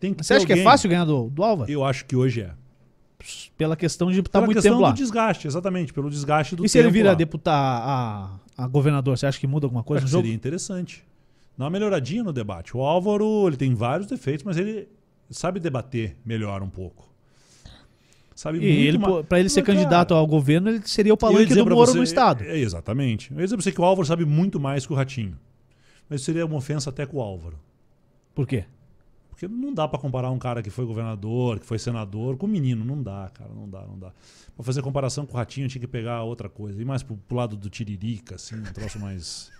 tem 0.00 0.12
que 0.12 0.24
Você 0.24 0.34
ter 0.34 0.38
acha 0.38 0.46
que 0.46 0.52
é 0.52 0.54
alguém- 0.56 0.64
fácil 0.64 0.90
ganhar 0.90 1.04
do, 1.04 1.30
do 1.30 1.44
Álvaro? 1.44 1.70
Eu 1.70 1.84
acho 1.84 2.04
que 2.04 2.16
hoje 2.16 2.42
é. 2.42 2.50
Pela 3.56 3.76
questão 3.76 4.10
de 4.10 4.18
estar 4.18 4.30
Pela 4.32 4.46
muito 4.46 4.56
questão 4.56 4.72
tempo 4.72 4.82
lá. 4.82 4.90
do 4.90 4.96
desgaste, 4.96 5.46
exatamente. 5.46 5.92
Pelo 5.94 6.10
desgaste 6.10 6.54
do 6.56 6.64
E 6.64 6.68
se 6.68 6.76
ele 6.76 6.88
tempo 6.88 6.92
vira 6.94 7.08
lá. 7.10 7.14
deputar 7.14 7.54
a, 7.54 8.30
a 8.58 8.66
governador, 8.66 9.16
você 9.16 9.24
acha 9.26 9.38
que 9.38 9.46
muda 9.46 9.66
alguma 9.66 9.82
coisa 9.84 10.00
Acho 10.00 10.06
no 10.06 10.10
jogo? 10.10 10.22
seria 10.24 10.34
interessante. 10.34 11.04
Dá 11.56 11.64
uma 11.64 11.70
melhoradinha 11.70 12.22
no 12.24 12.32
debate. 12.32 12.76
O 12.76 12.80
Álvaro, 12.82 13.46
ele 13.46 13.56
tem 13.56 13.72
vários 13.74 14.08
defeitos, 14.08 14.44
mas 14.44 14.56
ele 14.58 14.88
sabe 15.30 15.58
debater 15.60 16.16
melhor 16.24 16.60
um 16.62 16.68
pouco. 16.68 17.08
Sabe 18.34 18.58
E 18.58 18.86
ele, 18.86 18.98
ma- 18.98 19.06
pô, 19.08 19.24
pra 19.24 19.38
ele 19.38 19.48
ser 19.48 19.60
Mas, 19.60 19.66
cara, 19.66 19.78
candidato 19.78 20.12
ao 20.14 20.26
governo, 20.26 20.68
ele 20.70 20.82
seria 20.84 21.14
o 21.14 21.16
palanque 21.16 21.54
do 21.54 21.64
Moro 21.64 21.86
você- 21.86 21.96
no 21.98 22.02
Estado. 22.02 22.42
É, 22.44 22.58
exatamente. 22.58 23.30
Eu 23.30 23.38
ia 23.38 23.44
dizer 23.44 23.56
pra 23.56 23.62
você 23.62 23.70
que 23.72 23.80
o 23.80 23.84
Álvaro 23.84 24.06
sabe 24.06 24.24
muito 24.24 24.58
mais 24.58 24.84
que 24.86 24.92
o 24.92 24.96
Ratinho. 24.96 25.38
Mas 26.08 26.22
seria 26.22 26.44
uma 26.44 26.56
ofensa 26.56 26.90
até 26.90 27.06
com 27.06 27.18
o 27.18 27.20
Álvaro. 27.20 27.58
Por 28.34 28.46
quê? 28.46 28.64
Porque 29.30 29.46
não 29.48 29.72
dá 29.72 29.86
pra 29.88 29.98
comparar 29.98 30.30
um 30.30 30.38
cara 30.38 30.62
que 30.62 30.70
foi 30.70 30.84
governador, 30.84 31.58
que 31.60 31.66
foi 31.66 31.78
senador, 31.78 32.36
com 32.36 32.46
um 32.46 32.48
menino. 32.48 32.84
Não 32.84 33.00
dá, 33.02 33.30
cara. 33.32 33.50
Não 33.54 33.68
dá, 33.68 33.82
não 33.86 33.98
dá. 33.98 34.12
Pra 34.56 34.64
fazer 34.64 34.82
comparação 34.82 35.24
com 35.26 35.34
o 35.34 35.36
Ratinho, 35.36 35.68
tinha 35.68 35.80
que 35.80 35.86
pegar 35.88 36.22
outra 36.22 36.48
coisa. 36.48 36.80
Ir 36.80 36.84
mais 36.84 37.02
pro, 37.02 37.16
pro 37.16 37.36
lado 37.36 37.56
do 37.56 37.68
Tiririca, 37.70 38.34
assim, 38.34 38.56
um 38.56 38.62
troço 38.64 38.98
mais. 38.98 39.50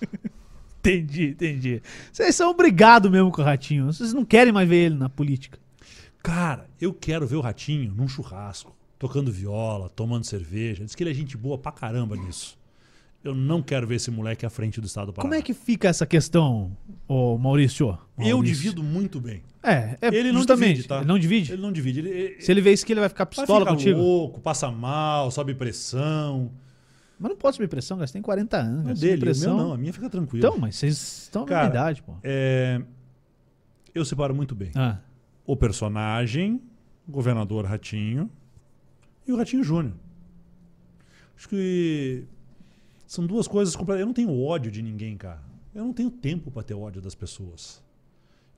Entendi, 0.80 1.28
entendi. 1.32 1.82
Vocês 2.10 2.34
são 2.34 2.50
obrigados 2.50 3.10
mesmo 3.10 3.30
com 3.30 3.42
o 3.42 3.44
Ratinho. 3.44 3.86
Vocês 3.92 4.14
não 4.14 4.24
querem 4.24 4.50
mais 4.52 4.66
ver 4.66 4.86
ele 4.86 4.94
na 4.94 5.10
política. 5.10 5.58
Cara, 6.22 6.68
eu 6.80 6.92
quero 6.92 7.26
ver 7.26 7.36
o 7.36 7.40
Ratinho 7.40 7.92
num 7.94 8.06
churrasco, 8.08 8.76
tocando 8.98 9.32
viola, 9.32 9.88
tomando 9.88 10.24
cerveja. 10.24 10.84
Diz 10.84 10.94
que 10.94 11.02
ele 11.02 11.10
é 11.10 11.14
gente 11.14 11.36
boa 11.36 11.56
pra 11.58 11.72
caramba 11.72 12.16
nisso. 12.16 12.58
Eu 13.22 13.34
não 13.34 13.60
quero 13.62 13.86
ver 13.86 13.96
esse 13.96 14.10
moleque 14.10 14.46
à 14.46 14.50
frente 14.50 14.80
do 14.80 14.86
Estado 14.86 15.06
do 15.08 15.12
Paraná. 15.12 15.28
Como 15.30 15.38
é 15.38 15.42
que 15.42 15.52
fica 15.52 15.88
essa 15.88 16.06
questão, 16.06 16.74
ô 17.06 17.36
Maurício? 17.36 17.98
Eu 18.18 18.36
Maurício. 18.36 18.56
divido 18.56 18.82
muito 18.82 19.20
bem. 19.20 19.42
É, 19.62 19.98
é 20.00 20.08
Ele 20.08 20.32
não 20.32 20.42
divide, 20.44 20.84
tá? 20.88 20.98
Ele 20.98 21.04
não 21.06 21.18
divide? 21.18 21.52
Ele 21.52 21.60
não 21.60 21.70
divide. 21.70 22.00
Ele, 22.00 22.40
Se 22.40 22.50
ele 22.50 22.62
vê 22.62 22.72
isso 22.72 22.82
aqui, 22.84 22.94
ele 22.94 23.00
vai 23.00 23.10
ficar 23.10 23.24
vai 23.24 23.30
pistola 23.30 23.60
ficar 23.60 23.72
contigo. 23.72 24.00
louco, 24.00 24.40
passa 24.40 24.70
mal, 24.70 25.30
sobe 25.30 25.54
pressão. 25.54 26.50
Mas 27.18 27.28
não 27.28 27.36
pode 27.36 27.56
subir 27.56 27.68
pressão, 27.68 27.98
cara. 27.98 28.06
Você 28.06 28.14
tem 28.14 28.22
40 28.22 28.56
anos. 28.56 28.84
Não 28.84 28.90
é 28.92 28.94
dele, 28.94 29.20
pressão. 29.20 29.54
meu 29.54 29.66
não. 29.66 29.72
A 29.74 29.76
minha 29.76 29.92
fica 29.92 30.08
tranquila. 30.08 30.46
Então, 30.48 30.58
mas 30.58 30.76
vocês 30.76 31.24
estão 31.24 31.44
na 31.44 31.66
idade, 31.66 32.02
pô. 32.02 32.14
É, 32.22 32.80
eu 33.94 34.02
separo 34.06 34.34
muito 34.34 34.54
bem. 34.54 34.70
Ah, 34.74 34.96
O 35.50 35.56
personagem, 35.56 36.62
o 37.08 37.10
governador 37.10 37.64
Ratinho 37.64 38.30
e 39.26 39.32
o 39.32 39.36
Ratinho 39.36 39.64
Júnior. 39.64 39.94
Acho 41.36 41.48
que 41.48 42.22
são 43.04 43.26
duas 43.26 43.48
coisas 43.48 43.74
completas. 43.74 44.02
Eu 44.02 44.06
não 44.06 44.14
tenho 44.14 44.40
ódio 44.40 44.70
de 44.70 44.80
ninguém, 44.80 45.16
cara. 45.16 45.42
Eu 45.74 45.84
não 45.84 45.92
tenho 45.92 46.08
tempo 46.08 46.52
para 46.52 46.62
ter 46.62 46.74
ódio 46.74 47.02
das 47.02 47.16
pessoas. 47.16 47.82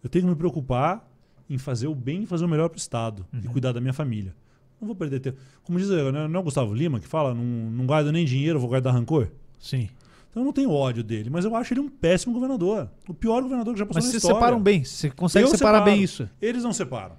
Eu 0.05 0.11
tenho 0.11 0.27
que 0.27 0.31
me 0.33 0.37
preocupar 0.37 1.11
em 1.49 1.57
fazer 1.57 1.87
o 1.87 1.95
bem 1.95 2.25
e 2.25 2.27
fazer 2.27 2.45
o 2.45 2.49
melhor 2.49 2.69
para 2.69 2.77
o 2.77 2.79
Estado 2.79 3.27
e 3.43 3.49
cuidar 3.49 3.73
da 3.73 3.81
minha 3.81 3.95
família. 3.95 4.37
Não 4.79 4.87
vou 4.87 4.95
perder 4.95 5.21
tempo. 5.21 5.39
Como 5.63 5.79
diz, 5.79 5.89
não 5.89 6.21
é 6.21 6.39
o 6.39 6.43
Gustavo 6.43 6.75
Lima 6.75 7.01
que 7.01 7.09
fala, 7.09 7.33
não, 7.33 7.43
não 7.43 7.87
guardo 7.87 8.13
nem 8.13 8.27
dinheiro, 8.27 8.61
vou 8.61 8.69
guardar 8.69 8.93
rancor? 8.93 9.31
sim. 9.59 9.89
Então 10.33 10.43
eu 10.43 10.47
não 10.47 10.53
tenho 10.53 10.71
ódio 10.71 11.05
dele, 11.05 11.29
mas 11.29 11.45
eu 11.45 11.55
acho 11.55 11.75
ele 11.75 11.81
um 11.81 11.91
péssimo 11.91 12.33
governador. 12.33 12.91
O 13.07 13.13
pior 13.13 13.43
governador 13.43 13.75
que 13.75 13.79
já 13.81 13.85
passou 13.85 13.99
Mas 13.99 14.05
na 14.07 14.11
vocês 14.13 14.23
história. 14.23 14.41
separam 14.41 14.63
bem. 14.63 14.83
Você 14.83 15.11
consegue 15.11 15.45
Eu 15.45 15.51
separar 15.51 15.79
separo. 15.81 15.93
bem 15.93 16.03
isso. 16.03 16.29
Eles 16.41 16.65
não 16.65 16.73
separam. 16.73 17.17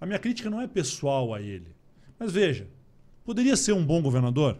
A 0.00 0.06
minha 0.06 0.18
crítica 0.18 0.48
não 0.48 0.62
é 0.62 0.66
pessoal 0.66 1.34
a 1.34 1.42
ele. 1.42 1.68
Mas 2.18 2.32
veja, 2.32 2.66
poderia 3.22 3.54
ser 3.54 3.72
um 3.74 3.84
bom 3.84 4.00
governador? 4.00 4.56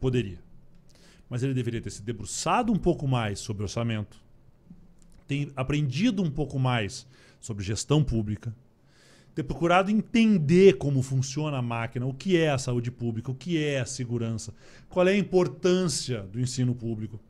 Poderia. 0.00 0.40
Mas 1.30 1.44
ele 1.44 1.54
deveria 1.54 1.80
ter 1.80 1.90
se 1.90 2.02
debruçado 2.02 2.72
um 2.72 2.78
pouco 2.78 3.06
mais 3.06 3.38
sobre 3.38 3.62
orçamento, 3.62 4.20
ter 5.28 5.52
aprendido 5.54 6.20
um 6.20 6.30
pouco 6.30 6.58
mais 6.58 7.06
sobre 7.40 7.62
gestão 7.62 8.02
pública, 8.02 8.52
ter 9.38 9.44
procurado 9.44 9.88
entender 9.88 10.78
como 10.78 11.00
funciona 11.00 11.58
a 11.58 11.62
máquina, 11.62 12.04
o 12.04 12.12
que 12.12 12.36
é 12.36 12.50
a 12.50 12.58
saúde 12.58 12.90
pública, 12.90 13.30
o 13.30 13.34
que 13.36 13.62
é 13.62 13.78
a 13.78 13.86
segurança, 13.86 14.52
qual 14.88 15.06
é 15.06 15.12
a 15.12 15.16
importância 15.16 16.22
do 16.24 16.40
ensino 16.40 16.74
público. 16.74 17.20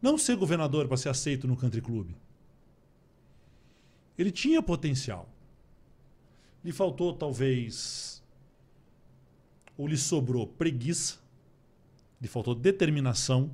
Não 0.00 0.16
ser 0.16 0.36
governador 0.36 0.86
para 0.86 0.96
ser 0.96 1.08
aceito 1.08 1.48
no 1.48 1.56
country 1.56 1.80
club. 1.80 2.10
Ele 4.16 4.30
tinha 4.30 4.62
potencial. 4.62 5.28
Lhe 6.64 6.70
faltou, 6.70 7.12
talvez, 7.12 8.22
ou 9.76 9.88
lhe 9.88 9.96
sobrou 9.96 10.46
preguiça 10.46 11.18
lhe 12.22 12.28
faltou 12.28 12.54
determinação, 12.54 13.50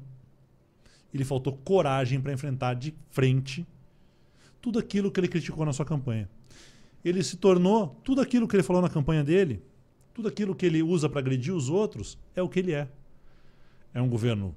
e 1.15 1.17
lhe 1.17 1.25
faltou 1.25 1.57
coragem 1.65 2.21
para 2.21 2.35
enfrentar 2.35 2.75
de 2.75 2.95
frente 3.11 3.67
tudo 4.61 4.79
aquilo 4.79 5.11
que 5.11 5.19
ele 5.19 5.29
criticou 5.29 5.65
na 5.65 5.73
sua 5.73 5.87
campanha. 5.87 6.29
Ele 7.05 7.23
se 7.23 7.37
tornou 7.37 8.01
tudo 8.05 8.21
aquilo 8.21 8.47
que 8.47 8.57
ele 8.57 8.63
falou 8.63 8.83
na 8.83 8.89
campanha 8.89 9.25
dele, 9.25 9.63
tudo 10.13 10.29
aquilo 10.29 10.55
que 10.55 10.67
ele 10.67 10.83
usa 10.83 11.09
para 11.09 11.21
agredir 11.21 11.55
os 11.55 11.71
outros, 11.71 12.19
é 12.35 12.43
o 12.43 12.49
que 12.49 12.59
ele 12.59 12.73
é. 12.73 12.89
É 13.95 14.01
um 14.01 14.09
governo 14.09 14.55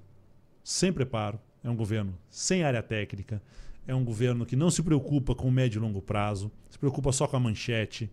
sem 0.63 0.91
preparo, 0.91 1.39
é 1.63 1.69
um 1.69 1.75
governo 1.75 2.17
sem 2.29 2.63
área 2.63 2.83
técnica, 2.83 3.41
é 3.87 3.93
um 3.93 4.03
governo 4.03 4.45
que 4.45 4.55
não 4.55 4.71
se 4.71 4.81
preocupa 4.81 5.35
com 5.35 5.47
o 5.47 5.51
médio 5.51 5.79
e 5.79 5.81
longo 5.81 6.01
prazo, 6.01 6.51
se 6.69 6.77
preocupa 6.77 7.11
só 7.11 7.27
com 7.27 7.35
a 7.35 7.39
manchete. 7.39 8.09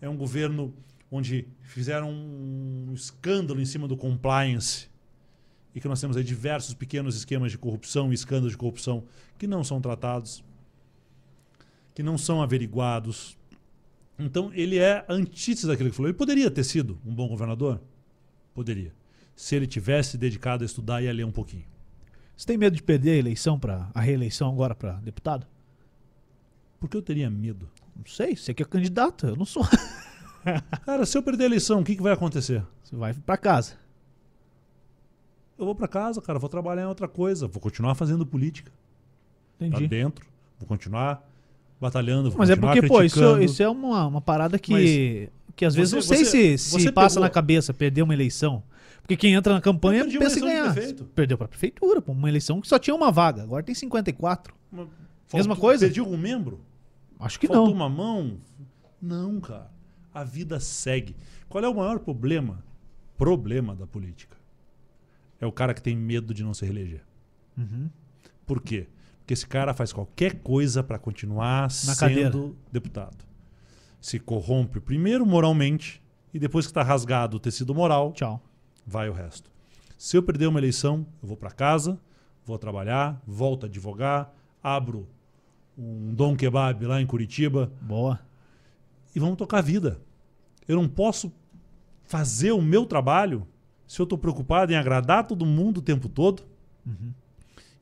É 0.00 0.08
um 0.08 0.16
governo 0.16 0.74
onde 1.10 1.46
fizeram 1.62 2.10
um 2.10 2.92
escândalo 2.94 3.60
em 3.60 3.64
cima 3.64 3.88
do 3.88 3.96
compliance 3.96 4.88
e 5.74 5.80
que 5.80 5.88
nós 5.88 6.00
temos 6.00 6.16
aí 6.16 6.24
diversos 6.24 6.74
pequenos 6.74 7.16
esquemas 7.16 7.50
de 7.50 7.58
corrupção 7.58 8.10
e 8.10 8.14
escândalos 8.14 8.52
de 8.52 8.58
corrupção 8.58 9.04
que 9.38 9.46
não 9.46 9.62
são 9.62 9.80
tratados, 9.80 10.44
que 11.94 12.02
não 12.02 12.18
são 12.18 12.42
averiguados. 12.42 13.37
Então 14.18 14.50
ele 14.52 14.78
é 14.78 15.04
a 15.06 15.12
antítese 15.12 15.66
daquilo 15.66 15.90
que 15.90 15.96
falou. 15.96 16.08
Ele 16.08 16.18
poderia 16.18 16.50
ter 16.50 16.64
sido 16.64 16.98
um 17.04 17.14
bom 17.14 17.28
governador? 17.28 17.80
Poderia. 18.52 18.92
Se 19.36 19.54
ele 19.54 19.66
tivesse 19.66 20.18
dedicado 20.18 20.64
a 20.64 20.66
estudar 20.66 21.02
e 21.02 21.08
a 21.08 21.12
ler 21.12 21.24
um 21.24 21.30
pouquinho. 21.30 21.64
Você 22.36 22.46
tem 22.46 22.56
medo 22.56 22.74
de 22.76 22.82
perder 22.82 23.12
a 23.12 23.16
eleição 23.16 23.58
para 23.58 23.90
a 23.94 24.00
reeleição 24.00 24.50
agora 24.50 24.74
para 24.74 24.92
deputado? 24.94 25.46
Por 26.78 26.88
que 26.88 26.96
eu 26.96 27.02
teria 27.02 27.28
medo? 27.28 27.68
Não 27.96 28.06
sei, 28.06 28.36
você 28.36 28.54
que 28.54 28.62
é 28.62 28.66
candidato, 28.66 29.26
eu 29.26 29.36
não 29.36 29.44
sou. 29.44 29.64
Cara, 30.86 31.04
se 31.04 31.18
eu 31.18 31.22
perder 31.22 31.44
a 31.44 31.46
eleição, 31.46 31.80
o 31.80 31.84
que, 31.84 31.96
que 31.96 32.02
vai 32.02 32.12
acontecer? 32.12 32.64
Você 32.82 32.94
vai 32.96 33.12
para 33.12 33.36
casa. 33.36 33.76
Eu 35.58 35.64
vou 35.64 35.74
para 35.74 35.88
casa, 35.88 36.22
cara, 36.22 36.38
vou 36.38 36.48
trabalhar 36.48 36.82
em 36.82 36.86
outra 36.86 37.08
coisa, 37.08 37.48
vou 37.48 37.60
continuar 37.60 37.96
fazendo 37.96 38.24
política. 38.24 38.72
Entendi. 39.56 39.82
Lá 39.82 39.88
dentro, 39.88 40.24
vou 40.56 40.68
continuar 40.68 41.27
batalhando, 41.80 42.32
Mas 42.36 42.50
é 42.50 42.56
porque, 42.56 42.82
pô, 42.82 43.02
isso, 43.02 43.16
criticando. 43.16 43.44
isso 43.44 43.62
é 43.62 43.68
uma, 43.68 44.06
uma 44.06 44.20
parada 44.20 44.58
que, 44.58 45.28
que 45.54 45.64
às 45.64 45.74
vezes 45.74 45.90
você- 45.90 45.96
não 45.96 46.02
sei 46.02 46.24
você- 46.24 46.58
se, 46.58 46.70
você 46.70 46.80
se 46.86 46.92
passa 46.92 47.14
pegou- 47.16 47.22
na 47.24 47.30
cabeça 47.30 47.72
perder 47.74 48.02
uma 48.02 48.14
eleição. 48.14 48.62
Porque 49.00 49.16
quem 49.16 49.32
entra 49.34 49.54
na 49.54 49.60
campanha 49.60 50.04
pensa 50.06 50.38
em 50.38 50.42
ganhar. 50.42 50.74
Perdeu 51.14 51.38
pra 51.38 51.48
prefeitura, 51.48 52.02
pô, 52.02 52.12
uma 52.12 52.28
eleição 52.28 52.60
que 52.60 52.68
só 52.68 52.78
tinha 52.78 52.94
uma 52.94 53.10
vaga, 53.10 53.42
agora 53.42 53.62
tem 53.62 53.74
54. 53.74 54.54
Uma- 54.70 54.84
Mesma 55.32 55.54
faltou- 55.54 55.56
coisa? 55.56 55.86
Perdi 55.86 56.00
algum 56.00 56.16
membro? 56.16 56.60
Acho 57.18 57.38
que 57.40 57.46
Faltou 57.46 57.66
não. 57.68 57.72
uma 57.74 57.88
mão? 57.88 58.38
Não, 59.00 59.40
cara. 59.40 59.70
A 60.12 60.24
vida 60.24 60.58
segue. 60.60 61.16
Qual 61.48 61.62
é 61.64 61.68
o 61.68 61.74
maior 61.74 61.98
problema? 62.00 62.62
Problema 63.16 63.74
da 63.74 63.86
política. 63.86 64.36
É 65.40 65.46
o 65.46 65.52
cara 65.52 65.72
que 65.74 65.82
tem 65.82 65.96
medo 65.96 66.34
de 66.34 66.42
não 66.44 66.52
se 66.52 66.64
reeleger. 66.64 67.00
Uhum. 67.56 67.88
Por 68.46 68.60
quê? 68.60 68.86
Porque 69.28 69.34
esse 69.34 69.46
cara 69.46 69.74
faz 69.74 69.92
qualquer 69.92 70.36
coisa 70.36 70.82
para 70.82 70.98
continuar 70.98 71.70
sendo 71.70 71.96
cadeira. 71.98 72.32
deputado. 72.72 73.26
Se 74.00 74.18
corrompe 74.18 74.80
primeiro 74.80 75.26
moralmente 75.26 76.02
e 76.32 76.38
depois 76.38 76.64
que 76.64 76.70
está 76.70 76.82
rasgado 76.82 77.36
o 77.36 77.38
tecido 77.38 77.74
moral, 77.74 78.14
Tchau. 78.14 78.40
vai 78.86 79.06
o 79.10 79.12
resto. 79.12 79.50
Se 79.98 80.16
eu 80.16 80.22
perder 80.22 80.46
uma 80.46 80.58
eleição, 80.58 81.06
eu 81.22 81.28
vou 81.28 81.36
para 81.36 81.50
casa, 81.50 82.00
vou 82.42 82.56
trabalhar, 82.56 83.20
volto 83.26 83.64
a 83.64 83.66
advogar, 83.68 84.32
abro 84.62 85.06
um 85.76 86.14
Dom 86.14 86.34
Kebab 86.34 86.86
lá 86.86 86.98
em 86.98 87.06
Curitiba 87.06 87.70
Boa. 87.82 88.18
e 89.14 89.20
vamos 89.20 89.36
tocar 89.36 89.58
a 89.58 89.60
vida. 89.60 90.00
Eu 90.66 90.76
não 90.76 90.88
posso 90.88 91.30
fazer 92.04 92.52
o 92.52 92.62
meu 92.62 92.86
trabalho 92.86 93.46
se 93.86 94.00
eu 94.00 94.04
estou 94.04 94.16
preocupado 94.16 94.72
em 94.72 94.76
agradar 94.76 95.26
todo 95.26 95.44
mundo 95.44 95.78
o 95.78 95.82
tempo 95.82 96.08
todo 96.08 96.44
Uhum. 96.86 97.12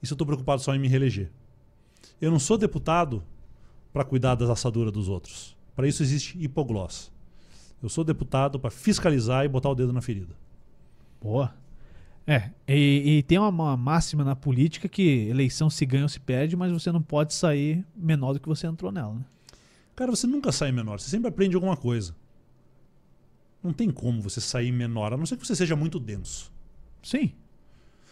E 0.02 0.06
se 0.06 0.12
eu 0.12 0.14
estou 0.14 0.26
preocupado 0.26 0.62
só 0.62 0.74
em 0.74 0.78
me 0.78 0.88
reeleger. 0.88 1.30
Eu 2.20 2.30
não 2.30 2.38
sou 2.38 2.56
deputado 2.56 3.22
para 3.92 4.04
cuidar 4.04 4.34
das 4.34 4.50
assaduras 4.50 4.92
dos 4.92 5.08
outros. 5.08 5.56
Para 5.74 5.88
isso 5.88 6.02
existe 6.02 6.38
hipoglós. 6.42 7.12
Eu 7.82 7.88
sou 7.88 8.04
deputado 8.04 8.58
para 8.58 8.70
fiscalizar 8.70 9.44
e 9.44 9.48
botar 9.48 9.70
o 9.70 9.74
dedo 9.74 9.92
na 9.92 10.00
ferida. 10.00 10.34
Boa. 11.20 11.54
É, 12.26 12.50
e, 12.66 13.18
e 13.18 13.22
tem 13.22 13.38
uma, 13.38 13.48
uma 13.48 13.76
máxima 13.76 14.24
na 14.24 14.34
política 14.34 14.88
que 14.88 15.28
eleição 15.28 15.70
se 15.70 15.86
ganha 15.86 16.02
ou 16.02 16.08
se 16.08 16.18
perde, 16.18 16.56
mas 16.56 16.72
você 16.72 16.90
não 16.90 17.00
pode 17.00 17.34
sair 17.34 17.84
menor 17.94 18.32
do 18.32 18.40
que 18.40 18.48
você 18.48 18.66
entrou 18.66 18.90
nela, 18.90 19.14
né? 19.14 19.24
Cara, 19.94 20.10
você 20.10 20.26
nunca 20.26 20.50
sai 20.50 20.72
menor, 20.72 20.98
você 21.00 21.08
sempre 21.08 21.28
aprende 21.28 21.54
alguma 21.54 21.76
coisa. 21.76 22.14
Não 23.62 23.72
tem 23.72 23.90
como 23.90 24.20
você 24.20 24.40
sair 24.40 24.72
menor, 24.72 25.12
a 25.12 25.16
não 25.16 25.24
ser 25.24 25.36
que 25.36 25.46
você 25.46 25.54
seja 25.56 25.76
muito 25.76 25.98
denso. 25.98 26.52
Sim. 27.02 27.32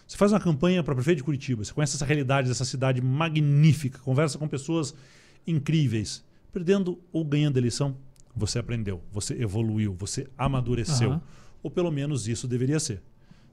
Você 0.07 0.17
faz 0.17 0.33
uma 0.33 0.41
campanha 0.41 0.83
para 0.83 0.95
prefeito 0.95 1.19
de 1.19 1.25
Curitiba, 1.25 1.65
você 1.65 1.73
conhece 1.73 1.97
essa 1.97 2.05
realidade 2.05 2.49
dessa 2.49 2.65
cidade 2.65 3.01
magnífica, 3.01 3.99
conversa 4.01 4.39
com 4.39 4.47
pessoas 4.47 4.95
incríveis. 5.47 6.25
Perdendo 6.53 7.01
ou 7.13 7.25
ganhando 7.25 7.57
a 7.57 7.61
eleição, 7.61 7.97
você 8.37 8.59
aprendeu, 8.59 9.03
você 9.11 9.35
evoluiu, 9.35 9.95
você 9.99 10.29
amadureceu. 10.37 11.13
Aham. 11.13 11.23
Ou 11.63 11.71
pelo 11.71 11.91
menos 11.91 12.29
isso 12.29 12.47
deveria 12.47 12.79
ser. 12.79 13.03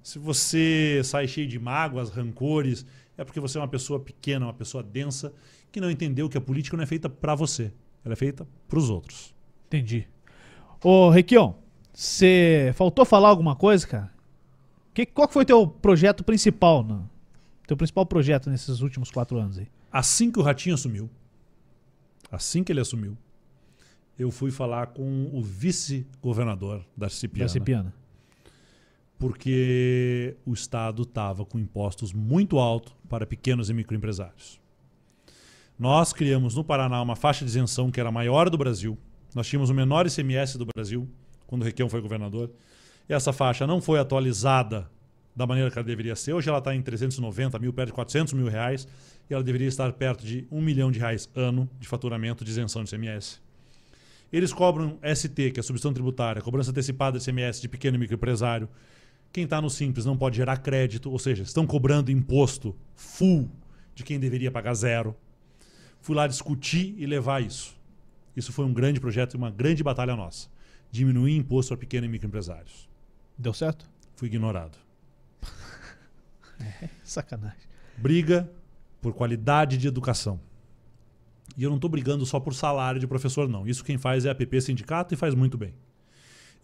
Se 0.04 0.20
você 0.20 1.02
sai 1.04 1.28
cheio 1.28 1.48
de 1.48 1.58
mágoas, 1.58 2.10
rancores, 2.10 2.86
é 3.18 3.24
porque 3.24 3.40
você 3.40 3.58
é 3.58 3.62
uma 3.62 3.68
pessoa 3.68 4.00
pequena, 4.00 4.46
uma 4.46 4.54
pessoa 4.54 4.84
densa, 4.84 5.32
que 5.72 5.80
não 5.80 5.90
entendeu 5.90 6.28
que 6.28 6.38
a 6.38 6.42
política 6.42 6.76
não 6.76 6.84
é 6.84 6.88
feita 6.88 7.08
para 7.08 7.36
você, 7.36 7.72
ela 8.04 8.14
é 8.14 8.16
feita 8.16 8.48
para 8.68 8.78
os 8.78 8.90
outros. 8.90 9.34
Entendi. 9.68 10.08
Ô, 10.84 11.10
Requião, 11.10 11.56
você 11.94 12.74
faltou 12.76 13.06
falar 13.06 13.30
alguma 13.30 13.56
coisa, 13.56 13.88
cara? 13.88 14.12
Que, 14.94 15.06
qual 15.06 15.28
que 15.28 15.34
foi 15.34 15.46
teu 15.46 15.66
projeto 15.68 16.24
principal? 16.24 16.84
No, 16.84 17.10
teu 17.68 17.78
principal 17.78 18.06
projeto 18.06 18.50
nesses 18.50 18.82
últimos 18.82 19.10
quatro 19.10 19.38
anos 19.38 19.58
aí? 19.58 19.68
Assim 19.92 20.32
que 20.32 20.40
o 20.40 20.42
Ratinho 20.42 20.76
assumiu, 20.76 21.10
assim 22.32 22.64
que 22.64 22.72
ele 22.72 22.82
assumiu, 22.82 23.18
eu 24.18 24.30
fui 24.30 24.52
falar 24.52 24.88
com 24.88 25.30
o 25.34 25.42
vice-governador 25.42 26.86
Da 26.96 27.08
Piana, 27.32 27.50
Cipiana. 27.50 27.94
porque 29.18 30.36
o 30.46 30.54
Estado 30.54 31.04
estava 31.04 31.46
com 31.46 31.58
impostos 31.58 32.14
muito 32.14 32.60
altos 32.60 32.94
para 33.10 33.26
pequenos 33.26 33.70
e 33.70 33.74
microempresários. 33.74 34.60
Nós 35.80 36.14
criamos 36.14 36.56
no 36.56 36.64
Paraná 36.64 37.02
uma 37.02 37.16
faixa 37.16 37.44
de 37.44 37.50
isenção 37.50 37.90
que 37.90 38.00
era 38.00 38.10
a 38.10 38.12
maior 38.12 38.50
do 38.50 38.58
Brasil. 38.58 38.98
Nós 39.34 39.48
tínhamos 39.48 39.70
o 39.70 39.74
menor 39.74 40.06
ICMS 40.06 40.58
do 40.58 40.66
Brasil 40.66 41.10
quando 41.48 41.64
o 41.64 41.66
Requião 41.66 41.90
foi 41.90 42.02
governador. 42.02 42.52
Essa 43.14 43.34
faixa 43.34 43.68
não 43.68 43.82
foi 43.82 44.00
atualizada 44.00 44.90
da 45.36 45.46
maneira 45.46 45.70
que 45.70 45.78
ela 45.78 45.86
deveria 45.86 46.16
ser. 46.16 46.32
Hoje 46.32 46.48
ela 46.48 46.60
está 46.60 46.74
em 46.74 46.82
390 46.82 47.60
mil, 47.60 47.74
perto 47.74 47.88
de 47.88 47.94
400 47.94 48.34
mil 48.34 48.48
reais. 48.48 48.88
E 49.30 49.34
ela 49.34 49.44
deveria 49.44 49.68
estar 49.68 49.92
perto 49.92 50.26
de 50.26 50.48
1 50.50 50.62
milhão 50.62 50.90
de 50.90 50.98
reais 50.98 51.30
ano 51.36 51.70
de 51.78 51.90
faturamento 51.90 52.46
de 52.46 52.52
isenção 52.52 52.86
de 52.86 52.96
ICMS. 52.96 53.42
Eles 54.32 54.54
cobram 54.54 54.98
ST, 55.04 55.52
que 55.52 55.60
é 55.60 55.60
a 55.60 55.64
substituição 55.64 55.94
tributária, 55.94 56.42
cobrança 56.42 56.72
antecipada 56.72 57.20
de 57.20 57.24
ICMS 57.30 57.62
de 57.62 57.68
pequeno 57.68 57.98
e 57.98 58.00
microempresário. 58.00 58.70
Quem 59.34 59.44
está 59.44 59.62
no 59.62 59.70
Simples 59.70 60.06
não 60.06 60.16
pode 60.16 60.38
gerar 60.38 60.58
crédito, 60.58 61.12
ou 61.12 61.20
seja, 61.20 61.44
estão 61.44 61.68
cobrando 61.68 62.12
imposto 62.12 62.74
full 62.96 63.52
de 63.94 64.06
quem 64.06 64.22
deveria 64.22 64.52
pagar 64.52 64.74
zero. 64.74 65.14
Fui 66.00 66.16
lá 66.16 66.28
discutir 66.28 66.96
e 66.98 67.06
levar 67.06 67.44
isso. 67.44 67.76
Isso 68.38 68.54
foi 68.54 68.64
um 68.64 68.74
grande 68.74 69.02
projeto 69.02 69.34
e 69.34 69.38
uma 69.38 69.52
grande 69.52 69.84
batalha 69.84 70.16
nossa. 70.16 70.48
Diminuir 70.90 71.36
imposto 71.36 71.74
para 71.74 71.78
pequenos 71.78 72.08
e 72.08 72.10
microempresários. 72.10 72.91
Deu 73.42 73.54
certo? 73.56 73.90
Fui 74.16 74.28
ignorado. 74.28 74.78
Sacanagem. 77.04 77.58
Briga 77.98 78.48
por 79.02 79.14
qualidade 79.14 79.80
de 79.80 79.88
educação. 79.88 80.40
E 81.58 81.64
eu 81.64 81.70
não 81.72 81.78
estou 81.78 81.90
brigando 81.90 82.24
só 82.24 82.40
por 82.40 82.54
salário 82.54 83.00
de 83.00 83.08
professor, 83.08 83.50
não. 83.50 83.68
Isso 83.68 83.84
quem 83.84 83.98
faz 83.98 84.26
é 84.26 84.30
a 84.30 84.36
PP 84.36 84.62
Sindicato 84.62 85.16
e 85.16 85.18
faz 85.18 85.34
muito 85.34 85.58
bem. 85.58 85.74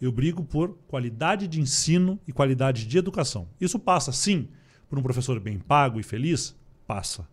Eu 0.00 0.12
brigo 0.12 0.44
por 0.44 0.78
qualidade 0.86 1.48
de 1.48 1.60
ensino 1.60 2.16
e 2.28 2.32
qualidade 2.32 2.86
de 2.86 2.96
educação. 2.96 3.48
Isso 3.60 3.76
passa, 3.80 4.12
sim, 4.12 4.46
por 4.88 5.00
um 5.00 5.02
professor 5.02 5.40
bem 5.40 5.58
pago 5.58 5.98
e 5.98 6.04
feliz? 6.04 6.54
Passa. 6.86 7.28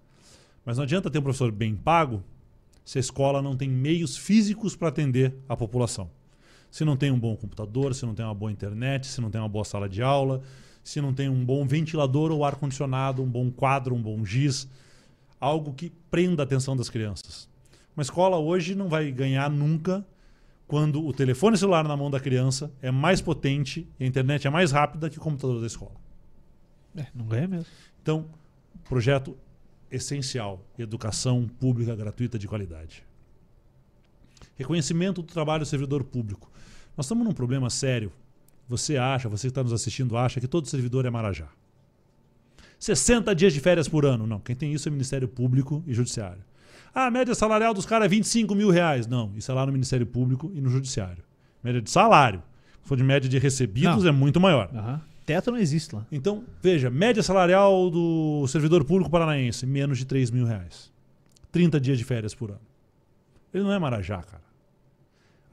Mas 0.65 0.77
não 0.77 0.85
adianta 0.85 1.11
ter 1.11 1.19
um 1.19 1.23
professor 1.23 1.51
bem 1.51 1.75
pago 1.75 2.23
se 2.83 2.97
a 2.97 3.01
escola 3.01 3.43
não 3.43 3.55
tem 3.55 3.69
meios 3.69 4.17
físicos 4.17 4.75
para 4.75 4.87
atender 4.87 5.35
a 5.47 5.55
população. 5.55 6.09
Se 6.75 6.83
não 6.83 6.97
tem 6.97 7.09
um 7.09 7.17
bom 7.17 7.37
computador, 7.37 7.95
se 7.95 8.05
não 8.05 8.13
tem 8.13 8.25
uma 8.25 8.35
boa 8.35 8.51
internet, 8.51 9.07
se 9.07 9.21
não 9.21 9.31
tem 9.31 9.39
uma 9.39 9.47
boa 9.47 9.63
sala 9.63 9.87
de 9.87 10.01
aula, 10.01 10.41
se 10.83 10.99
não 10.99 11.13
tem 11.13 11.29
um 11.29 11.45
bom 11.45 11.65
ventilador 11.65 12.33
ou 12.33 12.43
ar-condicionado, 12.43 13.23
um 13.23 13.29
bom 13.29 13.49
quadro, 13.49 13.95
um 13.95 14.01
bom 14.01 14.25
giz, 14.25 14.67
algo 15.39 15.73
que 15.73 15.89
prenda 16.11 16.43
a 16.43 16.45
atenção 16.45 16.75
das 16.75 16.89
crianças. 16.89 17.47
Uma 17.95 18.01
escola 18.01 18.37
hoje 18.37 18.75
não 18.75 18.89
vai 18.89 19.09
ganhar 19.09 19.49
nunca 19.49 20.05
quando 20.67 21.01
o 21.01 21.13
telefone 21.13 21.57
celular 21.57 21.87
na 21.87 21.95
mão 21.95 22.11
da 22.11 22.19
criança 22.19 22.69
é 22.81 22.91
mais 22.91 23.21
potente 23.21 23.87
e 23.97 24.03
a 24.03 24.07
internet 24.07 24.45
é 24.45 24.49
mais 24.49 24.73
rápida 24.73 25.09
que 25.09 25.17
o 25.17 25.21
computador 25.21 25.61
da 25.61 25.67
escola. 25.67 25.95
É, 26.97 27.05
não 27.15 27.25
ganha 27.25 27.47
mesmo. 27.47 27.67
Então, 28.01 28.25
projeto 28.83 29.37
essencial: 29.89 30.59
educação 30.77 31.47
pública 31.57 31.95
gratuita 31.95 32.37
de 32.37 32.49
qualidade. 32.49 33.01
Reconhecimento 34.57 35.21
do 35.21 35.31
trabalho 35.31 35.63
do 35.63 35.67
servidor 35.67 36.03
público. 36.03 36.51
Nós 36.95 37.05
estamos 37.05 37.25
num 37.25 37.33
problema 37.33 37.69
sério. 37.69 38.11
Você 38.67 38.97
acha, 38.97 39.29
você 39.29 39.47
que 39.47 39.51
está 39.51 39.63
nos 39.63 39.73
assistindo, 39.73 40.17
acha 40.17 40.39
que 40.39 40.47
todo 40.47 40.67
servidor 40.67 41.05
é 41.05 41.09
marajá. 41.09 41.47
60 42.79 43.33
dias 43.35 43.53
de 43.53 43.59
férias 43.59 43.87
por 43.87 44.05
ano. 44.05 44.25
Não, 44.25 44.39
quem 44.39 44.55
tem 44.55 44.73
isso 44.73 44.87
é 44.87 44.91
Ministério 44.91 45.27
Público 45.27 45.83
e 45.85 45.93
Judiciário. 45.93 46.41
Ah, 46.93 47.07
a 47.07 47.11
média 47.11 47.35
salarial 47.35 47.73
dos 47.73 47.85
caras 47.85 48.05
é 48.05 48.09
25 48.09 48.55
mil 48.55 48.69
reais. 48.69 49.05
Não, 49.07 49.31
isso 49.35 49.51
é 49.51 49.53
lá 49.53 49.65
no 49.65 49.71
Ministério 49.71 50.05
Público 50.05 50.51
e 50.53 50.61
no 50.61 50.69
Judiciário. 50.69 51.23
Média 51.63 51.81
de 51.81 51.89
salário. 51.89 52.41
Se 52.81 52.87
for 52.87 52.97
de 52.97 53.03
média 53.03 53.29
de 53.29 53.37
recebidos, 53.37 54.03
Não. 54.03 54.09
é 54.09 54.11
muito 54.11 54.39
maior. 54.39 54.69
Aham. 54.73 55.01
Teto 55.25 55.51
não 55.51 55.57
existe 55.57 55.95
lá. 55.95 56.05
Então, 56.11 56.43
veja, 56.61 56.87
média 56.89 57.23
salarial 57.23 57.89
do 57.89 58.45
servidor 58.47 58.85
público 58.85 59.09
paranaense, 59.09 59.65
menos 59.65 59.97
de 59.97 60.05
3 60.05 60.29
mil 60.29 60.45
reais. 60.45 60.91
30 61.51 61.79
dias 61.79 61.97
de 61.97 62.03
férias 62.03 62.35
por 62.35 62.51
ano. 62.51 62.61
Ele 63.51 63.63
não 63.63 63.71
é 63.71 63.79
Marajá, 63.79 64.21
cara. 64.21 64.43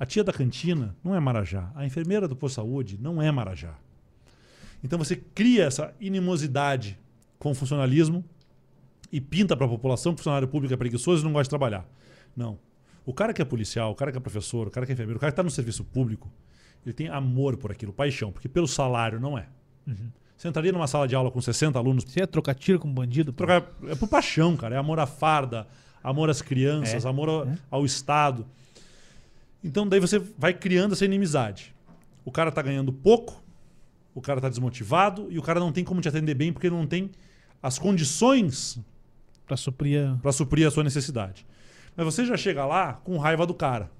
A 0.02 0.04
tia 0.04 0.24
da 0.24 0.32
cantina 0.32 0.96
não 1.04 1.14
é 1.14 1.20
Marajá. 1.20 1.70
A 1.76 1.86
enfermeira 1.86 2.26
do 2.26 2.34
posto 2.34 2.54
de 2.54 2.56
saúde 2.56 2.98
não 3.00 3.22
é 3.22 3.30
Marajá. 3.30 3.78
Então 4.82 4.98
você 4.98 5.14
cria 5.14 5.62
essa 5.62 5.94
inimosidade 6.00 6.98
com 7.38 7.52
o 7.52 7.54
funcionalismo 7.54 8.24
e 9.12 9.20
pinta 9.20 9.56
para 9.56 9.64
a 9.64 9.68
população 9.68 10.10
que 10.12 10.16
o 10.16 10.18
funcionário 10.18 10.48
público 10.48 10.74
é 10.74 10.76
preguiçoso 10.76 11.22
e 11.22 11.24
não 11.24 11.32
gosta 11.32 11.44
de 11.44 11.50
trabalhar. 11.50 11.86
Não. 12.36 12.58
O 13.06 13.14
cara 13.14 13.32
que 13.32 13.40
é 13.40 13.44
policial, 13.44 13.92
o 13.92 13.94
cara 13.94 14.10
que 14.10 14.18
é 14.18 14.20
professor, 14.20 14.66
o 14.66 14.72
cara 14.72 14.84
que 14.84 14.90
é 14.90 14.94
enfermeiro, 14.94 15.18
o 15.18 15.20
cara 15.20 15.30
que 15.30 15.34
está 15.34 15.42
no 15.44 15.52
serviço 15.52 15.84
público, 15.84 16.28
ele 16.84 16.92
tem 16.92 17.06
amor 17.06 17.56
por 17.56 17.70
aquilo, 17.70 17.92
paixão, 17.92 18.32
porque 18.32 18.48
pelo 18.48 18.66
salário 18.66 19.20
não 19.20 19.38
é. 19.38 19.46
Você 20.36 20.48
entraria 20.48 20.72
numa 20.72 20.88
sala 20.88 21.06
de 21.06 21.14
aula 21.14 21.30
com 21.30 21.40
60 21.40 21.78
alunos 21.78 22.02
Você 22.02 22.18
ia 22.18 22.26
trocar 22.26 22.56
tiro 22.56 22.80
com 22.80 22.92
bandido? 22.92 23.32
pô? 23.32 23.46
Trocar, 23.46 23.70
é 23.86 23.94
por 23.94 24.08
paixão, 24.08 24.56
cara. 24.56 24.74
É 24.74 24.78
amor 24.78 24.98
à 24.98 25.06
farda, 25.06 25.68
amor 26.02 26.28
às 26.28 26.42
crianças, 26.42 27.04
É, 27.04 27.08
amor 27.08 27.28
ao, 27.28 27.44
é. 27.46 27.56
ao 27.70 27.84
Estado. 27.84 28.44
Então 29.62 29.86
daí 29.86 30.00
você 30.00 30.18
vai 30.18 30.52
criando 30.52 30.92
essa 30.92 31.04
inimizade. 31.04 31.74
O 32.24 32.30
cara 32.30 32.50
tá 32.50 32.62
ganhando 32.62 32.92
pouco, 32.92 33.42
o 34.14 34.20
cara 34.20 34.40
tá 34.40 34.48
desmotivado 34.48 35.26
e 35.30 35.38
o 35.38 35.42
cara 35.42 35.60
não 35.60 35.72
tem 35.72 35.84
como 35.84 36.00
te 36.00 36.08
atender 36.08 36.34
bem 36.34 36.52
porque 36.52 36.66
ele 36.66 36.76
não 36.76 36.86
tem 36.86 37.10
as 37.62 37.78
condições 37.78 38.80
Pra 39.46 39.56
suprir 39.56 40.08
a... 40.08 40.16
para 40.16 40.32
suprir 40.32 40.66
a 40.66 40.70
sua 40.70 40.84
necessidade. 40.84 41.46
Mas 41.96 42.06
você 42.06 42.24
já 42.24 42.36
chega 42.36 42.64
lá 42.64 42.94
com 42.94 43.18
raiva 43.18 43.46
do 43.46 43.54
cara. 43.54 43.90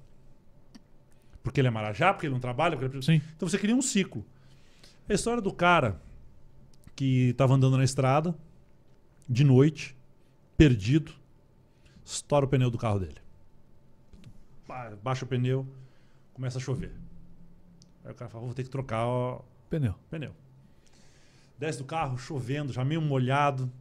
Porque 1.43 1.59
ele 1.59 1.67
é 1.67 1.71
marajá, 1.71 2.13
porque 2.13 2.25
ele 2.25 2.33
não 2.33 2.39
trabalha, 2.39 2.77
porque 2.77 2.95
ele... 2.95 3.05
Sim. 3.05 3.21
Então 3.35 3.47
você 3.47 3.57
cria 3.57 3.75
um 3.75 3.81
ciclo. 3.81 4.25
A 5.07 5.13
história 5.13 5.41
do 5.41 5.53
cara 5.53 6.01
que 6.95 7.29
estava 7.29 7.53
andando 7.53 7.77
na 7.77 7.83
estrada, 7.83 8.35
de 9.29 9.43
noite, 9.43 9.95
perdido, 10.57 11.11
estoura 12.03 12.45
o 12.45 12.47
pneu 12.47 12.71
do 12.71 12.77
carro 12.77 12.99
dele. 12.99 13.17
Ba- 14.73 14.97
Baixa 15.03 15.23
o 15.23 15.27
pneu, 15.27 15.67
começa 16.33 16.57
a 16.57 16.61
chover. 16.61 16.91
Aí 18.03 18.11
o 18.11 18.15
cara 18.15 18.29
fala, 18.29 18.43
vou 18.43 18.53
ter 18.55 18.63
que 18.63 18.69
trocar 18.69 19.05
o 19.05 19.45
Pneu. 19.69 19.93
pneu. 20.09 20.33
Desce 21.59 21.77
do 21.77 21.85
carro, 21.85 22.17
chovendo, 22.17 22.73
já 22.73 22.83
meio 22.83 22.99
molhado. 23.01 23.71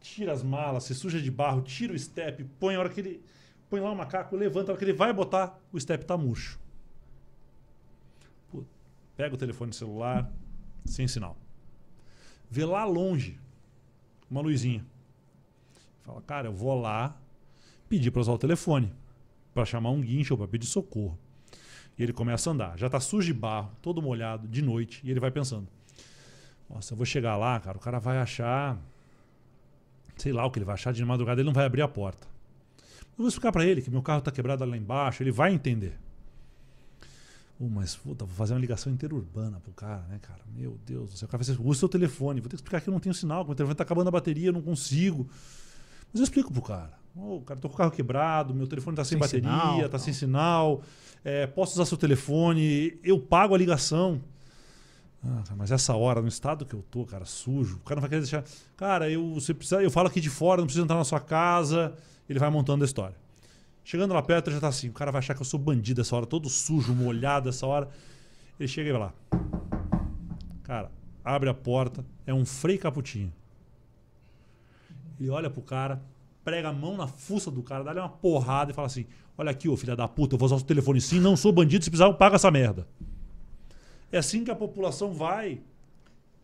Tira 0.00 0.32
as 0.32 0.42
malas, 0.42 0.82
se 0.84 0.94
suja 0.94 1.20
de 1.22 1.30
barro, 1.30 1.62
tira 1.62 1.92
o 1.94 1.98
step, 1.98 2.44
põe 2.58 2.74
a 2.74 2.80
hora 2.80 2.88
que 2.88 2.98
ele. 3.00 3.22
Põe 3.70 3.80
lá 3.80 3.90
o 3.92 3.96
macaco, 3.96 4.34
levanta, 4.36 4.70
a 4.70 4.72
hora 4.72 4.78
que 4.78 4.84
ele 4.84 4.92
vai 4.92 5.12
botar, 5.12 5.56
o 5.72 5.78
step 5.80 6.04
tá 6.04 6.16
murcho. 6.16 6.58
Pô, 8.50 8.64
pega 9.16 9.34
o 9.34 9.38
telefone 9.38 9.72
celular, 9.72 10.30
sem 10.84 11.06
sinal. 11.06 11.36
Vê 12.50 12.64
lá 12.64 12.84
longe 12.84 13.38
uma 14.28 14.40
luzinha. 14.40 14.84
Fala, 16.02 16.20
cara, 16.22 16.48
eu 16.48 16.52
vou 16.52 16.78
lá 16.78 17.16
pedir 17.88 18.10
para 18.10 18.20
usar 18.20 18.32
o 18.32 18.38
telefone, 18.38 18.92
para 19.52 19.64
chamar 19.64 19.90
um 19.90 20.00
guincho 20.00 20.34
ou 20.34 20.38
para 20.38 20.48
pedir 20.48 20.66
socorro. 20.66 21.18
E 21.98 22.02
ele 22.02 22.12
começa 22.12 22.48
a 22.48 22.52
andar. 22.52 22.78
Já 22.78 22.88
tá 22.88 22.98
sujo 23.00 23.26
de 23.26 23.34
barro, 23.34 23.70
todo 23.82 24.00
molhado, 24.00 24.48
de 24.48 24.62
noite. 24.62 25.00
E 25.04 25.10
ele 25.10 25.20
vai 25.20 25.30
pensando: 25.30 25.68
Nossa, 26.68 26.92
eu 26.92 26.96
vou 26.96 27.06
chegar 27.06 27.36
lá, 27.36 27.58
cara. 27.60 27.76
O 27.76 27.80
cara 27.80 27.98
vai 27.98 28.18
achar. 28.18 28.78
Sei 30.16 30.32
lá 30.32 30.44
o 30.44 30.50
que 30.50 30.58
ele 30.58 30.64
vai 30.64 30.74
achar 30.74 30.92
de 30.92 31.04
madrugada. 31.04 31.40
Ele 31.40 31.46
não 31.46 31.52
vai 31.52 31.64
abrir 31.64 31.82
a 31.82 31.88
porta. 31.88 32.26
Eu 33.12 33.18
vou 33.18 33.28
explicar 33.28 33.52
para 33.52 33.64
ele 33.64 33.82
que 33.82 33.90
meu 33.90 34.02
carro 34.02 34.22
tá 34.22 34.30
quebrado 34.30 34.64
lá 34.64 34.76
embaixo. 34.76 35.22
Ele 35.22 35.30
vai 35.30 35.52
entender. 35.52 35.98
Uh, 37.60 37.68
mas 37.68 37.94
puta, 37.94 38.24
vou 38.24 38.34
fazer 38.34 38.54
uma 38.54 38.60
ligação 38.60 38.92
interurbana 38.92 39.60
pro 39.60 39.72
cara, 39.72 40.02
né, 40.08 40.18
cara? 40.20 40.40
Meu 40.56 40.78
Deus 40.86 41.10
do 41.10 41.16
céu. 41.16 41.26
O 41.26 41.30
cara 41.30 41.42
vai 41.42 41.54
usa 41.54 41.62
o 41.62 41.74
seu 41.74 41.88
telefone. 41.88 42.40
Vou 42.40 42.48
ter 42.48 42.56
que 42.56 42.62
explicar 42.62 42.80
que 42.80 42.88
eu 42.88 42.92
não 42.92 43.00
tenho 43.00 43.14
sinal, 43.14 43.44
que 43.44 43.48
meu 43.48 43.54
telefone 43.54 43.76
tá 43.76 43.84
acabando 43.84 44.08
a 44.08 44.10
bateria, 44.10 44.48
eu 44.48 44.52
não 44.52 44.62
consigo. 44.62 45.28
Mas 46.12 46.20
eu 46.20 46.24
explico 46.24 46.52
pro 46.52 46.62
cara. 46.62 47.01
Ô, 47.14 47.40
cara, 47.42 47.60
tô 47.60 47.68
com 47.68 47.74
o 47.74 47.78
carro 47.78 47.90
quebrado, 47.90 48.54
meu 48.54 48.66
telefone 48.66 48.96
tá 48.96 49.04
sem, 49.04 49.10
Sem 49.10 49.18
bateria, 49.18 49.50
sinal, 49.50 49.80
tá 49.82 49.88
tal. 49.90 49.98
sem 50.00 50.14
sinal. 50.14 50.82
É, 51.24 51.46
posso 51.46 51.74
usar 51.74 51.84
seu 51.84 51.96
telefone, 51.98 52.98
eu 53.04 53.18
pago 53.20 53.54
a 53.54 53.58
ligação. 53.58 54.20
Ah, 55.24 55.42
cara, 55.44 55.56
mas 55.56 55.70
essa 55.70 55.94
hora, 55.94 56.20
no 56.20 56.26
estado 56.26 56.64
que 56.66 56.74
eu 56.74 56.82
tô, 56.90 57.04
cara, 57.04 57.24
sujo, 57.24 57.76
o 57.76 57.80
cara 57.80 57.96
não 57.96 58.00
vai 58.00 58.08
querer 58.08 58.22
deixar. 58.22 58.44
Cara, 58.76 59.08
eu, 59.10 59.34
você 59.34 59.54
precisa, 59.54 59.80
eu 59.82 59.90
falo 59.90 60.08
aqui 60.08 60.20
de 60.20 60.30
fora, 60.30 60.60
não 60.60 60.66
preciso 60.66 60.84
entrar 60.84 60.96
na 60.96 61.04
sua 61.04 61.20
casa. 61.20 61.94
Ele 62.28 62.38
vai 62.38 62.50
montando 62.50 62.82
a 62.82 62.86
história. 62.86 63.14
Chegando 63.84 64.14
lá 64.14 64.22
perto, 64.22 64.50
já 64.50 64.58
tá 64.58 64.68
assim. 64.68 64.88
O 64.88 64.92
cara 64.92 65.12
vai 65.12 65.18
achar 65.20 65.34
que 65.34 65.40
eu 65.42 65.44
sou 65.46 65.60
bandido 65.60 66.00
essa 66.00 66.16
hora, 66.16 66.26
todo 66.26 66.48
sujo, 66.48 66.94
molhado 66.94 67.48
essa 67.48 67.66
hora. 67.66 67.88
Ele 68.58 68.68
chega 68.68 68.88
e 68.88 68.92
vai 68.92 69.00
lá. 69.02 69.12
Cara, 70.64 70.90
abre 71.24 71.48
a 71.50 71.54
porta, 71.54 72.04
é 72.26 72.32
um 72.32 72.44
Frei 72.44 72.78
Caputinho. 72.78 73.32
Ele 75.20 75.28
olha 75.30 75.50
pro 75.50 75.62
cara, 75.62 76.00
prega 76.44 76.68
a 76.68 76.72
mão 76.72 76.96
na 76.96 77.06
fuça 77.06 77.50
do 77.50 77.62
cara, 77.62 77.84
dá-lhe 77.84 78.00
uma 78.00 78.08
porrada 78.08 78.70
e 78.70 78.74
fala 78.74 78.86
assim: 78.86 79.06
Olha 79.36 79.50
aqui, 79.50 79.68
ô 79.68 79.76
filha 79.76 79.96
da 79.96 80.06
puta, 80.06 80.34
eu 80.34 80.38
vou 80.38 80.46
usar 80.46 80.56
o 80.56 80.58
seu 80.58 80.66
telefone 80.66 81.00
sim, 81.00 81.20
não 81.20 81.36
sou 81.36 81.52
bandido, 81.52 81.84
se 81.84 81.90
precisar, 81.90 82.06
eu 82.06 82.14
pago 82.14 82.36
essa 82.36 82.50
merda. 82.50 82.86
É 84.10 84.18
assim 84.18 84.44
que 84.44 84.50
a 84.50 84.56
população 84.56 85.12
vai 85.12 85.60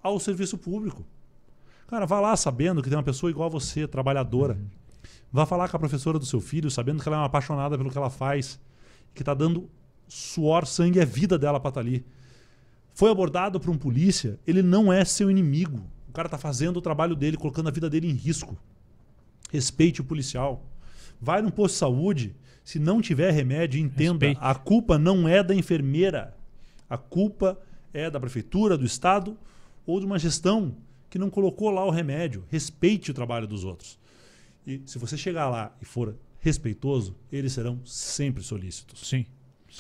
ao 0.02 0.18
serviço 0.18 0.56
público. 0.56 1.04
Cara, 1.86 2.06
vá 2.06 2.20
lá 2.20 2.36
sabendo 2.36 2.82
que 2.82 2.88
tem 2.88 2.96
uma 2.96 3.04
pessoa 3.04 3.30
igual 3.30 3.46
a 3.46 3.50
você, 3.50 3.86
trabalhadora. 3.86 4.58
Vá 5.30 5.44
falar 5.44 5.68
com 5.68 5.76
a 5.76 5.80
professora 5.80 6.18
do 6.18 6.24
seu 6.24 6.40
filho, 6.40 6.70
sabendo 6.70 7.02
que 7.02 7.08
ela 7.08 7.16
é 7.16 7.20
uma 7.20 7.26
apaixonada 7.26 7.76
pelo 7.76 7.90
que 7.90 7.98
ela 7.98 8.10
faz, 8.10 8.58
que 9.14 9.22
está 9.22 9.34
dando 9.34 9.68
suor, 10.06 10.66
sangue 10.66 11.00
a 11.00 11.04
vida 11.04 11.38
dela 11.38 11.60
para 11.60 11.68
estar 11.68 11.80
ali. 11.80 12.04
Foi 12.94 13.10
abordado 13.10 13.60
por 13.60 13.70
um 13.70 13.76
polícia, 13.76 14.38
ele 14.46 14.62
não 14.62 14.92
é 14.92 15.04
seu 15.04 15.30
inimigo. 15.30 15.82
O 16.08 16.12
cara 16.12 16.26
está 16.26 16.38
fazendo 16.38 16.78
o 16.78 16.82
trabalho 16.82 17.14
dele, 17.14 17.36
colocando 17.36 17.68
a 17.68 17.72
vida 17.72 17.88
dele 17.88 18.10
em 18.10 18.14
risco. 18.14 18.56
Respeite 19.50 20.00
o 20.00 20.04
policial. 20.04 20.64
Vai 21.20 21.42
num 21.42 21.50
posto 21.50 21.74
de 21.74 21.78
saúde, 21.78 22.36
se 22.62 22.78
não 22.78 23.00
tiver 23.00 23.30
remédio, 23.32 23.80
entenda, 23.80 24.26
Respeite. 24.26 24.40
a 24.40 24.54
culpa 24.54 24.98
não 24.98 25.28
é 25.28 25.42
da 25.42 25.54
enfermeira. 25.54 26.36
A 26.88 26.96
culpa 26.96 27.58
é 27.92 28.10
da 28.10 28.20
prefeitura, 28.20 28.76
do 28.76 28.84
estado 28.84 29.36
ou 29.86 29.98
de 29.98 30.06
uma 30.06 30.18
gestão 30.18 30.76
que 31.10 31.18
não 31.18 31.30
colocou 31.30 31.70
lá 31.70 31.84
o 31.84 31.90
remédio. 31.90 32.44
Respeite 32.50 33.10
o 33.10 33.14
trabalho 33.14 33.46
dos 33.46 33.64
outros. 33.64 33.98
E 34.66 34.82
se 34.84 34.98
você 34.98 35.16
chegar 35.16 35.48
lá 35.48 35.74
e 35.80 35.84
for 35.84 36.14
respeitoso, 36.40 37.16
eles 37.32 37.52
serão 37.52 37.80
sempre 37.84 38.42
solícitos. 38.42 39.08
Sim. 39.08 39.24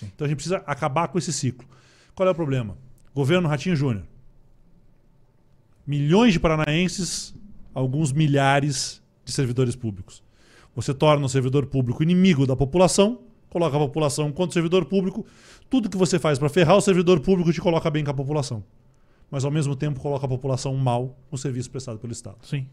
Então 0.02 0.24
a 0.24 0.28
gente 0.28 0.36
precisa 0.36 0.62
acabar 0.66 1.08
com 1.08 1.18
esse 1.18 1.32
ciclo. 1.32 1.68
Qual 2.14 2.26
é 2.26 2.32
o 2.32 2.34
problema? 2.34 2.76
Governo 3.14 3.48
Ratinho 3.48 3.76
Júnior. 3.76 4.04
Milhões 5.86 6.32
de 6.32 6.40
paranaenses, 6.40 7.34
alguns 7.74 8.12
milhares 8.12 9.02
de 9.28 9.34
servidores 9.34 9.76
públicos. 9.76 10.22
Você 10.74 10.94
torna 10.94 11.26
o 11.26 11.28
servidor 11.28 11.66
público 11.66 12.02
inimigo 12.02 12.46
da 12.46 12.56
população, 12.56 13.20
coloca 13.50 13.76
a 13.76 13.80
população 13.80 14.32
contra 14.32 14.50
o 14.50 14.54
servidor 14.54 14.86
público. 14.86 15.26
Tudo 15.68 15.90
que 15.90 15.98
você 15.98 16.18
faz 16.18 16.38
para 16.38 16.48
ferrar 16.48 16.76
o 16.76 16.80
servidor 16.80 17.20
público 17.20 17.52
te 17.52 17.60
coloca 17.60 17.90
bem 17.90 18.02
com 18.02 18.10
a 18.10 18.14
população. 18.14 18.64
Mas 19.30 19.44
ao 19.44 19.50
mesmo 19.50 19.76
tempo 19.76 20.00
coloca 20.00 20.24
a 20.24 20.28
população 20.28 20.74
mal 20.76 21.14
no 21.30 21.36
serviço 21.36 21.70
prestado 21.70 21.98
pelo 21.98 22.12
Estado. 22.12 22.38
Sim. 22.42 22.66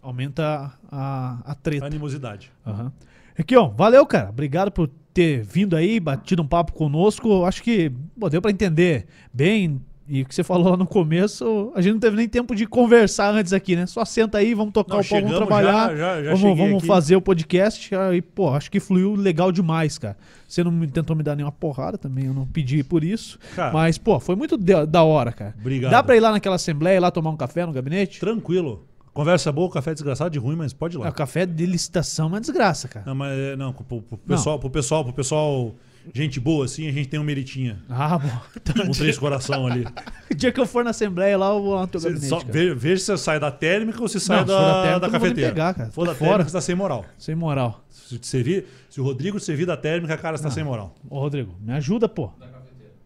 Aumenta 0.00 0.72
a, 0.90 1.42
a 1.44 1.54
treta. 1.54 1.84
Animosidade. 1.84 2.50
Aham. 2.66 2.90
Aqui, 3.38 3.54
ó, 3.54 3.68
valeu, 3.68 4.06
cara. 4.06 4.30
Obrigado 4.30 4.70
por 4.70 4.88
ter 5.12 5.44
vindo 5.44 5.76
aí, 5.76 6.00
batido 6.00 6.42
um 6.42 6.46
papo 6.46 6.72
conosco. 6.72 7.44
Acho 7.44 7.62
que 7.62 7.92
pô, 8.18 8.30
deu 8.30 8.40
pra 8.40 8.50
entender 8.50 9.06
bem. 9.32 9.80
E 10.14 10.20
o 10.20 10.26
que 10.26 10.34
você 10.34 10.42
falou 10.44 10.68
lá 10.72 10.76
no 10.76 10.86
começo, 10.86 11.72
a 11.74 11.80
gente 11.80 11.94
não 11.94 12.00
teve 12.00 12.16
nem 12.18 12.28
tempo 12.28 12.54
de 12.54 12.66
conversar 12.66 13.32
antes 13.34 13.52
aqui, 13.54 13.74
né? 13.74 13.86
Só 13.86 14.04
senta 14.04 14.36
aí, 14.36 14.52
vamos 14.52 14.74
tocar 14.74 14.96
Não, 14.96 15.00
o 15.00 15.08
pau, 15.08 15.20
vamos 15.22 15.36
trabalhar. 15.38 15.96
já- 15.96 15.96
já- 15.96 16.22
já 16.24 16.34
vamos 16.34 16.58
vamos 16.58 16.76
aqui. 16.78 16.86
fazer 16.86 17.16
o 17.16 17.22
podcast. 17.22 17.94
Aí, 17.94 18.20
pô, 18.20 18.50
acho 18.50 18.70
que 18.70 18.78
fluiu 18.78 19.14
legal 19.14 19.50
demais, 19.50 19.96
cara. 19.96 20.16
Você 20.46 20.62
não 20.62 20.70
me- 20.70 20.86
tentou 20.86 21.16
me 21.16 21.22
dar 21.22 21.34
nenhuma 21.34 21.50
porrada 21.52 21.96
também, 21.96 22.26
eu 22.26 22.34
não 22.34 22.46
pedi 22.46 22.84
por 22.84 23.02
isso. 23.02 23.38
Cara, 23.56 23.72
Mas, 23.72 23.96
pô, 23.96 24.20
foi 24.20 24.36
muito 24.36 24.58
da 24.58 24.84
da 24.84 25.02
hora, 25.02 25.32
cara. 25.32 25.54
Obrigado. 25.58 25.90
Dá 25.90 26.02
pra 26.02 26.14
ir 26.14 26.20
lá 26.20 26.30
naquela 26.30 26.56
assembleia, 26.56 27.00
lá 27.00 27.10
tomar 27.10 27.30
um 27.30 27.36
café 27.36 27.64
no 27.64 27.72
gabinete? 27.72 28.20
Tranquilo. 28.20 28.84
Conversa 29.14 29.50
boa, 29.50 29.70
café 29.70 29.94
desgraçado 29.94 30.30
de 30.30 30.38
ruim, 30.38 30.56
mas 30.56 30.72
pode 30.74 30.96
ir 30.96 30.98
lá. 30.98 31.06
É, 31.06 31.08
o 31.10 31.12
café 31.12 31.46
de 31.46 31.64
licitação 31.66 32.26
é 32.26 32.28
uma 32.28 32.40
desgraça, 32.40 32.86
cara. 32.88 33.04
Não, 33.06 33.14
mas 33.14 33.32
é, 33.38 33.56
não, 33.56 33.72
pro, 33.72 34.02
pro 34.02 34.18
pessoal, 34.18 34.58
pro 34.58 34.68
pessoal, 34.70 35.04
pro 35.04 35.12
pessoal, 35.12 35.74
gente 36.14 36.40
boa 36.40 36.64
assim, 36.64 36.88
a 36.88 36.92
gente 36.92 37.08
tem 37.08 37.18
um 37.20 37.22
meritinha. 37.24 37.78
Ah, 37.88 38.18
bom. 38.18 38.28
Então, 38.56 38.86
Um 38.88 38.90
três 38.90 39.18
coração 39.18 39.66
ali. 39.66 39.86
o 40.30 40.34
dia 40.34 40.50
que 40.50 40.58
eu 40.60 40.66
for 40.66 40.82
na 40.84 40.90
assembleia 40.90 41.36
lá, 41.38 41.48
eu 41.50 41.62
vou 41.62 41.74
lá 41.74 41.82
no 41.82 41.86
teu 41.88 42.00
Você 42.00 42.08
gabinete. 42.08 42.28
só 42.28 42.40
cara. 42.40 42.52
ve- 42.52 42.74
veja 42.74 42.96
se 43.00 43.04
você 43.06 43.18
sai 43.18 43.38
da 43.40 43.50
térmica 43.50 44.00
ou 44.02 44.08
se 44.08 44.18
sai 44.20 44.38
Não, 44.38 44.46
se 44.46 44.48
da, 44.52 44.58
for 44.58 44.64
da 44.66 44.82
térmica, 44.82 45.00
da 45.00 45.10
cafeteira. 45.10 45.50
pegar, 45.50 45.74
cara. 45.74 45.88
Se 45.88 45.94
for 45.94 46.06
da 46.06 46.12
Tô 46.12 46.18
térmica, 46.18 46.32
fora. 46.38 46.44
você 46.48 46.52
tá 46.52 46.60
sem 46.60 46.74
moral. 46.74 47.04
Sem 47.18 47.34
moral. 47.34 47.84
Se, 47.90 48.18
servir, 48.22 48.66
se 48.90 49.00
o 49.00 49.04
Rodrigo 49.04 49.38
te 49.38 49.44
servir 49.44 49.66
da 49.66 49.76
térmica, 49.76 50.16
cara, 50.16 50.36
você 50.36 50.42
tá 50.42 50.50
sem 50.50 50.64
moral. 50.64 50.94
Ô, 51.08 51.18
Rodrigo, 51.20 51.54
me 51.60 51.72
ajuda, 51.72 52.08
pô. 52.08 52.30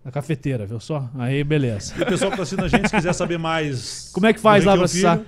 Da 0.05 0.11
cafeteira, 0.13 0.65
viu 0.67 0.79
só? 0.79 1.09
Aí, 1.19 1.43
beleza. 1.43 1.93
E 1.99 2.03
o 2.03 2.07
pessoal 2.07 2.31
que 2.31 2.37
tá 2.37 2.43
assistindo 2.45 2.65
a 2.65 2.69
gente, 2.69 2.89
se 2.89 2.95
quiser 2.95 3.13
saber 3.13 3.39
mais. 3.39 4.09
Como 4.13 4.25
é 4.27 4.33
que 4.33 4.39
faz 4.41 4.65
lá 4.65 4.75
pra 4.77 4.85
acessar? 4.85 5.21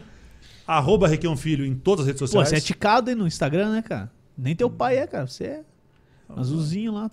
Arroba 0.66 1.08
Requião 1.08 1.36
Filho 1.36 1.64
em 1.64 1.74
todas 1.74 2.02
as 2.02 2.06
redes 2.08 2.20
Pô, 2.20 2.26
sociais. 2.26 2.48
você 2.50 2.56
é 2.56 2.60
ticado 2.60 3.10
aí 3.10 3.16
no 3.16 3.26
Instagram, 3.26 3.72
né, 3.72 3.82
cara? 3.82 4.10
Nem 4.36 4.54
teu 4.54 4.70
pai 4.70 4.98
é, 4.98 5.06
cara. 5.06 5.26
Você 5.26 5.44
é 5.44 5.60
azulzinho 6.36 6.92
lá. 6.92 7.10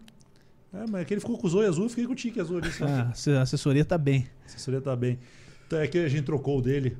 É, 0.76 0.86
mas 0.90 1.02
aquele 1.02 1.20
ficou 1.22 1.38
com 1.38 1.48
o 1.48 1.50
zóio 1.50 1.68
azul, 1.70 1.86
eu 1.86 1.90
fiquei 1.90 2.06
com 2.06 2.14
o 2.14 2.16
tique 2.16 2.40
azul 2.40 2.58
ali. 2.58 2.70
Ah, 2.82 3.12
a 3.40 3.42
assessoria 3.42 3.86
tá 3.86 3.98
bem. 3.98 4.28
A 4.44 4.46
assessoria 4.48 4.82
tá 4.82 4.96
bem. 4.96 5.18
Então 5.68 5.80
é 5.80 5.88
que 5.88 5.98
a 5.98 6.08
gente 6.10 6.24
trocou 6.24 6.60
o 6.60 6.62
dele. 6.62 6.98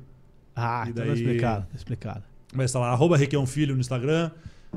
Ah, 0.54 0.84
E 0.86 0.90
então 0.90 1.04
daí- 1.04 1.12
tá 1.14 1.18
explicado, 1.20 1.66
tá 1.70 1.76
explicado. 1.76 2.22
Mas 2.54 2.72
tá 2.72 2.78
lá, 2.78 2.88
arroba 2.90 3.16
Requião 3.16 3.44
Filho 3.46 3.74
no 3.74 3.80
Instagram, 3.80 4.30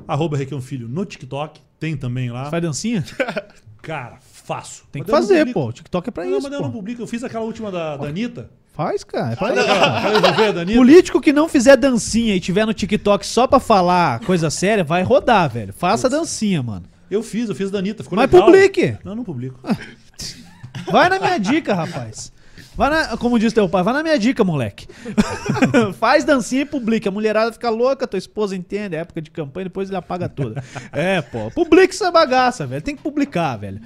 arroba 0.08 0.36
Requião 0.36 0.60
Filho 0.62 0.88
no 0.90 1.06
TikTok, 1.06 1.62
tem 1.80 1.96
também 1.96 2.30
lá. 2.30 2.46
Você 2.46 2.52
faz 2.52 2.64
dancinha? 2.64 3.06
Cara, 3.82 4.18
faço. 4.22 4.84
Tem 4.92 5.02
que 5.02 5.10
não 5.10 5.18
fazer, 5.18 5.54
pô. 5.54 5.68
O 5.68 5.72
TikTok 5.72 6.10
é 6.10 6.12
pra 6.12 6.26
Não, 6.26 6.32
isso, 6.34 6.42
mas 6.42 6.52
daí 6.52 6.60
eu 6.60 6.64
não 6.64 6.72
publico. 6.72 7.02
Eu 7.02 7.08
fiz 7.08 7.24
aquela 7.24 7.46
última 7.46 7.72
da, 7.72 7.96
da 7.96 8.08
Anitta. 8.08 8.50
Faz, 8.74 9.04
cara. 9.06 9.34
É 9.34 9.36
pra 9.38 9.54
Quer 9.54 9.60
isso. 9.62 10.36
resolver? 10.38 10.76
Político 10.76 11.22
que 11.22 11.32
não 11.32 11.48
fizer 11.48 11.78
dancinha 11.78 12.36
e 12.36 12.40
tiver 12.42 12.66
no 12.66 12.74
TikTok 12.74 13.26
só 13.26 13.48
pra 13.48 13.60
falar 13.60 14.20
coisa 14.22 14.50
séria, 14.50 14.84
vai 14.84 15.02
rodar, 15.04 15.50
velho. 15.50 15.72
Faça 15.74 16.10
dancinha, 16.10 16.62
mano. 16.62 16.86
Eu 17.10 17.24
fiz, 17.24 17.50
eu 17.50 17.56
fiz 17.56 17.72
da 17.72 17.80
Anitta. 17.80 18.04
Ficou 18.04 18.16
Mas 18.16 18.32
legal. 18.32 18.46
publique. 18.46 18.98
Não, 19.04 19.16
não 19.16 19.24
publico. 19.24 19.60
Vai 20.92 21.10
na 21.10 21.20
minha 21.20 21.38
dica, 21.38 21.74
rapaz. 21.74 22.32
Vai 22.76 22.90
na, 22.90 23.18
como 23.18 23.38
diz 23.38 23.52
teu 23.52 23.68
pai, 23.68 23.84
vai 23.84 23.94
na 23.94 24.02
minha 24.02 24.18
dica, 24.18 24.42
moleque. 24.42 24.88
Faz 26.00 26.24
dancinha 26.24 26.62
e 26.62 26.66
publica. 26.66 27.10
A 27.10 27.12
mulherada 27.12 27.52
fica 27.52 27.70
louca, 27.70 28.08
tua 28.08 28.18
esposa 28.18 28.56
entende, 28.56 28.96
é 28.96 29.00
época 29.00 29.22
de 29.22 29.30
campanha, 29.30 29.66
depois 29.66 29.90
ele 29.90 29.98
apaga 29.98 30.30
tudo. 30.30 30.56
É, 30.94 31.22
pô. 31.22 31.52
Publica 31.52 31.94
essa 31.94 32.10
bagaça, 32.10 32.66
velho. 32.66 32.82
Tem 32.82 32.96
que 32.96 33.02
publicar, 33.04 33.58
velho. 33.58 33.82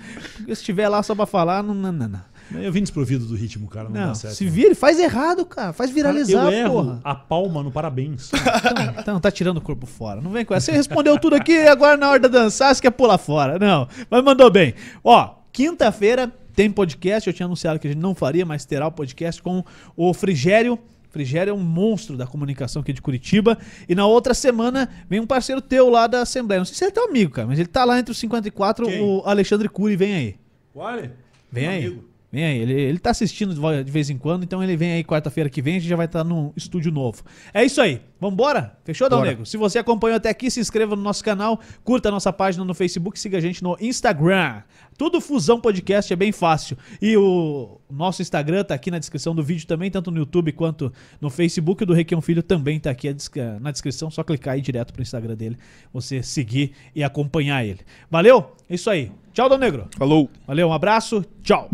Se 0.54 0.64
tiver 0.64 0.88
lá 0.90 1.02
só 1.02 1.16
pra 1.16 1.26
falar, 1.26 1.64
não, 1.64 1.74
não, 1.74 1.92
não. 1.92 2.08
não. 2.08 2.22
Eu 2.52 2.72
vim 2.72 2.82
desprovido 2.82 3.26
do 3.26 3.36
ritmo, 3.36 3.68
cara. 3.68 3.90
Não, 3.90 4.02
Não, 4.02 4.08
dá 4.10 4.16
certo. 4.16 4.36
se 4.36 4.46
vira, 4.48 4.76
faz 4.76 5.00
errado, 5.00 5.46
cara. 5.46 5.74
Faz 5.74 5.90
viralizar, 5.92 6.44
Cara, 6.44 6.56
eu 6.56 6.60
erro 6.60 6.74
porra. 6.74 7.02
a 7.04 7.16
palma 7.16 7.64
no 7.64 7.72
parabéns. 7.72 8.32
Então, 8.34 8.94
então 9.00 9.20
tá 9.20 9.32
tirando 9.32 9.58
o 9.58 9.62
corpo 9.62 9.86
fora. 9.86 10.22
Não 10.22 10.32
vem 10.32 10.46
com 10.46 10.54
essa. 10.54 10.68
Você 10.68 10.72
respondeu 10.78 11.18
tudo 11.20 11.36
aqui 11.36 11.58
agora 11.68 11.98
na 11.98 12.10
hora 12.10 12.20
da 12.20 12.28
dançar 12.28 12.74
você 12.76 12.82
quer 12.82 12.92
pular 12.92 13.18
fora. 13.18 13.58
Não, 13.58 13.88
mas 14.10 14.24
mandou 14.24 14.50
bem. 14.52 14.74
Ó, 15.04 15.36
quinta-feira 15.52 16.32
tem 16.56 16.70
podcast. 16.70 17.28
Eu 17.28 17.34
tinha 17.34 17.46
anunciado 17.46 17.80
que 17.80 17.88
a 17.88 17.92
gente 17.92 18.02
não 18.02 18.14
faria, 18.14 18.46
mas 18.46 18.66
terá 18.66 18.88
o 18.88 18.92
podcast 18.92 19.42
com 19.42 19.64
o 19.96 20.14
Frigério. 20.14 20.78
Frigério 21.10 21.52
é 21.52 21.54
um 21.54 21.60
monstro 21.60 22.18
da 22.18 22.26
comunicação 22.26 22.82
aqui 22.82 22.92
de 22.92 23.02
Curitiba. 23.02 23.58
E 23.88 23.94
na 23.94 24.06
outra 24.06 24.34
semana 24.34 24.90
vem 25.08 25.20
um 25.20 25.28
parceiro 25.28 25.62
teu 25.62 25.88
lá 25.90 26.08
da 26.08 26.22
Assembleia. 26.22 26.60
Não 26.60 26.66
sei 26.66 26.76
se 26.76 26.84
ele 26.84 26.90
é 26.90 26.94
teu 26.94 27.06
amigo, 27.06 27.32
cara, 27.32 27.48
mas 27.48 27.60
ele 27.60 27.68
tá 27.68 27.86
lá 27.86 28.00
entre 28.00 28.12
os 28.12 28.18
54. 28.18 28.88
Quem? 28.88 29.00
O 29.00 29.22
Alexandre 29.26 29.70
Cury 29.70 29.96
vem 29.96 30.14
aí. 30.16 30.36
Olha. 30.76 31.14
Vem 31.52 31.64
meu 31.68 31.72
aí. 31.72 31.86
amigo. 31.86 32.13
Vem 32.34 32.46
aí. 32.46 32.58
Ele, 32.58 32.74
ele 32.74 32.98
tá 32.98 33.12
assistindo 33.12 33.54
de 33.54 33.92
vez 33.92 34.10
em 34.10 34.18
quando, 34.18 34.44
então 34.44 34.64
ele 34.64 34.76
vem 34.76 34.94
aí 34.94 35.04
quarta-feira 35.04 35.48
que 35.52 35.62
vem, 35.62 35.76
a 35.76 35.80
gente 35.80 35.88
já 35.88 35.96
vai 35.96 36.08
estar 36.08 36.24
num 36.24 36.52
estúdio 36.56 36.92
novo. 36.92 37.22
É 37.54 37.64
isso 37.64 37.80
aí. 37.80 38.02
Vambora? 38.20 38.76
Fechou, 38.84 39.08
Dal. 39.08 39.22
Negro? 39.22 39.46
Se 39.46 39.56
você 39.56 39.78
acompanhou 39.78 40.18
até 40.18 40.30
aqui, 40.30 40.50
se 40.50 40.60
inscreva 40.60 40.96
no 40.96 41.04
nosso 41.04 41.24
canal, 41.24 41.60
curta 41.84 42.10
a 42.10 42.12
nossa 42.12 42.34
página 42.34 42.66
no 42.66 42.74
Facebook, 42.74 43.20
siga 43.20 43.38
a 43.38 43.40
gente 43.42 43.62
no 43.62 43.78
Instagram. 43.80 44.64
Tudo 44.98 45.22
Fusão 45.22 45.62
Podcast 45.62 46.12
é 46.12 46.16
bem 46.16 46.32
fácil. 46.32 46.76
E 47.00 47.16
o 47.16 47.80
nosso 47.88 48.24
Instagram 48.24 48.64
tá 48.64 48.74
aqui 48.74 48.90
na 48.90 48.98
descrição 48.98 49.36
do 49.36 49.44
vídeo 49.44 49.68
também, 49.68 49.92
tanto 49.92 50.10
no 50.10 50.18
YouTube 50.18 50.54
quanto 50.54 50.92
no 51.22 51.30
Facebook. 51.30 51.84
O 51.84 51.86
do 51.86 51.94
Requião 51.94 52.20
Filho 52.20 52.42
também 52.42 52.80
tá 52.80 52.90
aqui 52.90 53.16
na 53.62 53.70
descrição. 53.70 54.10
Só 54.10 54.24
clicar 54.24 54.56
aí 54.56 54.62
direto 54.62 54.92
pro 54.92 55.04
Instagram 55.04 55.36
dele, 55.36 55.56
você 55.94 56.24
seguir 56.24 56.72
e 56.96 57.04
acompanhar 57.04 57.64
ele. 57.64 57.82
Valeu? 58.10 58.56
É 58.68 58.74
isso 58.74 58.90
aí. 58.90 59.12
Tchau, 59.34 59.50
Dal 59.50 59.58
Negro. 59.58 59.88
Falou. 59.98 60.30
Valeu, 60.48 60.68
um 60.70 60.74
abraço. 60.74 61.26
Tchau. 61.42 61.70